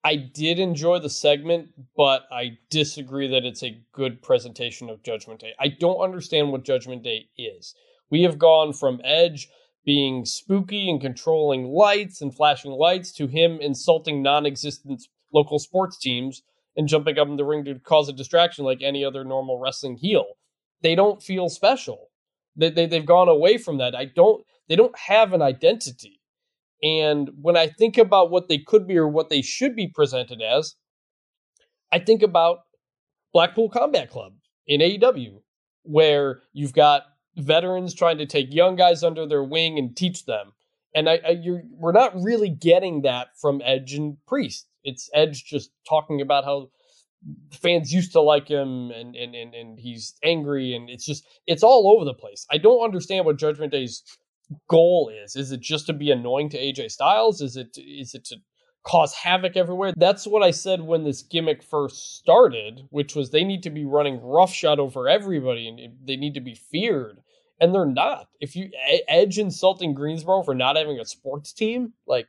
I 0.08 0.16
did 0.16 0.58
enjoy 0.58 1.00
the 1.00 1.10
segment, 1.10 1.68
but 1.94 2.22
I 2.32 2.56
disagree 2.70 3.28
that 3.28 3.44
it's 3.44 3.62
a 3.62 3.78
good 3.92 4.22
presentation 4.22 4.88
of 4.88 5.02
Judgment 5.02 5.38
Day. 5.38 5.52
I 5.60 5.68
don't 5.68 6.00
understand 6.00 6.50
what 6.50 6.64
Judgment 6.64 7.02
Day 7.02 7.28
is. 7.36 7.74
We 8.08 8.22
have 8.22 8.38
gone 8.38 8.72
from 8.72 9.02
Edge 9.04 9.50
being 9.84 10.24
spooky 10.24 10.88
and 10.88 10.98
controlling 10.98 11.66
lights 11.66 12.22
and 12.22 12.34
flashing 12.34 12.70
lights 12.70 13.12
to 13.16 13.26
him 13.26 13.58
insulting 13.60 14.22
non 14.22 14.46
existent 14.46 15.02
local 15.30 15.58
sports 15.58 15.98
teams 15.98 16.42
and 16.74 16.88
jumping 16.88 17.18
up 17.18 17.28
in 17.28 17.36
the 17.36 17.44
ring 17.44 17.66
to 17.66 17.78
cause 17.78 18.08
a 18.08 18.14
distraction 18.14 18.64
like 18.64 18.80
any 18.80 19.04
other 19.04 19.24
normal 19.24 19.58
wrestling 19.58 19.98
heel. 19.98 20.24
They 20.80 20.94
don't 20.94 21.22
feel 21.22 21.50
special. 21.50 22.08
They, 22.56 22.70
they, 22.70 22.86
they've 22.86 23.04
gone 23.04 23.28
away 23.28 23.58
from 23.58 23.76
that. 23.76 23.94
I 23.94 24.06
don't, 24.06 24.42
they 24.70 24.76
don't 24.76 24.98
have 24.98 25.34
an 25.34 25.42
identity. 25.42 26.17
And 26.82 27.30
when 27.40 27.56
I 27.56 27.66
think 27.66 27.98
about 27.98 28.30
what 28.30 28.48
they 28.48 28.58
could 28.58 28.86
be 28.86 28.96
or 28.96 29.08
what 29.08 29.30
they 29.30 29.42
should 29.42 29.74
be 29.74 29.88
presented 29.88 30.40
as, 30.40 30.76
I 31.92 31.98
think 31.98 32.22
about 32.22 32.60
Blackpool 33.32 33.68
Combat 33.68 34.10
Club 34.10 34.34
in 34.66 34.80
AEW, 34.80 35.40
where 35.82 36.42
you've 36.52 36.72
got 36.72 37.04
veterans 37.36 37.94
trying 37.94 38.18
to 38.18 38.26
take 38.26 38.52
young 38.52 38.76
guys 38.76 39.02
under 39.02 39.26
their 39.26 39.44
wing 39.44 39.78
and 39.78 39.96
teach 39.96 40.26
them. 40.26 40.52
And 40.94 41.08
I, 41.08 41.20
I 41.26 41.42
we're 41.70 41.92
not 41.92 42.20
really 42.20 42.48
getting 42.48 43.02
that 43.02 43.28
from 43.40 43.60
Edge 43.64 43.94
and 43.94 44.16
Priest. 44.26 44.66
It's 44.84 45.10
Edge 45.14 45.44
just 45.44 45.70
talking 45.88 46.20
about 46.20 46.44
how 46.44 46.70
fans 47.52 47.92
used 47.92 48.12
to 48.12 48.20
like 48.20 48.48
him 48.48 48.90
and, 48.90 49.16
and, 49.16 49.34
and, 49.34 49.54
and 49.54 49.78
he's 49.78 50.14
angry 50.22 50.74
and 50.74 50.88
it's 50.88 51.04
just 51.04 51.26
it's 51.46 51.62
all 51.62 51.90
over 51.94 52.04
the 52.04 52.14
place. 52.14 52.46
I 52.50 52.58
don't 52.58 52.84
understand 52.84 53.26
what 53.26 53.38
Judgment 53.38 53.72
Day's 53.72 54.02
goal 54.68 55.10
is. 55.24 55.36
Is 55.36 55.52
it 55.52 55.60
just 55.60 55.86
to 55.86 55.92
be 55.92 56.10
annoying 56.10 56.48
to 56.50 56.58
AJ 56.58 56.90
Styles? 56.90 57.40
Is 57.40 57.56
it 57.56 57.76
is 57.76 58.14
it 58.14 58.24
to 58.26 58.36
cause 58.88 59.14
havoc 59.14 59.56
everywhere. 59.56 59.92
That's 59.96 60.26
what 60.26 60.42
I 60.42 60.50
said 60.50 60.80
when 60.80 61.04
this 61.04 61.22
gimmick 61.22 61.62
first 61.62 62.16
started, 62.16 62.82
which 62.90 63.14
was 63.14 63.30
they 63.30 63.44
need 63.44 63.62
to 63.64 63.70
be 63.70 63.84
running 63.84 64.20
roughshod 64.22 64.78
over 64.78 65.08
everybody 65.08 65.68
and 65.68 65.96
they 66.04 66.16
need 66.16 66.34
to 66.34 66.40
be 66.40 66.54
feared. 66.54 67.18
And 67.60 67.74
they're 67.74 67.84
not. 67.84 68.28
If 68.40 68.54
you 68.54 68.70
Edge 69.08 69.38
insulting 69.38 69.92
Greensboro 69.92 70.42
for 70.42 70.54
not 70.54 70.76
having 70.76 71.00
a 71.00 71.04
sports 71.04 71.52
team, 71.52 71.92
like 72.06 72.28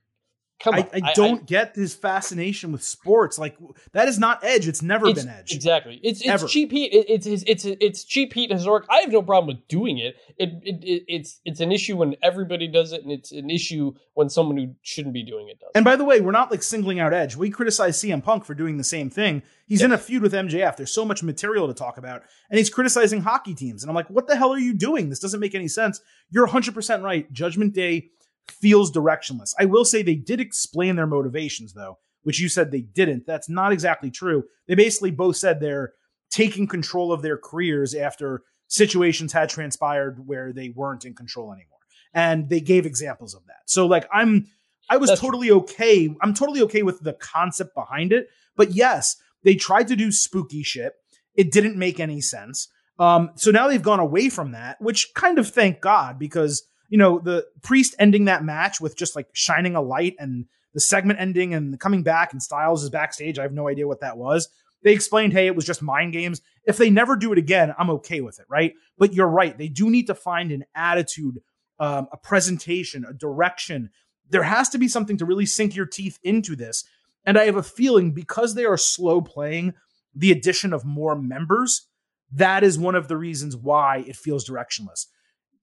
Come 0.60 0.76
on. 0.76 0.89
I, 0.93 1.01
I 1.03 1.14
don't 1.14 1.41
I, 1.41 1.45
get 1.45 1.76
his 1.76 1.95
fascination 1.95 2.74
with 2.74 2.84
sports. 2.84 3.39
Like 3.39 3.57
that 3.93 4.10
is 4.10 4.20
not 4.20 4.43
Edge. 4.43 4.68
It's 4.68 4.82
never 4.82 5.07
it's, 5.07 5.24
been 5.24 5.34
Edge. 5.34 5.53
Exactly. 5.53 5.99
It's 6.03 6.20
it's 6.20 6.30
Ever. 6.30 6.47
cheap 6.47 6.72
heat. 6.72 6.91
It, 6.91 7.05
it's 7.10 7.26
it's 7.26 7.43
it's 7.47 7.66
it's 7.66 8.03
cheap 8.03 8.34
heat 8.34 8.51
historic. 8.51 8.86
I 8.89 8.97
have 8.97 9.12
no 9.12 9.22
problem 9.22 9.55
with 9.55 9.68
doing 9.70 9.99
it. 9.99 10.16
It, 10.38 10.49
it. 10.64 10.84
it 10.84 11.03
it's 11.07 11.39
it's 11.45 11.62
an 11.62 11.72
issue 11.72 11.95
when 11.95 12.16
everybody 12.22 12.68
does 12.68 12.91
it, 12.91 13.03
and 13.03 13.12
it's 13.12 13.32
an 13.32 13.49
issue 13.49 13.93
when 14.16 14.30
someone 14.30 14.57
who 14.57 14.76
shouldn't 14.82 15.14
be 15.14 15.24
doing 15.24 15.47
it 15.47 15.60
does. 15.62 15.70
And 15.76 15.86
by 15.86 15.95
the 15.95 16.03
way, 16.03 16.20
we're 16.20 16.32
not 16.32 16.51
like 16.51 16.62
singling 16.62 16.99
out 16.99 17.14
Edge. 17.14 17.38
We 17.38 17.49
criticize 17.49 17.97
CM 17.97 18.22
Punk 18.22 18.43
for 18.43 18.53
doing 18.53 18.76
the 18.76 18.84
same 18.84 19.10
thing. 19.10 19.43
He's 19.66 19.80
yes. 19.80 19.86
in 19.86 19.91
a 19.93 19.97
feud 19.97 20.22
with 20.22 20.34
MJF. 20.34 20.76
There's 20.76 20.91
so 20.91 21.05
much 21.05 21.24
material 21.24 21.68
to 21.70 21.74
talk 21.74 21.97
about, 21.97 22.24
and 22.49 22.57
he's 22.57 22.70
criticizing 22.70 23.22
hockey 23.22 23.53
teams. 23.53 23.82
And 23.82 23.89
I'm 23.89 23.95
like, 23.95 24.10
what 24.10 24.28
the 24.28 24.36
hell 24.36 24.51
are 24.51 24.60
you 24.60 24.74
doing? 24.74 25.07
This 25.07 25.20
doesn't 25.20 25.39
make 25.39 25.55
any 25.55 25.70
sense. 25.70 26.01
You're 26.30 26.45
100 26.45 26.74
percent 26.74 27.01
right. 27.01 27.32
Judgment 27.32 27.74
Day 27.74 28.10
feels 28.50 28.91
directionless. 28.91 29.54
I 29.60 29.66
will 29.66 29.86
say 29.86 30.02
they 30.02 30.16
did 30.16 30.39
explain 30.39 30.95
their 30.95 31.08
motivations, 31.08 31.74
though, 31.74 31.97
which 32.24 32.39
you 32.39 32.50
said 32.50 32.72
they 32.72 32.82
didn't. 32.82 33.26
That's 33.26 33.50
not 33.50 33.72
exactly 33.72 34.12
true. 34.12 34.43
They 34.68 34.76
basically 34.76 35.12
both 35.12 35.38
said 35.38 35.60
they're 35.60 35.93
taking 36.30 36.68
control 36.68 37.12
of 37.12 37.22
their 37.22 37.38
careers 37.38 37.95
after 37.95 38.43
situations 38.68 39.34
had 39.34 39.50
transpired 39.50 40.28
where 40.28 40.54
they 40.54 40.70
weren't 40.70 41.06
in 41.06 41.16
control 41.16 41.52
anymore. 41.52 41.78
And 42.14 42.50
they 42.50 42.60
gave 42.60 42.86
examples 42.86 43.34
of 43.36 43.45
that. 43.47 43.62
So, 43.66 43.86
like, 43.86 44.08
I'm. 44.12 44.47
I 44.91 44.97
was 44.97 45.10
That's 45.12 45.22
totally 45.22 45.50
true. 45.50 45.58
okay. 45.58 46.16
I'm 46.22 46.34
totally 46.34 46.62
okay 46.64 46.82
with 46.82 47.00
the 47.02 47.14
concept 47.14 47.76
behind 47.76 48.12
it. 48.12 48.30
But 48.56 48.72
yes, 48.72 49.18
they 49.43 49.54
tried 49.54 49.88
to 49.89 49.95
do 49.95 50.12
spooky 50.12 50.64
shit. 50.64 50.93
It 51.36 51.52
didn't 51.52 51.78
make 51.78 52.00
any 52.00 52.22
sense. 52.22 52.70
Um, 52.97 53.30
so 53.36 53.52
now 53.52 53.68
they've 53.68 53.82
gone 53.82 54.00
away 54.00 54.30
from 54.30 54.52
that, 54.52 54.82
which 54.82 55.14
kind 55.14 55.38
of 55.38 55.47
thank 55.47 55.80
God 55.80 56.18
because 56.18 56.64
you 56.90 56.98
know, 56.98 57.20
the 57.20 57.46
priest 57.62 57.96
ending 58.00 58.26
that 58.26 58.44
match 58.44 58.82
with 58.82 58.98
just 58.98 59.16
like 59.16 59.28
shining 59.34 59.76
a 59.76 59.82
light 59.82 60.16
and 60.20 60.46
the 60.74 60.80
segment 60.80 61.20
ending 61.20 61.54
and 61.54 61.80
coming 61.80 62.04
back 62.04 62.34
and 62.34 62.42
Styles 62.42 62.84
is 62.84 62.90
backstage. 62.90 63.40
I 63.40 63.44
have 63.44 63.54
no 63.54 63.68
idea 63.68 63.88
what 63.88 64.02
that 64.02 64.18
was. 64.18 64.50
They 64.84 64.94
explained, 64.94 65.34
hey, 65.34 65.48
it 65.48 65.56
was 65.56 65.66
just 65.66 65.82
mind 65.82 66.14
games. 66.14 66.42
If 66.66 66.78
they 66.78 66.90
never 66.90 67.16
do 67.16 67.32
it 67.32 67.38
again, 67.38 67.74
I'm 67.78 67.90
okay 67.92 68.22
with 68.22 68.40
it, 68.40 68.46
right? 68.50 68.74
But 68.98 69.14
you're 69.14 69.28
right. 69.28 69.58
They 69.58 69.68
do 69.68 69.90
need 69.90 70.08
to 70.08 70.16
find 70.16 70.52
an 70.52 70.66
attitude, 70.74 71.42
um, 71.80 72.08
a 72.12 72.18
presentation, 72.18 73.06
a 73.06 73.14
direction. 73.14 73.90
There 74.30 74.44
has 74.44 74.70
to 74.70 74.78
be 74.78 74.88
something 74.88 75.18
to 75.18 75.26
really 75.26 75.46
sink 75.46 75.76
your 75.76 75.86
teeth 75.86 76.18
into 76.24 76.56
this. 76.56 76.86
And 77.26 77.38
I 77.38 77.46
have 77.46 77.58
a 77.58 77.64
feeling 77.64 78.14
because 78.14 78.56
they 78.56 78.66
are 78.66 78.78
slow 78.78 79.22
playing 79.22 79.74
the 80.16 80.32
addition 80.32 80.74
of 80.74 80.86
more 80.86 81.16
members, 81.16 81.88
that 82.32 82.64
is 82.64 82.80
one 82.80 82.96
of 82.96 83.08
the 83.08 83.18
reasons 83.18 83.56
why 83.56 84.04
it 84.08 84.16
feels 84.16 84.48
directionless 84.48 85.06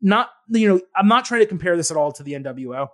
not 0.07 0.30
you 0.48 0.68
know 0.68 0.80
i'm 0.94 1.09
not 1.09 1.24
trying 1.24 1.40
to 1.40 1.46
compare 1.46 1.76
this 1.76 1.90
at 1.90 1.96
all 1.96 2.12
to 2.12 2.22
the 2.22 2.32
nwo 2.32 2.88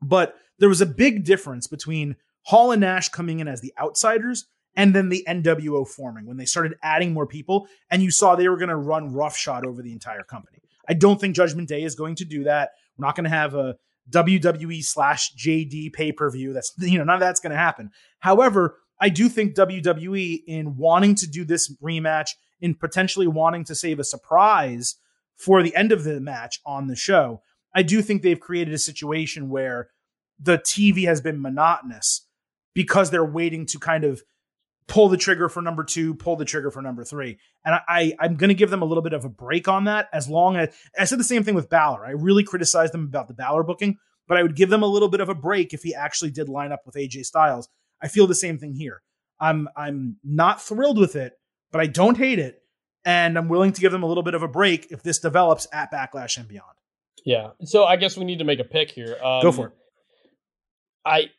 but 0.00 0.36
there 0.58 0.68
was 0.68 0.80
a 0.80 0.86
big 0.86 1.24
difference 1.24 1.66
between 1.66 2.16
hall 2.42 2.70
and 2.70 2.80
nash 2.80 3.08
coming 3.08 3.40
in 3.40 3.48
as 3.48 3.60
the 3.60 3.72
outsiders 3.78 4.46
and 4.76 4.94
then 4.94 5.08
the 5.08 5.24
nwo 5.28 5.86
forming 5.86 6.26
when 6.26 6.36
they 6.36 6.44
started 6.44 6.74
adding 6.82 7.12
more 7.12 7.26
people 7.26 7.66
and 7.90 8.02
you 8.02 8.10
saw 8.10 8.34
they 8.34 8.48
were 8.48 8.56
going 8.56 8.68
to 8.68 8.76
run 8.76 9.12
roughshod 9.12 9.66
over 9.66 9.82
the 9.82 9.92
entire 9.92 10.22
company. 10.22 10.58
I 10.88 10.94
don't 10.94 11.20
think 11.20 11.34
judgment 11.34 11.68
day 11.68 11.82
is 11.82 11.94
going 11.94 12.16
to 12.16 12.24
do 12.24 12.44
that. 12.44 12.70
We're 12.96 13.06
not 13.06 13.16
going 13.16 13.24
to 13.24 13.30
have 13.30 13.54
a 13.54 13.76
wwe 14.10 14.84
slash 14.84 15.34
jd 15.34 15.92
pay-per-view. 15.92 16.52
That's 16.52 16.72
you 16.78 16.98
know 16.98 17.04
none 17.04 17.14
of 17.14 17.20
that's 17.20 17.40
going 17.40 17.52
to 17.52 17.58
happen. 17.58 17.90
However 18.20 18.78
i 19.00 19.08
do 19.08 19.28
think 19.28 19.56
wwe 19.56 20.42
in 20.46 20.76
wanting 20.76 21.16
to 21.16 21.26
do 21.26 21.44
this 21.44 21.74
rematch 21.82 22.30
in 22.60 22.74
potentially 22.74 23.26
wanting 23.26 23.64
to 23.64 23.74
save 23.74 23.98
a 23.98 24.04
surprise 24.04 24.94
for 25.36 25.62
the 25.62 25.74
end 25.74 25.92
of 25.92 26.04
the 26.04 26.20
match 26.20 26.60
on 26.64 26.86
the 26.86 26.96
show, 26.96 27.42
I 27.74 27.82
do 27.82 28.02
think 28.02 28.22
they've 28.22 28.38
created 28.38 28.72
a 28.74 28.78
situation 28.78 29.48
where 29.48 29.88
the 30.38 30.58
TV 30.58 31.06
has 31.06 31.20
been 31.20 31.40
monotonous 31.40 32.26
because 32.74 33.10
they're 33.10 33.24
waiting 33.24 33.66
to 33.66 33.78
kind 33.78 34.04
of 34.04 34.22
pull 34.86 35.08
the 35.08 35.16
trigger 35.16 35.48
for 35.48 35.62
number 35.62 35.82
two, 35.82 36.14
pull 36.14 36.36
the 36.36 36.44
trigger 36.44 36.70
for 36.70 36.82
number 36.82 37.04
three. 37.04 37.38
And 37.64 37.74
I, 37.88 38.14
I 38.18 38.26
am 38.26 38.36
going 38.36 38.48
to 38.48 38.54
give 38.54 38.70
them 38.70 38.82
a 38.82 38.84
little 38.84 39.02
bit 39.02 39.12
of 39.12 39.24
a 39.24 39.28
break 39.28 39.66
on 39.66 39.84
that. 39.84 40.08
As 40.12 40.28
long 40.28 40.56
as 40.56 40.74
I 40.98 41.04
said 41.04 41.18
the 41.18 41.24
same 41.24 41.42
thing 41.42 41.54
with 41.54 41.70
Balor, 41.70 42.04
I 42.04 42.10
really 42.10 42.44
criticized 42.44 42.92
them 42.92 43.04
about 43.04 43.28
the 43.28 43.34
Balor 43.34 43.62
booking, 43.62 43.96
but 44.28 44.36
I 44.36 44.42
would 44.42 44.56
give 44.56 44.70
them 44.70 44.82
a 44.82 44.88
little 44.88 45.08
bit 45.08 45.20
of 45.20 45.28
a 45.28 45.34
break 45.34 45.72
if 45.72 45.82
he 45.82 45.94
actually 45.94 46.30
did 46.30 46.48
line 46.48 46.72
up 46.72 46.82
with 46.84 46.96
AJ 46.96 47.24
Styles. 47.24 47.68
I 48.02 48.08
feel 48.08 48.26
the 48.26 48.34
same 48.34 48.58
thing 48.58 48.74
here. 48.74 49.02
I'm 49.40 49.68
I'm 49.76 50.16
not 50.22 50.62
thrilled 50.62 50.98
with 50.98 51.16
it, 51.16 51.32
but 51.72 51.80
I 51.80 51.86
don't 51.86 52.18
hate 52.18 52.38
it 52.38 52.60
and 53.04 53.36
I'm 53.36 53.48
willing 53.48 53.72
to 53.72 53.80
give 53.80 53.92
them 53.92 54.02
a 54.02 54.06
little 54.06 54.22
bit 54.22 54.34
of 54.34 54.42
a 54.42 54.48
break 54.48 54.88
if 54.90 55.02
this 55.02 55.18
develops 55.18 55.66
at 55.72 55.92
Backlash 55.92 56.38
and 56.38 56.48
beyond. 56.48 56.74
Yeah. 57.24 57.50
So 57.64 57.84
I 57.84 57.96
guess 57.96 58.16
we 58.16 58.24
need 58.24 58.38
to 58.38 58.44
make 58.44 58.60
a 58.60 58.64
pick 58.64 58.90
here. 58.90 59.16
Um, 59.22 59.42
go 59.42 59.52
for 59.52 59.66
it. 59.68 59.72
I 61.04 61.30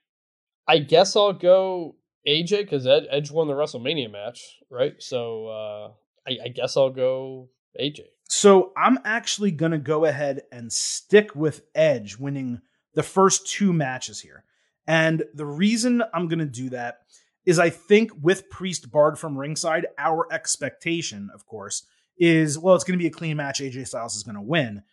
I 0.67 0.79
guess 0.79 1.15
I'll 1.15 1.33
go 1.33 1.95
AJ 2.27 2.61
because 2.61 2.87
Ed, 2.87 3.07
Edge 3.09 3.31
won 3.31 3.47
the 3.47 3.53
WrestleMania 3.53 4.11
match, 4.11 4.57
right? 4.69 4.95
So 4.99 5.47
uh, 5.47 5.91
I, 6.27 6.45
I 6.45 6.47
guess 6.49 6.75
I'll 6.75 6.89
go 6.89 7.49
AJ. 7.79 8.01
So 8.27 8.73
I'm 8.75 8.97
actually 9.05 9.51
gonna 9.51 9.77
go 9.77 10.05
ahead 10.05 10.43
and 10.51 10.71
stick 10.73 11.35
with 11.35 11.61
Edge 11.75 12.17
winning 12.17 12.61
the 12.95 13.03
first 13.03 13.47
two 13.47 13.71
matches 13.73 14.21
here. 14.21 14.43
And 14.87 15.23
the 15.33 15.45
reason 15.45 16.03
I'm 16.13 16.27
gonna 16.27 16.45
do 16.45 16.69
that 16.69 17.01
is 17.45 17.59
I 17.59 17.69
think 17.69 18.11
with 18.21 18.49
Priest 18.49 18.91
barred 18.91 19.19
from 19.19 19.37
ringside, 19.37 19.87
our 19.97 20.27
expectation, 20.31 21.29
of 21.33 21.45
course, 21.45 21.85
is 22.17 22.57
well, 22.57 22.75
it's 22.75 22.83
going 22.83 22.97
to 22.97 23.03
be 23.03 23.07
a 23.07 23.11
clean 23.11 23.37
match. 23.37 23.59
AJ 23.59 23.87
Styles 23.87 24.15
is 24.15 24.23
going 24.23 24.35
to 24.35 24.41
win. 24.41 24.83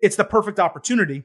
It's 0.00 0.16
the 0.16 0.24
perfect 0.24 0.58
opportunity, 0.58 1.24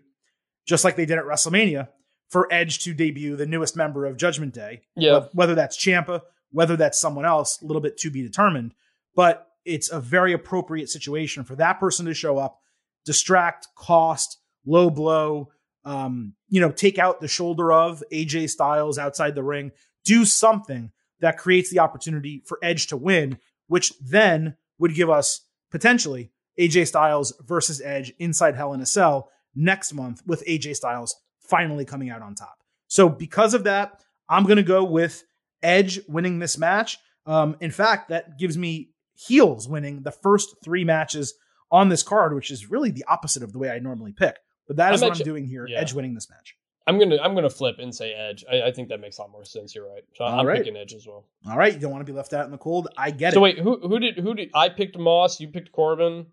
just 0.66 0.84
like 0.84 0.96
they 0.96 1.06
did 1.06 1.18
at 1.18 1.26
WrestleMania, 1.26 1.88
for 2.30 2.52
Edge 2.52 2.80
to 2.84 2.94
debut 2.94 3.36
the 3.36 3.46
newest 3.46 3.76
member 3.76 4.06
of 4.06 4.18
Judgment 4.18 4.54
Day. 4.54 4.82
Yeah. 4.96 5.26
Whether 5.34 5.56
that's 5.56 5.78
Ciampa, 5.78 6.22
whether 6.52 6.76
that's 6.76 7.00
someone 7.00 7.26
else, 7.26 7.62
a 7.62 7.66
little 7.66 7.82
bit 7.82 7.98
to 8.00 8.12
be 8.12 8.22
determined. 8.22 8.74
But 9.16 9.48
it's 9.64 9.92
a 9.92 10.00
very 10.00 10.34
appropriate 10.34 10.90
situation 10.90 11.44
for 11.44 11.56
that 11.56 11.80
person 11.80 12.06
to 12.06 12.14
show 12.14 12.38
up, 12.38 12.60
distract, 13.06 13.68
cost, 13.76 14.40
low 14.66 14.90
blow, 14.90 15.50
um, 15.86 16.34
you 16.50 16.60
know, 16.60 16.72
take 16.72 17.00
out 17.00 17.22
the 17.22 17.28
shoulder 17.28 17.72
of 17.72 18.04
AJ 18.12 18.50
Styles 18.50 18.98
outside 18.98 19.36
the 19.36 19.44
ring 19.44 19.72
do 20.06 20.24
something 20.24 20.92
that 21.20 21.38
creates 21.38 21.70
the 21.70 21.80
opportunity 21.80 22.44
for 22.46 22.60
Edge 22.62 22.88
to 22.88 22.98
win, 22.98 23.40
which 23.68 23.94
then 24.00 24.56
would 24.80 24.96
give 24.96 25.10
us 25.10 25.42
potentially 25.72 26.32
AJ 26.60 26.88
Styles 26.88 27.34
versus 27.46 27.82
Edge 27.82 28.14
inside 28.20 28.56
Hell 28.56 28.74
in 28.74 28.82
a 28.82 28.86
Cell 28.86 29.30
next 29.56 29.94
month 29.94 30.22
with 30.26 30.46
AJ 30.46 30.76
Styles 30.76 31.16
finally 31.40 31.86
coming 31.86 32.10
out 32.10 32.22
on 32.22 32.36
top. 32.36 32.58
So 32.88 33.10
because 33.10 33.54
of 33.54 33.64
that, 33.66 34.02
I'm 34.30 34.44
going 34.44 34.58
to 34.58 34.64
go 34.64 34.84
with 34.84 35.24
Edge 35.62 36.00
winning 36.08 36.40
this 36.40 36.58
match. 36.58 36.98
Um, 37.26 37.58
in 37.60 37.72
fact, 37.72 38.10
that 38.10 38.38
gives 38.38 38.58
me 38.58 38.92
heels 39.14 39.68
winning 39.68 40.04
the 40.04 40.12
first 40.12 40.56
three 40.64 40.84
matches 40.84 41.34
on 41.72 41.90
this 41.90 42.04
card, 42.04 42.36
which 42.36 42.52
is 42.52 42.70
really 42.70 42.92
the 42.92 43.06
opposite 43.08 43.44
of 43.44 43.52
the 43.52 43.60
way 43.60 43.70
I 43.70 43.80
normally 43.80 44.14
pick. 44.14 44.38
But 44.68 44.78
that 44.78 44.94
is 44.94 45.02
what 45.02 45.20
I'm 45.20 45.26
doing 45.26 45.46
here. 45.46 45.68
Yeah. 45.68 45.80
Edge 45.80 45.94
winning 45.94 46.14
this 46.14 46.30
match. 46.30 46.56
I'm 46.88 47.00
gonna 47.00 47.18
I'm 47.22 47.34
gonna 47.34 47.50
flip 47.50 47.78
and 47.80 47.94
say 47.94 48.14
Edge. 48.14 48.46
I, 48.52 48.64
I 48.64 48.72
think 48.72 48.90
that 48.90 49.00
makes 49.00 49.18
a 49.18 49.22
lot 49.22 49.32
more 49.32 49.44
sense. 49.44 49.74
You're 49.74 49.88
right. 49.88 50.04
So 50.14 50.24
All 50.24 50.40
I'm 50.40 50.46
right. 50.46 50.58
picking 50.58 50.78
Edge 50.78 50.94
as 50.94 51.08
well. 51.08 51.26
All 51.50 51.58
right, 51.58 51.74
you 51.74 51.80
don't 51.80 51.92
want 51.92 52.06
to 52.06 52.12
be 52.12 52.16
left 52.16 52.34
out 52.34 52.46
in 52.46 52.52
the 52.52 52.58
cold. 52.58 52.90
I 52.98 53.12
get 53.12 53.34
so 53.34 53.44
it. 53.46 53.56
So 53.58 53.64
wait, 53.64 53.82
who 53.82 53.88
who 53.88 54.00
did 54.00 54.18
who 54.18 54.34
did 54.34 54.52
I 54.54 54.70
picked 54.70 54.98
Moss? 54.98 55.40
You 55.40 55.48
picked 55.48 55.72
Corbin. 55.72 56.28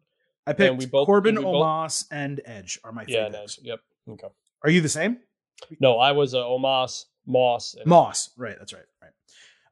I 0.47 0.53
picked 0.53 0.77
we 0.77 0.87
both, 0.87 1.07
Corbin, 1.07 1.37
we 1.37 1.45
Omos, 1.45 2.07
and 2.11 2.41
Edge 2.45 2.79
are 2.85 2.93
my 2.93 3.05
yeah, 3.07 3.31
Edge. 3.33 3.61
Yep. 3.63 3.81
Okay. 4.11 4.29
Are 4.65 4.71
you 4.71 4.81
the 4.81 4.89
same? 4.89 5.19
No, 5.79 5.99
I 5.99 6.13
was 6.13 6.35
uh, 6.35 6.39
Omos, 6.39 7.07
Moss, 7.27 7.77
Moss. 7.87 8.31
Right. 8.37 8.57
That's 8.59 8.73
right. 8.73 8.83
Right. 9.01 9.13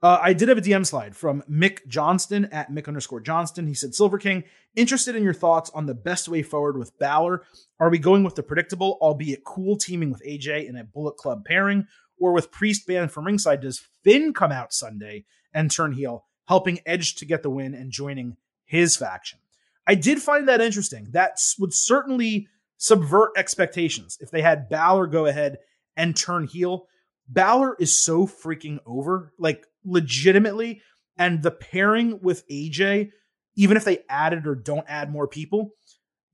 Uh, 0.02 0.18
I 0.22 0.32
did 0.32 0.48
have 0.48 0.56
a 0.56 0.62
DM 0.62 0.86
slide 0.86 1.14
from 1.14 1.42
Mick 1.50 1.86
Johnston 1.86 2.46
at 2.46 2.70
Mick 2.70 2.88
underscore 2.88 3.20
Johnston. 3.20 3.66
He 3.66 3.74
said, 3.74 3.94
Silver 3.94 4.18
King, 4.18 4.44
interested 4.74 5.14
in 5.14 5.22
your 5.22 5.34
thoughts 5.34 5.70
on 5.74 5.84
the 5.84 5.94
best 5.94 6.26
way 6.26 6.42
forward 6.42 6.78
with 6.78 6.98
Balor. 6.98 7.42
Are 7.78 7.90
we 7.90 7.98
going 7.98 8.24
with 8.24 8.34
the 8.34 8.42
predictable, 8.42 8.96
albeit 9.02 9.44
cool 9.44 9.76
teaming 9.76 10.10
with 10.10 10.24
AJ 10.24 10.68
in 10.68 10.76
a 10.76 10.84
Bullet 10.84 11.18
Club 11.18 11.44
pairing, 11.44 11.86
or 12.18 12.32
with 12.32 12.50
Priest 12.50 12.86
banned 12.86 13.12
from 13.12 13.26
ringside? 13.26 13.60
Does 13.60 13.82
Finn 14.02 14.32
come 14.32 14.52
out 14.52 14.72
Sunday 14.72 15.26
and 15.52 15.70
turn 15.70 15.92
heel, 15.92 16.24
helping 16.48 16.80
Edge 16.86 17.16
to 17.16 17.26
get 17.26 17.42
the 17.42 17.50
win 17.50 17.74
and 17.74 17.92
joining 17.92 18.38
his 18.64 18.96
faction? 18.96 19.38
I 19.86 19.96
did 19.96 20.22
find 20.22 20.48
that 20.48 20.62
interesting. 20.62 21.08
That 21.10 21.38
would 21.58 21.74
certainly 21.74 22.48
subvert 22.78 23.32
expectations 23.36 24.16
if 24.20 24.30
they 24.30 24.40
had 24.40 24.70
Balor 24.70 25.08
go 25.08 25.26
ahead 25.26 25.58
and 25.94 26.16
turn 26.16 26.46
heel. 26.46 26.86
Balor 27.28 27.76
is 27.78 27.94
so 27.94 28.26
freaking 28.26 28.78
over. 28.86 29.32
Like, 29.38 29.66
legitimately. 29.84 30.82
And 31.16 31.42
the 31.42 31.50
pairing 31.50 32.20
with 32.22 32.48
AJ, 32.48 33.10
even 33.56 33.76
if 33.76 33.84
they 33.84 34.04
added 34.08 34.46
or 34.46 34.54
don't 34.54 34.86
add 34.88 35.10
more 35.10 35.28
people, 35.28 35.72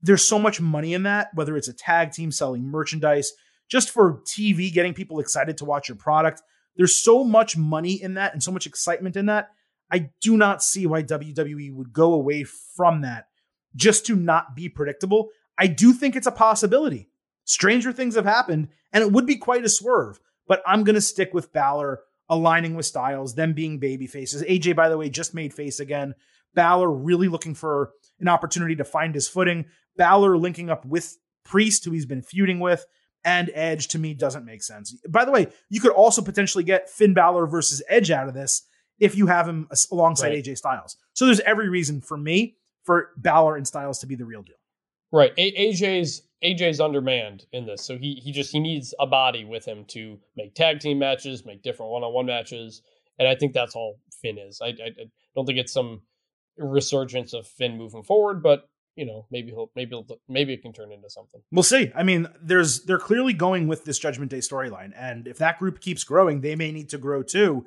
there's 0.01 0.23
so 0.23 0.39
much 0.39 0.61
money 0.61 0.93
in 0.93 1.03
that, 1.03 1.29
whether 1.33 1.57
it's 1.57 1.67
a 1.67 1.73
tag 1.73 2.11
team 2.11 2.31
selling 2.31 2.63
merchandise, 2.63 3.33
just 3.67 3.89
for 3.89 4.21
TV, 4.21 4.71
getting 4.71 4.93
people 4.93 5.19
excited 5.19 5.57
to 5.57 5.65
watch 5.65 5.89
your 5.89 5.97
product. 5.97 6.41
There's 6.75 6.95
so 6.95 7.23
much 7.23 7.57
money 7.57 8.01
in 8.01 8.13
that 8.13 8.33
and 8.33 8.41
so 8.41 8.51
much 8.51 8.67
excitement 8.67 9.15
in 9.17 9.25
that. 9.25 9.49
I 9.91 10.09
do 10.21 10.37
not 10.37 10.63
see 10.63 10.85
why 10.85 11.03
WWE 11.03 11.73
would 11.73 11.91
go 11.93 12.13
away 12.13 12.43
from 12.43 13.01
that 13.01 13.27
just 13.75 14.05
to 14.07 14.15
not 14.15 14.55
be 14.55 14.69
predictable. 14.69 15.29
I 15.57 15.67
do 15.67 15.93
think 15.93 16.15
it's 16.15 16.27
a 16.27 16.31
possibility. 16.31 17.09
Stranger 17.45 17.91
things 17.91 18.15
have 18.15 18.25
happened, 18.25 18.69
and 18.91 19.03
it 19.03 19.11
would 19.11 19.25
be 19.25 19.37
quite 19.37 19.63
a 19.63 19.69
swerve. 19.69 20.19
But 20.47 20.61
I'm 20.65 20.83
going 20.83 20.95
to 20.95 21.01
stick 21.01 21.33
with 21.33 21.53
Balor 21.53 22.01
aligning 22.29 22.75
with 22.75 22.85
Styles, 22.85 23.35
them 23.35 23.53
being 23.53 23.79
baby 23.79 24.07
faces. 24.07 24.43
AJ, 24.43 24.75
by 24.75 24.89
the 24.89 24.97
way, 24.97 25.09
just 25.09 25.33
made 25.33 25.53
face 25.53 25.79
again. 25.79 26.13
Balor 26.53 26.91
really 26.91 27.27
looking 27.27 27.55
for 27.55 27.91
an 28.19 28.27
opportunity 28.27 28.75
to 28.75 28.83
find 28.83 29.13
his 29.13 29.27
footing. 29.27 29.65
Balor 29.95 30.37
linking 30.37 30.69
up 30.69 30.85
with 30.85 31.17
Priest, 31.45 31.85
who 31.85 31.91
he's 31.91 32.05
been 32.05 32.21
feuding 32.21 32.59
with, 32.59 32.85
and 33.23 33.49
Edge 33.53 33.87
to 33.89 33.99
me 33.99 34.13
doesn't 34.13 34.45
make 34.45 34.63
sense. 34.63 34.93
By 35.09 35.23
the 35.23 35.31
way, 35.31 35.47
you 35.69 35.79
could 35.79 35.91
also 35.91 36.21
potentially 36.21 36.63
get 36.63 36.89
Finn 36.89 37.13
Balor 37.13 37.47
versus 37.47 37.81
Edge 37.87 38.11
out 38.11 38.27
of 38.27 38.33
this 38.33 38.63
if 38.99 39.15
you 39.15 39.27
have 39.27 39.47
him 39.47 39.67
alongside 39.91 40.29
right. 40.29 40.43
AJ 40.43 40.57
Styles. 40.57 40.97
So 41.13 41.25
there's 41.25 41.39
every 41.41 41.69
reason 41.69 42.01
for 42.01 42.17
me 42.17 42.57
for 42.83 43.11
Balor 43.17 43.55
and 43.55 43.67
Styles 43.67 43.99
to 43.99 44.07
be 44.07 44.15
the 44.15 44.25
real 44.25 44.41
deal. 44.41 44.55
Right. 45.11 45.33
A- 45.37 45.71
AJ's 45.71 46.23
AJ's 46.43 46.79
undermanned 46.79 47.45
in 47.51 47.65
this, 47.65 47.83
so 47.83 47.97
he 47.97 48.21
he 48.23 48.31
just 48.31 48.51
he 48.51 48.59
needs 48.59 48.93
a 48.99 49.07
body 49.07 49.43
with 49.43 49.65
him 49.65 49.85
to 49.89 50.19
make 50.35 50.53
tag 50.53 50.79
team 50.79 50.99
matches, 50.99 51.45
make 51.45 51.63
different 51.63 51.91
one 51.91 52.03
on 52.03 52.13
one 52.13 52.27
matches, 52.27 52.83
and 53.17 53.27
I 53.27 53.35
think 53.35 53.53
that's 53.53 53.75
all 53.75 53.99
Finn 54.21 54.37
is. 54.37 54.61
I, 54.61 54.67
I, 54.67 54.87
I 54.87 55.05
don't 55.35 55.45
think 55.45 55.57
it's 55.57 55.73
some 55.73 56.01
resurgence 56.57 57.33
of 57.33 57.47
Finn 57.47 57.77
moving 57.77 58.03
forward, 58.03 58.43
but 58.43 58.69
you 58.95 59.05
know 59.05 59.25
maybe 59.31 59.49
he'll 59.49 59.71
maybe 59.75 59.95
he'll, 59.95 60.19
maybe 60.27 60.53
it 60.53 60.61
can 60.61 60.73
turn 60.73 60.91
into 60.91 61.09
something. 61.09 61.41
We'll 61.51 61.63
see. 61.63 61.91
I 61.95 62.03
mean, 62.03 62.27
there's 62.41 62.83
they're 62.83 62.99
clearly 62.99 63.33
going 63.33 63.67
with 63.67 63.85
this 63.85 63.97
Judgment 63.97 64.29
Day 64.29 64.39
storyline, 64.39 64.93
and 64.95 65.27
if 65.27 65.39
that 65.39 65.57
group 65.57 65.79
keeps 65.79 66.03
growing, 66.03 66.41
they 66.41 66.55
may 66.55 66.71
need 66.71 66.89
to 66.89 66.99
grow 66.99 67.23
too. 67.23 67.65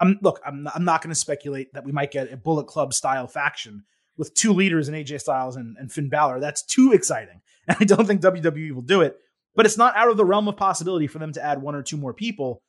I'm 0.00 0.18
look. 0.22 0.40
I'm 0.46 0.62
not, 0.62 0.76
I'm 0.76 0.84
not 0.84 1.02
going 1.02 1.12
to 1.12 1.18
speculate 1.18 1.74
that 1.74 1.84
we 1.84 1.92
might 1.92 2.10
get 2.10 2.32
a 2.32 2.36
Bullet 2.36 2.66
Club 2.66 2.94
style 2.94 3.26
faction 3.26 3.84
with 4.16 4.34
two 4.34 4.52
leaders 4.52 4.88
in 4.88 4.94
AJ 4.94 5.20
Styles 5.20 5.56
and, 5.56 5.76
and 5.78 5.90
Finn 5.92 6.08
Balor. 6.08 6.40
That's 6.40 6.62
too 6.62 6.92
exciting, 6.92 7.40
and 7.68 7.76
I 7.80 7.84
don't 7.84 8.06
think 8.06 8.20
WWE 8.20 8.72
will 8.72 8.82
do 8.82 9.02
it. 9.02 9.18
But 9.54 9.66
it's 9.66 9.78
not 9.78 9.96
out 9.96 10.08
of 10.08 10.16
the 10.16 10.24
realm 10.24 10.48
of 10.48 10.56
possibility 10.56 11.06
for 11.06 11.18
them 11.18 11.32
to 11.32 11.44
add 11.44 11.60
one 11.60 11.74
or 11.74 11.82
two 11.82 11.96
more 11.96 12.14
people. 12.14 12.62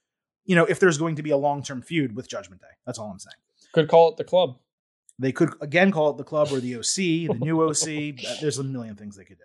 You 0.45 0.55
know, 0.55 0.65
if 0.65 0.79
there's 0.79 0.97
going 0.97 1.15
to 1.15 1.23
be 1.23 1.29
a 1.29 1.37
long 1.37 1.61
term 1.61 1.81
feud 1.81 2.15
with 2.15 2.29
Judgment 2.29 2.61
Day, 2.61 2.67
that's 2.85 2.97
all 2.97 3.09
I'm 3.11 3.19
saying. 3.19 3.35
Could 3.73 3.87
call 3.87 4.09
it 4.09 4.17
the 4.17 4.23
club. 4.23 4.57
They 5.19 5.31
could 5.31 5.53
again 5.61 5.91
call 5.91 6.09
it 6.11 6.17
the 6.17 6.23
club 6.23 6.47
or 6.51 6.59
the 6.59 6.77
OC, 6.77 6.95
the 6.95 7.37
new 7.39 7.61
OC. 7.61 8.15
There's 8.41 8.57
a 8.57 8.63
million 8.63 8.95
things 8.95 9.17
they 9.17 9.25
could 9.25 9.37
do. 9.37 9.43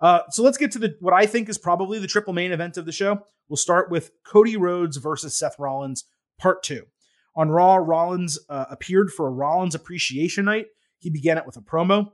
Uh, 0.00 0.20
so 0.30 0.42
let's 0.42 0.58
get 0.58 0.70
to 0.72 0.78
the 0.78 0.96
what 1.00 1.14
I 1.14 1.26
think 1.26 1.48
is 1.48 1.58
probably 1.58 1.98
the 1.98 2.06
triple 2.06 2.34
main 2.34 2.52
event 2.52 2.76
of 2.76 2.84
the 2.84 2.92
show. 2.92 3.24
We'll 3.48 3.56
start 3.56 3.90
with 3.90 4.12
Cody 4.24 4.56
Rhodes 4.56 4.98
versus 4.98 5.36
Seth 5.36 5.58
Rollins, 5.58 6.04
part 6.38 6.62
two. 6.62 6.86
On 7.36 7.48
Raw, 7.50 7.76
Rollins 7.76 8.38
uh, 8.48 8.66
appeared 8.70 9.10
for 9.10 9.26
a 9.26 9.30
Rollins 9.30 9.74
appreciation 9.74 10.44
night. 10.44 10.66
He 10.98 11.10
began 11.10 11.38
it 11.38 11.46
with 11.46 11.56
a 11.56 11.60
promo. 11.60 12.12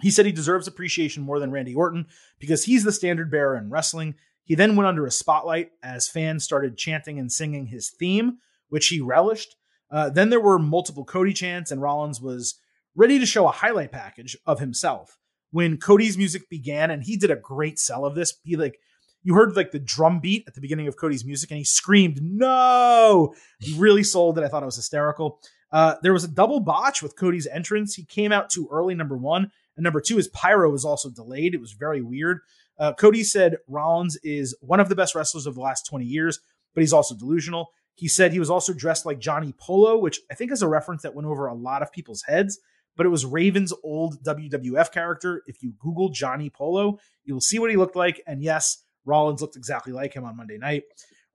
He 0.00 0.10
said 0.10 0.26
he 0.26 0.32
deserves 0.32 0.66
appreciation 0.66 1.22
more 1.22 1.38
than 1.38 1.50
Randy 1.50 1.74
Orton 1.74 2.06
because 2.38 2.64
he's 2.64 2.84
the 2.84 2.92
standard 2.92 3.30
bearer 3.30 3.56
in 3.56 3.70
wrestling. 3.70 4.14
He 4.42 4.54
then 4.54 4.76
went 4.76 4.88
under 4.88 5.06
a 5.06 5.10
spotlight 5.10 5.70
as 5.82 6.08
fans 6.08 6.44
started 6.44 6.76
chanting 6.76 7.18
and 7.18 7.32
singing 7.32 7.66
his 7.66 7.90
theme, 7.90 8.38
which 8.68 8.88
he 8.88 9.00
relished. 9.00 9.56
Uh, 9.90 10.10
then 10.10 10.30
there 10.30 10.40
were 10.40 10.58
multiple 10.58 11.04
Cody 11.04 11.32
chants, 11.32 11.70
and 11.70 11.80
Rollins 11.80 12.20
was 12.20 12.58
ready 12.94 13.18
to 13.18 13.26
show 13.26 13.46
a 13.46 13.52
highlight 13.52 13.92
package 13.92 14.36
of 14.46 14.60
himself. 14.60 15.18
When 15.50 15.76
Cody's 15.76 16.18
music 16.18 16.50
began, 16.50 16.90
and 16.90 17.04
he 17.04 17.16
did 17.16 17.30
a 17.30 17.36
great 17.36 17.78
sell 17.78 18.04
of 18.04 18.14
this, 18.14 18.34
he 18.42 18.56
like 18.56 18.78
you 19.22 19.34
heard 19.34 19.56
like 19.56 19.70
the 19.70 19.78
drum 19.78 20.20
beat 20.20 20.44
at 20.46 20.54
the 20.54 20.60
beginning 20.60 20.88
of 20.88 20.96
Cody's 20.96 21.24
music, 21.24 21.50
and 21.50 21.58
he 21.58 21.64
screamed, 21.64 22.20
"No!" 22.20 23.34
He 23.60 23.78
really 23.78 24.02
sold 24.02 24.36
it. 24.36 24.44
I 24.44 24.48
thought 24.48 24.62
it 24.62 24.66
was 24.66 24.76
hysterical. 24.76 25.40
Uh, 25.70 25.94
there 26.02 26.12
was 26.12 26.24
a 26.24 26.28
double 26.28 26.60
botch 26.60 27.02
with 27.02 27.16
Cody's 27.16 27.46
entrance. 27.46 27.94
He 27.94 28.04
came 28.04 28.32
out 28.32 28.50
too 28.50 28.68
early, 28.70 28.94
number 28.94 29.16
one, 29.16 29.50
and 29.76 29.84
number 29.84 30.00
two, 30.00 30.18
is 30.18 30.28
pyro 30.28 30.70
was 30.70 30.84
also 30.84 31.10
delayed. 31.10 31.54
It 31.54 31.60
was 31.60 31.72
very 31.72 32.02
weird. 32.02 32.40
Uh, 32.78 32.92
Cody 32.92 33.22
said 33.22 33.56
Rollins 33.68 34.16
is 34.22 34.56
one 34.60 34.80
of 34.80 34.88
the 34.88 34.96
best 34.96 35.14
wrestlers 35.14 35.46
of 35.46 35.54
the 35.54 35.60
last 35.60 35.86
20 35.86 36.04
years, 36.04 36.40
but 36.74 36.82
he's 36.82 36.92
also 36.92 37.14
delusional. 37.14 37.68
He 37.94 38.08
said 38.08 38.32
he 38.32 38.40
was 38.40 38.50
also 38.50 38.72
dressed 38.72 39.06
like 39.06 39.20
Johnny 39.20 39.54
Polo, 39.58 39.98
which 39.98 40.20
I 40.30 40.34
think 40.34 40.50
is 40.50 40.62
a 40.62 40.68
reference 40.68 41.02
that 41.02 41.14
went 41.14 41.28
over 41.28 41.46
a 41.46 41.54
lot 41.54 41.82
of 41.82 41.92
people's 41.92 42.22
heads, 42.22 42.58
but 42.96 43.06
it 43.06 43.10
was 43.10 43.24
Raven's 43.24 43.72
old 43.84 44.22
WWF 44.24 44.90
character. 44.90 45.42
If 45.46 45.62
you 45.62 45.74
Google 45.78 46.08
Johnny 46.08 46.50
Polo, 46.50 46.98
you'll 47.24 47.40
see 47.40 47.58
what 47.58 47.70
he 47.70 47.76
looked 47.76 47.96
like. 47.96 48.20
And 48.26 48.42
yes, 48.42 48.82
Rollins 49.04 49.40
looked 49.40 49.56
exactly 49.56 49.92
like 49.92 50.14
him 50.14 50.24
on 50.24 50.36
Monday 50.36 50.58
night. 50.58 50.82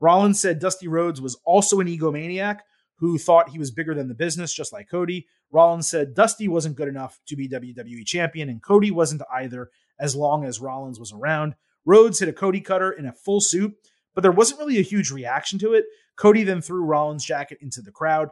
Rollins 0.01 0.39
said 0.39 0.59
Dusty 0.59 0.87
Rhodes 0.87 1.21
was 1.21 1.37
also 1.45 1.79
an 1.79 1.87
egomaniac 1.87 2.59
who 2.95 3.17
thought 3.17 3.49
he 3.49 3.59
was 3.59 3.71
bigger 3.71 3.95
than 3.95 4.09
the 4.09 4.13
business, 4.13 4.53
just 4.53 4.73
like 4.73 4.89
Cody. 4.89 5.27
Rollins 5.51 5.89
said 5.89 6.13
Dusty 6.13 6.47
wasn't 6.47 6.75
good 6.75 6.87
enough 6.87 7.19
to 7.27 7.35
be 7.35 7.49
WWE 7.49 8.05
champion, 8.05 8.49
and 8.49 8.61
Cody 8.61 8.91
wasn't 8.91 9.21
either, 9.33 9.69
as 9.99 10.15
long 10.15 10.45
as 10.45 10.59
Rollins 10.59 10.99
was 10.99 11.11
around. 11.11 11.55
Rhodes 11.85 12.19
hit 12.19 12.29
a 12.29 12.33
Cody 12.33 12.61
cutter 12.61 12.91
in 12.91 13.05
a 13.05 13.13
full 13.13 13.41
suit, 13.41 13.73
but 14.13 14.21
there 14.21 14.31
wasn't 14.31 14.59
really 14.59 14.77
a 14.77 14.83
huge 14.83 15.11
reaction 15.11 15.59
to 15.59 15.73
it. 15.73 15.85
Cody 16.15 16.43
then 16.43 16.61
threw 16.61 16.83
Rollins' 16.83 17.25
jacket 17.25 17.59
into 17.61 17.81
the 17.81 17.91
crowd. 17.91 18.29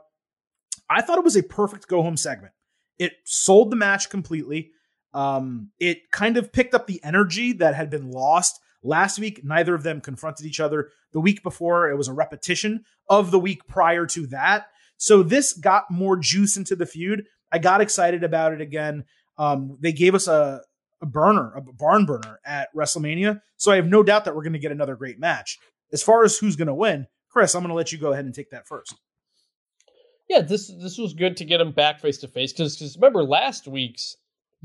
I 0.89 1.01
thought 1.01 1.17
it 1.17 1.23
was 1.23 1.35
a 1.35 1.43
perfect 1.43 1.87
go 1.87 2.01
home 2.01 2.17
segment. 2.17 2.53
It 2.99 3.13
sold 3.25 3.71
the 3.71 3.75
match 3.75 4.09
completely. 4.09 4.71
Um, 5.13 5.71
it 5.79 6.11
kind 6.11 6.37
of 6.37 6.51
picked 6.51 6.73
up 6.73 6.87
the 6.87 7.03
energy 7.03 7.53
that 7.53 7.75
had 7.75 7.89
been 7.89 8.11
lost 8.11 8.59
last 8.83 9.19
week. 9.19 9.41
Neither 9.43 9.73
of 9.73 9.83
them 9.83 10.01
confronted 10.01 10.45
each 10.45 10.59
other. 10.59 10.89
The 11.13 11.19
week 11.19 11.43
before, 11.43 11.89
it 11.89 11.97
was 11.97 12.07
a 12.07 12.13
repetition 12.13 12.83
of 13.09 13.31
the 13.31 13.39
week 13.39 13.67
prior 13.67 14.05
to 14.07 14.27
that. 14.27 14.67
So 14.97 15.23
this 15.23 15.53
got 15.53 15.89
more 15.89 16.17
juice 16.17 16.57
into 16.57 16.75
the 16.75 16.85
feud. 16.85 17.23
I 17.51 17.59
got 17.59 17.81
excited 17.81 18.23
about 18.23 18.53
it 18.53 18.61
again. 18.61 19.05
Um, 19.37 19.77
they 19.79 19.91
gave 19.91 20.15
us 20.15 20.27
a, 20.27 20.61
a 21.01 21.05
burner, 21.05 21.53
a 21.55 21.61
barn 21.61 22.05
burner 22.05 22.39
at 22.45 22.69
WrestleMania. 22.75 23.39
So 23.57 23.71
I 23.71 23.75
have 23.75 23.87
no 23.87 24.03
doubt 24.03 24.25
that 24.25 24.35
we're 24.35 24.43
going 24.43 24.53
to 24.53 24.59
get 24.59 24.71
another 24.71 24.95
great 24.95 25.19
match. 25.19 25.57
As 25.93 26.03
far 26.03 26.23
as 26.23 26.37
who's 26.37 26.55
going 26.55 26.67
to 26.67 26.73
win, 26.73 27.07
Chris, 27.29 27.53
I'm 27.53 27.61
going 27.61 27.69
to 27.69 27.75
let 27.75 27.91
you 27.91 27.97
go 27.97 28.11
ahead 28.11 28.25
and 28.25 28.33
take 28.33 28.49
that 28.49 28.67
first. 28.67 28.95
Yeah, 30.29 30.41
this 30.41 30.67
this 30.81 30.97
was 30.97 31.13
good 31.13 31.37
to 31.37 31.45
get 31.45 31.61
him 31.61 31.71
back 31.71 32.01
face 32.01 32.17
to 32.17 32.27
face 32.27 32.51
because 32.51 32.97
remember 32.97 33.23
last 33.23 33.65
week's 33.65 34.17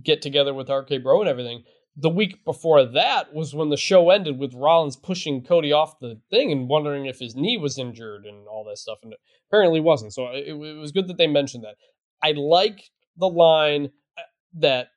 get 0.02 0.22
together 0.22 0.52
with 0.52 0.68
RK 0.68 1.02
Bro 1.02 1.20
and 1.20 1.28
everything. 1.28 1.62
The 1.96 2.08
week 2.08 2.44
before 2.44 2.84
that 2.84 3.34
was 3.34 3.54
when 3.54 3.68
the 3.68 3.76
show 3.76 4.10
ended 4.10 4.38
with 4.38 4.54
Rollins 4.54 4.96
pushing 4.96 5.44
Cody 5.44 5.72
off 5.72 6.00
the 6.00 6.20
thing 6.30 6.50
and 6.50 6.68
wondering 6.68 7.06
if 7.06 7.18
his 7.18 7.36
knee 7.36 7.58
was 7.58 7.78
injured 7.78 8.24
and 8.24 8.46
all 8.48 8.64
that 8.64 8.78
stuff, 8.78 8.98
and 9.02 9.14
apparently 9.48 9.80
wasn't. 9.80 10.14
So 10.14 10.28
it, 10.28 10.48
it 10.48 10.54
was 10.54 10.92
good 10.92 11.08
that 11.08 11.18
they 11.18 11.26
mentioned 11.26 11.64
that. 11.64 11.76
I 12.22 12.32
like 12.32 12.90
the 13.16 13.28
line 13.28 13.90
uh, 14.16 14.22
that 14.54 14.88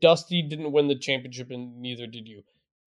Dusty 0.00 0.42
didn't 0.42 0.72
win 0.72 0.88
the 0.88 0.98
championship 0.98 1.50
and 1.50 1.80
neither 1.80 2.06
did 2.06 2.26
you. 2.26 2.42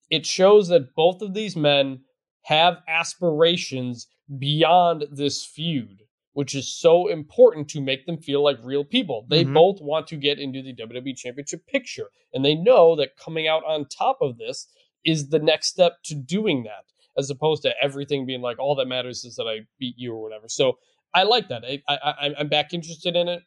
It 0.10 0.26
shows 0.26 0.68
that 0.68 0.96
both 0.96 1.22
of 1.22 1.34
these 1.34 1.56
men 1.56 2.02
have 2.44 2.80
aspirations 2.88 4.08
beyond 4.40 5.06
this 5.12 5.46
feud, 5.46 6.02
which 6.34 6.56
is 6.56 6.74
so 6.74 7.08
important 7.08 7.70
to 7.70 7.82
make 7.82 8.06
them 8.06 8.18
feel 8.18 8.44
like 8.44 8.58
real 8.64 8.84
people. 8.84 9.26
They 9.30 9.44
mm-hmm. 9.44 9.54
both 9.54 9.82
want 9.82 10.08
to 10.08 10.18
get 10.18 10.40
into 10.40 10.62
the 10.62 10.76
WWE 10.76 11.16
Championship 11.16 11.66
picture, 11.68 12.10
and 12.34 12.44
they 12.44 12.56
know 12.56 12.96
that 12.96 13.18
coming 13.18 13.48
out 13.48 13.64
on 13.66 13.86
top 13.86 14.18
of 14.22 14.38
this 14.38 14.68
is 15.06 15.30
the 15.30 15.40
next 15.40 15.68
step 15.68 15.98
to 16.06 16.16
doing 16.16 16.64
that, 16.64 16.86
as 17.18 17.30
opposed 17.30 17.62
to 17.64 17.74
everything 17.82 18.26
being 18.26 18.42
like, 18.42 18.60
all 18.60 18.76
that 18.76 18.88
matters 18.88 19.24
is 19.24 19.36
that 19.36 19.46
I 19.46 19.68
beat 19.80 19.96
you 19.98 20.14
or 20.14 20.22
whatever. 20.22 20.48
So 20.48 20.78
I 21.14 21.24
like 21.24 21.50
that. 21.50 21.64
I, 21.64 21.82
I, 21.88 22.30
I'm 22.40 22.50
back 22.50 22.74
interested 22.74 23.16
in 23.16 23.28
it. 23.28 23.44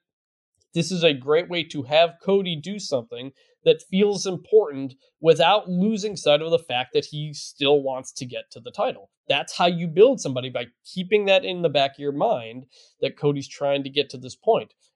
This 0.75 0.93
is 0.93 1.03
a 1.03 1.15
great 1.15 1.49
way 1.49 1.65
to 1.65 1.85
have 1.85 2.19
Cody 2.23 2.55
do 2.55 2.79
something 2.79 3.33
that 3.65 3.83
feels 3.91 4.27
important 4.27 4.95
without 5.21 5.69
losing 5.69 6.17
sight 6.17 6.43
of 6.43 6.51
the 6.51 6.59
fact 6.59 6.91
that 6.93 7.07
he 7.07 7.33
still 7.33 7.83
wants 7.83 8.13
to 8.13 8.27
get 8.27 8.51
to 8.53 8.61
the 8.61 8.71
title. 8.71 9.11
That's 9.29 9.57
how 9.57 9.67
you 9.67 9.89
build 9.89 10.21
somebody 10.21 10.51
by 10.51 10.67
keeping 10.85 11.27
that 11.27 11.45
in 11.45 11.63
the 11.63 11.69
back 11.69 11.93
of 11.93 11.99
your 11.99 12.13
mind 12.13 12.67
that 13.01 13.19
Cody's 13.19 13.49
trying 13.49 13.83
to 13.85 13.91
get 13.91 14.11
to 14.11 14.19
this. 14.19 14.37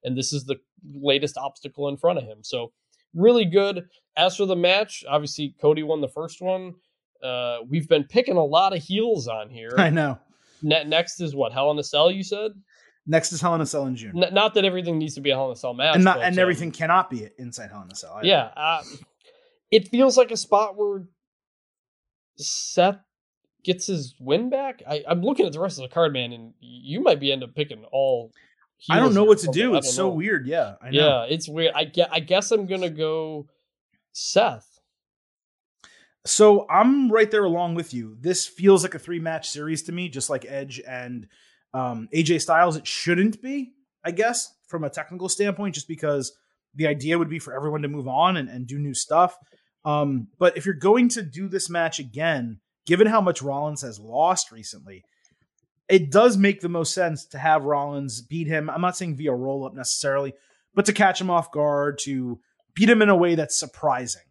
And 0.05 0.17
this 0.17 0.33
is 0.33 0.45
the 0.45 0.57
latest 0.95 1.37
obstacle 1.37 1.89
in 1.89 1.97
front 1.97 2.19
of 2.19 2.25
him. 2.25 2.39
So, 2.43 2.73
really 3.15 3.45
good. 3.45 3.89
As 4.17 4.37
for 4.37 4.47
the 4.47 4.57
match, 4.57 5.05
obviously, 5.09 5.55
Cody 5.61 5.83
won 5.83 6.01
the 6.01 6.09
first 6.09 6.41
one. 6.41 6.75
Uh, 7.23 7.59
we've 7.69 7.89
been 7.89 8.05
picking 8.05 8.37
a 8.37 8.45
lot 8.45 8.75
of 8.75 8.83
heels 8.83 9.29
on 9.29 9.51
here. 9.51 9.75
I 9.77 9.91
know. 9.91 10.19
Ne- 10.63 10.85
next 10.85 11.21
is 11.21 11.35
what? 11.35 11.53
Hell 11.53 11.71
in 11.71 11.79
a 11.79 11.85
Cell, 11.85 12.11
you 12.11 12.23
said? 12.23 12.53
Next 13.07 13.33
is 13.33 13.41
Hell 13.41 13.55
in 13.55 13.61
a 13.61 13.67
Cell 13.67 13.87
in 13.87 13.97
June. 13.97 14.23
N- 14.23 14.35
not 14.35 14.55
that 14.55 14.65
everything 14.65 14.99
needs 14.99 15.15
to 15.15 15.21
be 15.21 15.31
a 15.31 15.35
Hell 15.35 15.47
in 15.47 15.53
a 15.53 15.57
Cell 15.57 15.75
match, 15.75 15.97
and 15.97 16.05
not 16.05 16.21
and 16.21 16.35
um, 16.35 16.39
everything 16.39 16.71
cannot 16.71 17.11
be 17.11 17.29
inside 17.39 17.71
Hell 17.71 17.83
in 17.83 17.91
a 17.91 17.95
Cell. 17.95 18.15
Either. 18.17 18.27
Yeah, 18.27 18.51
uh, 18.57 18.83
it 19.71 19.89
feels 19.89 20.17
like 20.17 20.31
a 20.31 20.37
spot 20.37 20.77
where 20.77 21.05
Seth 22.37 23.01
gets 23.65 23.87
his 23.87 24.15
win 24.19 24.51
back. 24.51 24.83
I, 24.89 25.03
am 25.09 25.23
looking 25.23 25.47
at 25.47 25.53
the 25.53 25.61
rest 25.61 25.79
of 25.79 25.89
the 25.89 25.95
card, 25.95 26.13
man, 26.13 26.33
and 26.33 26.55
you 26.61 27.01
might 27.01 27.21
be 27.21 27.33
end 27.33 27.43
up 27.43 27.55
picking 27.55 27.85
all. 27.93 28.33
I 28.89 28.99
don't 28.99 29.15
know 29.15 29.25
what 29.25 29.39
to 29.41 29.51
do. 29.53 29.77
It's 29.77 29.95
so 29.95 30.09
know. 30.09 30.15
weird. 30.15 30.47
Yeah, 30.47 30.75
Yeah, 30.91 31.25
it's 31.29 31.49
weird. 31.49 31.73
I 31.75 31.85
guess, 31.85 32.09
I 32.11 32.21
guess 32.21 32.51
I'm 32.51 32.67
gonna 32.67 32.91
go 32.91 33.47
Seth. 34.13 34.81
So 36.27 36.67
I'm 36.69 37.11
right 37.11 37.31
there 37.31 37.45
along 37.45 37.75
with 37.75 37.95
you. 37.95 38.17
This 38.21 38.47
feels 38.47 38.83
like 38.83 38.95
a 38.95 38.99
three 38.99 39.21
match 39.21 39.49
series 39.49 39.83
to 39.85 39.93
me, 39.93 40.09
just 40.09 40.31
like 40.31 40.45
Edge 40.49 40.81
and 40.87 41.29
Um, 41.73 42.09
AJ 42.13 42.41
Styles, 42.43 42.77
it 42.77 42.87
shouldn't 42.87 43.41
be, 43.41 43.73
I 44.05 44.11
guess, 44.11 44.53
from 44.67 44.83
a 44.85 44.91
technical 44.91 45.29
standpoint, 45.29 45.75
just 45.75 45.87
because 45.89 46.33
the 46.75 46.87
idea 46.87 47.19
would 47.19 47.29
be 47.29 47.39
for 47.39 47.55
everyone 47.55 47.83
to 47.83 47.89
move 47.89 48.09
on 48.09 48.37
and, 48.37 48.49
and 48.49 48.67
do 48.67 48.79
new 48.79 48.95
stuff. 48.95 49.37
Um, 49.85 50.29
but 50.39 50.57
if 50.57 50.67
you're 50.67 50.75
going 50.75 51.09
to 51.11 51.23
do 51.23 51.49
this 51.49 51.71
match 51.71 51.99
again, 51.99 52.61
given 52.87 53.07
how 53.07 53.21
much 53.21 53.43
Rollins 53.43 53.83
has 53.83 53.99
lost 53.99 54.53
recently, 54.53 55.05
it 55.89 56.11
does 56.11 56.37
make 56.37 56.61
the 56.61 56.69
most 56.69 56.95
sense 56.95 57.27
to 57.27 57.39
have 57.39 57.65
Rollins 57.65 58.23
beat 58.23 58.47
him. 58.47 58.71
I'm 58.71 58.81
not 58.81 58.97
saying 58.97 59.17
via 59.17 59.33
roll 59.33 59.67
up 59.67 59.75
necessarily, 59.75 60.35
but 60.75 60.87
to 60.87 60.93
catch 60.93 61.21
him 61.21 61.31
off 61.31 61.51
guard, 61.51 61.99
to 62.03 62.41
beat 62.75 62.89
him 62.89 63.03
in 63.03 63.09
a 63.09 63.17
way 63.17 63.35
that's 63.35 63.59
surprising. 63.59 64.23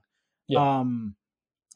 Yeah. 0.47 0.79
Um, 0.79 1.15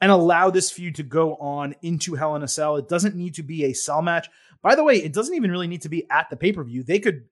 and 0.02 0.12
allow 0.12 0.50
this 0.50 0.72
feud 0.72 0.96
to 0.96 1.04
go 1.04 1.36
on 1.36 1.76
into 1.82 2.16
Hell 2.16 2.36
in 2.36 2.44
a 2.44 2.48
Cell. 2.48 2.78
It 2.78 2.90
doesn't 2.90 3.16
need 3.16 3.36
to 3.36 3.44
be 3.44 3.66
a 3.66 3.74
cell 3.74 4.02
match. 4.02 4.28
By 4.62 4.76
the 4.76 4.84
way, 4.84 4.96
it 4.96 5.14
doesn't 5.14 5.36
even 5.36 5.52
really 5.52 5.68
need 5.68 5.84
to 5.84 5.90
be 5.90 6.10
at 6.10 6.30
the 6.30 6.36
pay 6.36 6.52
per 6.52 6.64
view. 6.64 6.84
They 6.84 7.00
could, 7.00 7.26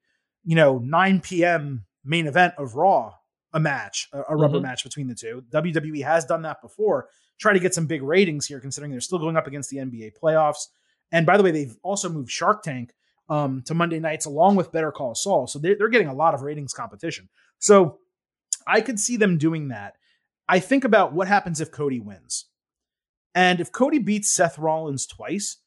you 0.45 0.55
know, 0.55 0.77
9 0.77 1.21
p.m. 1.21 1.85
main 2.05 2.27
event 2.27 2.53
of 2.57 2.75
Raw, 2.75 3.13
a 3.53 3.59
match, 3.59 4.09
a, 4.13 4.23
a 4.29 4.35
rubber 4.35 4.57
mm-hmm. 4.57 4.63
match 4.63 4.83
between 4.83 5.07
the 5.07 5.15
two. 5.15 5.43
WWE 5.51 6.03
has 6.03 6.25
done 6.25 6.43
that 6.43 6.61
before. 6.61 7.07
Try 7.41 7.53
to 7.53 7.59
get 7.59 7.73
some 7.73 7.87
big 7.87 8.03
ratings 8.03 8.45
here, 8.45 8.59
considering 8.59 8.91
they're 8.91 9.01
still 9.01 9.17
going 9.17 9.35
up 9.35 9.47
against 9.47 9.71
the 9.71 9.77
NBA 9.77 10.13
playoffs. 10.21 10.67
And 11.11 11.25
by 11.25 11.37
the 11.37 11.43
way, 11.43 11.49
they've 11.51 11.75
also 11.81 12.07
moved 12.07 12.29
Shark 12.29 12.61
Tank 12.61 12.93
um, 13.29 13.63
to 13.65 13.73
Monday 13.73 13.99
nights 13.99 14.25
along 14.25 14.57
with 14.57 14.71
Better 14.71 14.91
Call 14.91 15.15
Saul. 15.15 15.47
So 15.47 15.57
they're, 15.57 15.75
they're 15.75 15.89
getting 15.89 16.07
a 16.07 16.13
lot 16.13 16.35
of 16.35 16.43
ratings 16.43 16.71
competition. 16.71 17.29
So 17.57 17.97
I 18.67 18.81
could 18.81 18.99
see 18.99 19.17
them 19.17 19.39
doing 19.39 19.69
that. 19.69 19.95
I 20.47 20.59
think 20.59 20.83
about 20.83 21.13
what 21.13 21.27
happens 21.27 21.59
if 21.59 21.71
Cody 21.71 21.99
wins. 21.99 22.45
And 23.33 23.59
if 23.59 23.71
Cody 23.71 23.99
beats 23.99 24.29
Seth 24.29 24.59
Rollins 24.59 25.07
twice, 25.07 25.57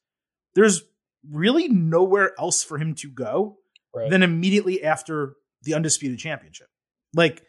there's 0.55 0.83
really 1.29 1.69
nowhere 1.69 2.33
else 2.39 2.63
for 2.63 2.79
him 2.79 2.95
to 2.97 3.09
go 3.09 3.57
right. 3.95 4.11
than 4.11 4.23
immediately 4.23 4.85
after 4.85 5.37
the 5.63 5.75
Undisputed 5.75 6.19
Championship. 6.19 6.69
Like, 7.15 7.43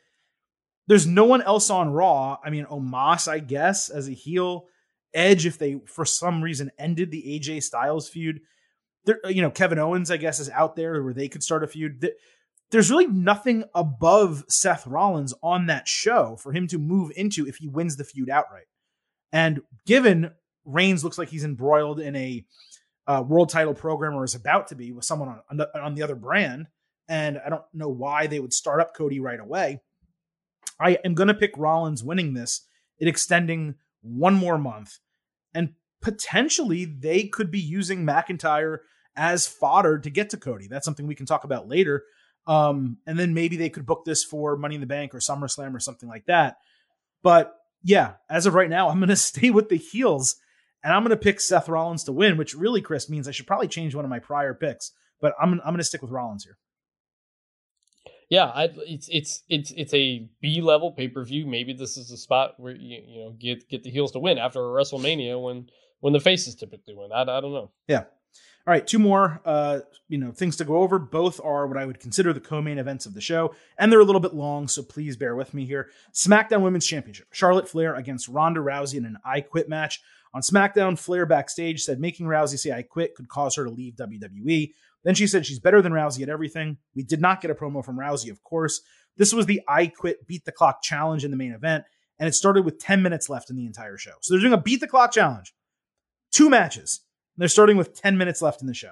there's 0.87 1.07
no 1.07 1.25
one 1.25 1.41
else 1.41 1.69
on 1.69 1.91
Raw. 1.91 2.37
I 2.43 2.49
mean, 2.49 2.65
Omos, 2.65 3.27
I 3.27 3.39
guess, 3.39 3.89
as 3.89 4.07
a 4.07 4.13
heel. 4.13 4.65
Edge, 5.13 5.45
if 5.45 5.57
they 5.57 5.79
for 5.85 6.05
some 6.05 6.43
reason 6.43 6.71
ended 6.77 7.09
the 7.09 7.23
AJ 7.23 7.63
Styles 7.63 8.09
feud. 8.09 8.41
There, 9.05 9.19
you 9.29 9.41
know, 9.41 9.51
Kevin 9.51 9.79
Owens, 9.79 10.11
I 10.11 10.17
guess, 10.17 10.39
is 10.39 10.49
out 10.49 10.75
there 10.75 11.01
where 11.01 11.13
they 11.13 11.29
could 11.29 11.43
start 11.43 11.63
a 11.63 11.67
feud. 11.67 12.09
There's 12.71 12.89
really 12.89 13.07
nothing 13.07 13.63
above 13.73 14.43
Seth 14.49 14.85
Rollins 14.85 15.33
on 15.41 15.67
that 15.67 15.87
show 15.87 16.35
for 16.35 16.51
him 16.51 16.67
to 16.67 16.77
move 16.77 17.11
into 17.15 17.47
if 17.47 17.57
he 17.57 17.67
wins 17.67 17.95
the 17.95 18.03
feud 18.03 18.29
outright. 18.29 18.65
And 19.31 19.61
given 19.85 20.31
Reigns 20.65 21.03
looks 21.03 21.17
like 21.17 21.29
he's 21.29 21.45
embroiled 21.45 21.99
in 21.99 22.15
a 22.15 22.45
uh, 23.07 23.23
world 23.25 23.49
title 23.49 23.75
program 23.75 24.15
or 24.15 24.23
is 24.23 24.35
about 24.35 24.67
to 24.69 24.75
be 24.75 24.91
with 24.91 25.05
someone 25.05 25.29
on, 25.29 25.41
on 25.51 25.57
the, 25.57 25.79
on 25.79 25.93
the 25.93 26.01
other 26.01 26.15
brand, 26.15 26.67
and 27.07 27.39
I 27.45 27.49
don't 27.49 27.63
know 27.73 27.89
why 27.89 28.27
they 28.27 28.39
would 28.39 28.53
start 28.53 28.81
up 28.81 28.95
Cody 28.95 29.19
right 29.19 29.39
away. 29.39 29.79
I 30.79 30.97
am 31.05 31.13
going 31.13 31.27
to 31.27 31.33
pick 31.33 31.51
Rollins 31.57 32.03
winning 32.03 32.33
this, 32.33 32.61
it 32.99 33.07
extending 33.07 33.75
one 34.01 34.35
more 34.35 34.57
month 34.57 34.99
and 35.55 35.73
potentially 36.01 36.85
they 36.85 37.23
could 37.23 37.49
be 37.49 37.59
using 37.59 38.05
McIntyre 38.05 38.79
as 39.15 39.47
fodder 39.47 39.97
to 39.97 40.09
get 40.09 40.29
to 40.31 40.37
Cody. 40.37 40.67
That's 40.67 40.85
something 40.85 41.07
we 41.07 41.15
can 41.15 41.25
talk 41.25 41.45
about 41.45 41.67
later. 41.67 42.03
Um, 42.45 42.97
and 43.07 43.17
then 43.17 43.33
maybe 43.33 43.57
they 43.57 43.69
could 43.69 43.85
book 43.85 44.05
this 44.05 44.23
for 44.23 44.55
Money 44.55 44.75
in 44.75 44.81
the 44.81 44.87
Bank 44.87 45.15
or 45.15 45.19
SummerSlam 45.19 45.73
or 45.73 45.79
something 45.79 46.07
like 46.07 46.25
that. 46.25 46.57
But 47.23 47.55
yeah, 47.81 48.13
as 48.29 48.45
of 48.45 48.53
right 48.53 48.69
now, 48.69 48.89
I'm 48.89 48.99
going 48.99 49.09
to 49.09 49.15
stay 49.15 49.49
with 49.49 49.69
the 49.69 49.77
heels 49.77 50.35
and 50.83 50.93
I'm 50.93 51.01
going 51.01 51.09
to 51.09 51.17
pick 51.17 51.39
Seth 51.39 51.69
Rollins 51.69 52.03
to 52.03 52.11
win, 52.11 52.37
which 52.37 52.53
really, 52.53 52.81
Chris, 52.81 53.09
means 53.09 53.27
I 53.27 53.31
should 53.31 53.47
probably 53.47 53.67
change 53.67 53.95
one 53.95 54.05
of 54.05 54.09
my 54.09 54.19
prior 54.19 54.53
picks. 54.53 54.91
But 55.19 55.33
I'm 55.41 55.53
I'm 55.53 55.71
going 55.71 55.77
to 55.77 55.83
stick 55.83 56.03
with 56.03 56.11
Rollins 56.11 56.43
here. 56.43 56.57
Yeah, 58.29 58.45
I, 58.45 58.69
it's 58.87 59.07
it's 59.11 59.43
it's 59.49 59.71
it's 59.71 59.93
a 59.93 60.27
B 60.41 60.61
level 60.61 60.91
pay 60.91 61.07
per 61.07 61.23
view. 61.23 61.45
Maybe 61.45 61.73
this 61.73 61.97
is 61.97 62.11
a 62.11 62.17
spot 62.17 62.55
where 62.57 62.75
you 62.75 63.01
you 63.05 63.23
know 63.23 63.31
get 63.31 63.69
get 63.69 63.83
the 63.83 63.91
heels 63.91 64.11
to 64.13 64.19
win 64.19 64.37
after 64.37 64.59
a 64.59 64.63
WrestleMania 64.63 65.41
when 65.41 65.69
when 65.99 66.13
the 66.13 66.19
faces 66.19 66.55
typically 66.55 66.95
win. 66.95 67.11
I, 67.11 67.21
I 67.21 67.41
don't 67.41 67.53
know. 67.53 67.71
Yeah. 67.87 68.05
All 68.67 68.71
right, 68.71 68.85
two 68.85 68.97
more 68.97 69.41
uh, 69.45 69.81
you 70.07 70.17
know 70.17 70.31
things 70.31 70.55
to 70.55 70.65
go 70.65 70.77
over. 70.77 70.97
Both 70.97 71.39
are 71.43 71.67
what 71.67 71.77
I 71.77 71.85
would 71.85 71.99
consider 71.99 72.33
the 72.33 72.39
co-main 72.39 72.79
events 72.79 73.05
of 73.05 73.13
the 73.13 73.21
show, 73.21 73.53
and 73.77 73.91
they're 73.91 73.99
a 73.99 74.05
little 74.05 74.19
bit 74.19 74.33
long, 74.33 74.67
so 74.67 74.81
please 74.81 75.15
bear 75.15 75.35
with 75.35 75.53
me 75.53 75.65
here. 75.65 75.89
SmackDown 76.13 76.61
Women's 76.61 76.87
Championship: 76.87 77.27
Charlotte 77.31 77.69
Flair 77.69 77.93
against 77.93 78.27
Ronda 78.27 78.61
Rousey 78.61 78.95
in 78.95 79.05
an 79.05 79.17
I 79.23 79.41
Quit 79.41 79.69
match. 79.69 80.01
On 80.35 80.41
SmackDown, 80.41 80.99
Flair 80.99 81.25
backstage 81.25 81.81
said 81.83 82.01
making 82.01 82.25
Rousey 82.25 82.59
say 82.59 82.73
I 82.73 82.81
quit 82.81 83.15
could 83.15 83.29
cause 83.29 83.55
her 83.55 83.63
to 83.63 83.69
leave 83.69 83.95
WWE. 83.95 84.73
Then 85.05 85.15
she 85.15 85.27
said 85.27 85.45
she's 85.45 85.59
better 85.59 85.81
than 85.81 85.93
Rousey 85.93 86.23
at 86.23 86.29
everything. 86.29 86.77
We 86.93 87.03
did 87.03 87.21
not 87.21 87.39
get 87.39 87.51
a 87.51 87.55
promo 87.55 87.83
from 87.85 87.97
Rousey, 87.97 88.29
of 88.29 88.43
course. 88.43 88.81
This 89.15 89.33
was 89.33 89.45
the 89.45 89.61
I 89.65 89.87
Quit 89.87 90.27
Beat 90.27 90.43
the 90.43 90.51
Clock 90.51 90.81
challenge 90.83 91.23
in 91.23 91.31
the 91.31 91.37
main 91.37 91.53
event, 91.53 91.85
and 92.19 92.27
it 92.27 92.33
started 92.33 92.65
with 92.65 92.79
10 92.79 93.01
minutes 93.01 93.29
left 93.29 93.49
in 93.49 93.55
the 93.55 93.65
entire 93.65 93.97
show. 93.97 94.11
So 94.19 94.33
they're 94.33 94.41
doing 94.41 94.51
a 94.51 94.61
Beat 94.61 94.81
the 94.81 94.89
Clock 94.89 95.13
challenge, 95.13 95.53
two 96.31 96.49
matches. 96.49 96.99
They're 97.37 97.47
starting 97.47 97.77
with 97.77 97.95
10 97.95 98.17
minutes 98.17 98.41
left 98.41 98.59
in 98.59 98.67
the 98.67 98.73
show. 98.73 98.91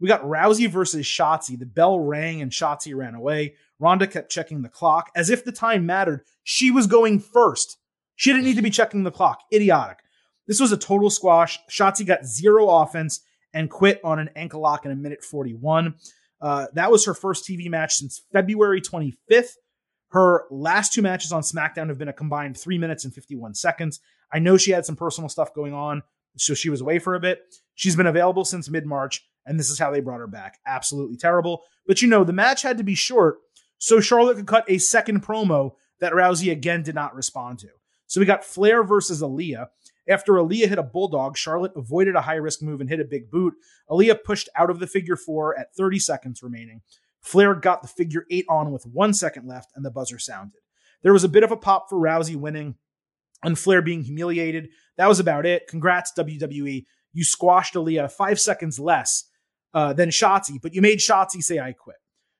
We 0.00 0.08
got 0.08 0.22
Rousey 0.22 0.68
versus 0.68 1.06
Shotzi. 1.06 1.56
The 1.56 1.66
bell 1.66 2.00
rang 2.00 2.42
and 2.42 2.50
Shotzi 2.50 2.96
ran 2.96 3.14
away. 3.14 3.54
Ronda 3.78 4.08
kept 4.08 4.32
checking 4.32 4.62
the 4.62 4.68
clock 4.68 5.10
as 5.14 5.30
if 5.30 5.44
the 5.44 5.52
time 5.52 5.86
mattered. 5.86 6.22
She 6.42 6.72
was 6.72 6.88
going 6.88 7.20
first. 7.20 7.76
She 8.16 8.32
didn't 8.32 8.46
need 8.46 8.56
to 8.56 8.62
be 8.62 8.70
checking 8.70 9.04
the 9.04 9.10
clock. 9.12 9.42
Idiotic. 9.52 9.98
This 10.50 10.58
was 10.58 10.72
a 10.72 10.76
total 10.76 11.10
squash. 11.10 11.60
Shotzi 11.70 12.04
got 12.04 12.26
zero 12.26 12.68
offense 12.68 13.20
and 13.54 13.70
quit 13.70 14.00
on 14.02 14.18
an 14.18 14.30
ankle 14.34 14.60
lock 14.60 14.84
in 14.84 14.90
a 14.90 14.96
minute 14.96 15.22
41. 15.22 15.94
Uh, 16.40 16.66
that 16.74 16.90
was 16.90 17.04
her 17.04 17.14
first 17.14 17.48
TV 17.48 17.70
match 17.70 17.94
since 17.94 18.22
February 18.32 18.80
25th. 18.80 19.52
Her 20.08 20.46
last 20.50 20.92
two 20.92 21.02
matches 21.02 21.30
on 21.30 21.42
SmackDown 21.42 21.88
have 21.88 21.98
been 21.98 22.08
a 22.08 22.12
combined 22.12 22.58
three 22.58 22.78
minutes 22.78 23.04
and 23.04 23.14
51 23.14 23.54
seconds. 23.54 24.00
I 24.32 24.40
know 24.40 24.56
she 24.56 24.72
had 24.72 24.84
some 24.84 24.96
personal 24.96 25.28
stuff 25.28 25.54
going 25.54 25.72
on, 25.72 26.02
so 26.36 26.54
she 26.54 26.68
was 26.68 26.80
away 26.80 26.98
for 26.98 27.14
a 27.14 27.20
bit. 27.20 27.42
She's 27.76 27.94
been 27.94 28.08
available 28.08 28.44
since 28.44 28.68
mid 28.68 28.86
March, 28.86 29.24
and 29.46 29.56
this 29.56 29.70
is 29.70 29.78
how 29.78 29.92
they 29.92 30.00
brought 30.00 30.18
her 30.18 30.26
back. 30.26 30.58
Absolutely 30.66 31.16
terrible. 31.16 31.62
But 31.86 32.02
you 32.02 32.08
know, 32.08 32.24
the 32.24 32.32
match 32.32 32.62
had 32.62 32.78
to 32.78 32.84
be 32.84 32.96
short, 32.96 33.38
so 33.78 34.00
Charlotte 34.00 34.34
could 34.34 34.48
cut 34.48 34.64
a 34.66 34.78
second 34.78 35.24
promo 35.24 35.74
that 36.00 36.12
Rousey 36.12 36.50
again 36.50 36.82
did 36.82 36.96
not 36.96 37.14
respond 37.14 37.60
to. 37.60 37.68
So 38.08 38.18
we 38.18 38.26
got 38.26 38.44
Flair 38.44 38.82
versus 38.82 39.22
Aliyah. 39.22 39.68
After 40.10 40.32
Aliyah 40.32 40.68
hit 40.68 40.78
a 40.78 40.82
bulldog, 40.82 41.36
Charlotte 41.36 41.72
avoided 41.76 42.16
a 42.16 42.22
high 42.22 42.34
risk 42.34 42.62
move 42.62 42.80
and 42.80 42.90
hit 42.90 42.98
a 42.98 43.04
big 43.04 43.30
boot. 43.30 43.54
Aliyah 43.88 44.24
pushed 44.24 44.48
out 44.56 44.68
of 44.68 44.80
the 44.80 44.88
figure 44.88 45.16
four 45.16 45.56
at 45.56 45.72
30 45.76 46.00
seconds 46.00 46.42
remaining. 46.42 46.82
Flair 47.20 47.54
got 47.54 47.82
the 47.82 47.88
figure 47.88 48.26
eight 48.28 48.44
on 48.48 48.72
with 48.72 48.84
one 48.86 49.14
second 49.14 49.46
left, 49.46 49.70
and 49.76 49.84
the 49.84 49.90
buzzer 49.90 50.18
sounded. 50.18 50.60
There 51.02 51.12
was 51.12 51.22
a 51.22 51.28
bit 51.28 51.44
of 51.44 51.52
a 51.52 51.56
pop 51.56 51.88
for 51.88 51.96
Rousey 51.96 52.34
winning 52.34 52.74
and 53.44 53.58
Flair 53.58 53.82
being 53.82 54.02
humiliated. 54.02 54.70
That 54.96 55.08
was 55.08 55.20
about 55.20 55.46
it. 55.46 55.68
Congrats, 55.68 56.12
WWE. 56.18 56.84
You 57.12 57.24
squashed 57.24 57.74
Aliyah 57.74 58.10
five 58.10 58.40
seconds 58.40 58.78
less 58.80 59.24
uh, 59.72 59.92
than 59.92 60.08
Shotzi, 60.08 60.60
but 60.60 60.74
you 60.74 60.82
made 60.82 60.98
Shotzi 60.98 61.40
say, 61.40 61.58
I 61.60 61.72
quit. 61.72 61.96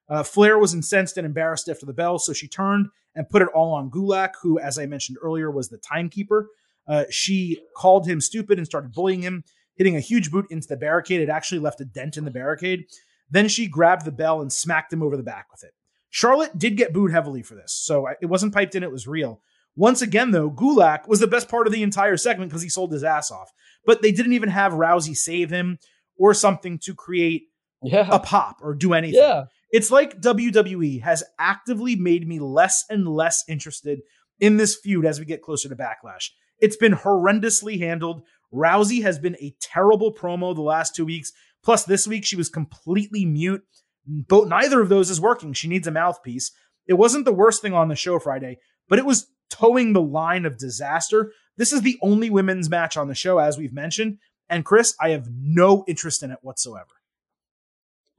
Uh, 0.08 0.24
Flair 0.24 0.58
was 0.58 0.74
incensed 0.74 1.16
and 1.16 1.24
embarrassed 1.24 1.68
after 1.68 1.86
the 1.86 1.92
bell, 1.92 2.18
so 2.18 2.32
she 2.32 2.48
turned 2.48 2.88
and 3.14 3.28
put 3.28 3.42
it 3.42 3.48
all 3.54 3.72
on 3.72 3.90
Gulak, 3.90 4.32
who, 4.42 4.58
as 4.58 4.78
I 4.78 4.86
mentioned 4.86 5.18
earlier, 5.22 5.50
was 5.50 5.68
the 5.68 5.78
timekeeper. 5.78 6.48
Uh, 6.90 7.04
she 7.08 7.60
called 7.76 8.06
him 8.06 8.20
stupid 8.20 8.58
and 8.58 8.66
started 8.66 8.92
bullying 8.92 9.22
him, 9.22 9.44
hitting 9.76 9.96
a 9.96 10.00
huge 10.00 10.32
boot 10.32 10.46
into 10.50 10.66
the 10.66 10.76
barricade. 10.76 11.20
It 11.20 11.28
actually 11.28 11.60
left 11.60 11.80
a 11.80 11.84
dent 11.84 12.16
in 12.16 12.24
the 12.24 12.32
barricade. 12.32 12.84
Then 13.30 13.46
she 13.46 13.68
grabbed 13.68 14.04
the 14.04 14.10
bell 14.10 14.40
and 14.40 14.52
smacked 14.52 14.92
him 14.92 15.02
over 15.02 15.16
the 15.16 15.22
back 15.22 15.46
with 15.52 15.62
it. 15.62 15.72
Charlotte 16.10 16.58
did 16.58 16.76
get 16.76 16.92
booed 16.92 17.12
heavily 17.12 17.42
for 17.42 17.54
this, 17.54 17.72
so 17.72 18.08
it 18.20 18.26
wasn't 18.26 18.52
piped 18.52 18.74
in, 18.74 18.82
it 18.82 18.90
was 18.90 19.06
real. 19.06 19.40
Once 19.76 20.02
again, 20.02 20.32
though, 20.32 20.50
Gulak 20.50 21.06
was 21.06 21.20
the 21.20 21.28
best 21.28 21.48
part 21.48 21.68
of 21.68 21.72
the 21.72 21.84
entire 21.84 22.16
segment 22.16 22.50
because 22.50 22.62
he 22.62 22.68
sold 22.68 22.92
his 22.92 23.04
ass 23.04 23.30
off. 23.30 23.52
But 23.86 24.02
they 24.02 24.10
didn't 24.10 24.32
even 24.32 24.48
have 24.48 24.72
Rousey 24.72 25.14
save 25.14 25.50
him 25.50 25.78
or 26.18 26.34
something 26.34 26.80
to 26.80 26.94
create 26.94 27.44
yeah. 27.82 28.08
a 28.10 28.18
pop 28.18 28.56
or 28.60 28.74
do 28.74 28.92
anything. 28.92 29.20
Yeah. 29.20 29.44
It's 29.70 29.92
like 29.92 30.20
WWE 30.20 31.02
has 31.02 31.22
actively 31.38 31.94
made 31.94 32.26
me 32.26 32.40
less 32.40 32.84
and 32.90 33.06
less 33.06 33.44
interested 33.48 34.00
in 34.40 34.56
this 34.56 34.74
feud 34.74 35.06
as 35.06 35.20
we 35.20 35.24
get 35.24 35.42
closer 35.42 35.68
to 35.68 35.76
Backlash. 35.76 36.30
It's 36.60 36.76
been 36.76 36.94
horrendously 36.94 37.78
handled. 37.78 38.22
Rousey 38.52 39.02
has 39.02 39.18
been 39.18 39.36
a 39.36 39.54
terrible 39.60 40.12
promo 40.12 40.54
the 40.54 40.62
last 40.62 40.94
two 40.94 41.04
weeks. 41.04 41.32
Plus, 41.62 41.84
this 41.84 42.06
week 42.06 42.24
she 42.24 42.36
was 42.36 42.48
completely 42.48 43.24
mute. 43.24 43.62
But 44.06 44.48
neither 44.48 44.80
of 44.80 44.88
those 44.88 45.10
is 45.10 45.20
working. 45.20 45.52
She 45.52 45.68
needs 45.68 45.86
a 45.86 45.92
mouthpiece. 45.92 46.52
It 46.86 46.94
wasn't 46.94 47.24
the 47.24 47.32
worst 47.32 47.62
thing 47.62 47.74
on 47.74 47.88
the 47.88 47.94
show 47.94 48.18
Friday, 48.18 48.58
but 48.88 48.98
it 48.98 49.04
was 49.04 49.28
towing 49.50 49.92
the 49.92 50.02
line 50.02 50.46
of 50.46 50.58
disaster. 50.58 51.32
This 51.56 51.72
is 51.72 51.82
the 51.82 51.98
only 52.02 52.30
women's 52.30 52.70
match 52.70 52.96
on 52.96 53.08
the 53.08 53.14
show, 53.14 53.38
as 53.38 53.58
we've 53.58 53.72
mentioned. 53.72 54.18
And 54.48 54.64
Chris, 54.64 54.94
I 55.00 55.10
have 55.10 55.28
no 55.30 55.84
interest 55.86 56.22
in 56.22 56.30
it 56.30 56.38
whatsoever. 56.42 56.88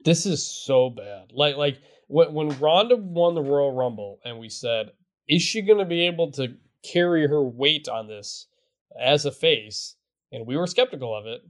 This 0.04 0.24
is 0.24 0.44
so 0.44 0.90
bad. 0.90 1.32
Like, 1.32 1.56
like 1.56 1.78
when 2.08 2.32
when 2.32 2.58
Ronda 2.58 2.96
won 2.96 3.34
the 3.34 3.42
Royal 3.42 3.72
Rumble, 3.72 4.18
and 4.24 4.38
we 4.38 4.48
said, 4.48 4.92
is 5.28 5.42
she 5.42 5.62
going 5.62 5.78
to 5.78 5.84
be 5.84 6.06
able 6.06 6.32
to 6.32 6.54
carry 6.82 7.26
her 7.26 7.42
weight 7.42 7.88
on 7.88 8.08
this 8.08 8.46
as 9.00 9.24
a 9.24 9.30
face, 9.30 9.96
and 10.30 10.46
we 10.46 10.56
were 10.56 10.66
skeptical 10.66 11.16
of 11.16 11.26
it. 11.26 11.40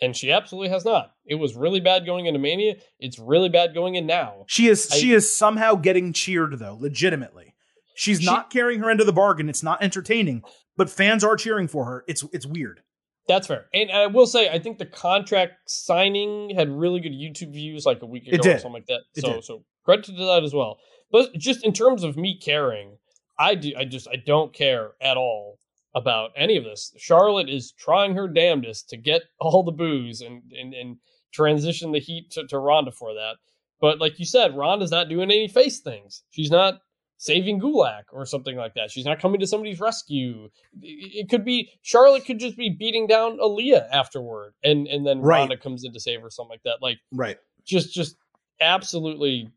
And 0.00 0.16
she 0.16 0.30
absolutely 0.30 0.68
has 0.68 0.84
not. 0.84 1.10
It 1.26 1.34
was 1.34 1.56
really 1.56 1.80
bad 1.80 2.06
going 2.06 2.26
into 2.26 2.38
Mania. 2.38 2.76
It's 3.00 3.18
really 3.18 3.48
bad 3.48 3.74
going 3.74 3.96
in 3.96 4.06
now. 4.06 4.44
She 4.46 4.68
is 4.68 4.88
I- 4.92 4.96
she 4.96 5.12
is 5.12 5.36
somehow 5.36 5.74
getting 5.74 6.12
cheered 6.12 6.58
though, 6.60 6.76
legitimately. 6.78 7.54
She's 7.96 8.20
She- 8.20 8.26
not 8.26 8.48
carrying 8.50 8.78
her 8.78 8.90
end 8.90 9.00
of 9.00 9.06
the 9.06 9.12
bargain. 9.12 9.48
It's 9.48 9.64
not 9.64 9.82
entertaining, 9.82 10.44
but 10.76 10.88
fans 10.88 11.24
are 11.24 11.34
cheering 11.34 11.66
for 11.66 11.84
her. 11.86 12.04
It's 12.06 12.24
it's 12.32 12.46
weird. 12.46 12.80
That's 13.26 13.48
fair. 13.48 13.66
And 13.74 13.90
I 13.90 14.06
will 14.06 14.26
say, 14.26 14.48
I 14.48 14.60
think 14.60 14.78
the 14.78 14.86
contract 14.86 15.54
signing 15.68 16.50
had 16.54 16.70
really 16.70 17.00
good 17.00 17.12
YouTube 17.12 17.52
views 17.52 17.84
like 17.84 18.00
a 18.00 18.06
week 18.06 18.26
ago 18.28 18.38
or 18.38 18.58
something 18.58 18.72
like 18.72 18.86
that. 18.86 19.00
It 19.16 19.22
so 19.22 19.32
did. 19.34 19.44
so 19.44 19.64
credit 19.84 20.04
to 20.04 20.12
that 20.12 20.44
as 20.44 20.54
well. 20.54 20.78
But 21.10 21.34
just 21.34 21.64
in 21.64 21.72
terms 21.72 22.04
of 22.04 22.16
me 22.16 22.38
caring, 22.38 22.98
I 23.38 23.54
do 23.54 23.72
I 23.76 23.84
just 23.84 24.08
I 24.08 24.16
don't 24.16 24.52
care 24.52 24.92
at 25.00 25.16
all 25.16 25.58
about 25.94 26.30
any 26.36 26.56
of 26.56 26.64
this. 26.64 26.92
Charlotte 26.98 27.48
is 27.48 27.72
trying 27.72 28.14
her 28.14 28.28
damnedest 28.28 28.88
to 28.90 28.96
get 28.96 29.22
all 29.40 29.62
the 29.62 29.72
boos 29.72 30.20
and 30.20 30.42
and, 30.58 30.74
and 30.74 30.96
transition 31.32 31.92
the 31.92 32.00
heat 32.00 32.30
to, 32.32 32.46
to 32.46 32.58
Ronda 32.58 32.90
for 32.92 33.14
that. 33.14 33.36
But 33.80 33.98
like 34.00 34.18
you 34.18 34.24
said, 34.24 34.56
Ronda's 34.56 34.90
not 34.90 35.08
doing 35.08 35.30
any 35.30 35.46
face 35.46 35.80
things. 35.80 36.24
She's 36.30 36.50
not 36.50 36.80
saving 37.18 37.60
Gulak 37.60 38.04
or 38.12 38.24
something 38.26 38.56
like 38.56 38.74
that. 38.74 38.90
She's 38.90 39.04
not 39.04 39.20
coming 39.20 39.40
to 39.40 39.46
somebody's 39.46 39.80
rescue. 39.80 40.48
It 40.80 41.28
could 41.28 41.44
be 41.44 41.70
Charlotte 41.82 42.24
could 42.24 42.38
just 42.38 42.56
be 42.56 42.70
beating 42.70 43.06
down 43.06 43.38
Aliyah 43.38 43.88
afterward, 43.92 44.54
and 44.64 44.86
and 44.86 45.06
then 45.06 45.20
Right. 45.20 45.40
Ronda 45.40 45.56
comes 45.56 45.84
in 45.84 45.92
to 45.92 46.00
save 46.00 46.22
her, 46.22 46.30
something 46.30 46.50
like 46.50 46.62
that. 46.64 46.78
Like 46.82 46.98
Right. 47.12 47.38
just 47.64 47.92
just 47.94 48.16
absolutely 48.60 49.50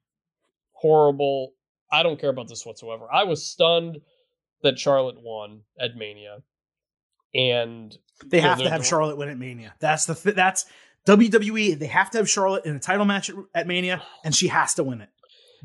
horrible. 0.74 1.54
I 1.92 2.04
don't 2.04 2.20
care 2.20 2.30
about 2.30 2.48
this 2.48 2.66
whatsoever. 2.66 3.08
I 3.12 3.24
was 3.26 3.46
stunned 3.46 3.98
that 4.64 4.80
Charlotte 4.80 5.22
won 5.22 5.62
at 5.80 5.96
Mania, 5.96 6.38
and 7.34 7.96
They 8.26 8.40
have 8.42 8.58
to 8.58 8.64
they're- 8.64 8.72
have 8.72 8.86
Charlotte 8.86 9.18
win 9.18 9.30
at 9.30 9.38
Mania. 9.38 9.74
That's 9.80 10.06
the 10.06 10.16
th- 10.16 10.36
that's 10.36 10.66
WWE. 11.08 11.78
They 11.80 11.88
have 11.88 12.12
to 12.12 12.20
have 12.20 12.30
Charlotte 12.30 12.66
in 12.66 12.76
a 12.76 12.80
title 12.80 13.06
match 13.06 13.30
at, 13.30 13.36
at 13.56 13.68
Mania, 13.68 14.04
and 14.24 14.36
she 14.36 14.48
has 14.50 14.74
to 14.76 14.84
win 14.84 15.02
it. 15.02 15.10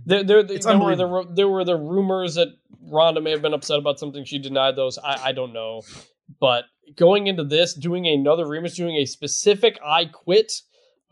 there 0.04 0.22
there, 0.24 0.42
there, 0.42 0.58
there 0.58 0.78
were 0.78 0.96
the 0.96 1.26
there 1.34 1.48
were 1.48 1.64
the 1.64 1.76
rumors 1.76 2.34
that 2.36 2.48
Ronda 2.90 3.20
may 3.20 3.30
have 3.32 3.42
been 3.42 3.54
upset 3.54 3.78
about 3.78 3.98
something. 3.98 4.24
She 4.24 4.38
denied 4.38 4.76
those. 4.76 4.98
I 4.98 5.28
I 5.28 5.32
don't 5.32 5.52
know, 5.52 5.82
but 6.40 6.64
going 6.96 7.26
into 7.26 7.44
this, 7.44 7.74
doing 7.74 8.06
another 8.06 8.46
rematch, 8.46 8.76
doing 8.76 8.96
a 8.96 9.04
specific 9.04 9.78
"I 9.84 10.06
quit," 10.06 10.52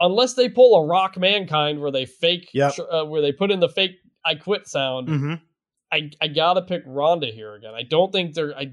unless 0.00 0.34
they 0.34 0.48
pull 0.48 0.76
a 0.76 0.86
Rock 0.86 1.18
Mankind 1.18 1.80
where 1.80 1.90
they 1.90 2.06
fake, 2.06 2.48
Yep. 2.54 2.74
uh, 2.90 3.04
where 3.04 3.20
they 3.20 3.32
put 3.32 3.50
in 3.50 3.60
the 3.60 3.68
fake 3.68 3.96
"I 4.24 4.34
quit" 4.34 4.66
sound. 4.68 5.08
Mm-hmm. 5.08 5.34
I 5.92 6.10
I 6.20 6.28
gotta 6.28 6.62
pick 6.62 6.82
Ronda 6.86 7.26
here 7.28 7.54
again. 7.54 7.74
I 7.74 7.82
don't 7.82 8.12
think 8.12 8.34
they're 8.34 8.56
I 8.56 8.72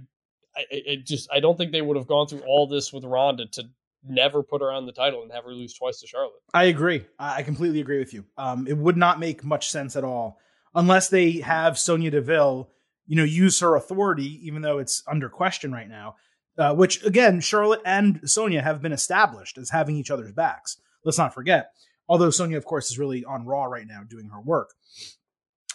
I 0.55 0.65
it 0.69 1.05
just 1.05 1.29
I 1.31 1.39
don't 1.39 1.57
think 1.57 1.71
they 1.71 1.81
would 1.81 1.97
have 1.97 2.07
gone 2.07 2.27
through 2.27 2.41
all 2.41 2.67
this 2.67 2.91
with 2.91 3.03
Ronda 3.03 3.45
to 3.53 3.63
never 4.03 4.41
put 4.41 4.61
her 4.61 4.71
on 4.71 4.85
the 4.85 4.91
title 4.91 5.21
and 5.21 5.31
have 5.31 5.43
her 5.43 5.53
lose 5.53 5.73
twice 5.73 5.99
to 6.01 6.07
Charlotte. 6.07 6.41
I 6.53 6.65
agree. 6.65 7.05
I 7.19 7.37
I 7.37 7.43
completely 7.43 7.81
agree 7.81 7.99
with 7.99 8.13
you. 8.13 8.25
Um, 8.37 8.67
it 8.67 8.77
would 8.77 8.97
not 8.97 9.19
make 9.19 9.43
much 9.43 9.69
sense 9.69 9.95
at 9.95 10.03
all 10.03 10.39
unless 10.73 11.09
they 11.09 11.33
have 11.39 11.77
Sonya 11.77 12.11
Deville, 12.11 12.69
you 13.05 13.15
know, 13.15 13.23
use 13.23 13.59
her 13.59 13.75
authority, 13.75 14.39
even 14.47 14.61
though 14.61 14.79
it's 14.79 15.03
under 15.07 15.29
question 15.29 15.71
right 15.71 15.89
now. 15.89 16.15
Uh, 16.57 16.75
which 16.75 17.03
again, 17.05 17.39
Charlotte 17.39 17.81
and 17.85 18.19
Sonya 18.25 18.61
have 18.61 18.81
been 18.81 18.91
established 18.91 19.57
as 19.57 19.69
having 19.69 19.95
each 19.95 20.11
other's 20.11 20.33
backs. 20.33 20.77
Let's 21.05 21.17
not 21.17 21.33
forget. 21.33 21.71
Although 22.09 22.29
Sonya, 22.29 22.57
of 22.57 22.65
course, 22.65 22.91
is 22.91 22.99
really 22.99 23.23
on 23.23 23.45
Raw 23.45 23.63
right 23.65 23.87
now 23.87 24.01
doing 24.07 24.29
her 24.29 24.41
work. 24.41 24.73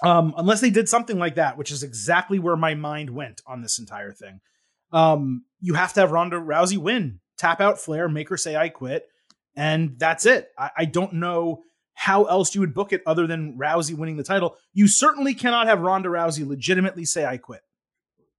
Um, 0.02 0.34
unless 0.36 0.60
they 0.60 0.70
did 0.70 0.88
something 0.88 1.18
like 1.18 1.36
that, 1.36 1.56
which 1.56 1.70
is 1.70 1.82
exactly 1.82 2.38
where 2.38 2.56
my 2.56 2.74
mind 2.74 3.10
went 3.10 3.40
on 3.46 3.62
this 3.62 3.78
entire 3.78 4.12
thing. 4.12 4.40
Um, 4.92 5.44
you 5.60 5.74
have 5.74 5.92
to 5.94 6.00
have 6.00 6.12
Ronda 6.12 6.36
Rousey 6.36 6.78
win, 6.78 7.20
tap 7.38 7.60
out 7.60 7.80
Flair, 7.80 8.08
make 8.08 8.28
her 8.28 8.36
say 8.36 8.56
"I 8.56 8.68
quit," 8.68 9.06
and 9.54 9.98
that's 9.98 10.26
it. 10.26 10.50
I, 10.58 10.70
I 10.78 10.84
don't 10.84 11.14
know 11.14 11.62
how 11.94 12.24
else 12.24 12.54
you 12.54 12.60
would 12.60 12.74
book 12.74 12.92
it 12.92 13.02
other 13.06 13.26
than 13.26 13.56
Rousey 13.58 13.96
winning 13.96 14.18
the 14.18 14.22
title. 14.22 14.56
You 14.74 14.86
certainly 14.86 15.34
cannot 15.34 15.66
have 15.66 15.80
Ronda 15.80 16.10
Rousey 16.10 16.46
legitimately 16.46 17.06
say 17.06 17.24
"I 17.24 17.38
quit." 17.38 17.62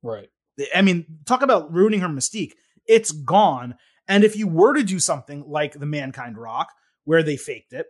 Right. 0.03 0.29
I 0.75 0.81
mean, 0.81 1.05
talk 1.25 1.41
about 1.41 1.73
ruining 1.73 2.01
her 2.01 2.07
mystique. 2.07 2.53
It's 2.85 3.11
gone. 3.11 3.75
And 4.07 4.23
if 4.23 4.35
you 4.35 4.47
were 4.47 4.73
to 4.75 4.83
do 4.83 4.99
something 4.99 5.43
like 5.47 5.73
the 5.73 5.85
Mankind 5.85 6.37
Rock, 6.37 6.71
where 7.03 7.23
they 7.23 7.35
faked 7.35 7.73
it, 7.73 7.87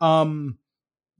um, 0.00 0.58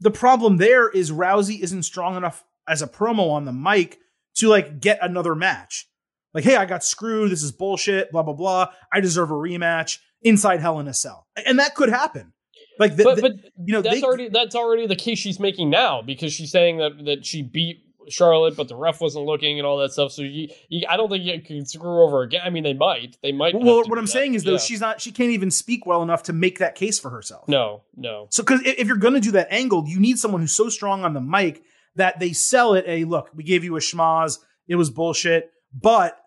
the 0.01 0.11
problem 0.11 0.57
there 0.59 0.89
is 0.89 1.11
Rousey 1.11 1.61
isn't 1.61 1.85
strong 1.85 2.17
enough 2.17 2.45
as 2.69 2.83
a 2.83 2.87
promo 2.87 3.31
on 3.31 3.45
the 3.45 3.53
mic 3.53 3.99
to 4.37 4.49
like 4.49 4.81
get 4.81 4.99
another 5.03 5.35
match. 5.35 5.89
Like, 6.35 6.45
hey, 6.45 6.57
I 6.57 6.67
got 6.67 6.85
screwed. 6.85 7.31
This 7.33 7.43
is 7.43 7.53
bullshit. 7.53 8.13
Blah 8.13 8.23
blah 8.23 8.35
blah. 8.35 8.67
I 8.93 9.01
deserve 9.01 9.31
a 9.31 9.35
rematch 9.35 9.99
inside 10.23 10.61
Hell 10.61 10.79
in 10.81 10.89
a 10.89 10.95
Cell, 10.95 11.27
and 11.47 11.59
that 11.59 11.75
could 11.75 11.89
happen. 11.89 12.33
Like, 12.79 12.97
the, 12.97 13.05
but 13.05 13.17
the- 13.17 13.23
but 13.23 13.33
you 13.65 13.73
know, 13.73 13.81
that's 13.81 14.01
they- 14.01 14.07
already 14.07 14.29
that's 14.29 14.55
already 14.55 14.87
the 14.87 14.97
case 14.97 15.19
she's 15.19 15.41
making 15.41 15.71
now 15.71 16.03
because 16.03 16.33
she's 16.35 16.51
saying 16.51 16.77
that 16.79 16.93
that 17.07 17.25
she 17.25 17.43
beat 17.43 17.85
Charlotte, 18.09 18.57
but 18.57 18.69
the 18.69 18.77
ref 18.77 19.01
wasn't 19.01 19.25
looking 19.27 19.59
and 19.59 19.67
all 19.67 19.79
that 19.79 19.93
stuff. 19.93 20.13
So 20.13 20.23
you, 20.23 20.49
you 20.69 20.87
I 20.89 20.97
don't 20.97 21.09
think 21.11 21.25
you 21.25 21.41
can 21.41 21.65
screw 21.67 22.03
over 22.03 22.23
again. 22.23 22.41
I 22.45 22.51
mean, 22.51 22.63
they 22.65 22.75
might, 22.75 23.17
they 23.23 23.33
might. 23.33 23.55
well, 23.55 23.83
what 23.89 23.99
I'm 23.99 24.05
that. 24.05 24.11
saying 24.11 24.35
is 24.35 24.45
though, 24.45 24.53
Yeah. 24.53 24.59
she's 24.59 24.81
not. 24.81 25.01
She 25.01 25.13
can't 25.13 25.31
even 25.31 25.51
speak 25.51 25.87
well 25.87 26.03
enough 26.03 26.25
to 26.25 26.33
make 26.33 26.59
that 26.59 26.75
case 26.75 26.99
for 26.99 27.11
herself. 27.11 27.49
no, 27.49 27.83
no. 27.97 28.27
So, 28.31 28.43
because 28.43 28.61
if 28.65 28.87
you're 28.87 28.97
going 28.97 29.15
to 29.15 29.21
do 29.21 29.33
that 29.33 29.49
angle, 29.51 29.85
you 29.87 29.99
need 30.01 30.19
someone 30.19 30.41
who's 30.41 30.55
so 30.55 30.69
strong 30.69 31.05
on 31.05 31.15
the 31.15 31.21
mic 31.21 31.63
that 31.97 32.19
they 32.21 32.33
sell 32.33 32.75
it. 32.75 32.85
A 32.87 33.05
look, 33.05 33.31
we 33.35 33.43
gave 33.45 33.65
you 33.65 33.77
a 33.77 33.81
schmaz. 33.81 34.39
It 34.69 34.75
was 34.77 34.91
bullshit, 34.91 35.51
but 35.73 36.19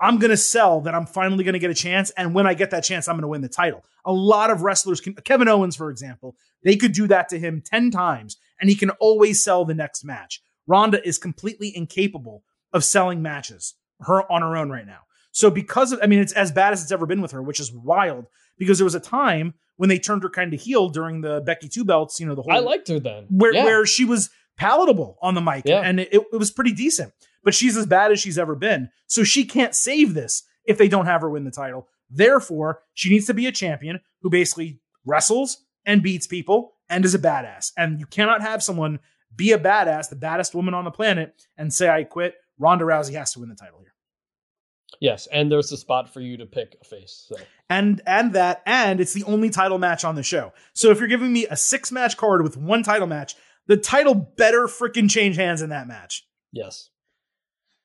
I'm 0.00 0.18
going 0.18 0.30
to 0.30 0.36
sell 0.36 0.80
that 0.80 0.94
I'm 0.94 1.06
finally 1.06 1.44
going 1.44 1.52
to 1.52 1.58
get 1.60 1.70
a 1.70 1.74
chance. 1.74 2.10
And 2.16 2.34
when 2.34 2.46
I 2.46 2.54
get 2.54 2.70
that 2.70 2.82
chance, 2.84 3.06
I'm 3.06 3.14
going 3.14 3.22
to 3.22 3.28
win 3.28 3.40
the 3.40 3.48
title. 3.48 3.84
A 4.04 4.12
lot 4.12 4.50
of 4.50 4.62
wrestlers 4.62 5.00
can, 5.00 5.14
Kevin 5.14 5.46
Owens, 5.46 5.76
for 5.76 5.90
example, 5.90 6.34
they 6.64 6.74
could 6.74 6.92
do 6.92 7.06
that 7.06 7.28
to 7.28 7.38
him 7.38 7.62
10 7.64 7.92
times 7.92 8.36
and 8.60 8.68
he 8.68 8.74
can 8.74 8.90
always 8.90 9.44
sell 9.44 9.64
the 9.64 9.74
next 9.74 10.04
match. 10.04 10.42
Ronda 10.66 11.06
is 11.06 11.18
completely 11.18 11.74
incapable 11.74 12.44
of 12.72 12.84
selling 12.84 13.22
matches 13.22 13.74
her 14.00 14.30
on 14.30 14.42
her 14.42 14.56
own 14.56 14.70
right 14.70 14.86
now. 14.86 15.00
So 15.32 15.50
because 15.50 15.92
of, 15.92 16.00
I 16.02 16.06
mean, 16.06 16.18
it's 16.18 16.32
as 16.32 16.52
bad 16.52 16.72
as 16.72 16.82
it's 16.82 16.92
ever 16.92 17.06
been 17.06 17.22
with 17.22 17.32
her, 17.32 17.42
which 17.42 17.60
is 17.60 17.72
wild 17.72 18.26
because 18.58 18.78
there 18.78 18.84
was 18.84 18.94
a 18.94 19.00
time 19.00 19.54
when 19.76 19.88
they 19.88 19.98
turned 19.98 20.22
her 20.22 20.30
kind 20.30 20.52
of 20.52 20.60
heel 20.60 20.88
during 20.88 21.22
the 21.22 21.40
Becky 21.40 21.68
Two 21.68 21.84
Belts, 21.84 22.20
you 22.20 22.26
know, 22.26 22.34
the 22.34 22.42
whole 22.42 22.52
I 22.52 22.58
liked 22.58 22.88
her 22.88 23.00
then. 23.00 23.26
where 23.30 23.54
yeah. 23.54 23.64
where 23.64 23.86
she 23.86 24.04
was 24.04 24.30
palatable 24.56 25.18
on 25.22 25.34
the 25.34 25.40
mic 25.40 25.64
Yeah. 25.64 25.80
and 25.80 25.98
it, 26.00 26.12
it 26.12 26.38
was 26.38 26.50
pretty 26.50 26.72
decent. 26.72 27.12
But 27.42 27.54
she's 27.54 27.76
as 27.76 27.86
bad 27.86 28.12
as 28.12 28.20
she's 28.20 28.38
ever 28.38 28.54
been. 28.54 28.90
So 29.08 29.24
she 29.24 29.44
can't 29.44 29.74
save 29.74 30.14
this 30.14 30.44
if 30.64 30.78
they 30.78 30.86
don't 30.88 31.06
have 31.06 31.22
her 31.22 31.30
win 31.30 31.44
the 31.44 31.50
title. 31.50 31.88
Therefore, 32.08 32.82
she 32.94 33.08
needs 33.10 33.26
to 33.26 33.34
be 33.34 33.46
a 33.46 33.52
champion 33.52 34.00
who 34.20 34.30
basically 34.30 34.80
wrestles 35.04 35.64
and 35.84 36.02
beats 36.02 36.26
people 36.26 36.74
and 36.88 37.04
is 37.04 37.14
a 37.14 37.18
badass. 37.18 37.72
And 37.76 37.98
you 37.98 38.06
cannot 38.06 38.42
have 38.42 38.62
someone 38.62 39.00
be 39.34 39.52
a 39.52 39.58
badass, 39.58 40.08
the 40.08 40.16
baddest 40.16 40.54
woman 40.54 40.74
on 40.74 40.84
the 40.84 40.90
planet, 40.90 41.34
and 41.56 41.72
say, 41.72 41.88
I 41.88 42.04
quit. 42.04 42.34
Ronda 42.58 42.84
Rousey 42.84 43.14
has 43.14 43.32
to 43.32 43.40
win 43.40 43.48
the 43.48 43.54
title 43.54 43.80
here. 43.80 43.94
yes, 45.00 45.26
and 45.32 45.50
there's 45.50 45.72
a 45.72 45.76
spot 45.76 46.12
for 46.12 46.20
you 46.20 46.36
to 46.36 46.46
pick 46.46 46.76
a 46.80 46.84
face. 46.84 47.26
So 47.28 47.36
and 47.70 48.00
and 48.06 48.34
that 48.34 48.62
and 48.66 49.00
it's 49.00 49.14
the 49.14 49.24
only 49.24 49.50
title 49.50 49.78
match 49.78 50.04
on 50.04 50.14
the 50.14 50.22
show. 50.22 50.52
So 50.74 50.90
if 50.90 50.98
you're 50.98 51.08
giving 51.08 51.32
me 51.32 51.46
a 51.46 51.56
six 51.56 51.90
match 51.90 52.16
card 52.16 52.42
with 52.42 52.56
one 52.56 52.82
title 52.82 53.06
match, 53.06 53.34
the 53.66 53.76
title 53.76 54.14
better 54.14 54.66
freaking 54.66 55.10
change 55.10 55.36
hands 55.36 55.62
in 55.62 55.70
that 55.70 55.88
match. 55.88 56.26
yes, 56.52 56.90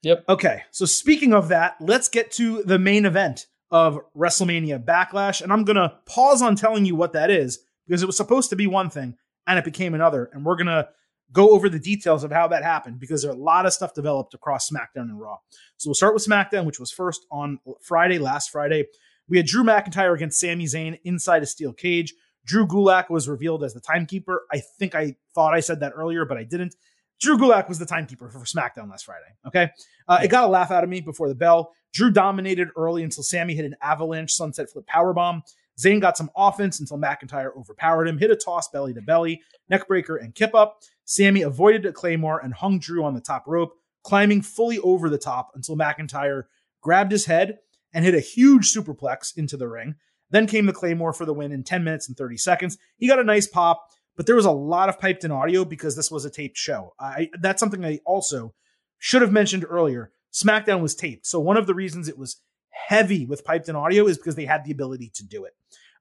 yep. 0.04 0.24
Okay, 0.28 0.64
so 0.72 0.86
speaking 0.86 1.34
of 1.34 1.48
that, 1.48 1.78
let's 1.80 2.10
get 2.10 2.32
to 2.34 2.62
the 2.64 2.78
main 2.78 3.06
event 3.06 3.48
of 3.72 4.00
WrestleMania 4.16 4.84
Backlash, 4.84 5.42
and 5.42 5.52
I'm 5.52 5.64
gonna 5.64 5.96
pause 6.06 6.42
on 6.42 6.56
telling 6.56 6.86
you 6.86 6.96
what 6.96 7.14
that 7.14 7.32
is 7.32 7.60
because 7.88 8.04
it 8.04 8.08
was 8.08 8.18
supposed 8.18 8.50
to 8.50 8.56
be 8.56 8.68
one 8.68 8.90
thing 8.90 9.16
and 9.48 9.58
it 9.58 9.66
became 9.66 9.94
another, 9.94 10.30
and 10.34 10.46
we're 10.46 10.58
gonna 10.58 10.90
go 11.32 11.52
over 11.52 11.70
the 11.70 11.80
details 11.80 12.24
of 12.24 12.32
how 12.32 12.48
that 12.48 12.64
happened 12.64 13.00
because 13.00 13.22
there 13.22 13.32
are 13.32 13.36
a 13.36 13.38
lot 13.38 13.66
of 13.66 13.74
stuff 13.74 13.94
developed 13.94 14.34
across 14.34 14.70
SmackDown 14.70 15.10
and 15.10 15.20
Raw. 15.20 15.38
So 15.78 15.90
we'll 15.90 15.96
start 15.96 16.14
with 16.14 16.26
SmackDown, 16.26 16.66
which 16.66 16.80
was 16.80 16.92
first 16.92 17.26
on 17.32 17.60
Friday, 17.82 18.18
last 18.18 18.50
Friday. 18.50 18.86
We 19.28 19.38
had 19.38 19.46
Drew 19.46 19.64
McIntyre 19.64 20.16
against 20.16 20.40
Sami 20.40 20.66
Zayn 20.66 21.00
inside 21.04 21.44
a 21.44 21.46
steel 21.46 21.74
cage. 21.74 22.14
Drew 22.46 22.66
Gulak 22.66 23.10
was 23.10 23.28
revealed 23.28 23.64
as 23.64 23.74
the 23.74 23.82
timekeeper. 23.82 24.46
I 24.52 24.62
think 24.80 24.96
I 24.96 25.16
thought 25.36 25.54
I 25.54 25.60
said 25.60 25.82
that 25.82 25.94
earlier, 25.96 26.24
but 26.24 26.38
I 26.38 26.44
didn't. 26.44 26.76
Drew 27.20 27.38
Gulak 27.38 27.68
was 27.68 27.78
the 27.78 27.86
timekeeper 27.86 28.30
for 28.30 28.40
SmackDown 28.40 28.90
last 28.90 29.06
Friday. 29.06 29.26
Okay. 29.46 29.70
Uh, 30.08 30.20
it 30.24 30.30
got 30.30 30.46
a 30.46 30.48
laugh 30.48 30.72
out 30.72 30.84
of 30.84 30.90
me 30.90 31.02
before 31.02 31.28
the 31.28 31.36
bell. 31.36 31.74
Drew 31.94 32.12
dominated 32.12 32.70
early 32.78 33.04
until 33.04 33.24
Sami 33.24 33.54
hit 33.54 33.66
an 33.66 33.76
avalanche 33.82 34.32
sunset 34.32 34.70
flip 34.70 34.86
powerbomb. 34.86 35.42
Zayn 35.78 36.02
got 36.02 36.18
some 36.18 36.30
offense 36.36 36.80
until 36.80 36.98
McIntyre 36.98 37.56
overpowered 37.56 38.08
him, 38.08 38.18
hit 38.18 38.32
a 38.32 38.36
toss 38.36 38.70
belly 38.70 38.94
to 38.94 39.02
belly, 39.02 39.42
neckbreaker, 39.72 40.22
and 40.22 40.34
kip 40.34 40.56
up. 40.56 40.82
Sami 41.08 41.42
avoided 41.42 41.86
a 41.86 41.94
claymore 41.94 42.40
and 42.44 42.54
hung 42.54 42.80
Drew 42.80 43.06
on 43.06 43.14
the 43.14 43.22
top 43.22 43.46
rope, 43.48 43.72
climbing 44.04 44.42
fully 44.42 44.78
over 44.80 45.10
the 45.10 45.18
top 45.18 45.52
until 45.56 45.78
McIntyre 45.78 46.44
grabbed 46.82 47.14
his 47.14 47.26
head 47.26 47.60
and 47.94 48.04
hit 48.04 48.14
a 48.14 48.20
huge 48.20 48.74
superplex 48.74 49.36
into 49.38 49.56
the 49.56 49.70
ring. 49.70 49.96
Then 50.30 50.48
came 50.48 50.66
the 50.66 50.74
claymore 50.74 51.14
for 51.14 51.24
the 51.26 51.34
win 51.34 51.54
in 51.54 51.64
10 51.64 51.86
minutes 51.86 52.10
and 52.10 52.18
30 52.18 52.36
seconds. 52.36 52.78
He 52.98 53.08
got 53.08 53.20
a 53.20 53.24
nice 53.24 53.48
pop, 53.48 53.88
but 54.18 54.26
there 54.26 54.36
was 54.36 54.46
a 54.46 54.52
lot 54.52 54.90
of 54.90 55.00
piped 55.00 55.24
in 55.24 55.32
audio 55.32 55.64
because 55.64 55.96
this 55.96 56.12
was 56.12 56.26
a 56.26 56.30
taped 56.30 56.58
show. 56.58 56.94
I, 57.00 57.30
that's 57.40 57.62
something 57.62 57.86
I 57.86 58.00
also 58.06 58.54
should 58.98 59.22
have 59.22 59.32
mentioned 59.32 59.66
earlier. 59.68 60.12
SmackDown 60.34 60.82
was 60.82 60.94
taped. 60.94 61.26
So 61.26 61.40
one 61.40 61.56
of 61.56 61.68
the 61.68 61.74
reasons 61.74 62.10
it 62.10 62.18
was 62.18 62.42
heavy 62.72 63.26
with 63.26 63.46
piped 63.46 63.70
in 63.70 63.78
audio 63.78 64.08
is 64.08 64.18
because 64.18 64.36
they 64.36 64.46
had 64.46 64.66
the 64.66 64.72
ability 64.72 65.10
to 65.16 65.26
do 65.26 65.46
it. 65.46 65.54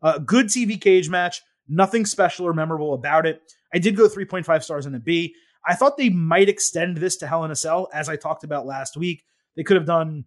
Uh, 0.03 0.19
good 0.19 0.47
TV 0.47 0.81
cage 0.81 1.09
match, 1.09 1.43
nothing 1.69 2.07
special 2.07 2.47
or 2.47 2.53
memorable 2.53 2.95
about 2.95 3.27
it. 3.27 3.41
I 3.73 3.79
did 3.79 3.97
go 3.97 4.09
3.5 4.09 4.63
stars 4.63 4.87
in 4.87 4.95
a 4.95 5.01
B. 5.01 5.35
I 5.67 5.75
thought 5.75 5.97
they 5.97 6.11
might 6.11 6.49
extend 6.49 6.99
this 6.99 7.17
to 7.19 7.27
Hell 7.27 7.45
in 7.45 7.51
a 7.51 7.57
Cell, 7.57 7.89
as 7.93 8.09
I 8.09 8.17
talked 8.17 8.45
about 8.45 8.67
last 8.67 8.97
week. 8.97 9.25
They 9.57 9.65
could 9.65 9.77
have 9.77 9.87
done, 9.87 10.25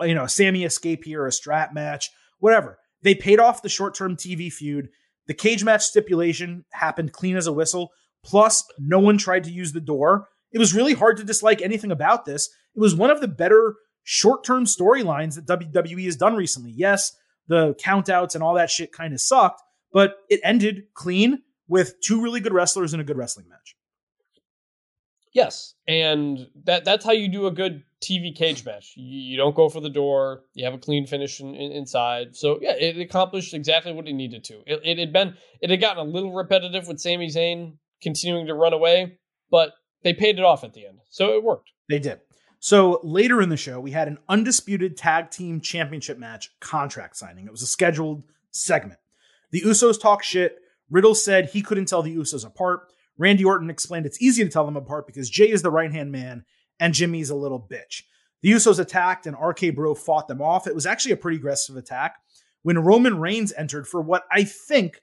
you 0.00 0.14
know, 0.14 0.24
a 0.24 0.28
Sami 0.28 0.64
escape 0.64 1.04
here, 1.04 1.26
a 1.26 1.32
strap 1.32 1.72
match, 1.72 2.10
whatever. 2.38 2.78
They 3.02 3.14
paid 3.14 3.38
off 3.38 3.62
the 3.62 3.68
short 3.68 3.94
term 3.94 4.16
TV 4.16 4.52
feud. 4.52 4.88
The 5.26 5.34
cage 5.34 5.64
match 5.64 5.82
stipulation 5.82 6.64
happened 6.72 7.12
clean 7.12 7.36
as 7.36 7.46
a 7.46 7.52
whistle. 7.52 7.90
Plus, 8.24 8.64
no 8.78 8.98
one 8.98 9.16
tried 9.16 9.44
to 9.44 9.52
use 9.52 9.72
the 9.72 9.80
door. 9.80 10.28
It 10.52 10.58
was 10.58 10.74
really 10.74 10.94
hard 10.94 11.18
to 11.18 11.24
dislike 11.24 11.62
anything 11.62 11.90
about 11.90 12.24
this. 12.24 12.48
It 12.74 12.80
was 12.80 12.94
one 12.94 13.10
of 13.10 13.20
the 13.20 13.28
better 13.28 13.74
short 14.02 14.44
term 14.44 14.64
storylines 14.64 15.34
that 15.34 15.46
WWE 15.46 16.04
has 16.04 16.16
done 16.16 16.34
recently. 16.34 16.72
Yes, 16.74 17.14
the 17.46 17.74
countouts 17.74 18.34
and 18.34 18.42
all 18.42 18.54
that 18.54 18.70
shit 18.70 18.92
kind 18.92 19.12
of 19.12 19.20
sucked, 19.20 19.62
but 19.92 20.16
it 20.28 20.40
ended 20.44 20.84
clean 20.94 21.42
with 21.68 22.00
two 22.00 22.22
really 22.22 22.40
good 22.40 22.52
wrestlers 22.52 22.94
in 22.94 23.00
a 23.00 23.04
good 23.04 23.16
wrestling 23.16 23.48
match. 23.48 23.76
Yes, 25.34 25.74
and 25.86 26.48
that 26.64 26.84
that's 26.84 27.04
how 27.04 27.12
you 27.12 27.28
do 27.28 27.46
a 27.46 27.50
good 27.50 27.82
TV 28.02 28.34
cage 28.34 28.64
match. 28.64 28.94
You, 28.96 29.18
you 29.20 29.36
don't 29.36 29.54
go 29.54 29.68
for 29.68 29.80
the 29.80 29.90
door. 29.90 30.42
You 30.54 30.64
have 30.64 30.74
a 30.74 30.78
clean 30.78 31.06
finish 31.06 31.40
in, 31.40 31.54
in, 31.54 31.72
inside. 31.72 32.34
So 32.34 32.58
yeah, 32.62 32.72
it 32.72 32.98
accomplished 32.98 33.54
exactly 33.54 33.92
what 33.92 34.08
it 34.08 34.14
needed 34.14 34.44
to. 34.44 34.54
It, 34.66 34.80
it 34.84 34.98
had 34.98 35.12
been 35.12 35.36
it 35.60 35.70
had 35.70 35.80
gotten 35.80 36.06
a 36.06 36.10
little 36.10 36.32
repetitive 36.32 36.88
with 36.88 36.98
Sami 36.98 37.28
Zayn 37.28 37.76
continuing 38.02 38.46
to 38.46 38.54
run 38.54 38.72
away, 38.72 39.18
but 39.50 39.74
they 40.02 40.14
paid 40.14 40.38
it 40.38 40.44
off 40.44 40.64
at 40.64 40.72
the 40.72 40.86
end, 40.86 40.98
so 41.10 41.34
it 41.34 41.44
worked. 41.44 41.70
They 41.88 41.98
did. 41.98 42.20
So 42.60 43.00
later 43.04 43.40
in 43.40 43.50
the 43.50 43.56
show, 43.56 43.78
we 43.78 43.92
had 43.92 44.08
an 44.08 44.18
undisputed 44.28 44.96
tag 44.96 45.30
team 45.30 45.60
championship 45.60 46.18
match 46.18 46.50
contract 46.60 47.16
signing. 47.16 47.46
It 47.46 47.52
was 47.52 47.62
a 47.62 47.66
scheduled 47.66 48.24
segment. 48.50 48.98
The 49.50 49.62
Usos 49.62 50.00
talk 50.00 50.22
shit. 50.22 50.56
Riddle 50.90 51.14
said 51.14 51.50
he 51.50 51.62
couldn't 51.62 51.86
tell 51.86 52.02
the 52.02 52.16
Usos 52.16 52.46
apart. 52.46 52.92
Randy 53.16 53.44
Orton 53.44 53.70
explained 53.70 54.06
it's 54.06 54.22
easy 54.22 54.44
to 54.44 54.50
tell 54.50 54.64
them 54.64 54.76
apart 54.76 55.06
because 55.06 55.28
Jay 55.28 55.50
is 55.50 55.62
the 55.62 55.70
right 55.70 55.92
hand 55.92 56.12
man 56.12 56.44
and 56.78 56.94
Jimmy's 56.94 57.30
a 57.30 57.34
little 57.34 57.60
bitch. 57.60 58.02
The 58.42 58.52
Usos 58.52 58.78
attacked 58.78 59.26
and 59.26 59.36
RK 59.38 59.74
Bro 59.74 59.96
fought 59.96 60.28
them 60.28 60.40
off. 60.40 60.66
It 60.66 60.74
was 60.74 60.86
actually 60.86 61.12
a 61.12 61.16
pretty 61.16 61.38
aggressive 61.38 61.76
attack. 61.76 62.16
When 62.62 62.78
Roman 62.78 63.18
Reigns 63.18 63.52
entered 63.56 63.88
for 63.88 64.00
what 64.00 64.24
I 64.30 64.44
think 64.44 65.02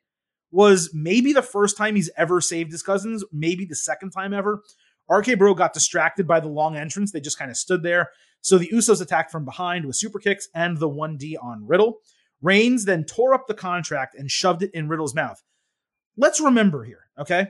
was 0.51 0.91
maybe 0.93 1.33
the 1.33 1.41
first 1.41 1.75
time 1.75 1.95
he's 1.95 2.09
ever 2.15 2.39
saved 2.39 2.71
his 2.71 2.83
cousins, 2.83 3.23
maybe 3.31 3.65
the 3.65 3.75
second 3.75 4.11
time 4.11 4.33
ever. 4.33 4.61
RK 5.09 5.37
Bro 5.37 5.55
got 5.55 5.73
distracted 5.73 6.27
by 6.27 6.39
the 6.39 6.47
long 6.47 6.77
entrance. 6.77 7.11
They 7.11 7.19
just 7.19 7.37
kind 7.37 7.51
of 7.51 7.57
stood 7.57 7.83
there. 7.83 8.11
So 8.41 8.57
the 8.57 8.69
Usos 8.73 9.01
attacked 9.01 9.31
from 9.31 9.43
behind 9.43 9.85
with 9.85 9.97
super 9.97 10.19
kicks 10.19 10.47
and 10.55 10.77
the 10.77 10.89
1D 10.89 11.35
on 11.41 11.67
Riddle. 11.67 11.97
Reigns 12.41 12.85
then 12.85 13.03
tore 13.05 13.33
up 13.33 13.47
the 13.47 13.53
contract 13.53 14.15
and 14.15 14.29
shoved 14.29 14.63
it 14.63 14.71
in 14.73 14.87
Riddle's 14.87 15.15
mouth. 15.15 15.41
Let's 16.17 16.39
remember 16.39 16.83
here, 16.83 17.09
okay? 17.19 17.47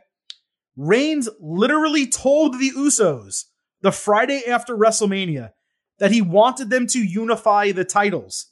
Reigns 0.76 1.30
literally 1.40 2.08
told 2.08 2.54
the 2.54 2.72
Usos 2.72 3.46
the 3.82 3.92
Friday 3.92 4.44
after 4.48 4.76
WrestleMania 4.76 5.52
that 6.00 6.12
he 6.12 6.22
wanted 6.22 6.70
them 6.70 6.88
to 6.88 7.00
unify 7.00 7.72
the 7.72 7.86
titles. 7.86 8.52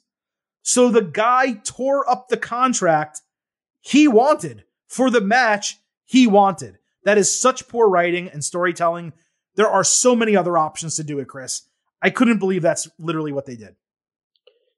So 0.62 0.88
the 0.88 1.02
guy 1.02 1.54
tore 1.64 2.08
up 2.08 2.28
the 2.28 2.36
contract 2.36 3.20
he 3.80 4.08
wanted 4.08 4.64
for 4.86 5.10
the 5.10 5.20
match 5.20 5.78
he 6.04 6.26
wanted. 6.26 6.78
That 7.04 7.18
is 7.18 7.38
such 7.38 7.68
poor 7.68 7.88
writing 7.88 8.28
and 8.28 8.42
storytelling. 8.42 9.12
There 9.56 9.68
are 9.68 9.84
so 9.84 10.16
many 10.16 10.36
other 10.36 10.56
options 10.56 10.96
to 10.96 11.04
do 11.04 11.18
it, 11.18 11.28
Chris. 11.28 11.62
I 12.00 12.10
couldn't 12.10 12.38
believe 12.38 12.62
that's 12.62 12.88
literally 12.98 13.32
what 13.32 13.44
they 13.44 13.56
did. 13.56 13.76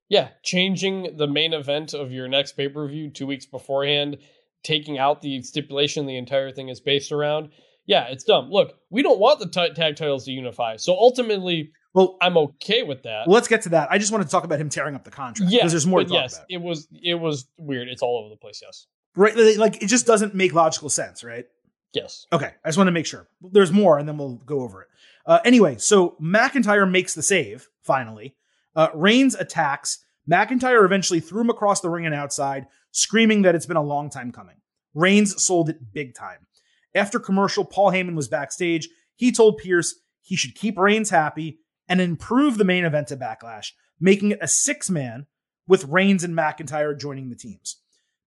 Yeah, 0.09 0.29
changing 0.45 1.17
the 1.17 1.27
main 1.27 1.53
event 1.53 1.95
of 1.95 2.13
your 2.13 2.29
next 2.29 2.53
pay 2.53 2.69
per 2.69 2.87
view 2.87 3.11
two 3.11 3.27
weeks 3.27 3.47
beforehand, 3.47 4.19
taking 4.63 4.99
out 4.99 5.23
the 5.23 5.43
stipulation 5.43 6.07
the 6.07 6.17
entire 6.17 6.53
thing 6.53 6.69
is 6.69 6.81
based 6.81 7.13
around. 7.13 7.51
Yeah, 7.87 8.07
it's 8.09 8.25
dumb. 8.25 8.51
Look, 8.51 8.75
we 8.91 9.03
don't 9.03 9.19
want 9.19 9.39
the 9.39 9.49
t- 9.49 9.75
tag 9.75 9.97
titles 9.97 10.25
to 10.25 10.33
unify. 10.33 10.77
So 10.77 10.93
ultimately, 10.95 11.71
well, 11.95 12.17
I'm 12.21 12.37
okay 12.37 12.83
with 12.83 13.05
that. 13.05 13.27
Well, 13.27 13.35
let's 13.35 13.49
get 13.49 13.63
to 13.63 13.69
that. 13.71 13.89
I 13.91 13.99
just 13.99 14.13
want 14.13 14.25
to 14.25 14.31
talk 14.31 14.45
about 14.45 14.61
him 14.61 14.69
tearing 14.69 14.95
up 14.95 15.05
the 15.05 15.11
contract. 15.11 15.51
Yeah, 15.51 15.61
because 15.61 15.73
there's 15.73 15.87
more. 15.87 16.03
yes, 16.03 16.37
about. 16.37 16.47
it 16.51 16.61
was 16.61 16.89
it 17.03 17.15
was 17.15 17.49
weird. 17.59 17.89
It's 17.89 18.03
all 18.03 18.19
over 18.19 18.29
the 18.29 18.37
place. 18.37 18.61
Yes, 18.63 18.87
right. 19.17 19.57
Like 19.57 19.83
it 19.83 19.87
just 19.87 20.07
doesn't 20.07 20.35
make 20.35 20.53
logical 20.53 20.89
sense, 20.89 21.25
right? 21.25 21.47
Yes. 21.93 22.27
Okay. 22.33 22.53
I 22.65 22.69
just 22.69 22.77
want 22.77 22.89
to 22.89 22.93
make 22.93 23.07
sure. 23.07 23.29
There's 23.41 23.73
more, 23.73 23.99
and 23.99 24.07
then 24.07 24.19
we'll 24.19 24.37
go 24.37 24.61
over 24.61 24.83
it. 24.83 24.89
Uh, 25.25 25.39
anyway, 25.45 25.77
so 25.79 26.17
McIntyre 26.21 26.89
makes 26.89 27.15
the 27.15 27.23
save 27.23 27.69
finally. 27.83 28.37
Uh, 28.77 28.89
Reigns 28.95 29.35
attacks. 29.35 30.05
McIntyre 30.31 30.85
eventually 30.85 31.21
threw 31.21 31.41
him 31.41 31.51
across 31.51 31.81
the 31.81 31.91
ring 31.91 32.07
and 32.07 32.15
outside, 32.15 32.67
screaming 32.93 33.43
that 33.43 33.55
it's 33.55 33.67
been 33.67 33.77
a 33.77 33.83
long 33.83 34.11
time 34.11 34.31
coming. 34.31 34.57
Reigns 34.95 35.43
sold 35.43 35.69
it 35.69 35.93
big 35.93 36.15
time. 36.15 36.47
After 36.95 37.19
commercial, 37.19 37.65
Paul 37.65 37.93
Heyman 37.93 38.15
was 38.15 38.29
backstage. 38.29 38.89
He 39.17 39.33
told 39.33 39.59
Pearce 39.59 39.95
he 40.21 40.37
should 40.37 40.55
keep 40.55 40.79
Reigns 40.79 41.11
happy 41.11 41.61
and 41.89 42.01
improve 42.01 42.59
the 42.59 42.65
main 42.65 42.85
event 42.85 43.09
to 43.09 43.17
Backlash, 43.17 43.73
making 44.01 44.33
it 44.33 44.39
a 44.41 44.49
six 44.49 44.91
man 44.91 45.27
with 45.69 45.85
Reigns 45.85 46.25
and 46.25 46.37
McIntyre 46.37 46.99
joining 46.99 47.29
the 47.29 47.37
teams. 47.37 47.77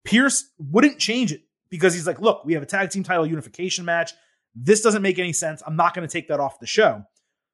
Pearce 0.04 0.52
wouldn't 0.58 1.00
change 1.00 1.32
it 1.32 1.42
because 1.70 1.94
he's 1.94 2.08
like, 2.08 2.22
look, 2.22 2.46
we 2.46 2.54
have 2.54 2.64
a 2.64 2.68
tag 2.68 2.90
team 2.90 3.04
title 3.04 3.28
unification 3.28 3.86
match. 3.86 4.14
This 4.56 4.82
doesn't 4.82 5.02
make 5.02 5.20
any 5.20 5.34
sense. 5.34 5.62
I'm 5.66 5.76
not 5.76 5.94
going 5.94 6.08
to 6.08 6.12
take 6.12 6.28
that 6.30 6.40
off 6.40 6.60
the 6.60 6.68
show. 6.68 7.04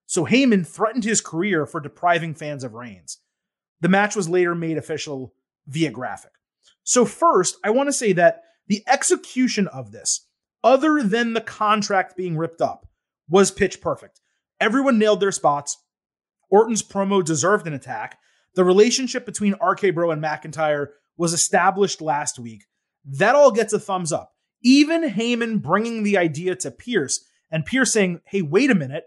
So 0.06 0.26
Heyman 0.26 0.68
threatened 0.68 1.04
his 1.04 1.22
career 1.22 1.66
for 1.66 1.80
depriving 1.80 2.36
fans 2.36 2.64
of 2.64 2.74
Reigns. 2.74 3.20
The 3.82 3.90
match 3.90 4.16
was 4.16 4.30
later 4.30 4.56
made 4.56 4.78
official 4.78 5.34
via 5.68 5.92
graphic. 5.92 6.32
So, 6.84 7.06
first, 7.06 7.58
I 7.64 7.72
want 7.72 7.88
to 7.88 7.94
say 7.94 8.14
that 8.14 8.44
the 8.68 8.84
execution 8.88 9.68
of 9.68 9.92
this, 9.92 10.28
other 10.64 11.02
than 11.04 11.34
the 11.34 11.42
contract 11.42 12.16
being 12.16 12.38
ripped 12.38 12.62
up, 12.62 12.88
was 13.28 13.52
pitch 13.52 13.82
perfect. 13.82 14.22
Everyone 14.60 15.00
nailed 15.00 15.20
their 15.20 15.32
spots. 15.32 15.78
Orton's 16.50 16.84
promo 16.84 17.24
deserved 17.24 17.68
an 17.68 17.74
attack. 17.74 18.20
The 18.54 18.64
relationship 18.64 19.26
between 19.26 19.56
RK 19.62 19.94
Bro 19.94 20.12
and 20.12 20.24
McIntyre 20.24 20.90
was 21.18 21.34
established 21.34 22.02
last 22.02 22.40
week. 22.40 22.66
That 23.04 23.36
all 23.36 23.52
gets 23.52 23.74
a 23.74 23.80
thumbs 23.80 24.12
up. 24.12 24.34
Even 24.62 25.10
Heyman 25.10 25.62
bringing 25.62 26.04
the 26.04 26.18
idea 26.18 26.56
to 26.56 26.72
Pearce 26.72 27.26
and 27.52 27.66
Pearce 27.66 27.94
saying, 27.94 28.22
hey, 28.26 28.42
wait 28.42 28.72
a 28.72 28.76
minute. 28.76 29.06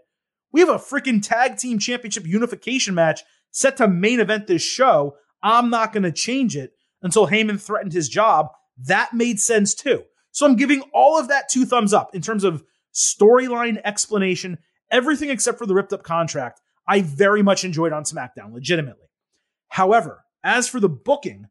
We 0.51 0.61
have 0.61 0.69
a 0.69 0.75
freaking 0.75 1.21
tag 1.21 1.57
team 1.57 1.79
championship 1.79 2.25
unification 2.25 2.95
match 2.95 3.21
set 3.51 3.77
to 3.77 3.87
main 3.87 4.19
event 4.19 4.47
this 4.47 4.61
show. 4.61 5.15
I'm 5.41 5.69
not 5.69 5.93
going 5.93 6.03
to 6.03 6.11
change 6.11 6.55
it 6.55 6.73
until 7.01 7.27
Heyman 7.27 7.61
threatened 7.61 7.93
his 7.93 8.09
job. 8.09 8.47
That 8.77 9.13
made 9.13 9.39
sense 9.39 9.73
too. 9.73 10.03
So 10.31 10.45
I'm 10.45 10.55
giving 10.55 10.81
all 10.93 11.19
of 11.19 11.27
that 11.29 11.49
two 11.49 11.65
thumbs 11.65 11.93
up 11.93 12.13
in 12.13 12.21
terms 12.21 12.43
of 12.43 12.63
storyline 12.93 13.79
explanation, 13.83 14.57
everything 14.91 15.29
except 15.29 15.57
for 15.57 15.65
the 15.65 15.73
ripped 15.73 15.93
up 15.93 16.03
contract. 16.03 16.61
I 16.87 17.01
very 17.01 17.43
much 17.43 17.63
enjoyed 17.63 17.93
on 17.93 18.03
SmackDown, 18.03 18.53
legitimately. 18.53 19.07
However, 19.67 20.23
as 20.43 20.67
for 20.67 20.79
the 20.79 20.89
booking, 20.89 21.47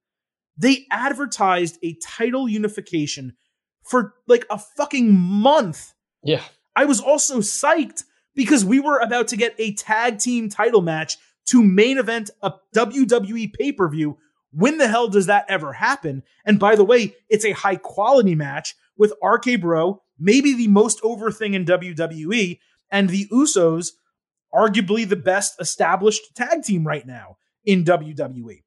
they 0.57 0.87
advertised 0.91 1.79
a 1.83 1.97
title 2.05 2.49
unification 2.49 3.37
for 3.85 4.15
like 4.27 4.45
a 4.51 4.59
fucking 4.59 5.15
month. 5.15 5.95
Yeah. 6.23 6.43
I 6.75 6.85
was 6.85 7.01
also 7.01 7.39
psyched 7.39 8.05
because 8.39 8.65
we 8.65 8.79
were 8.79 9.01
about 9.01 9.27
to 9.27 9.37
get 9.37 9.57
a 9.59 9.75
tag 9.75 10.21
team 10.21 10.49
title 10.49 10.81
match 10.81 11.17
to 11.47 11.61
main 11.61 11.99
event 11.99 12.31
a 12.41 12.53
WWE 12.73 13.53
pay 13.53 13.73
per 13.73 13.89
view. 13.89 14.17
When 14.53 14.79
the 14.79 14.87
hell 14.87 15.09
does 15.09 15.27
that 15.27 15.45
ever 15.49 15.73
happen? 15.73 16.23
And 16.45 16.61
by 16.61 16.77
the 16.77 16.85
way, 16.85 17.17
it's 17.29 17.45
a 17.45 17.51
high 17.51 17.75
quality 17.75 18.37
match 18.37 18.77
with 18.97 19.13
RK 19.21 19.61
Bro, 19.61 20.03
maybe 20.21 20.55
the 20.55 20.69
most 20.69 21.01
over 21.03 21.33
thing 21.33 21.55
in 21.55 21.65
WWE, 21.65 22.61
and 22.93 23.11
the 23.11 23.27
Usos, 23.27 23.89
arguably 24.55 25.07
the 25.07 25.17
best 25.17 25.61
established 25.61 26.37
tag 26.37 26.63
team 26.63 26.87
right 26.87 27.07
now 27.07 27.39
in 27.65 27.83
WWE. 27.83 28.63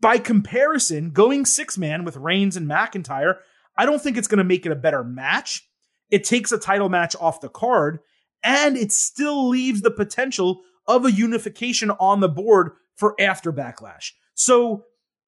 By 0.00 0.18
comparison, 0.18 1.10
going 1.10 1.46
six 1.46 1.78
man 1.78 2.04
with 2.04 2.16
Reigns 2.16 2.56
and 2.56 2.68
McIntyre, 2.68 3.36
I 3.76 3.86
don't 3.86 4.02
think 4.02 4.16
it's 4.16 4.28
going 4.28 4.38
to 4.38 4.44
make 4.44 4.66
it 4.66 4.72
a 4.72 4.76
better 4.76 5.04
match. 5.04 5.68
It 6.10 6.24
takes 6.24 6.50
a 6.50 6.58
title 6.58 6.88
match 6.88 7.14
off 7.20 7.40
the 7.40 7.48
card, 7.48 8.00
and 8.44 8.76
it 8.76 8.92
still 8.92 9.48
leaves 9.48 9.80
the 9.80 9.90
potential 9.90 10.60
of 10.86 11.04
a 11.04 11.12
unification 11.12 11.90
on 11.92 12.20
the 12.20 12.28
board 12.28 12.72
for 12.94 13.14
after 13.18 13.52
Backlash. 13.52 14.12
So 14.34 14.84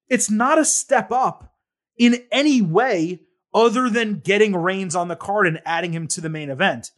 it's 0.07 0.29
not 0.29 0.59
a 0.59 0.65
step 0.65 1.11
up 1.11 1.55
in 1.97 2.23
any 2.31 2.61
way 2.61 3.21
other 3.53 3.89
than 3.89 4.19
getting 4.19 4.55
Reigns 4.55 4.95
on 4.95 5.07
the 5.07 5.15
card 5.15 5.47
and 5.47 5.61
adding 5.65 5.91
him 5.91 6.07
to 6.09 6.21
the 6.21 6.29
main 6.29 6.49
event. 6.49 6.91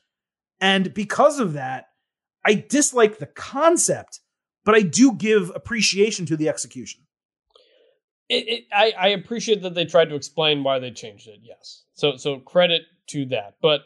And 0.59 0.93
because 0.93 1.39
of 1.39 1.53
that, 1.53 1.85
I 2.45 2.65
dislike 2.67 3.17
the 3.17 3.25
concept, 3.25 4.19
but 4.65 4.75
I 4.75 4.81
do 4.81 5.13
give 5.13 5.51
appreciation 5.55 6.25
to 6.27 6.35
the 6.35 6.49
execution. 6.49 7.01
It, 8.27 8.47
it, 8.47 8.63
I, 8.73 8.93
I 8.99 9.07
appreciate 9.09 9.61
that 9.63 9.73
they 9.73 9.85
tried 9.85 10.09
to 10.09 10.15
explain 10.15 10.63
why 10.63 10.79
they 10.79 10.91
changed 10.91 11.27
it. 11.27 11.39
Yes, 11.41 11.85
so 11.93 12.17
so 12.17 12.39
credit 12.39 12.83
to 13.07 13.25
that. 13.27 13.55
But 13.61 13.81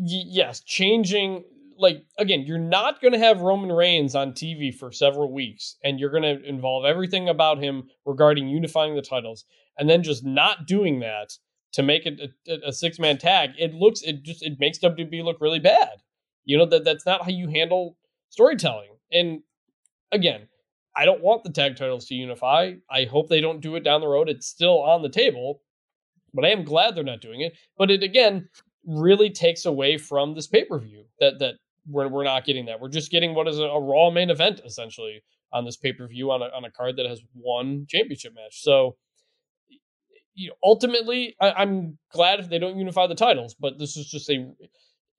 y- 0.00 0.24
yes, 0.26 0.60
changing 0.60 1.44
like 1.78 2.04
again, 2.18 2.44
you're 2.46 2.58
not 2.58 3.00
going 3.00 3.12
to 3.12 3.18
have 3.18 3.40
Roman 3.40 3.72
Reigns 3.72 4.14
on 4.14 4.32
TV 4.32 4.74
for 4.74 4.92
several 4.92 5.32
weeks, 5.32 5.76
and 5.82 5.98
you're 5.98 6.10
going 6.10 6.22
to 6.22 6.44
involve 6.46 6.84
everything 6.84 7.28
about 7.28 7.58
him 7.58 7.88
regarding 8.04 8.48
unifying 8.48 8.94
the 8.94 9.02
titles, 9.02 9.44
and 9.78 9.88
then 9.88 10.02
just 10.02 10.24
not 10.24 10.66
doing 10.66 11.00
that 11.00 11.32
to 11.72 11.82
make 11.82 12.04
it 12.04 12.20
a, 12.48 12.68
a 12.68 12.72
six 12.72 12.98
man 12.98 13.18
tag, 13.18 13.50
it 13.58 13.74
looks 13.74 14.02
it 14.02 14.22
just 14.22 14.42
it 14.42 14.58
makes 14.58 14.78
WWE 14.78 15.24
look 15.24 15.40
really 15.40 15.58
bad. 15.58 16.02
You 16.44 16.58
know 16.58 16.66
that 16.66 16.84
that's 16.84 17.06
not 17.06 17.22
how 17.22 17.30
you 17.30 17.48
handle 17.48 17.96
storytelling. 18.28 18.90
And 19.12 19.40
again, 20.12 20.48
I 20.96 21.04
don't 21.04 21.22
want 21.22 21.44
the 21.44 21.50
tag 21.52 21.76
titles 21.76 22.06
to 22.06 22.14
unify. 22.14 22.74
I 22.90 23.04
hope 23.04 23.28
they 23.28 23.40
don't 23.40 23.60
do 23.60 23.76
it 23.76 23.84
down 23.84 24.00
the 24.00 24.08
road. 24.08 24.28
It's 24.28 24.46
still 24.46 24.82
on 24.82 25.02
the 25.02 25.08
table, 25.08 25.62
but 26.34 26.44
I 26.44 26.48
am 26.48 26.64
glad 26.64 26.94
they're 26.94 27.04
not 27.04 27.20
doing 27.20 27.40
it. 27.40 27.54
But 27.78 27.90
it 27.90 28.02
again 28.02 28.48
really 28.86 29.30
takes 29.30 29.66
away 29.66 29.98
from 29.98 30.34
this 30.34 30.46
pay 30.46 30.64
per 30.64 30.78
view 30.78 31.04
that 31.20 31.38
that 31.38 31.54
we're 31.86 32.08
we're 32.08 32.24
not 32.24 32.44
getting 32.44 32.66
that. 32.66 32.80
We're 32.80 32.88
just 32.88 33.10
getting 33.10 33.34
what 33.34 33.48
is 33.48 33.58
a, 33.58 33.64
a 33.64 33.80
Raw 33.80 34.10
main 34.10 34.30
event 34.30 34.60
essentially 34.64 35.22
on 35.52 35.64
this 35.64 35.76
pay 35.76 35.92
per 35.92 36.06
view 36.06 36.30
on 36.30 36.42
a 36.42 36.46
on 36.46 36.64
a 36.64 36.70
card 36.70 36.96
that 36.96 37.06
has 37.06 37.22
one 37.32 37.86
championship 37.88 38.34
match. 38.34 38.62
So 38.62 38.96
you 40.34 40.48
know, 40.48 40.54
ultimately, 40.62 41.36
I, 41.40 41.62
am 41.62 41.98
glad 42.12 42.40
if 42.40 42.48
they 42.48 42.58
don't 42.58 42.78
unify 42.78 43.06
the 43.06 43.14
titles, 43.14 43.54
but 43.54 43.78
this 43.78 43.96
is 43.96 44.06
just 44.08 44.30
a 44.30 44.50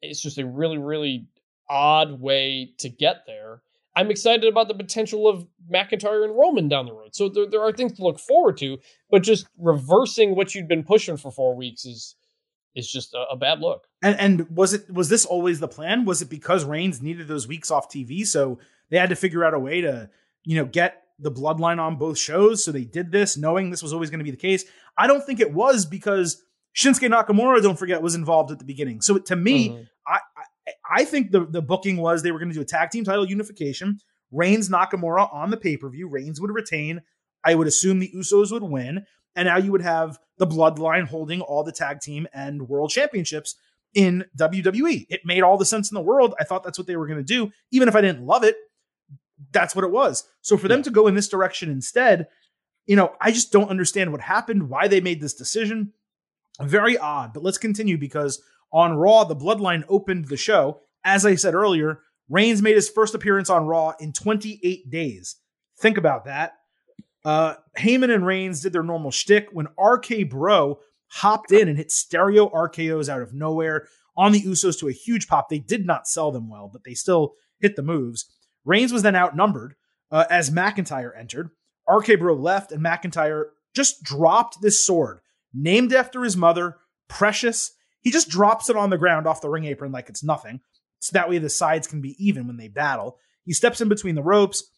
it's 0.02 0.22
just 0.22 0.38
a 0.38 0.46
really 0.46 0.78
really 0.78 1.28
odd 1.70 2.20
way 2.20 2.74
to 2.80 2.90
get 2.90 3.24
there. 3.28 3.62
I'm 3.96 4.10
excited 4.10 4.46
about 4.46 4.70
the 4.70 4.74
potential 4.74 5.28
of 5.28 5.46
McIntyre 5.72 6.24
and 6.24 6.38
Roman 6.38 6.70
down 6.70 6.86
the 6.86 6.94
road. 6.94 7.14
So 7.14 7.28
there, 7.28 7.46
there 7.46 7.62
are 7.62 7.74
things 7.74 7.94
to 7.94 8.04
look 8.04 8.20
forward 8.20 8.56
to, 8.58 8.78
but 9.10 9.22
just 9.22 9.48
reversing 9.58 10.34
what 10.34 10.56
you'd 10.56 10.70
been 10.70 10.84
pushing 10.84 11.18
for 11.18 11.30
four 11.30 11.56
weeks 11.56 11.86
is 11.86 12.16
is 12.76 12.91
just 12.91 13.14
a, 13.14 13.26
a, 13.31 13.38
bad 13.38 13.60
look. 13.60 13.88
And 14.02 14.19
and 14.19 14.49
was 14.49 14.73
it 14.73 14.89
was 14.91 15.10
this 15.10 15.26
always 15.26 15.60
the 15.60 15.68
plan? 15.68 16.06
Was 16.06 16.22
it 16.22 16.30
because 16.30 16.64
Reigns 16.64 17.02
needed 17.02 17.27
those 17.27 17.48
weeks 17.48 17.72
off 17.72 17.89
TV, 17.89 18.26
so 18.26 18.60
they 18.89 18.98
had 18.98 19.10
to 19.10 19.15
figure 19.15 19.43
out 19.43 19.53
a 19.53 19.60
way 19.60 19.81
to 19.81 20.10
you 20.43 20.56
know 20.56 20.65
get 20.65 21.03
the 21.19 21.31
bloodline 21.31 21.80
on 21.80 21.98
both 21.98 22.18
shows? 22.18 22.64
So 22.64 22.72
they 22.72 22.85
did 22.85 23.11
this 23.11 23.38
knowing 23.38 23.69
this 23.69 23.84
was 23.84 23.93
always 23.93 24.10
going 24.10 24.19
to 24.19 24.26
be 24.26 24.31
the 24.31 24.38
case. 24.38 24.65
I 24.98 25.07
don't 25.07 25.26
think 25.26 25.39
it 25.39 25.53
was 25.53 25.85
because 25.85 26.43
Shinsuke 26.76 27.10
Nakamura, 27.10 27.61
don't 27.61 27.77
forget, 27.77 28.02
was 28.02 28.15
involved 28.15 28.52
at 28.52 28.60
the 28.60 28.65
beginning. 28.65 29.02
So 29.02 29.18
to 29.18 29.35
me, 29.35 29.69
mm-hmm. 29.69 29.84
I, 30.07 30.19
I, 30.38 30.99
I 31.02 31.06
think 31.06 31.31
the 31.31 31.45
the 31.45 31.61
booking 31.61 31.98
was 31.98 32.23
they 32.23 32.31
were 32.31 32.39
going 32.39 32.49
to 32.49 32.56
do 32.56 32.61
a 32.61 32.65
tag 32.65 32.91
team 32.91 33.03
title 33.03 33.27
unification. 33.27 33.99
Reigns 34.31 34.69
Nakamura 34.69 35.34
on 35.34 35.52
the 35.52 35.57
pay 35.57 35.77
per 35.77 35.89
view. 35.89 36.07
Reigns 36.07 36.39
would 36.39 36.52
retain. 36.52 37.02
I 37.43 37.56
would 37.56 37.68
assume 37.68 37.99
the 37.99 38.11
Usos 38.15 38.52
would 38.52 38.64
win, 38.64 39.06
and 39.36 39.45
now 39.45 39.58
you 39.58 39.72
would 39.72 39.82
have 39.82 40.20
the 40.38 40.48
Bloodline 40.48 41.08
holding 41.08 41.41
all 41.41 41.64
the 41.64 41.72
tag 41.72 41.99
team 42.02 42.28
and 42.34 42.68
world 42.68 42.90
championships 42.90 43.56
in 43.94 44.26
WWE. 44.38 45.06
It 45.10 45.22
made 45.26 45.44
all 45.44 45.58
the 45.58 45.66
sense 45.66 45.91
in 45.91 45.95
the 45.95 46.02
world. 46.02 46.34
I 46.40 46.44
thought 46.44 46.64
that's 46.64 46.78
what 46.78 46.88
they 46.88 46.95
were 46.95 47.08
going 47.08 47.20
to 47.20 47.24
do, 47.24 47.52
even 47.72 47.88
if 47.88 47.95
I 47.95 48.02
didn't 48.02 48.26
love 48.26 48.44
it. 48.44 48.56
That's 49.52 49.76
what 49.76 49.86
it 49.86 49.91
was. 49.91 50.26
So 50.41 50.58
for 50.58 50.68
them 50.68 50.84
to 50.84 50.91
go 50.91 51.08
in 51.08 51.16
this 51.16 51.30
direction 51.30 51.70
instead, 51.70 52.28
you 52.86 52.95
know, 52.95 53.14
I 53.20 53.32
just 53.32 53.52
don't 53.52 53.70
understand 53.70 54.12
what 54.12 54.22
happened, 54.22 54.70
why 54.70 54.88
they 54.88 55.02
made 55.02 55.22
this 55.22 55.34
decision. 55.34 55.94
Very 56.60 56.98
odd, 56.98 57.34
but 57.34 57.44
let's 57.44 57.58
continue 57.58 57.98
because 57.98 58.41
on 58.72 58.94
Raw, 58.94 59.24
the 59.24 59.36
Bloodline 59.36 59.84
opened 59.90 60.26
the 60.26 60.38
show. 60.38 60.82
As 61.03 61.26
I 61.26 61.36
said 61.36 61.56
earlier, 61.56 62.02
Reigns 62.30 62.62
made 62.62 62.76
his 62.76 62.90
first 62.90 63.16
appearance 63.16 63.49
on 63.49 63.66
Raw 63.66 63.94
in 63.99 64.14
28 64.14 64.90
days. 64.90 65.38
Think 65.80 65.98
about 65.98 66.26
that. 66.26 66.53
Uh, 67.23 67.56
Heyman 67.77 68.14
and 68.14 68.26
Reigns 68.26 68.61
did 68.61 68.73
their 68.73 68.84
normal 68.84 69.11
shtick 69.11 69.49
when 69.52 69.68
RK 69.77 70.30
Bro 70.30 70.80
hopped 71.07 71.52
in 71.52 71.68
and 71.68 71.77
hit 71.77 71.91
stereo 71.91 72.49
RKO's 72.49 73.10
out 73.10 73.22
of 73.22 73.34
nowhere 73.34 73.88
on 74.18 74.31
the 74.31 74.41
Usos 74.41 74.80
to 74.80 74.88
a 74.88 74.93
huge 74.93 75.27
pop. 75.27 75.49
They 75.49 75.60
did 75.60 75.85
not 75.85 76.07
sell 76.07 76.31
them 76.31 76.49
well, 76.49 76.69
but 76.72 76.84
they 76.84 76.93
still 76.93 77.34
hit 77.60 77.76
the 77.76 77.84
moves. 77.84 78.26
Reigns 78.65 78.93
was 78.93 79.03
then 79.03 79.15
outnumbered 79.15 79.76
uh, 80.11 80.26
as 80.30 80.49
McIntyre 80.49 81.18
entered. 81.18 81.52
RK 81.88 82.19
Bro 82.19 82.35
left, 82.35 82.72
and 82.72 82.84
McIntyre 82.84 83.45
just 83.73 84.03
dropped 84.03 84.61
this 84.61 84.85
sword, 84.85 85.19
named 85.53 85.93
after 85.93 86.23
his 86.23 86.38
mother, 86.38 86.77
Precious. 87.07 87.72
He 88.02 88.10
just 88.10 88.30
drops 88.30 88.69
it 88.69 88.77
on 88.77 88.89
the 88.89 88.98
ground 88.98 89.27
off 89.27 89.41
the 89.41 89.49
ring 89.49 89.65
apron 89.65 89.91
like 89.91 90.10
it's 90.10 90.23
nothing. 90.23 90.61
So 90.99 91.11
that 91.14 91.30
way 91.30 91.39
the 91.39 91.49
sides 91.49 91.88
can 91.88 91.99
be 91.99 92.15
even 92.23 92.48
when 92.48 92.57
they 92.57 92.68
battle. 92.68 93.18
He 93.43 93.53
steps 93.53 93.81
in 93.81 93.89
between 93.89 94.15
the 94.15 94.23
ropes. 94.23 94.69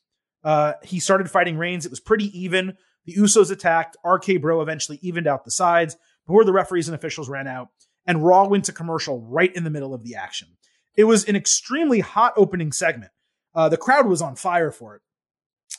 Uh, 0.44 0.74
he 0.84 1.00
started 1.00 1.30
fighting 1.30 1.58
Reigns. 1.58 1.86
It 1.86 1.92
was 1.92 2.00
pretty 2.00 2.38
even. 2.38 2.78
The 3.06 3.16
Usos 3.16 3.52
attacked. 3.52 3.98
RK 4.06 4.42
Bro 4.42 4.62
eventually 4.62 5.00
evened 5.02 5.28
out 5.28 5.46
the 5.46 5.52
sides 5.52 5.98
before 6.26 6.46
the 6.46 6.54
referees 6.54 6.88
and 6.88 6.96
officials 6.96 7.30
ran 7.30 7.48
out. 7.48 7.70
And 8.06 8.26
Raw 8.26 8.48
went 8.48 8.66
to 8.66 8.74
commercial 8.74 9.22
right 9.22 9.54
in 9.56 9.64
the 9.64 9.70
middle 9.70 9.94
of 9.94 10.04
the 10.04 10.16
action. 10.16 10.50
It 10.96 11.06
was 11.06 11.26
an 11.26 11.36
extremely 11.36 12.02
hot 12.02 12.34
opening 12.36 12.72
segment. 12.72 13.12
Uh, 13.56 13.70
the 13.70 13.78
crowd 13.78 14.08
was 14.08 14.22
on 14.22 14.36
fire 14.36 14.72
for 14.72 14.96
it. 14.96 15.02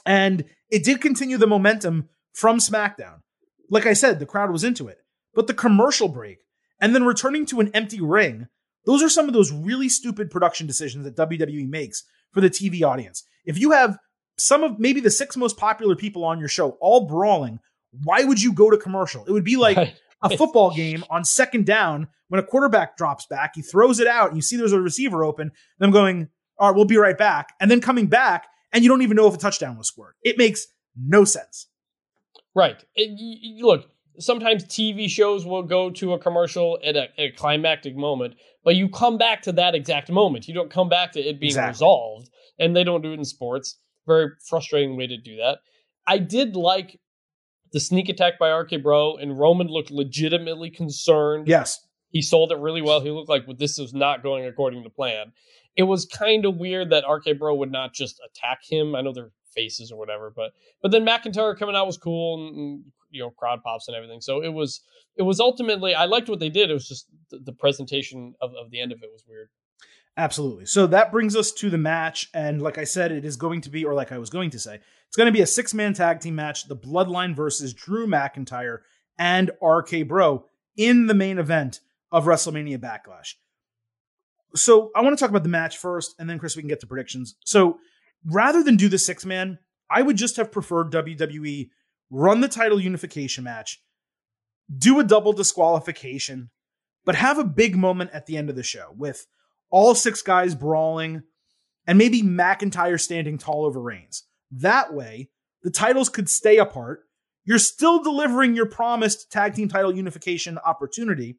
And 0.07 0.45
it 0.71 0.85
did 0.85 1.01
continue 1.01 1.37
the 1.37 1.47
momentum 1.47 2.09
from 2.33 2.59
SmackDown. 2.59 3.21
Like 3.71 3.87
I 3.87 3.93
said, 3.93 4.19
the 4.19 4.27
crowd 4.27 4.51
was 4.51 4.65
into 4.65 4.89
it. 4.89 4.99
But 5.35 5.47
the 5.47 5.55
commercial 5.55 6.09
break 6.09 6.39
and 6.81 6.95
then 6.95 7.05
returning 7.05 7.47
to 7.47 7.61
an 7.61 7.71
empty 7.75 8.01
ring, 8.01 8.49
those 8.87 9.03
are 9.03 9.09
some 9.09 9.27
of 9.29 9.35
those 9.35 9.53
really 9.53 9.89
stupid 9.89 10.31
production 10.31 10.67
decisions 10.67 11.05
that 11.05 11.17
WWE 11.17 11.69
makes 11.69 12.05
for 12.33 12.41
the 12.41 12.51
TV 12.51 12.83
audience. 12.83 13.25
If 13.45 13.59
you 13.59 13.73
have 13.73 13.99
some 14.39 14.65
of 14.65 14.79
maybe 14.79 15.01
the 15.01 15.11
six 15.11 15.37
most 15.37 15.57
popular 15.57 15.97
people 15.97 16.25
on 16.25 16.39
your 16.39 16.49
show 16.49 16.71
all 16.81 17.07
brawling, 17.07 17.61
why 18.03 18.25
would 18.25 18.43
you 18.43 18.53
go 18.53 18.71
to 18.71 18.77
commercial? 18.77 19.25
It 19.25 19.33
would 19.33 19.45
be 19.45 19.57
like 19.57 19.97
a 20.23 20.37
football 20.37 20.75
game 20.75 21.05
on 21.11 21.25
second 21.25 21.67
down 21.67 22.09
when 22.29 22.43
a 22.43 22.47
quarterback 22.47 22.97
drops 22.97 23.27
back, 23.27 23.53
he 23.55 23.63
throws 23.63 24.01
it 24.01 24.07
out, 24.07 24.29
and 24.29 24.37
you 24.37 24.43
see 24.43 24.57
there's 24.57 24.73
a 24.73 24.81
receiver 24.81 25.25
open, 25.25 25.53
them 25.79 25.91
going, 25.91 26.29
all 26.59 26.69
right, 26.69 26.77
we'll 26.77 26.85
be 26.85 26.97
right 26.97 27.17
back. 27.17 27.55
And 27.61 27.71
then 27.71 27.81
coming 27.81 28.07
back, 28.07 28.47
and 28.73 28.83
you 28.83 28.91
don't 28.91 29.03
even 29.03 29.17
know 29.17 29.29
if 29.29 29.35
a 29.35 29.39
touchdown 29.39 29.77
was 29.77 29.89
scored. 29.89 30.15
It 30.23 30.39
makes 30.39 30.67
no 30.97 31.25
sense. 31.25 31.69
Right. 32.55 32.83
It, 32.95 33.63
look, 33.63 33.89
sometimes 34.19 34.65
TV 34.65 35.09
shows 35.09 35.45
will 35.45 35.63
go 35.63 35.91
to 35.91 36.15
a 36.15 36.19
commercial 36.19 36.79
at 36.85 36.97
a, 36.97 37.09
a, 37.19 37.31
climactic 37.33 37.97
moment, 37.97 38.35
but 38.65 38.77
you 38.77 38.89
come 38.89 39.19
back 39.19 39.43
to 39.43 39.53
that 39.53 39.75
exact 39.75 40.11
moment. 40.11 40.49
You 40.49 40.55
don't 40.55 40.71
come 40.71 40.89
back 40.89 41.13
to 41.13 41.21
it 41.21 41.41
being 41.41 41.51
exactly. 41.51 41.71
resolved, 41.71 42.31
and 42.59 42.75
they 42.75 42.85
don't 42.85 43.03
do 43.03 43.13
it 43.13 43.19
in 43.19 43.25
sports. 43.25 43.79
Very 44.07 44.31
frustrating 44.49 44.97
way 44.97 45.07
to 45.07 45.17
do 45.17 45.37
that. 45.37 45.59
I 46.07 46.19
did 46.19 46.57
like 46.57 47.01
the 47.73 47.81
sneak 47.81 48.09
attack 48.09 48.39
by 48.39 48.51
RK 48.51 48.83
Bro, 48.83 49.17
and 49.17 49.39
Roman 49.39 49.69
looked 49.69 49.91
legitimately 49.91 50.71
concerned. 50.71 51.49
Yes. 51.49 51.81
He 52.11 52.23
sold 52.23 52.53
it 52.53 52.59
really 52.59 52.83
well. 52.83 53.01
He 53.01 53.11
looked 53.11 53.29
like 53.29 53.47
well, 53.47 53.57
this 53.57 53.79
is 53.79 53.93
not 53.93 54.23
going 54.23 54.45
according 54.45 54.85
to 54.85 54.91
plan 54.91 55.33
it 55.77 55.85
was 55.85 56.07
kind 56.07 56.45
of 56.45 56.57
weird 56.57 56.91
that 56.91 57.05
RK 57.09 57.39
Bro 57.39 57.57
would 57.57 57.73
not 57.73 57.93
just 57.93 58.21
attack 58.25 58.61
him. 58.69 58.95
I 58.95 59.01
know 59.01 59.13
they're 59.13 59.33
faces 59.55 59.91
or 59.91 59.99
whatever, 59.99 60.33
but 60.35 60.53
but 60.83 60.91
then 60.91 61.05
McIntyre 61.05 61.57
coming 61.59 61.77
out 61.77 61.87
was 61.87 61.97
cool 61.97 62.49
and, 62.49 62.57
and, 62.57 62.85
you 63.11 63.23
know 63.23 63.31
crowd 63.31 63.63
pops 63.63 63.89
and 63.89 63.97
everything. 63.97 64.21
So 64.21 64.43
it 64.43 64.53
was 64.53 64.81
it 65.17 65.23
was 65.23 65.41
ultimately 65.41 65.95
I 65.95 66.07
liked 66.07 66.29
what 66.29 66.41
they 66.41 66.49
did. 66.49 66.71
It 66.71 66.75
was 66.75 66.89
just 66.89 67.07
the, 67.31 67.39
the 67.39 67.53
presentation 67.53 68.35
of, 68.41 68.53
of 68.55 68.71
the 68.71 68.81
end 68.81 68.93
of 68.93 69.03
it 69.03 69.11
was 69.13 69.25
weird. 69.29 69.49
Absolutely. 70.17 70.67
So 70.67 70.87
that 70.87 71.11
brings 71.11 71.35
us 71.35 71.51
to 71.53 71.71
the 71.71 71.79
match, 71.79 72.31
and 72.33 72.63
like 72.63 72.79
I 72.79 72.85
said, 72.85 73.11
it 73.11 73.25
is 73.25 73.37
going 73.37 73.61
to 73.63 73.71
be, 73.71 73.85
or 73.85 73.95
like 73.95 74.13
I 74.13 74.19
was 74.19 74.31
going 74.31 74.51
to 74.51 74.61
say, 74.61 74.79
it's 75.09 75.17
going 75.17 75.27
to 75.27 75.33
be 75.33 75.41
a 75.41 75.47
six 75.47 75.75
man 75.75 75.93
tag 75.93 76.21
team 76.21 76.37
match: 76.37 76.69
the 76.69 76.77
Bloodline 76.77 77.35
versus 77.35 77.75
Drew 77.75 78.07
McIntyre 78.07 78.79
and 79.19 79.51
RK 79.61 80.07
Bro 80.07 80.47
in 80.77 81.09
the 81.09 81.15
main 81.15 81.39
event 81.39 81.81
of 82.13 82.27
WrestleMania 82.27 82.79
Backlash. 82.79 83.35
So 84.55 84.93
I 84.95 85.03
want 85.03 85.19
to 85.19 85.21
talk 85.21 85.31
about 85.31 85.43
the 85.43 85.49
match 85.49 85.79
first, 85.79 86.15
and 86.19 86.31
then 86.31 86.39
Chris, 86.39 86.55
we 86.55 86.63
can 86.63 86.69
get 86.69 86.81
to 86.81 86.87
predictions. 86.87 87.35
So 87.45 87.79
rather 88.25 88.63
than 88.63 88.77
do 88.77 88.89
the 88.89 88.99
six 88.99 89.25
man, 89.25 89.59
I 89.91 90.03
would 90.03 90.17
just 90.17 90.37
have 90.37 90.53
preferred 90.53 90.93
WWE 90.93 91.71
run 92.11 92.41
the 92.41 92.49
title 92.49 92.81
unification 92.81 93.43
match, 93.43 93.83
do 94.77 95.01
a 95.01 95.05
double 95.05 95.33
disqualification, 95.33 96.51
but 97.05 97.17
have 97.17 97.39
a 97.39 97.45
big 97.45 97.77
moment 97.77 98.11
at 98.13 98.27
the 98.27 98.37
end 98.37 98.49
of 98.49 98.57
the 98.57 98.63
show 98.63 98.95
with 98.97 99.27
all 99.75 99.93
six 99.93 100.23
guys 100.23 100.55
brawling 100.55 101.25
and 101.85 101.99
maybe 101.99 102.23
McIntyre 102.23 103.01
standing 103.01 103.39
tall 103.39 103.65
over 103.65 103.81
Reigns. 103.81 104.23
That 104.53 104.95
way, 104.95 105.31
the 105.65 105.71
titles 105.71 106.09
could 106.09 106.29
stay 106.31 106.59
apart. 106.59 107.01
You're 107.45 107.59
still 107.59 108.01
delivering 108.01 108.55
your 108.55 108.67
promised 108.67 109.33
tag 109.33 109.55
team 109.55 109.69
title 109.69 109.93
unification 109.93 110.59
opportunity. 110.59 111.39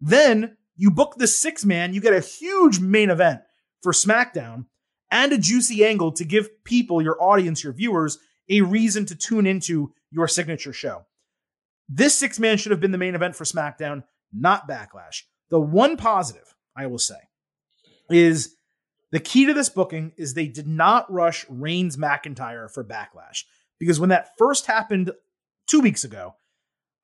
Then 0.00 0.56
you 0.76 0.92
book 0.92 1.16
the 1.16 1.26
six 1.26 1.64
man, 1.64 1.92
you 1.92 2.00
get 2.00 2.14
a 2.14 2.20
huge 2.20 2.78
main 2.78 3.10
event 3.10 3.40
for 3.82 3.90
SmackDown 3.90 4.66
and 5.10 5.32
a 5.32 5.38
juicy 5.38 5.84
angle 5.84 6.12
to 6.12 6.24
give 6.24 6.62
people, 6.62 7.02
your 7.02 7.20
audience, 7.20 7.64
your 7.64 7.72
viewers, 7.72 8.18
a 8.48 8.60
reason 8.60 9.04
to 9.06 9.16
tune 9.16 9.48
into 9.48 9.92
your 10.12 10.28
signature 10.28 10.72
show. 10.72 11.06
This 11.88 12.16
six 12.16 12.38
man 12.38 12.56
should 12.56 12.70
have 12.70 12.80
been 12.80 12.92
the 12.92 12.98
main 12.98 13.16
event 13.16 13.34
for 13.34 13.42
SmackDown, 13.42 14.04
not 14.32 14.68
Backlash. 14.68 15.22
The 15.50 15.58
one 15.58 15.96
positive, 15.96 16.54
I 16.76 16.86
will 16.86 16.98
say, 16.98 17.16
is 18.10 18.56
the 19.10 19.20
key 19.20 19.46
to 19.46 19.54
this 19.54 19.68
booking 19.68 20.12
is 20.16 20.34
they 20.34 20.46
did 20.48 20.66
not 20.66 21.12
rush 21.12 21.46
Reigns 21.48 21.96
McIntyre 21.96 22.70
for 22.70 22.84
Backlash. 22.84 23.44
Because 23.78 24.00
when 24.00 24.10
that 24.10 24.36
first 24.38 24.66
happened 24.66 25.12
two 25.66 25.80
weeks 25.80 26.04
ago, 26.04 26.34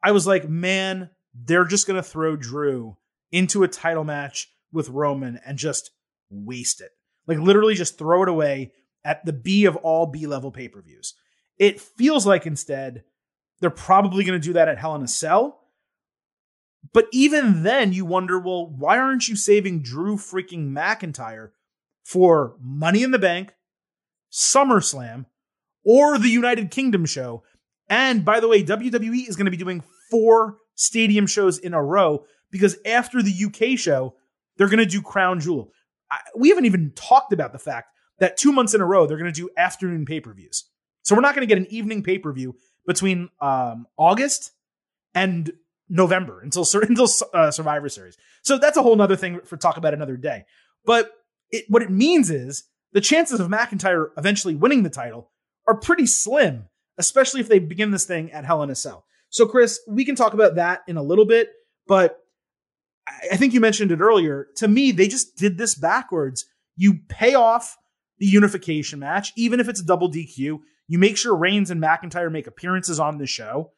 I 0.03 0.13
was 0.13 0.27
like, 0.27 0.49
man, 0.49 1.11
they're 1.35 1.65
just 1.65 1.87
going 1.87 1.97
to 1.97 2.09
throw 2.09 2.37
Drew 2.37 2.97
into 3.33 3.63
a 3.63 3.69
title 3.69 4.05
match 4.05 4.49
with 4.73 4.89
Roman 4.89 5.39
and 5.45 5.59
just 5.59 5.91
waste 6.31 6.81
it. 6.81 6.91
Like 7.27 7.39
literally 7.39 7.75
just 7.75 7.99
throw 7.99 8.23
it 8.23 8.29
away 8.29 8.73
at 9.05 9.25
the 9.25 9.33
B 9.33 9.65
of 9.65 9.77
all 9.77 10.07
B 10.07 10.27
level 10.27 10.51
pay 10.51 10.69
per 10.69 10.83
views. 10.83 11.15
It 11.59 11.81
feels 11.81 12.27
like 12.27 12.47
instead 12.47 13.05
They're 13.61 13.71
probably 13.71 14.25
going 14.25 14.41
to 14.41 14.45
do 14.45 14.55
that 14.55 14.69
at 14.69 14.79
Hell 14.79 14.95
in 14.95 15.03
a 15.03 15.09
Cell. 15.09 15.60
But 16.93 17.07
even 17.13 17.63
then, 17.63 17.93
you 17.93 18.05
wonder, 18.05 18.39
well, 18.39 18.67
why 18.67 18.99
aren't 18.99 19.29
you 19.29 19.37
saving 19.37 19.83
Drew 19.83 20.17
freaking 20.17 20.71
McIntyre 20.71 21.51
for 22.03 22.57
Money 22.61 23.03
in 23.03 23.11
the 23.11 23.19
Bank, 23.19 23.55
SummerSlam, 24.33 25.27
or 25.85 26.19
the 26.19 26.29
United 26.29 26.71
Kingdom 26.71 27.07
show? 27.07 27.45
And 27.89 28.25
by 28.25 28.41
the 28.41 28.49
way, 28.49 28.65
WWE 28.65 29.29
is 29.29 29.37
going 29.37 29.45
to 29.47 29.51
be 29.51 29.57
doing 29.57 29.83
four 30.11 30.59
stadium 30.75 31.27
shows 31.27 31.59
in 31.59 31.75
a 31.75 31.83
row 31.83 32.25
because 32.51 32.77
after 32.87 33.23
the 33.23 33.45
UK 33.47 33.79
show, 33.79 34.15
they're 34.57 34.69
going 34.69 34.79
to 34.79 34.87
do 34.87 35.03
Crown 35.03 35.41
Jewel. 35.41 35.73
I, 36.11 36.19
we 36.37 36.49
haven't 36.49 36.67
even 36.67 36.93
talked 36.95 37.33
about 37.33 37.53
the 37.53 37.59
fact 37.59 37.89
that 38.19 38.37
two 38.37 38.53
months 38.53 38.75
in 38.75 38.81
a 38.81 38.87
row, 38.87 39.07
they're 39.07 39.19
going 39.19 39.33
to 39.33 39.41
do 39.41 39.51
afternoon 39.57 40.05
pay 40.05 40.21
per 40.21 40.33
views. 40.33 40.65
So 41.03 41.15
we're 41.15 41.23
not 41.23 41.35
going 41.35 41.47
to 41.47 41.53
get 41.55 41.59
an 41.59 41.73
evening 41.73 42.03
pay 42.03 42.19
per 42.19 42.33
view 42.33 42.57
between 42.87 43.29
um, 43.41 43.87
August 43.97 44.53
and 45.15 45.51
November 45.91 46.41
until 46.41 46.67
until 46.83 47.09
uh, 47.35 47.51
Survivor 47.51 47.89
Series. 47.89 48.17
So 48.43 48.57
that's 48.57 48.79
a 48.79 48.83
whole 48.83 49.01
other 49.01 49.17
thing 49.17 49.41
for 49.45 49.57
talk 49.57 49.77
about 49.77 49.93
another 49.93 50.17
day. 50.17 50.45
But 50.87 51.11
it, 51.51 51.67
what 51.69 51.83
it 51.83 51.91
means 51.91 52.31
is 52.31 52.65
the 52.93 53.01
chances 53.01 53.41
of 53.41 53.49
McIntyre 53.49 54.09
eventually 54.17 54.55
winning 54.55 54.83
the 54.83 54.91
title 54.91 55.31
are 55.67 55.77
pretty 55.77 56.07
slim, 56.07 56.69
especially 56.97 57.41
if 57.41 57.49
they 57.49 57.59
begin 57.59 57.91
this 57.91 58.05
thing 58.05 58.33
at 58.33 58.45
Hell 58.45 58.63
in 58.63 58.71
a 58.71 58.75
Cell. 58.75 59.05
So, 59.29 59.47
Chris, 59.47 59.81
we 59.87 60.05
can 60.05 60.17
talk 60.17 60.35
about 60.35 60.57
that 60.57 60.83
in 60.89 60.97
a 60.97 61.03
little 61.03 61.27
bit, 61.27 61.51
but 61.87 62.19
I 63.31 63.37
think 63.37 63.55
you 63.55 63.61
mentioned 63.61 63.93
it 63.93 64.01
earlier. 64.01 64.49
To 64.57 64.69
me, 64.69 64.93
they 64.93 65.09
just 65.09 65.37
did 65.37 65.59
this 65.59 65.75
backwards. 65.75 66.47
You 66.77 67.01
pay 67.09 67.35
off 67.35 67.77
the 68.19 68.27
unification 68.27 68.99
match, 68.99 69.33
even 69.37 69.61
if 69.61 69.69
it's 69.69 69.81
a 69.81 69.87
double 69.87 70.11
DQ. 70.11 70.61
You 70.89 70.99
make 70.99 71.17
sure 71.17 71.35
Reigns 71.35 71.71
and 71.71 71.81
McIntyre 71.81 72.31
make 72.31 72.47
appearances 72.47 72.99
on 72.99 73.19
the 73.19 73.27
show, 73.27 73.73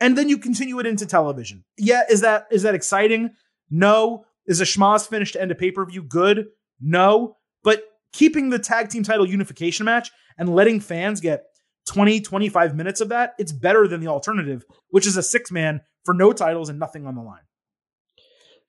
and 0.00 0.16
then 0.16 0.28
you 0.28 0.38
continue 0.38 0.78
it 0.78 0.86
into 0.86 1.06
television. 1.06 1.64
Yeah, 1.78 2.02
is 2.10 2.20
that 2.20 2.46
is 2.50 2.62
that 2.62 2.74
exciting? 2.74 3.30
No. 3.70 4.24
Is 4.46 4.60
a 4.60 4.64
schmoz 4.64 5.08
finish 5.08 5.32
to 5.32 5.40
end 5.40 5.50
a 5.50 5.54
pay 5.54 5.70
per 5.70 5.84
view 5.84 6.02
good? 6.02 6.46
No. 6.80 7.36
But 7.64 7.82
keeping 8.12 8.50
the 8.50 8.58
tag 8.58 8.90
team 8.90 9.02
title 9.02 9.26
unification 9.26 9.84
match 9.84 10.10
and 10.38 10.54
letting 10.54 10.80
fans 10.80 11.20
get 11.20 11.44
20, 11.88 12.20
25 12.20 12.76
minutes 12.76 13.00
of 13.00 13.08
that, 13.08 13.34
it's 13.38 13.52
better 13.52 13.88
than 13.88 14.00
the 14.00 14.08
alternative, 14.08 14.64
which 14.90 15.06
is 15.06 15.16
a 15.16 15.22
six 15.22 15.50
man 15.50 15.80
for 16.04 16.14
no 16.14 16.32
titles 16.32 16.68
and 16.68 16.78
nothing 16.78 17.06
on 17.06 17.14
the 17.14 17.22
line. 17.22 17.42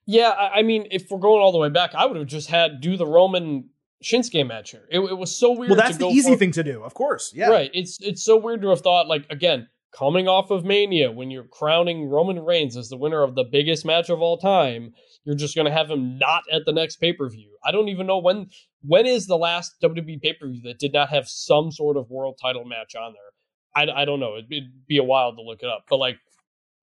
Yeah, 0.05 0.31
I 0.31 0.61
mean, 0.61 0.87
if 0.89 1.11
we're 1.11 1.19
going 1.19 1.41
all 1.41 1.51
the 1.51 1.57
way 1.57 1.69
back, 1.69 1.93
I 1.93 2.05
would 2.05 2.15
have 2.15 2.27
just 2.27 2.49
had 2.49 2.79
do 2.79 2.95
the 2.95 3.05
Roman 3.05 3.69
Shinsuke 4.03 4.47
match 4.47 4.71
here. 4.71 4.87
It, 4.89 4.99
it 4.99 5.17
was 5.17 5.35
so 5.35 5.51
weird. 5.51 5.71
Well, 5.71 5.77
that's 5.77 5.97
the 5.97 6.07
easy 6.07 6.31
for, 6.31 6.37
thing 6.37 6.51
to 6.51 6.63
do, 6.63 6.81
of 6.83 6.93
course. 6.93 7.33
Yeah, 7.35 7.49
right. 7.49 7.69
It's 7.73 7.99
it's 8.01 8.23
so 8.23 8.37
weird 8.37 8.61
to 8.61 8.69
have 8.69 8.81
thought 8.81 9.07
like 9.07 9.25
again 9.29 9.67
coming 9.97 10.27
off 10.27 10.51
of 10.51 10.65
Mania 10.65 11.11
when 11.11 11.31
you're 11.31 11.43
crowning 11.43 12.07
Roman 12.07 12.39
Reigns 12.39 12.77
as 12.77 12.89
the 12.89 12.97
winner 12.97 13.23
of 13.23 13.35
the 13.35 13.43
biggest 13.43 13.85
match 13.85 14.09
of 14.09 14.21
all 14.21 14.37
time. 14.37 14.93
You're 15.23 15.35
just 15.35 15.55
going 15.55 15.65
to 15.65 15.71
have 15.71 15.89
him 15.89 16.17
not 16.17 16.43
at 16.51 16.65
the 16.65 16.73
next 16.73 16.97
pay 16.97 17.13
per 17.13 17.29
view. 17.29 17.57
I 17.65 17.71
don't 17.71 17.89
even 17.89 18.07
know 18.07 18.19
when 18.19 18.47
when 18.83 19.05
is 19.05 19.27
the 19.27 19.37
last 19.37 19.75
WWE 19.83 20.21
pay 20.21 20.33
per 20.33 20.47
view 20.47 20.61
that 20.63 20.79
did 20.79 20.93
not 20.93 21.09
have 21.09 21.27
some 21.27 21.71
sort 21.71 21.97
of 21.97 22.09
world 22.09 22.37
title 22.41 22.65
match 22.65 22.95
on 22.95 23.13
there. 23.13 23.93
I, 23.95 24.01
I 24.01 24.05
don't 24.05 24.19
know. 24.19 24.37
It'd, 24.37 24.51
it'd 24.51 24.87
be 24.87 24.97
a 24.97 25.03
while 25.03 25.35
to 25.35 25.41
look 25.41 25.61
it 25.61 25.69
up, 25.69 25.85
but 25.89 25.97
like 25.97 26.17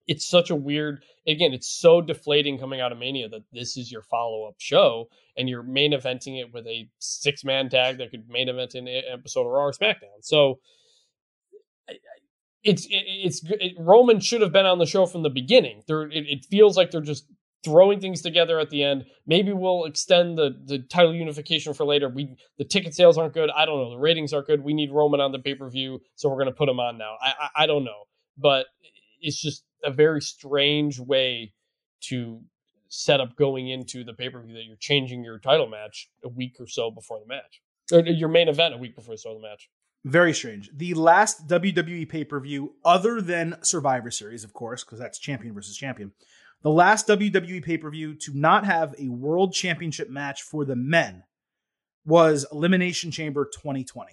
it's 0.06 0.26
such 0.28 0.50
a 0.50 0.56
weird 0.56 1.02
again 1.26 1.54
it's 1.54 1.80
so 1.80 2.02
deflating 2.02 2.58
coming 2.58 2.78
out 2.78 2.92
of 2.92 2.98
mania 2.98 3.26
that 3.26 3.40
this 3.54 3.78
is 3.78 3.90
your 3.90 4.02
follow-up 4.02 4.54
show 4.58 5.08
and 5.36 5.48
you're 5.48 5.62
main 5.62 5.92
eventing 5.92 6.38
it 6.38 6.52
with 6.52 6.66
a 6.66 6.86
six-man 6.98 7.70
tag 7.70 7.96
that 7.96 8.10
could 8.10 8.28
main 8.28 8.50
event 8.50 8.74
an 8.74 8.86
episode 8.86 9.46
of 9.46 9.52
raw 9.52 9.64
or 9.64 9.72
smackdown 9.72 10.20
so 10.20 10.58
it's 12.64 12.86
it's 12.90 13.42
it, 13.44 13.74
roman 13.78 14.20
should 14.20 14.40
have 14.40 14.52
been 14.52 14.66
on 14.66 14.78
the 14.78 14.86
show 14.86 15.06
from 15.06 15.22
the 15.22 15.30
beginning. 15.30 15.82
There 15.86 16.02
it, 16.02 16.24
it 16.28 16.46
feels 16.46 16.76
like 16.76 16.90
they're 16.90 17.00
just 17.00 17.26
throwing 17.64 18.00
things 18.00 18.20
together 18.22 18.58
at 18.58 18.70
the 18.70 18.82
end. 18.82 19.06
Maybe 19.26 19.52
we'll 19.52 19.84
extend 19.84 20.38
the 20.38 20.50
the 20.64 20.78
title 20.78 21.14
unification 21.14 21.74
for 21.74 21.84
later. 21.84 22.08
We 22.08 22.36
the 22.58 22.64
ticket 22.64 22.94
sales 22.94 23.18
aren't 23.18 23.34
good. 23.34 23.50
I 23.50 23.66
don't 23.66 23.78
know. 23.78 23.90
The 23.90 23.98
ratings 23.98 24.32
aren't 24.32 24.46
good. 24.46 24.64
We 24.64 24.74
need 24.74 24.90
roman 24.92 25.20
on 25.20 25.32
the 25.32 25.38
pay-per-view 25.38 26.00
so 26.14 26.28
we're 26.28 26.36
going 26.36 26.46
to 26.46 26.52
put 26.52 26.68
him 26.68 26.80
on 26.80 26.98
now. 26.98 27.16
I, 27.20 27.28
I 27.38 27.62
i 27.62 27.66
don't 27.66 27.84
know. 27.84 28.04
But 28.36 28.66
it's 29.20 29.40
just 29.40 29.64
a 29.84 29.90
very 29.90 30.20
strange 30.20 30.98
way 30.98 31.52
to 32.08 32.40
set 32.88 33.20
up 33.20 33.36
going 33.36 33.68
into 33.68 34.04
the 34.04 34.12
pay 34.12 34.30
per 34.30 34.40
view 34.40 34.54
that 34.54 34.64
you're 34.64 34.76
changing 34.78 35.24
your 35.24 35.38
title 35.38 35.68
match 35.68 36.08
a 36.24 36.28
week 36.28 36.56
or 36.60 36.66
so 36.66 36.90
before 36.90 37.18
the 37.20 37.26
match, 37.26 37.60
or 37.92 38.00
your 38.00 38.28
main 38.28 38.48
event 38.48 38.74
a 38.74 38.78
week 38.78 38.94
before 38.94 39.14
the 39.16 39.40
match. 39.40 39.68
Very 40.04 40.34
strange. 40.34 40.70
The 40.74 40.94
last 40.94 41.48
WWE 41.48 42.08
pay 42.08 42.24
per 42.24 42.38
view, 42.38 42.74
other 42.84 43.22
than 43.22 43.56
Survivor 43.62 44.10
Series, 44.10 44.44
of 44.44 44.52
course, 44.52 44.84
because 44.84 44.98
that's 44.98 45.18
champion 45.18 45.54
versus 45.54 45.76
champion, 45.76 46.12
the 46.62 46.70
last 46.70 47.08
WWE 47.08 47.64
pay 47.64 47.78
per 47.78 47.90
view 47.90 48.14
to 48.16 48.32
not 48.34 48.66
have 48.66 48.94
a 48.98 49.08
world 49.08 49.54
championship 49.54 50.10
match 50.10 50.42
for 50.42 50.64
the 50.64 50.76
men 50.76 51.24
was 52.04 52.46
Elimination 52.52 53.10
Chamber 53.10 53.46
2020. 53.46 54.12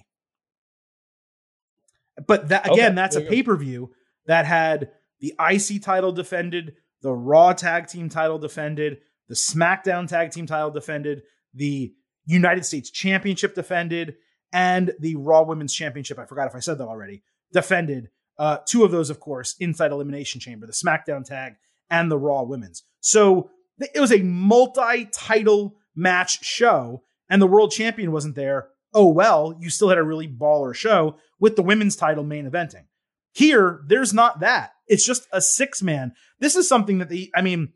But 2.26 2.50
that 2.50 2.68
again, 2.68 2.92
okay, 2.92 2.96
that's 2.96 3.16
a 3.18 3.22
pay 3.22 3.44
per 3.44 3.58
view 3.58 3.92
that 4.28 4.46
had 4.46 4.92
the 5.20 5.34
IC 5.40 5.82
title 5.82 6.12
defended, 6.12 6.76
the 7.02 7.14
Raw 7.14 7.54
tag 7.54 7.88
team 7.88 8.08
title 8.08 8.38
defended, 8.38 9.00
the 9.28 9.36
SmackDown 9.36 10.08
tag 10.08 10.32
team 10.32 10.46
title 10.46 10.72
defended, 10.72 11.24
the 11.54 11.94
United 12.26 12.66
States 12.66 12.90
Championship 12.90 13.56
defended, 13.56 14.16
and 14.54 14.94
the 15.00 15.16
Raw 15.16 15.44
Women's 15.44 15.74
Championship. 15.74 16.20
I 16.20 16.26
forgot 16.26 16.48
if 16.48 16.56
I 16.56 16.60
said 16.60 16.78
that 16.78 16.88
already. 16.88 17.24
Defended. 17.54 18.10
Uh, 18.38 18.58
two 18.66 18.84
of 18.84 18.92
those, 18.92 19.10
of 19.10 19.20
course, 19.20 19.56
inside 19.60 19.92
Elimination 19.92 20.42
Chamber, 20.42 20.66
the 20.66 20.74
SmackDown 20.74 21.24
tag 21.24 21.54
and 21.90 22.10
the 22.10 22.18
Raw 22.18 22.44
Women's. 22.44 22.84
So 23.02 23.52
it 23.80 24.00
was 24.00 24.12
a 24.12 24.24
multi 24.24 25.06
title 25.06 25.76
match 25.96 26.44
show, 26.44 27.04
and 27.30 27.42
the 27.42 27.48
world 27.48 27.72
champion 27.72 28.12
wasn't 28.12 28.36
there. 28.36 28.70
Oh, 28.94 29.08
well, 29.08 29.56
you 29.60 29.70
still 29.70 29.90
had 29.90 29.98
a 29.98 30.04
really 30.04 30.28
baller 30.28 30.74
show 30.74 31.18
with 31.40 31.56
the 31.56 31.62
women's 31.64 31.96
title 31.96 32.24
main 32.24 32.50
eventing. 32.50 32.86
Here, 33.34 33.82
there's 33.88 34.14
not 34.14 34.42
that. 34.42 34.74
It's 34.88 35.06
just 35.06 35.28
a 35.32 35.42
six 35.42 35.82
man. 35.82 36.14
This 36.40 36.56
is 36.56 36.68
something 36.68 36.98
that 36.98 37.10
the, 37.10 37.32
I 37.36 37.42
mean, 37.42 37.74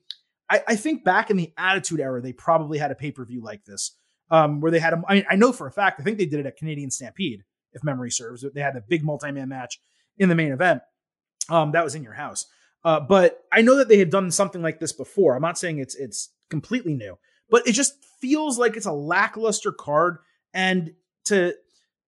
I, 0.49 0.61
I 0.67 0.75
think 0.75 1.03
back 1.03 1.29
in 1.29 1.37
the 1.37 1.53
Attitude 1.57 1.99
Era, 1.99 2.21
they 2.21 2.33
probably 2.33 2.77
had 2.77 2.91
a 2.91 2.95
pay 2.95 3.11
per 3.11 3.25
view 3.25 3.41
like 3.41 3.65
this, 3.65 3.95
um, 4.31 4.61
where 4.61 4.71
they 4.71 4.79
had 4.79 4.93
a, 4.93 5.01
I, 5.07 5.15
mean, 5.15 5.25
I 5.29 5.35
know 5.35 5.51
for 5.51 5.67
a 5.67 5.71
fact, 5.71 5.99
I 5.99 6.03
think 6.03 6.17
they 6.17 6.25
did 6.25 6.39
it 6.39 6.45
at 6.45 6.57
Canadian 6.57 6.91
Stampede, 6.91 7.43
if 7.73 7.83
memory 7.83 8.11
serves. 8.11 8.45
They 8.53 8.61
had 8.61 8.75
a 8.75 8.81
big 8.81 9.03
multi 9.03 9.31
man 9.31 9.49
match 9.49 9.79
in 10.17 10.29
the 10.29 10.35
main 10.35 10.51
event. 10.51 10.81
Um, 11.49 11.71
that 11.71 11.83
was 11.83 11.95
in 11.95 12.03
your 12.03 12.13
house. 12.13 12.45
Uh, 12.83 12.99
but 12.99 13.43
I 13.51 13.61
know 13.61 13.77
that 13.77 13.87
they 13.87 13.97
had 13.97 14.09
done 14.09 14.31
something 14.31 14.61
like 14.61 14.79
this 14.79 14.93
before. 14.93 15.35
I'm 15.35 15.41
not 15.41 15.57
saying 15.57 15.79
it's 15.79 15.95
it's 15.95 16.29
completely 16.49 16.93
new, 16.93 17.17
but 17.49 17.67
it 17.67 17.71
just 17.73 17.93
feels 18.21 18.59
like 18.59 18.77
it's 18.77 18.85
a 18.85 18.91
lackluster 18.91 19.71
card. 19.71 20.17
And 20.53 20.93
to 21.25 21.53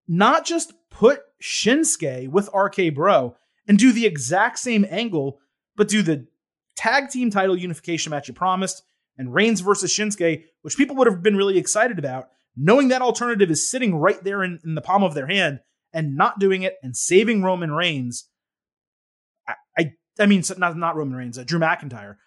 not 0.07 0.45
just 0.45 0.73
put 0.89 1.21
Shinsuke 1.41 2.29
with 2.29 2.49
RK 2.53 2.93
Bro 2.93 3.35
and 3.67 3.77
do 3.77 3.91
the 3.91 4.05
exact 4.05 4.59
same 4.59 4.85
angle, 4.89 5.39
but 5.75 5.87
do 5.87 6.01
the 6.01 6.27
tag 6.75 7.09
team 7.09 7.29
title 7.29 7.57
unification 7.57 8.11
match 8.11 8.27
you 8.27 8.33
promised 8.33 8.83
and 9.17 9.33
Reigns 9.33 9.61
versus 9.61 9.91
Shinsuke, 9.91 10.43
which 10.61 10.77
people 10.77 10.95
would 10.97 11.07
have 11.07 11.23
been 11.23 11.35
really 11.35 11.57
excited 11.57 11.99
about, 11.99 12.29
knowing 12.55 12.89
that 12.89 13.01
alternative 13.01 13.49
is 13.49 13.69
sitting 13.69 13.95
right 13.95 14.23
there 14.23 14.43
in, 14.43 14.59
in 14.63 14.75
the 14.75 14.81
palm 14.81 15.03
of 15.03 15.13
their 15.13 15.27
hand 15.27 15.59
and 15.93 16.15
not 16.15 16.39
doing 16.39 16.63
it 16.63 16.75
and 16.83 16.95
saving 16.95 17.41
Roman 17.43 17.71
Reigns. 17.71 18.29
I, 19.47 19.53
I, 19.77 19.91
I 20.19 20.25
mean, 20.25 20.43
not 20.57 20.77
not 20.77 20.95
Roman 20.95 21.17
Reigns, 21.17 21.37
uh, 21.37 21.43
Drew 21.43 21.59
McIntyre. 21.59 22.17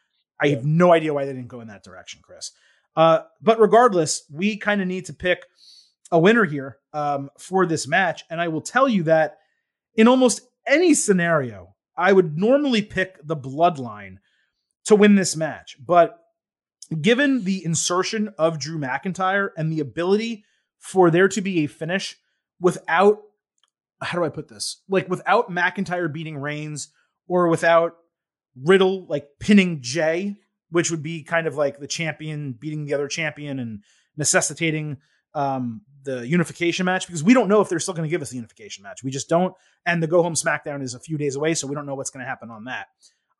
I 0.40 0.46
yeah. 0.46 0.56
have 0.56 0.64
no 0.64 0.92
idea 0.92 1.14
why 1.14 1.24
they 1.24 1.32
didn't 1.32 1.48
go 1.48 1.60
in 1.60 1.68
that 1.68 1.84
direction, 1.84 2.20
Chris. 2.22 2.52
Uh, 2.96 3.20
but 3.40 3.60
regardless, 3.60 4.24
we 4.32 4.56
kind 4.56 4.80
of 4.80 4.88
need 4.88 5.04
to 5.06 5.12
pick 5.12 5.44
a 6.10 6.18
winner 6.18 6.44
here 6.44 6.78
um, 6.92 7.30
for 7.38 7.66
this 7.66 7.86
match. 7.86 8.24
And 8.30 8.40
I 8.40 8.48
will 8.48 8.62
tell 8.62 8.88
you 8.88 9.04
that 9.04 9.38
in 9.94 10.08
almost 10.08 10.40
any 10.66 10.94
scenario, 10.94 11.74
I 11.96 12.12
would 12.12 12.36
normally 12.36 12.82
pick 12.82 13.18
the 13.24 13.36
bloodline 13.36 14.16
to 14.86 14.96
win 14.96 15.14
this 15.14 15.36
match. 15.36 15.76
But 15.84 16.18
given 17.00 17.44
the 17.44 17.64
insertion 17.64 18.32
of 18.38 18.58
Drew 18.58 18.78
McIntyre 18.78 19.50
and 19.56 19.72
the 19.72 19.80
ability 19.80 20.44
for 20.78 21.10
there 21.10 21.28
to 21.28 21.40
be 21.40 21.64
a 21.64 21.66
finish 21.66 22.18
without, 22.58 23.20
how 24.00 24.18
do 24.18 24.24
I 24.24 24.28
put 24.30 24.48
this? 24.48 24.82
Like 24.88 25.08
without 25.08 25.50
McIntyre 25.50 26.12
beating 26.12 26.38
Reigns 26.38 26.88
or 27.28 27.48
without 27.48 27.96
Riddle 28.56 29.06
like 29.06 29.28
pinning 29.38 29.82
Jey, 29.82 30.36
which 30.70 30.90
would 30.90 31.02
be 31.02 31.22
kind 31.22 31.46
of 31.46 31.56
like 31.56 31.78
the 31.78 31.86
champion 31.86 32.52
beating 32.52 32.84
the 32.84 32.94
other 32.94 33.08
champion 33.08 33.58
and 33.58 33.82
necessitating 34.16 34.98
um, 35.34 35.82
the 36.02 36.26
unification 36.26 36.86
match 36.86 37.06
because 37.06 37.22
we 37.22 37.34
don't 37.34 37.48
know 37.48 37.60
if 37.60 37.68
they're 37.68 37.78
still 37.78 37.94
going 37.94 38.08
to 38.08 38.10
give 38.10 38.22
us 38.22 38.30
the 38.30 38.36
unification 38.36 38.82
match. 38.82 39.04
We 39.04 39.10
just 39.10 39.28
don't. 39.28 39.54
And 39.86 40.02
the 40.02 40.06
go 40.06 40.22
home 40.22 40.34
SmackDown 40.34 40.82
is 40.82 40.94
a 40.94 41.00
few 41.00 41.18
days 41.18 41.36
away, 41.36 41.54
so 41.54 41.66
we 41.66 41.74
don't 41.74 41.86
know 41.86 41.94
what's 41.94 42.10
going 42.10 42.24
to 42.24 42.28
happen 42.28 42.50
on 42.50 42.64
that. 42.64 42.88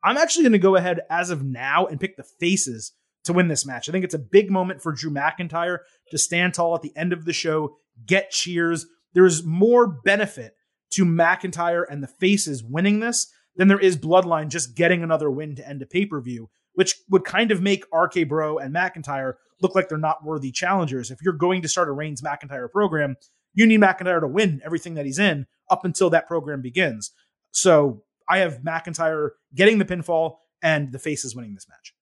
I'm 0.03 0.17
actually 0.17 0.43
going 0.43 0.53
to 0.53 0.59
go 0.59 0.75
ahead 0.75 1.01
as 1.09 1.29
of 1.29 1.43
now 1.43 1.85
and 1.85 1.99
pick 1.99 2.17
the 2.17 2.23
faces 2.23 2.93
to 3.25 3.33
win 3.33 3.47
this 3.47 3.65
match. 3.65 3.87
I 3.87 3.91
think 3.91 4.03
it's 4.05 4.13
a 4.13 4.19
big 4.19 4.49
moment 4.49 4.81
for 4.81 4.91
Drew 4.91 5.11
McIntyre 5.11 5.79
to 6.09 6.17
stand 6.17 6.53
tall 6.53 6.75
at 6.75 6.81
the 6.81 6.95
end 6.95 7.13
of 7.13 7.25
the 7.25 7.33
show, 7.33 7.77
get 8.05 8.31
cheers. 8.31 8.85
There 9.13 9.25
is 9.25 9.43
more 9.43 9.87
benefit 9.87 10.55
to 10.91 11.05
McIntyre 11.05 11.83
and 11.89 12.01
the 12.01 12.07
faces 12.07 12.63
winning 12.63 12.99
this 12.99 13.31
than 13.55 13.67
there 13.67 13.79
is 13.79 13.97
Bloodline 13.97 14.49
just 14.49 14.75
getting 14.75 15.03
another 15.03 15.29
win 15.29 15.55
to 15.55 15.67
end 15.67 15.81
a 15.81 15.85
pay 15.85 16.05
per 16.05 16.21
view, 16.21 16.49
which 16.73 16.95
would 17.09 17.23
kind 17.23 17.51
of 17.51 17.61
make 17.61 17.85
RK 17.93 18.27
Bro 18.27 18.59
and 18.59 18.73
McIntyre 18.73 19.33
look 19.61 19.75
like 19.75 19.89
they're 19.89 19.97
not 19.97 20.23
worthy 20.23 20.51
challengers. 20.51 21.11
If 21.11 21.19
you're 21.21 21.33
going 21.33 21.61
to 21.61 21.67
start 21.67 21.89
a 21.89 21.91
Reigns 21.91 22.21
McIntyre 22.21 22.69
program, 22.71 23.15
you 23.53 23.65
need 23.65 23.81
McIntyre 23.81 24.21
to 24.21 24.27
win 24.27 24.61
everything 24.65 24.95
that 24.95 25.05
he's 25.05 25.19
in 25.19 25.45
up 25.69 25.85
until 25.85 26.09
that 26.09 26.27
program 26.27 26.61
begins. 26.61 27.11
So 27.51 28.03
I 28.27 28.39
have 28.39 28.59
McIntyre 28.59 29.31
getting 29.53 29.77
the 29.77 29.85
pinfall 29.85 30.37
and 30.63 30.91
the 30.91 30.99
faces 30.99 31.35
winning 31.35 31.53
this 31.53 31.67
match. 31.69 31.93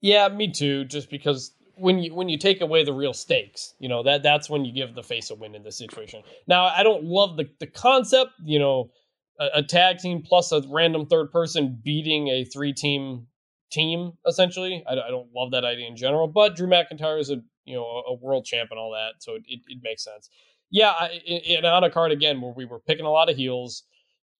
Yeah, 0.00 0.28
me 0.28 0.50
too. 0.50 0.84
Just 0.84 1.10
because 1.10 1.52
when 1.76 1.98
you 1.98 2.14
when 2.14 2.28
you 2.28 2.38
take 2.38 2.60
away 2.60 2.84
the 2.84 2.92
real 2.92 3.12
stakes, 3.12 3.74
you 3.78 3.88
know 3.88 4.02
that 4.02 4.22
that's 4.22 4.48
when 4.48 4.64
you 4.64 4.72
give 4.72 4.94
the 4.94 5.02
face 5.02 5.30
a 5.30 5.34
win 5.34 5.54
in 5.54 5.62
this 5.62 5.78
situation. 5.78 6.22
Now, 6.46 6.66
I 6.66 6.82
don't 6.82 7.04
love 7.04 7.36
the 7.36 7.48
the 7.58 7.66
concept. 7.66 8.32
You 8.44 8.58
know, 8.58 8.90
a, 9.38 9.48
a 9.56 9.62
tag 9.62 9.98
team 9.98 10.22
plus 10.22 10.52
a 10.52 10.62
random 10.68 11.06
third 11.06 11.30
person 11.30 11.80
beating 11.82 12.28
a 12.28 12.44
three 12.44 12.72
team 12.72 13.26
team 13.70 14.12
essentially. 14.26 14.84
I, 14.88 14.92
I, 14.92 15.10
don't 15.10 15.28
love 15.34 15.52
that 15.52 15.64
idea 15.64 15.86
in 15.86 15.96
general, 15.96 16.26
but 16.26 16.56
Drew 16.56 16.66
McIntyre 16.66 17.20
is 17.20 17.30
a 17.30 17.40
you 17.64 17.76
know 17.76 17.84
a, 17.84 18.14
world 18.14 18.44
champ 18.44 18.70
and 18.70 18.78
all 18.78 18.92
that, 18.92 19.22
so 19.22 19.34
it, 19.34 19.42
it, 19.46 19.60
it 19.68 19.78
makes 19.82 20.04
sense. 20.04 20.28
Yeah, 20.70 20.90
I, 20.90 21.60
on 21.64 21.84
a 21.84 21.90
card 21.90 22.12
again 22.12 22.40
where 22.40 22.52
we 22.52 22.64
were 22.64 22.80
picking 22.80 23.04
a 23.04 23.10
lot 23.10 23.28
of 23.28 23.36
heels 23.36 23.84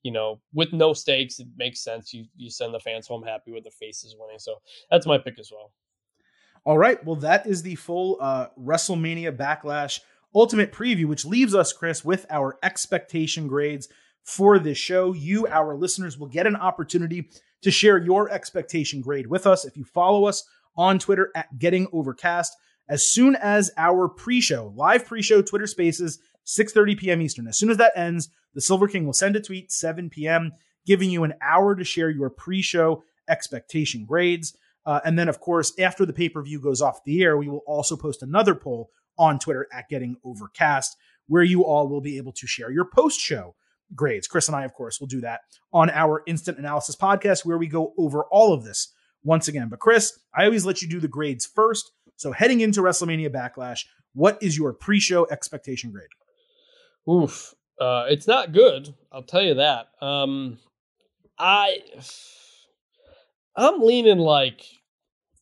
you 0.02 0.12
know, 0.12 0.40
with 0.52 0.72
no 0.72 0.92
stakes, 0.92 1.40
it 1.40 1.48
makes 1.56 1.82
sense. 1.82 2.12
You 2.12 2.24
you 2.36 2.50
send 2.50 2.74
the 2.74 2.80
fans 2.80 3.06
home 3.06 3.22
happy 3.22 3.52
with 3.52 3.64
the 3.64 3.70
faces 3.70 4.16
winning. 4.18 4.38
So 4.38 4.56
that's 4.90 5.06
my 5.06 5.18
pick 5.18 5.38
as 5.38 5.50
well. 5.52 5.72
All 6.64 6.78
right. 6.78 7.02
Well, 7.04 7.16
that 7.16 7.46
is 7.46 7.62
the 7.62 7.74
full 7.74 8.18
uh, 8.20 8.48
WrestleMania 8.58 9.36
Backlash 9.36 10.00
Ultimate 10.34 10.72
Preview, 10.72 11.06
which 11.06 11.24
leaves 11.24 11.54
us, 11.54 11.72
Chris, 11.72 12.04
with 12.04 12.26
our 12.30 12.58
expectation 12.62 13.48
grades 13.48 13.88
for 14.24 14.58
this 14.58 14.78
show. 14.78 15.14
You, 15.14 15.46
our 15.46 15.74
listeners, 15.74 16.18
will 16.18 16.28
get 16.28 16.46
an 16.46 16.56
opportunity 16.56 17.30
to 17.62 17.70
share 17.70 17.98
your 17.98 18.30
expectation 18.30 19.00
grade 19.00 19.26
with 19.26 19.46
us 19.46 19.64
if 19.64 19.76
you 19.76 19.84
follow 19.84 20.26
us 20.26 20.44
on 20.76 20.98
Twitter 20.98 21.30
at 21.34 21.58
Getting 21.58 21.88
Overcast. 21.92 22.54
As 22.88 23.08
soon 23.08 23.36
as 23.36 23.70
our 23.76 24.08
pre-show, 24.08 24.72
live 24.76 25.06
pre-show 25.06 25.42
Twitter 25.42 25.66
Spaces, 25.66 26.18
6:30 26.46 26.98
p.m. 26.98 27.22
Eastern. 27.22 27.46
As 27.48 27.58
soon 27.58 27.70
as 27.70 27.76
that 27.78 27.92
ends, 27.96 28.28
the 28.54 28.60
Silver 28.60 28.88
King 28.88 29.06
will 29.06 29.12
send 29.12 29.36
a 29.36 29.40
tweet 29.40 29.70
7 29.70 30.10
p.m., 30.10 30.52
giving 30.86 31.10
you 31.10 31.24
an 31.24 31.34
hour 31.42 31.74
to 31.74 31.84
share 31.84 32.10
your 32.10 32.30
pre 32.30 32.62
show 32.62 33.02
expectation 33.28 34.04
grades. 34.04 34.56
Uh, 34.86 35.00
and 35.04 35.18
then, 35.18 35.28
of 35.28 35.40
course, 35.40 35.72
after 35.78 36.06
the 36.06 36.12
pay 36.12 36.28
per 36.28 36.42
view 36.42 36.60
goes 36.60 36.80
off 36.80 37.04
the 37.04 37.22
air, 37.22 37.36
we 37.36 37.48
will 37.48 37.62
also 37.66 37.96
post 37.96 38.22
another 38.22 38.54
poll 38.54 38.90
on 39.18 39.38
Twitter 39.38 39.66
at 39.72 39.88
Getting 39.88 40.16
Overcast, 40.24 40.96
where 41.26 41.42
you 41.42 41.64
all 41.64 41.88
will 41.88 42.00
be 42.00 42.16
able 42.16 42.32
to 42.32 42.46
share 42.46 42.70
your 42.70 42.86
post 42.86 43.20
show 43.20 43.54
grades. 43.94 44.26
Chris 44.26 44.48
and 44.48 44.56
I, 44.56 44.64
of 44.64 44.72
course, 44.72 44.98
will 45.00 45.06
do 45.06 45.20
that 45.20 45.40
on 45.72 45.90
our 45.90 46.22
instant 46.26 46.58
analysis 46.58 46.96
podcast, 46.96 47.44
where 47.44 47.58
we 47.58 47.66
go 47.66 47.92
over 47.98 48.24
all 48.24 48.52
of 48.52 48.64
this 48.64 48.92
once 49.22 49.48
again. 49.48 49.68
But, 49.68 49.80
Chris, 49.80 50.18
I 50.34 50.44
always 50.44 50.64
let 50.64 50.80
you 50.80 50.88
do 50.88 51.00
the 51.00 51.08
grades 51.08 51.46
first. 51.46 51.92
So, 52.16 52.32
heading 52.32 52.60
into 52.60 52.80
WrestleMania 52.80 53.30
Backlash, 53.30 53.84
what 54.14 54.42
is 54.42 54.56
your 54.56 54.72
pre 54.72 54.98
show 54.98 55.26
expectation 55.30 55.92
grade? 55.92 56.08
Oof. 57.08 57.54
Uh, 57.80 58.04
it's 58.08 58.26
not 58.26 58.52
good. 58.52 58.94
I'll 59.10 59.22
tell 59.22 59.42
you 59.42 59.54
that. 59.54 59.88
Um, 60.02 60.58
I 61.38 61.78
I'm 63.56 63.80
leaning 63.80 64.18
like 64.18 64.66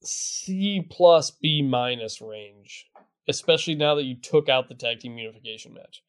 C 0.03 0.87
plus 0.89 1.33
B 1.33 1.63
minus 1.63 2.23
range, 2.23 2.87
especially 3.29 3.75
now 3.75 3.97
that 3.97 4.05
you 4.05 4.15
took 4.15 4.49
out 4.49 4.69
the 4.69 4.75
tag 4.75 5.01
team 5.01 5.19
unification 5.19 5.75
match. 5.75 6.03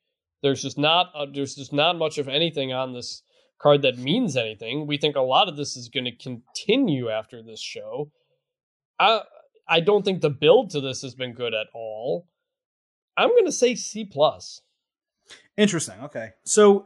There's 0.44 0.62
just 0.62 0.78
not 0.78 1.08
uh, 1.16 1.26
there's 1.34 1.56
just 1.56 1.74
not 1.74 1.98
much 1.98 2.20
of 2.20 2.28
anything 2.28 2.72
on 2.72 2.94
this 2.94 3.24
card 3.60 3.82
that 3.82 3.98
means 3.98 4.38
anything. 4.38 4.86
We 4.86 4.98
think 4.98 5.16
a 5.16 5.22
lot 5.22 5.50
of 5.50 5.58
this 5.58 5.76
is 5.76 5.90
going 5.90 6.06
to 6.06 6.16
continue 6.16 7.10
after 7.10 7.42
this 7.42 7.60
show. 7.60 8.12
I 9.00 9.22
I 9.68 9.80
don't 9.80 10.06
think 10.06 10.22
the 10.22 10.30
build 10.30 10.70
to 10.72 10.82
this 10.82 11.02
has 11.02 11.16
been 11.16 11.34
good 11.34 11.56
at 11.56 11.68
all. 11.74 12.28
I'm 13.18 13.30
going 13.30 13.46
to 13.46 13.52
say 13.52 13.74
C 13.74 14.06
plus. 14.06 14.62
Interesting. 15.58 15.96
Okay. 16.04 16.30
So 16.44 16.86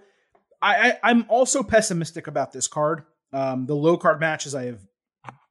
I, 0.61 0.97
I 1.03 1.11
am 1.11 1.25
also 1.29 1.61
pessimistic 1.63 2.27
about 2.27 2.51
this 2.51 2.67
card. 2.67 3.03
Um, 3.31 3.65
the 3.65 3.75
low 3.75 3.97
card 3.97 4.19
matches 4.19 4.55
I 4.55 4.65
have 4.65 4.79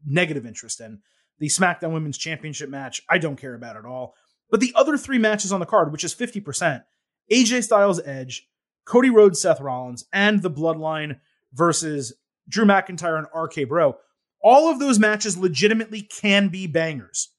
negative 0.04 0.46
interest 0.46 0.80
in. 0.80 1.00
The 1.38 1.48
SmackDown 1.48 1.92
Women's 1.92 2.18
Championship 2.18 2.68
match 2.68 3.02
I 3.08 3.18
don't 3.18 3.36
care 3.36 3.54
about 3.54 3.76
at 3.76 3.84
all. 3.84 4.14
But 4.50 4.60
the 4.60 4.72
other 4.74 4.96
three 4.96 5.18
matches 5.18 5.52
on 5.52 5.60
the 5.60 5.66
card, 5.66 5.92
which 5.92 6.04
is 6.04 6.14
50%, 6.14 6.84
AJ 7.32 7.64
Styles 7.64 8.00
Edge, 8.04 8.48
Cody 8.84 9.10
Rhodes 9.10 9.40
Seth 9.40 9.60
Rollins, 9.60 10.04
and 10.12 10.42
the 10.42 10.50
Bloodline 10.50 11.20
versus 11.52 12.12
Drew 12.48 12.64
McIntyre 12.64 13.18
and 13.18 13.26
RK 13.34 13.68
Bro, 13.68 13.96
all 14.42 14.70
of 14.70 14.78
those 14.78 14.98
matches 14.98 15.38
legitimately 15.38 16.02
can 16.02 16.48
be 16.48 16.66
bangers. 16.66 17.30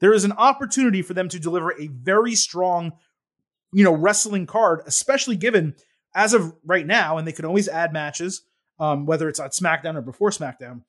There 0.00 0.12
is 0.12 0.24
an 0.24 0.32
opportunity 0.32 1.00
for 1.00 1.14
them 1.14 1.28
to 1.28 1.38
deliver 1.38 1.72
a 1.72 1.86
very 1.86 2.34
strong 2.34 2.92
you 3.72 3.84
know, 3.84 3.92
wrestling 3.92 4.46
card, 4.46 4.82
especially 4.86 5.36
given 5.36 5.74
as 6.14 6.34
of 6.34 6.54
right 6.64 6.86
now, 6.86 7.18
and 7.18 7.26
they 7.26 7.32
can 7.32 7.44
always 7.44 7.68
add 7.68 7.92
matches, 7.92 8.42
um, 8.78 9.06
whether 9.06 9.28
it's 9.28 9.40
on 9.40 9.48
SmackDown 9.48 9.96
or 9.96 10.02
before 10.02 10.30
SmackDown. 10.30 10.82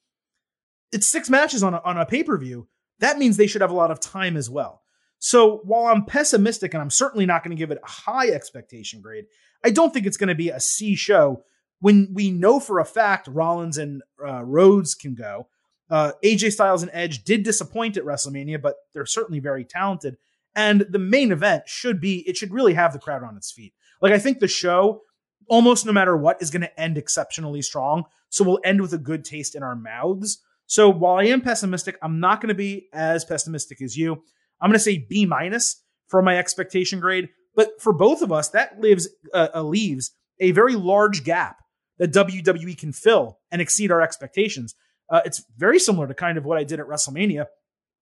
It's 0.91 1.07
six 1.07 1.29
matches 1.29 1.63
on 1.63 1.73
a, 1.73 1.81
on 1.83 1.97
a 1.97 2.05
pay 2.05 2.23
per 2.23 2.37
view. 2.37 2.67
That 2.99 3.17
means 3.17 3.37
they 3.37 3.47
should 3.47 3.61
have 3.61 3.71
a 3.71 3.75
lot 3.75 3.91
of 3.91 3.99
time 3.99 4.37
as 4.37 4.49
well. 4.49 4.81
So 5.19 5.61
while 5.63 5.85
I'm 5.85 6.05
pessimistic 6.05 6.73
and 6.73 6.81
I'm 6.81 6.89
certainly 6.89 7.25
not 7.25 7.43
going 7.43 7.55
to 7.55 7.59
give 7.59 7.71
it 7.71 7.79
a 7.81 7.89
high 7.89 8.27
expectation 8.27 9.01
grade, 9.01 9.25
I 9.63 9.69
don't 9.69 9.93
think 9.93 10.05
it's 10.05 10.17
going 10.17 10.27
to 10.27 10.35
be 10.35 10.49
a 10.49 10.59
C 10.59 10.95
show 10.95 11.43
when 11.79 12.09
we 12.13 12.29
know 12.31 12.59
for 12.59 12.79
a 12.79 12.85
fact 12.85 13.27
Rollins 13.27 13.77
and 13.77 14.01
uh, 14.25 14.43
Rhodes 14.43 14.95
can 14.95 15.15
go. 15.15 15.47
Uh, 15.89 16.11
AJ 16.23 16.51
Styles 16.51 16.81
and 16.81 16.91
Edge 16.93 17.23
did 17.23 17.43
disappoint 17.43 17.97
at 17.97 18.03
WrestleMania, 18.03 18.61
but 18.61 18.75
they're 18.93 19.05
certainly 19.05 19.39
very 19.39 19.63
talented. 19.63 20.17
And 20.55 20.85
the 20.89 20.99
main 20.99 21.31
event 21.31 21.63
should 21.67 21.99
be, 21.99 22.19
it 22.27 22.37
should 22.37 22.53
really 22.53 22.73
have 22.73 22.93
the 22.93 22.99
crowd 22.99 23.23
on 23.23 23.35
its 23.37 23.51
feet. 23.51 23.73
Like, 24.01 24.13
I 24.13 24.19
think 24.19 24.39
the 24.39 24.47
show, 24.47 25.01
almost 25.47 25.85
no 25.85 25.91
matter 25.91 26.15
what, 26.15 26.41
is 26.41 26.51
going 26.51 26.61
to 26.61 26.79
end 26.79 26.97
exceptionally 26.97 27.61
strong. 27.61 28.03
So 28.29 28.43
we'll 28.43 28.59
end 28.63 28.81
with 28.81 28.93
a 28.93 28.97
good 28.97 29.25
taste 29.25 29.55
in 29.55 29.63
our 29.63 29.75
mouths. 29.75 30.41
So 30.65 30.89
while 30.89 31.15
I 31.15 31.25
am 31.25 31.41
pessimistic, 31.41 31.97
I'm 32.01 32.19
not 32.19 32.41
going 32.41 32.49
to 32.49 32.55
be 32.55 32.87
as 32.93 33.25
pessimistic 33.25 33.81
as 33.81 33.97
you. 33.97 34.23
I'm 34.61 34.69
going 34.69 34.73
to 34.73 34.79
say 34.79 34.97
B 34.97 35.25
minus 35.25 35.83
for 36.07 36.21
my 36.21 36.37
expectation 36.37 36.99
grade. 36.99 37.29
But 37.55 37.81
for 37.81 37.93
both 37.93 38.21
of 38.21 38.31
us, 38.31 38.49
that 38.49 38.79
lives 38.79 39.07
uh, 39.33 39.49
uh, 39.53 39.63
leaves 39.63 40.11
a 40.39 40.51
very 40.51 40.75
large 40.75 41.23
gap 41.23 41.57
that 41.99 42.11
WWE 42.11 42.77
can 42.77 42.91
fill 42.91 43.39
and 43.51 43.61
exceed 43.61 43.91
our 43.91 44.01
expectations. 44.01 44.75
Uh, 45.09 45.21
it's 45.25 45.43
very 45.57 45.79
similar 45.79 46.07
to 46.07 46.13
kind 46.13 46.37
of 46.37 46.45
what 46.45 46.57
I 46.57 46.63
did 46.63 46.79
at 46.79 46.87
WrestleMania. 46.87 47.45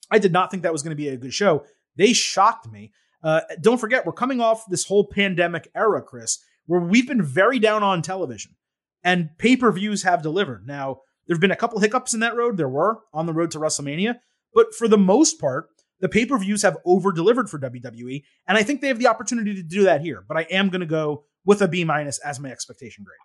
I 0.10 0.20
did 0.20 0.32
not 0.32 0.52
think 0.52 0.64
that 0.64 0.72
was 0.72 0.84
going 0.84 0.96
to 0.96 1.02
be 1.02 1.10
a 1.10 1.18
good 1.18 1.34
show. 1.34 1.66
They 1.96 2.14
shocked 2.14 2.72
me. 2.72 2.92
Uh, 3.24 3.42
don't 3.60 3.78
forget, 3.78 4.06
we're 4.06 4.14
coming 4.14 4.42
off 4.42 4.66
this 4.68 4.86
whole 4.86 5.06
pandemic 5.06 5.70
era, 5.76 6.02
Chris, 6.02 6.40
where 6.66 6.82
we've 6.82 7.08
been 7.08 7.22
very 7.22 7.60
down 7.60 7.84
on 7.84 8.02
television 8.02 8.56
and 9.04 9.30
pay 9.38 9.56
per 9.56 9.72
views 9.72 10.04
have 10.04 10.22
delivered. 10.22 10.68
Now, 10.68 11.02
there 11.28 11.36
have 11.36 11.42
been 11.42 11.52
a 11.52 11.56
couple 11.56 11.80
hiccups 11.80 12.14
in 12.14 12.20
that 12.22 12.36
road. 12.36 12.58
There 12.58 12.70
were 12.70 13.00
on 13.14 13.26
the 13.26 13.34
road 13.34 13.52
to 13.52 13.60
WrestleMania, 13.60 14.16
but 14.54 14.74
for 14.74 14.88
the 14.88 14.98
most 14.98 15.40
part, 15.40 15.68
the 16.00 16.10
pay 16.10 16.26
per 16.26 16.38
views 16.38 16.64
have 16.64 16.78
over 16.84 17.12
delivered 17.12 17.50
for 17.50 17.60
WWE. 17.60 18.24
And 18.48 18.58
I 18.58 18.64
think 18.64 18.82
they 18.82 18.88
have 18.88 19.00
the 19.00 19.08
opportunity 19.08 19.54
to 19.56 19.64
do 19.64 19.84
that 19.84 20.02
here. 20.02 20.24
But 20.28 20.38
I 20.38 20.42
am 20.50 20.70
going 20.70 20.82
to 20.82 20.88
go 20.88 21.26
with 21.46 21.62
a 21.62 21.68
B 21.68 21.84
minus 21.84 22.20
as 22.20 22.40
my 22.40 22.52
expectation 22.52 23.04
grade. 23.04 23.18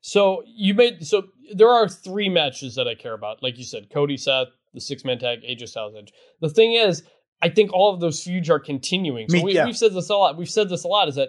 So 0.00 0.42
you 0.46 0.74
made 0.74 1.04
so 1.06 1.24
there 1.52 1.68
are 1.68 1.88
three 1.88 2.28
matches 2.28 2.76
that 2.76 2.86
I 2.86 2.94
care 2.94 3.14
about. 3.14 3.42
Like 3.42 3.58
you 3.58 3.64
said, 3.64 3.90
Cody 3.92 4.16
Seth, 4.16 4.48
the 4.72 4.80
six 4.80 5.04
man 5.04 5.18
tag, 5.18 5.40
AJ 5.42 5.68
Styles 5.68 5.94
Edge. 5.98 6.12
The 6.40 6.48
thing 6.48 6.74
is, 6.74 7.02
I 7.44 7.50
think 7.50 7.74
all 7.74 7.92
of 7.92 8.00
those 8.00 8.22
feuds 8.22 8.48
are 8.48 8.58
continuing. 8.58 9.28
So 9.28 9.36
me, 9.36 9.44
we, 9.44 9.54
have 9.56 9.76
said 9.76 9.92
this 9.92 10.08
a 10.08 10.16
lot. 10.16 10.38
We've 10.38 10.48
said 10.48 10.70
this 10.70 10.82
a 10.82 10.88
lot. 10.88 11.08
Is 11.08 11.16
that 11.16 11.28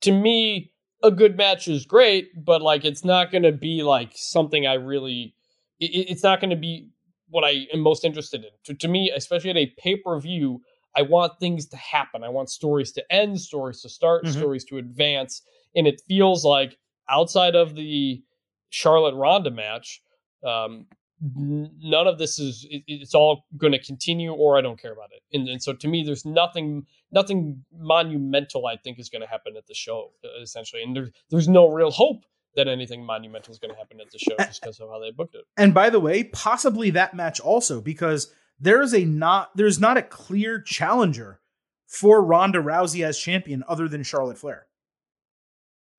to 0.00 0.10
me 0.10 0.72
a 1.02 1.10
good 1.10 1.36
match 1.36 1.68
is 1.68 1.84
great, 1.84 2.30
but 2.42 2.62
like 2.62 2.86
it's 2.86 3.04
not 3.04 3.30
going 3.30 3.42
to 3.42 3.52
be 3.52 3.82
like 3.82 4.12
something 4.14 4.66
I 4.66 4.74
really. 4.74 5.34
It, 5.80 6.08
it's 6.08 6.22
not 6.22 6.40
going 6.40 6.48
to 6.48 6.56
be 6.56 6.88
what 7.28 7.44
I 7.44 7.66
am 7.74 7.80
most 7.80 8.06
interested 8.06 8.42
in. 8.42 8.50
To, 8.64 8.74
to 8.74 8.88
me, 8.88 9.12
especially 9.14 9.50
at 9.50 9.58
a 9.58 9.70
pay 9.76 9.96
per 9.96 10.18
view, 10.18 10.62
I 10.96 11.02
want 11.02 11.38
things 11.38 11.66
to 11.66 11.76
happen. 11.76 12.24
I 12.24 12.30
want 12.30 12.48
stories 12.48 12.90
to 12.92 13.04
end, 13.12 13.38
stories 13.42 13.82
to 13.82 13.90
start, 13.90 14.24
mm-hmm. 14.24 14.38
stories 14.38 14.64
to 14.66 14.78
advance, 14.78 15.42
and 15.76 15.86
it 15.86 16.00
feels 16.08 16.42
like 16.42 16.78
outside 17.10 17.54
of 17.54 17.74
the 17.74 18.22
Charlotte 18.70 19.14
Ronda 19.14 19.50
match, 19.50 20.00
um, 20.42 20.86
none 21.20 22.06
of 22.06 22.18
this 22.18 22.38
is 22.38 22.66
it, 22.68 22.82
it's 22.86 23.14
all 23.14 23.44
going 23.56 23.72
to 23.72 23.78
continue 23.78 24.32
or 24.32 24.58
i 24.58 24.60
don't 24.60 24.80
care 24.80 24.92
about 24.92 25.10
it. 25.12 25.22
And, 25.36 25.48
and, 25.48 25.62
so 25.62 25.72
to 25.72 25.88
me 25.88 26.02
there's 26.02 26.24
nothing 26.24 26.86
nothing 27.12 27.64
monumental 27.72 28.66
i 28.66 28.76
think 28.76 28.98
is 28.98 29.08
going 29.08 29.22
to 29.22 29.28
happen 29.28 29.56
at 29.56 29.66
the 29.66 29.74
show 29.74 30.12
uh, 30.24 30.42
essentially. 30.42 30.82
And 30.82 30.94
there, 30.94 31.10
there's 31.30 31.48
no 31.48 31.68
real 31.68 31.90
hope 31.90 32.24
that 32.56 32.68
anything 32.68 33.04
monumental 33.04 33.52
is 33.52 33.58
going 33.58 33.72
to 33.72 33.78
happen 33.78 34.00
at 34.00 34.10
the 34.10 34.18
show 34.18 34.36
just 34.38 34.60
because 34.60 34.78
of 34.80 34.88
how 34.88 35.00
they 35.00 35.10
booked 35.10 35.34
it. 35.34 35.44
And 35.56 35.72
by 35.72 35.90
the 35.90 36.00
way 36.00 36.24
possibly 36.24 36.90
that 36.90 37.14
match 37.14 37.40
also 37.40 37.80
because 37.80 38.32
there 38.60 38.82
is 38.82 38.94
a 38.94 39.04
not 39.04 39.56
there's 39.56 39.80
not 39.80 39.96
a 39.96 40.02
clear 40.02 40.60
challenger 40.60 41.40
for 41.86 42.24
Ronda 42.24 42.58
Rousey 42.58 43.04
as 43.04 43.18
champion 43.18 43.62
other 43.68 43.88
than 43.88 44.02
Charlotte 44.02 44.38
Flair. 44.38 44.66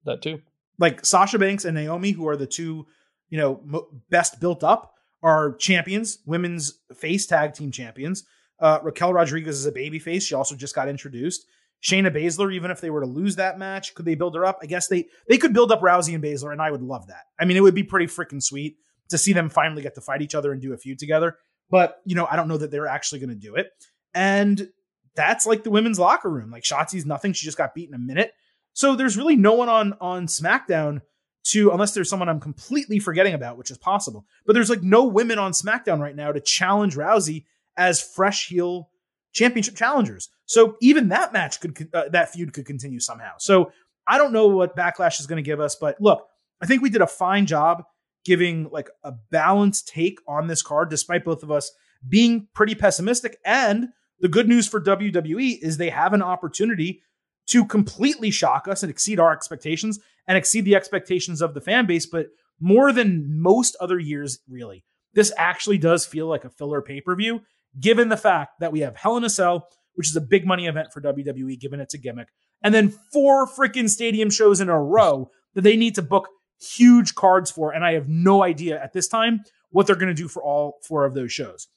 That 0.03 0.21
too. 0.21 0.41
Like 0.77 1.05
Sasha 1.05 1.39
Banks 1.39 1.65
and 1.65 1.75
Naomi, 1.75 2.11
who 2.11 2.27
are 2.27 2.35
the 2.35 2.47
two, 2.47 2.85
you 3.29 3.37
know, 3.37 3.87
best 4.09 4.39
built 4.39 4.63
up, 4.63 4.94
are 5.25 5.55
champions, 5.55 6.19
women's 6.27 6.79
face 6.95 7.25
tag 7.25 7.55
team 7.55 7.71
champions. 7.71 8.23
Uh, 8.59 8.79
Raquel 8.83 9.11
Rodriguez 9.11 9.57
is 9.57 9.65
a 9.65 9.71
baby 9.71 9.97
face. 9.97 10.23
She 10.23 10.35
also 10.35 10.55
just 10.55 10.75
got 10.75 10.87
introduced. 10.87 11.45
Shayna 11.83 12.15
Baszler, 12.15 12.53
even 12.53 12.69
if 12.69 12.79
they 12.79 12.91
were 12.91 13.01
to 13.01 13.07
lose 13.07 13.35
that 13.35 13.57
match, 13.57 13.95
could 13.95 14.05
they 14.05 14.13
build 14.13 14.35
her 14.35 14.45
up? 14.45 14.59
I 14.61 14.67
guess 14.67 14.87
they 14.87 15.07
they 15.27 15.37
could 15.37 15.51
build 15.51 15.71
up 15.71 15.81
Rousey 15.81 16.13
and 16.13 16.23
Baszler, 16.23 16.51
and 16.51 16.61
I 16.61 16.69
would 16.69 16.83
love 16.83 17.07
that. 17.07 17.23
I 17.39 17.45
mean, 17.45 17.57
it 17.57 17.61
would 17.61 17.75
be 17.75 17.83
pretty 17.83 18.05
freaking 18.05 18.41
sweet 18.41 18.77
to 19.09 19.17
see 19.17 19.33
them 19.33 19.49
finally 19.49 19.81
get 19.81 19.95
to 19.95 20.01
fight 20.01 20.21
each 20.21 20.35
other 20.35 20.51
and 20.51 20.61
do 20.61 20.73
a 20.73 20.77
feud 20.77 20.99
together. 20.99 21.37
But 21.71 21.97
you 22.05 22.15
know, 22.15 22.27
I 22.29 22.35
don't 22.35 22.47
know 22.47 22.57
that 22.57 22.69
they're 22.69 22.87
actually 22.87 23.19
going 23.19 23.29
to 23.29 23.35
do 23.35 23.55
it. 23.55 23.67
And 24.13 24.69
that's 25.15 25.47
like 25.47 25.63
the 25.63 25.71
women's 25.71 25.99
locker 25.99 26.29
room. 26.29 26.51
Like 26.51 26.63
Shotzi's 26.63 27.05
nothing. 27.05 27.33
She 27.33 27.45
just 27.45 27.57
got 27.57 27.73
beaten 27.73 27.95
a 27.95 27.99
minute. 27.99 28.31
So 28.73 28.95
there's 28.95 29.17
really 29.17 29.35
no 29.35 29.53
one 29.53 29.69
on 29.69 29.93
on 29.99 30.27
SmackDown 30.27 31.01
to 31.45 31.71
unless 31.71 31.93
there's 31.93 32.09
someone 32.09 32.27
I'm 32.27 32.39
completely 32.39 32.99
forgetting 32.99 33.33
about, 33.33 33.57
which 33.57 33.71
is 33.71 33.77
possible. 33.77 34.25
But 34.45 34.53
there's 34.53 34.69
like 34.69 34.83
no 34.83 35.05
women 35.05 35.39
on 35.39 35.51
SmackDown 35.51 35.99
right 35.99 36.15
now 36.15 36.31
to 36.31 36.39
challenge 36.39 36.95
Rousey 36.95 37.45
as 37.77 38.01
fresh 38.01 38.47
heel 38.47 38.89
championship 39.31 39.75
challengers. 39.75 40.29
So 40.45 40.77
even 40.81 41.09
that 41.09 41.33
match 41.33 41.59
could 41.59 41.89
uh, 41.93 42.09
that 42.09 42.31
feud 42.31 42.53
could 42.53 42.65
continue 42.65 42.99
somehow. 42.99 43.33
So 43.37 43.71
I 44.07 44.17
don't 44.17 44.33
know 44.33 44.47
what 44.47 44.75
Backlash 44.75 45.19
is 45.19 45.27
going 45.27 45.43
to 45.43 45.47
give 45.47 45.59
us, 45.59 45.75
but 45.75 45.99
look, 46.01 46.27
I 46.61 46.65
think 46.65 46.81
we 46.81 46.89
did 46.89 47.01
a 47.01 47.07
fine 47.07 47.45
job 47.45 47.83
giving 48.23 48.69
like 48.71 48.89
a 49.03 49.11
balanced 49.11 49.87
take 49.87 50.19
on 50.27 50.47
this 50.47 50.63
card, 50.63 50.89
despite 50.89 51.25
both 51.25 51.43
of 51.43 51.51
us 51.51 51.71
being 52.07 52.47
pretty 52.53 52.73
pessimistic. 52.75 53.37
And 53.45 53.89
the 54.19 54.27
good 54.27 54.47
news 54.47 54.67
for 54.67 54.81
WWE 54.81 55.59
is 55.61 55.77
they 55.77 55.89
have 55.89 56.13
an 56.13 56.23
opportunity 56.23 57.03
to 57.47 57.65
completely 57.65 58.31
shock 58.31 58.67
us 58.67 58.81
and 58.81 58.89
exceed 58.89 59.19
our 59.19 59.31
expectations 59.31 59.99
and 60.27 60.37
exceed 60.37 60.65
the 60.65 60.75
expectations 60.75 61.41
of 61.41 61.53
the 61.53 61.61
fan 61.61 61.85
base. 61.85 62.05
But 62.05 62.27
more 62.59 62.91
than 62.91 63.41
most 63.41 63.75
other 63.79 63.99
years, 63.99 64.39
really, 64.47 64.83
this 65.13 65.31
actually 65.37 65.77
does 65.77 66.05
feel 66.05 66.27
like 66.27 66.45
a 66.45 66.49
filler 66.49 66.81
pay 66.81 67.01
per 67.01 67.15
view, 67.15 67.41
given 67.79 68.09
the 68.09 68.17
fact 68.17 68.59
that 68.59 68.71
we 68.71 68.81
have 68.81 68.95
Hell 68.95 69.17
in 69.17 69.23
a 69.23 69.29
Cell, 69.29 69.67
which 69.95 70.09
is 70.09 70.15
a 70.15 70.21
big 70.21 70.45
money 70.45 70.67
event 70.67 70.89
for 70.93 71.01
WWE, 71.01 71.59
given 71.59 71.79
it's 71.79 71.93
a 71.93 71.97
gimmick, 71.97 72.29
and 72.61 72.73
then 72.73 72.93
four 73.11 73.47
freaking 73.47 73.89
stadium 73.89 74.29
shows 74.29 74.59
in 74.59 74.69
a 74.69 74.81
row 74.81 75.29
that 75.53 75.61
they 75.61 75.77
need 75.77 75.95
to 75.95 76.01
book 76.01 76.29
huge 76.59 77.15
cards 77.15 77.51
for. 77.51 77.71
And 77.71 77.83
I 77.83 77.93
have 77.93 78.07
no 78.07 78.43
idea 78.43 78.81
at 78.81 78.93
this 78.93 79.07
time 79.07 79.41
what 79.69 79.87
they're 79.87 79.95
going 79.95 80.13
to 80.13 80.13
do 80.13 80.27
for 80.27 80.43
all 80.43 80.79
four 80.87 81.05
of 81.05 81.13
those 81.13 81.31
shows. 81.31 81.67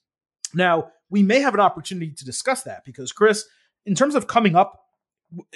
Now, 0.54 0.90
we 1.10 1.22
may 1.22 1.40
have 1.40 1.54
an 1.54 1.60
opportunity 1.60 2.12
to 2.12 2.24
discuss 2.24 2.62
that 2.62 2.84
because, 2.84 3.12
Chris, 3.12 3.44
in 3.86 3.94
terms 3.94 4.14
of 4.14 4.26
coming 4.26 4.56
up, 4.56 4.80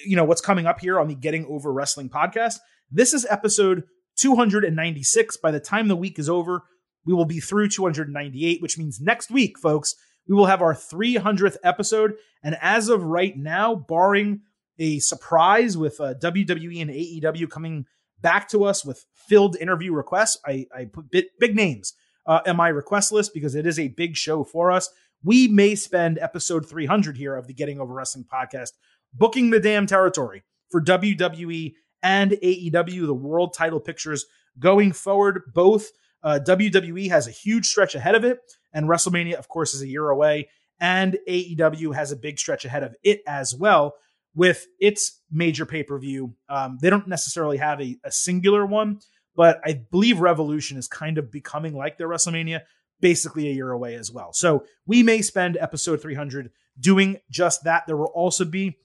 you 0.04 0.16
know, 0.16 0.24
what's 0.24 0.40
coming 0.40 0.66
up 0.66 0.80
here 0.80 1.00
on 1.00 1.08
the 1.08 1.14
Getting 1.14 1.46
Over 1.46 1.72
Wrestling 1.72 2.08
podcast, 2.08 2.58
this 2.92 3.14
is 3.14 3.26
episode 3.28 3.84
296. 4.18 5.36
By 5.38 5.50
the 5.50 5.60
time 5.60 5.88
the 5.88 5.96
week 5.96 6.18
is 6.18 6.28
over, 6.28 6.62
we 7.04 7.14
will 7.14 7.24
be 7.24 7.40
through 7.40 7.68
298, 7.68 8.62
which 8.62 8.78
means 8.78 9.00
next 9.00 9.30
week, 9.30 9.58
folks, 9.58 9.94
we 10.28 10.34
will 10.36 10.46
have 10.46 10.62
our 10.62 10.74
300th 10.74 11.56
episode. 11.64 12.14
And 12.42 12.56
as 12.60 12.88
of 12.88 13.02
right 13.02 13.36
now, 13.36 13.74
barring 13.74 14.42
a 14.78 14.98
surprise 14.98 15.76
with 15.76 16.00
uh, 16.00 16.14
WWE 16.14 16.80
and 16.80 16.90
AEW 16.90 17.50
coming 17.50 17.86
back 18.20 18.48
to 18.50 18.64
us 18.64 18.84
with 18.84 19.04
filled 19.14 19.56
interview 19.56 19.92
requests, 19.92 20.38
I, 20.46 20.66
I 20.74 20.84
put 20.84 21.10
big, 21.10 21.26
big 21.40 21.56
names 21.56 21.94
uh, 22.26 22.40
in 22.46 22.56
my 22.56 22.68
request 22.68 23.12
list 23.12 23.34
because 23.34 23.54
it 23.54 23.66
is 23.66 23.78
a 23.78 23.88
big 23.88 24.16
show 24.16 24.44
for 24.44 24.70
us. 24.70 24.88
We 25.24 25.48
may 25.48 25.74
spend 25.74 26.18
episode 26.18 26.68
300 26.68 27.16
here 27.16 27.34
of 27.34 27.46
the 27.46 27.54
Getting 27.54 27.80
Over 27.80 27.94
Wrestling 27.94 28.26
podcast 28.32 28.70
booking 29.12 29.50
the 29.50 29.60
damn 29.60 29.86
territory 29.86 30.42
for 30.70 30.80
WWE 30.80 31.74
and 32.02 32.32
AEW, 32.32 33.06
the 33.06 33.14
world 33.14 33.54
title 33.54 33.80
pictures 33.80 34.26
going 34.58 34.92
forward. 34.92 35.42
Both 35.54 35.90
uh, 36.22 36.40
WWE 36.46 37.08
has 37.10 37.26
a 37.26 37.32
huge 37.32 37.66
stretch 37.66 37.94
ahead 37.94 38.14
of 38.14 38.24
it, 38.24 38.38
and 38.72 38.88
WrestleMania, 38.88 39.34
of 39.34 39.48
course, 39.48 39.74
is 39.74 39.82
a 39.82 39.88
year 39.88 40.08
away, 40.08 40.48
and 40.80 41.18
AEW 41.28 41.94
has 41.94 42.12
a 42.12 42.16
big 42.16 42.38
stretch 42.38 42.64
ahead 42.64 42.82
of 42.82 42.94
it 43.02 43.22
as 43.26 43.54
well 43.54 43.94
with 44.34 44.66
its 44.80 45.20
major 45.30 45.66
pay 45.66 45.82
per 45.82 45.98
view. 45.98 46.34
Um, 46.48 46.78
they 46.80 46.90
don't 46.90 47.08
necessarily 47.08 47.58
have 47.58 47.80
a, 47.80 47.96
a 48.04 48.10
singular 48.10 48.64
one, 48.64 49.00
but 49.36 49.60
I 49.64 49.84
believe 49.90 50.20
Revolution 50.20 50.78
is 50.78 50.88
kind 50.88 51.18
of 51.18 51.30
becoming 51.30 51.74
like 51.74 51.98
their 51.98 52.08
WrestleMania, 52.08 52.62
basically 53.00 53.48
a 53.48 53.52
year 53.52 53.70
away 53.70 53.94
as 53.94 54.10
well. 54.10 54.32
So 54.32 54.64
we 54.86 55.02
may 55.02 55.22
spend 55.22 55.56
episode 55.60 56.00
300 56.00 56.50
doing 56.78 57.18
just 57.30 57.64
that. 57.64 57.86
There 57.86 57.96
will 57.96 58.06
also 58.06 58.44
be, 58.44 58.78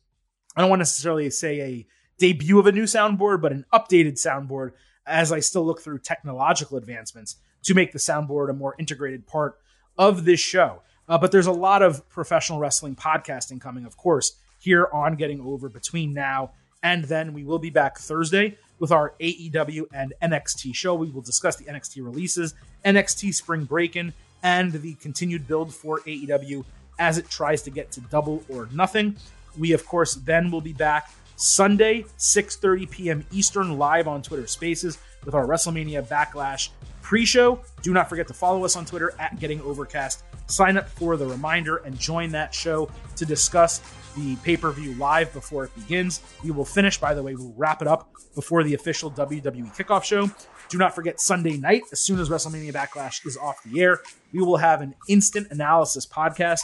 I 0.56 0.62
don't 0.62 0.70
want 0.70 0.80
to 0.80 0.82
necessarily 0.82 1.30
say 1.30 1.62
a 1.62 1.88
debut 2.18 2.60
of 2.60 2.68
a 2.68 2.72
new 2.72 2.84
soundboard, 2.84 3.42
but 3.42 3.52
an 3.52 3.66
updated 3.74 4.14
soundboard 4.14 4.72
as 5.06 5.32
I 5.32 5.40
still 5.40 5.66
look 5.66 5.82
through 5.82 6.00
technological 6.00 6.78
advancements 6.78 7.38
to 7.64 7.74
make 7.74 7.92
the 7.92 8.00
soundboard 8.00 8.50
a 8.50 8.54
more 8.54 8.76
integrated 8.78 9.26
part 9.26 9.60
of 9.98 10.26
this 10.26 10.40
show. 10.40 10.82
Uh, 11.08 11.18
but 11.18 11.32
there's 11.32 11.48
a 11.48 11.52
lot 11.52 11.82
of 11.82 12.08
professional 12.10 12.60
wrestling 12.60 12.96
podcasting 12.96 13.62
coming, 13.62 13.86
of 13.86 13.96
course, 13.98 14.38
here 14.60 14.90
on 14.92 15.16
Getting 15.16 15.40
Over 15.42 15.70
between 15.70 16.14
now 16.14 16.52
and 16.84 17.06
then. 17.06 17.34
We 17.34 17.44
will 17.44 17.60
be 17.60 17.70
back 17.70 17.98
Thursday 17.98 18.58
with 18.80 18.92
our 18.92 19.14
AEW 19.20 19.86
and 19.94 20.14
NXT 20.22 20.76
show. 20.76 20.96
We 20.96 21.10
will 21.10 21.22
discuss 21.22 21.56
the 21.56 21.64
NXT 21.66 22.04
releases, 22.04 22.54
NXT 22.86 23.34
Spring 23.34 23.64
Breakin', 23.64 24.14
and 24.44 24.72
the 24.72 24.96
continued 24.96 25.48
build 25.48 25.74
for 25.74 26.02
AEW 26.02 26.64
as 27.00 27.18
it 27.18 27.30
tries 27.30 27.62
to 27.64 27.70
get 27.70 27.92
to 27.92 28.02
double 28.02 28.44
or 28.50 28.68
nothing. 28.72 29.16
We, 29.58 29.72
of 29.72 29.86
course, 29.86 30.16
then 30.16 30.52
will 30.52 30.62
be 30.62 30.74
back 30.74 31.12
Sunday, 31.38 32.04
6:30 32.18 32.90
p.m. 32.90 33.26
Eastern, 33.32 33.78
live 33.78 34.08
on 34.08 34.24
Twitter 34.24 34.48
Spaces 34.48 34.98
with 35.24 35.36
our 35.36 35.46
WrestleMania 35.46 36.06
Backlash 36.08 36.70
pre-show. 37.04 37.62
Do 37.84 37.94
not 37.94 38.10
forget 38.10 38.28
to 38.28 38.34
follow 38.34 38.66
us 38.66 38.76
on 38.76 38.86
Twitter 38.86 39.14
at 39.20 39.40
Getting 39.40 39.62
Overcast. 39.62 40.24
Sign 40.48 40.78
up 40.78 40.90
for 40.90 41.16
the 41.16 41.28
reminder 41.28 41.78
and 41.78 41.98
join 42.00 42.32
that 42.32 42.56
show 42.56 42.90
to 43.18 43.26
discuss 43.26 43.82
the 44.16 44.36
pay-per-view 44.38 44.96
live 44.96 45.32
before 45.32 45.66
it 45.66 45.76
begins. 45.76 46.22
We 46.44 46.50
will 46.50 46.66
finish, 46.66 46.98
by 46.98 47.14
the 47.14 47.22
way, 47.22 47.36
we'll 47.36 47.54
wrap 47.56 47.84
it 47.84 47.88
up 47.88 48.10
before 48.34 48.64
the 48.64 48.74
official 48.74 49.12
WWE 49.12 49.76
kickoff 49.76 50.04
show. 50.04 50.32
Do 50.70 50.78
not 50.80 50.96
forget 50.96 51.22
Sunday 51.22 51.58
night, 51.58 51.84
as 51.92 52.02
soon 52.02 52.20
as 52.20 52.30
WrestleMania 52.30 52.74
Backlash 52.74 53.26
is 53.28 53.38
off 53.38 53.62
the 53.64 53.80
air, 53.80 54.02
we 54.34 54.40
will 54.40 54.58
have 54.58 54.82
an 54.82 54.96
instant 55.08 55.48
analysis 55.52 56.08
podcast 56.08 56.62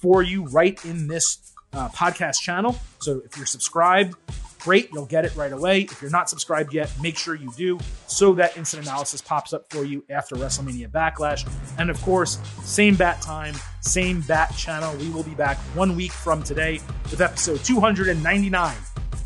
for 0.00 0.22
you 0.22 0.46
right 0.48 0.84
in 0.84 1.06
this 1.06 1.45
uh, 1.76 1.88
podcast 1.90 2.40
channel. 2.40 2.76
So 3.00 3.22
if 3.24 3.36
you're 3.36 3.46
subscribed, 3.46 4.14
great, 4.60 4.90
you'll 4.92 5.06
get 5.06 5.24
it 5.24 5.36
right 5.36 5.52
away. 5.52 5.82
If 5.82 6.02
you're 6.02 6.10
not 6.10 6.28
subscribed 6.28 6.74
yet, 6.74 6.90
make 7.00 7.16
sure 7.16 7.34
you 7.34 7.52
do 7.56 7.78
so 8.08 8.32
that 8.34 8.56
instant 8.56 8.84
analysis 8.84 9.20
pops 9.20 9.52
up 9.52 9.70
for 9.70 9.84
you 9.84 10.04
after 10.10 10.34
WrestleMania 10.34 10.90
Backlash. 10.90 11.48
And 11.78 11.90
of 11.90 12.00
course, 12.02 12.38
same 12.62 12.96
bat 12.96 13.20
time, 13.22 13.54
same 13.80 14.22
bat 14.22 14.54
channel. 14.56 14.96
We 14.96 15.10
will 15.10 15.22
be 15.22 15.34
back 15.34 15.58
one 15.74 15.94
week 15.94 16.12
from 16.12 16.42
today 16.42 16.80
with 17.10 17.20
episode 17.20 17.62
299 17.62 18.74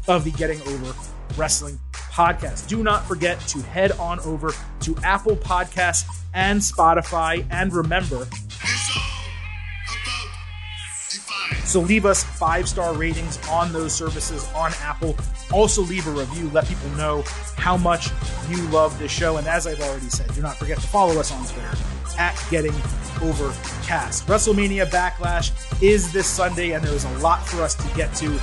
of 0.08 0.24
the 0.24 0.32
Getting 0.32 0.60
Over 0.62 0.94
Wrestling 1.36 1.78
podcast. 1.92 2.68
Do 2.68 2.82
not 2.82 3.06
forget 3.06 3.40
to 3.48 3.60
head 3.62 3.92
on 3.92 4.20
over 4.20 4.52
to 4.80 4.96
Apple 5.04 5.36
Podcasts 5.36 6.04
and 6.34 6.60
Spotify. 6.60 7.46
And 7.50 7.72
remember, 7.72 8.26
So 11.64 11.80
leave 11.80 12.06
us 12.06 12.24
five 12.24 12.68
star 12.68 12.94
ratings 12.94 13.38
on 13.48 13.72
those 13.72 13.94
services 13.94 14.48
on 14.54 14.72
Apple. 14.80 15.16
Also 15.52 15.82
leave 15.82 16.06
a 16.06 16.10
review. 16.10 16.48
Let 16.50 16.66
people 16.66 16.88
know 16.90 17.22
how 17.56 17.76
much 17.76 18.10
you 18.48 18.62
love 18.68 18.98
this 18.98 19.12
show. 19.12 19.36
And 19.36 19.46
as 19.46 19.66
I've 19.66 19.80
already 19.80 20.08
said, 20.08 20.32
do 20.34 20.42
not 20.42 20.56
forget 20.56 20.78
to 20.78 20.86
follow 20.86 21.18
us 21.18 21.32
on 21.32 21.44
Twitter 21.46 21.76
at 22.18 22.42
Getting 22.50 22.74
Overcast. 23.22 24.26
WrestleMania 24.26 24.86
Backlash 24.86 25.52
is 25.82 26.12
this 26.12 26.26
Sunday, 26.26 26.72
and 26.72 26.84
there 26.84 26.94
is 26.94 27.04
a 27.04 27.18
lot 27.18 27.46
for 27.46 27.62
us 27.62 27.74
to 27.74 27.96
get 27.96 28.14
to 28.16 28.38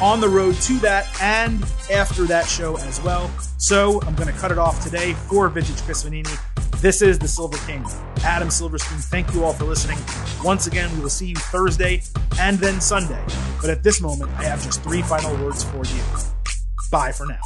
on 0.00 0.20
the 0.20 0.28
road 0.28 0.54
to 0.56 0.78
that 0.80 1.06
and 1.22 1.62
after 1.92 2.24
that 2.24 2.46
show 2.46 2.76
as 2.78 3.00
well. 3.02 3.30
So 3.58 4.00
I'm 4.02 4.14
going 4.14 4.32
to 4.32 4.38
cut 4.38 4.50
it 4.50 4.58
off 4.58 4.82
today 4.82 5.12
for 5.12 5.48
Vintage 5.48 5.80
Chris 5.82 6.04
Vannini. 6.04 6.51
This 6.78 7.00
is 7.02 7.18
the 7.18 7.28
Silver 7.28 7.58
King, 7.66 7.84
Adam 8.24 8.50
Silverstein, 8.50 8.98
thank 8.98 9.32
you 9.34 9.44
all 9.44 9.52
for 9.52 9.64
listening. 9.64 9.98
Once 10.44 10.66
again, 10.66 10.92
we 10.96 11.00
will 11.02 11.08
see 11.08 11.28
you 11.28 11.36
Thursday 11.36 12.02
and 12.40 12.58
then 12.58 12.80
Sunday. 12.80 13.24
But 13.60 13.70
at 13.70 13.82
this 13.82 14.00
moment, 14.00 14.30
I 14.32 14.44
have 14.44 14.62
just 14.62 14.82
three 14.82 15.02
final 15.02 15.36
words 15.44 15.62
for 15.64 15.84
you. 15.84 16.02
Bye 16.90 17.12
for 17.12 17.26
now. 17.26 17.38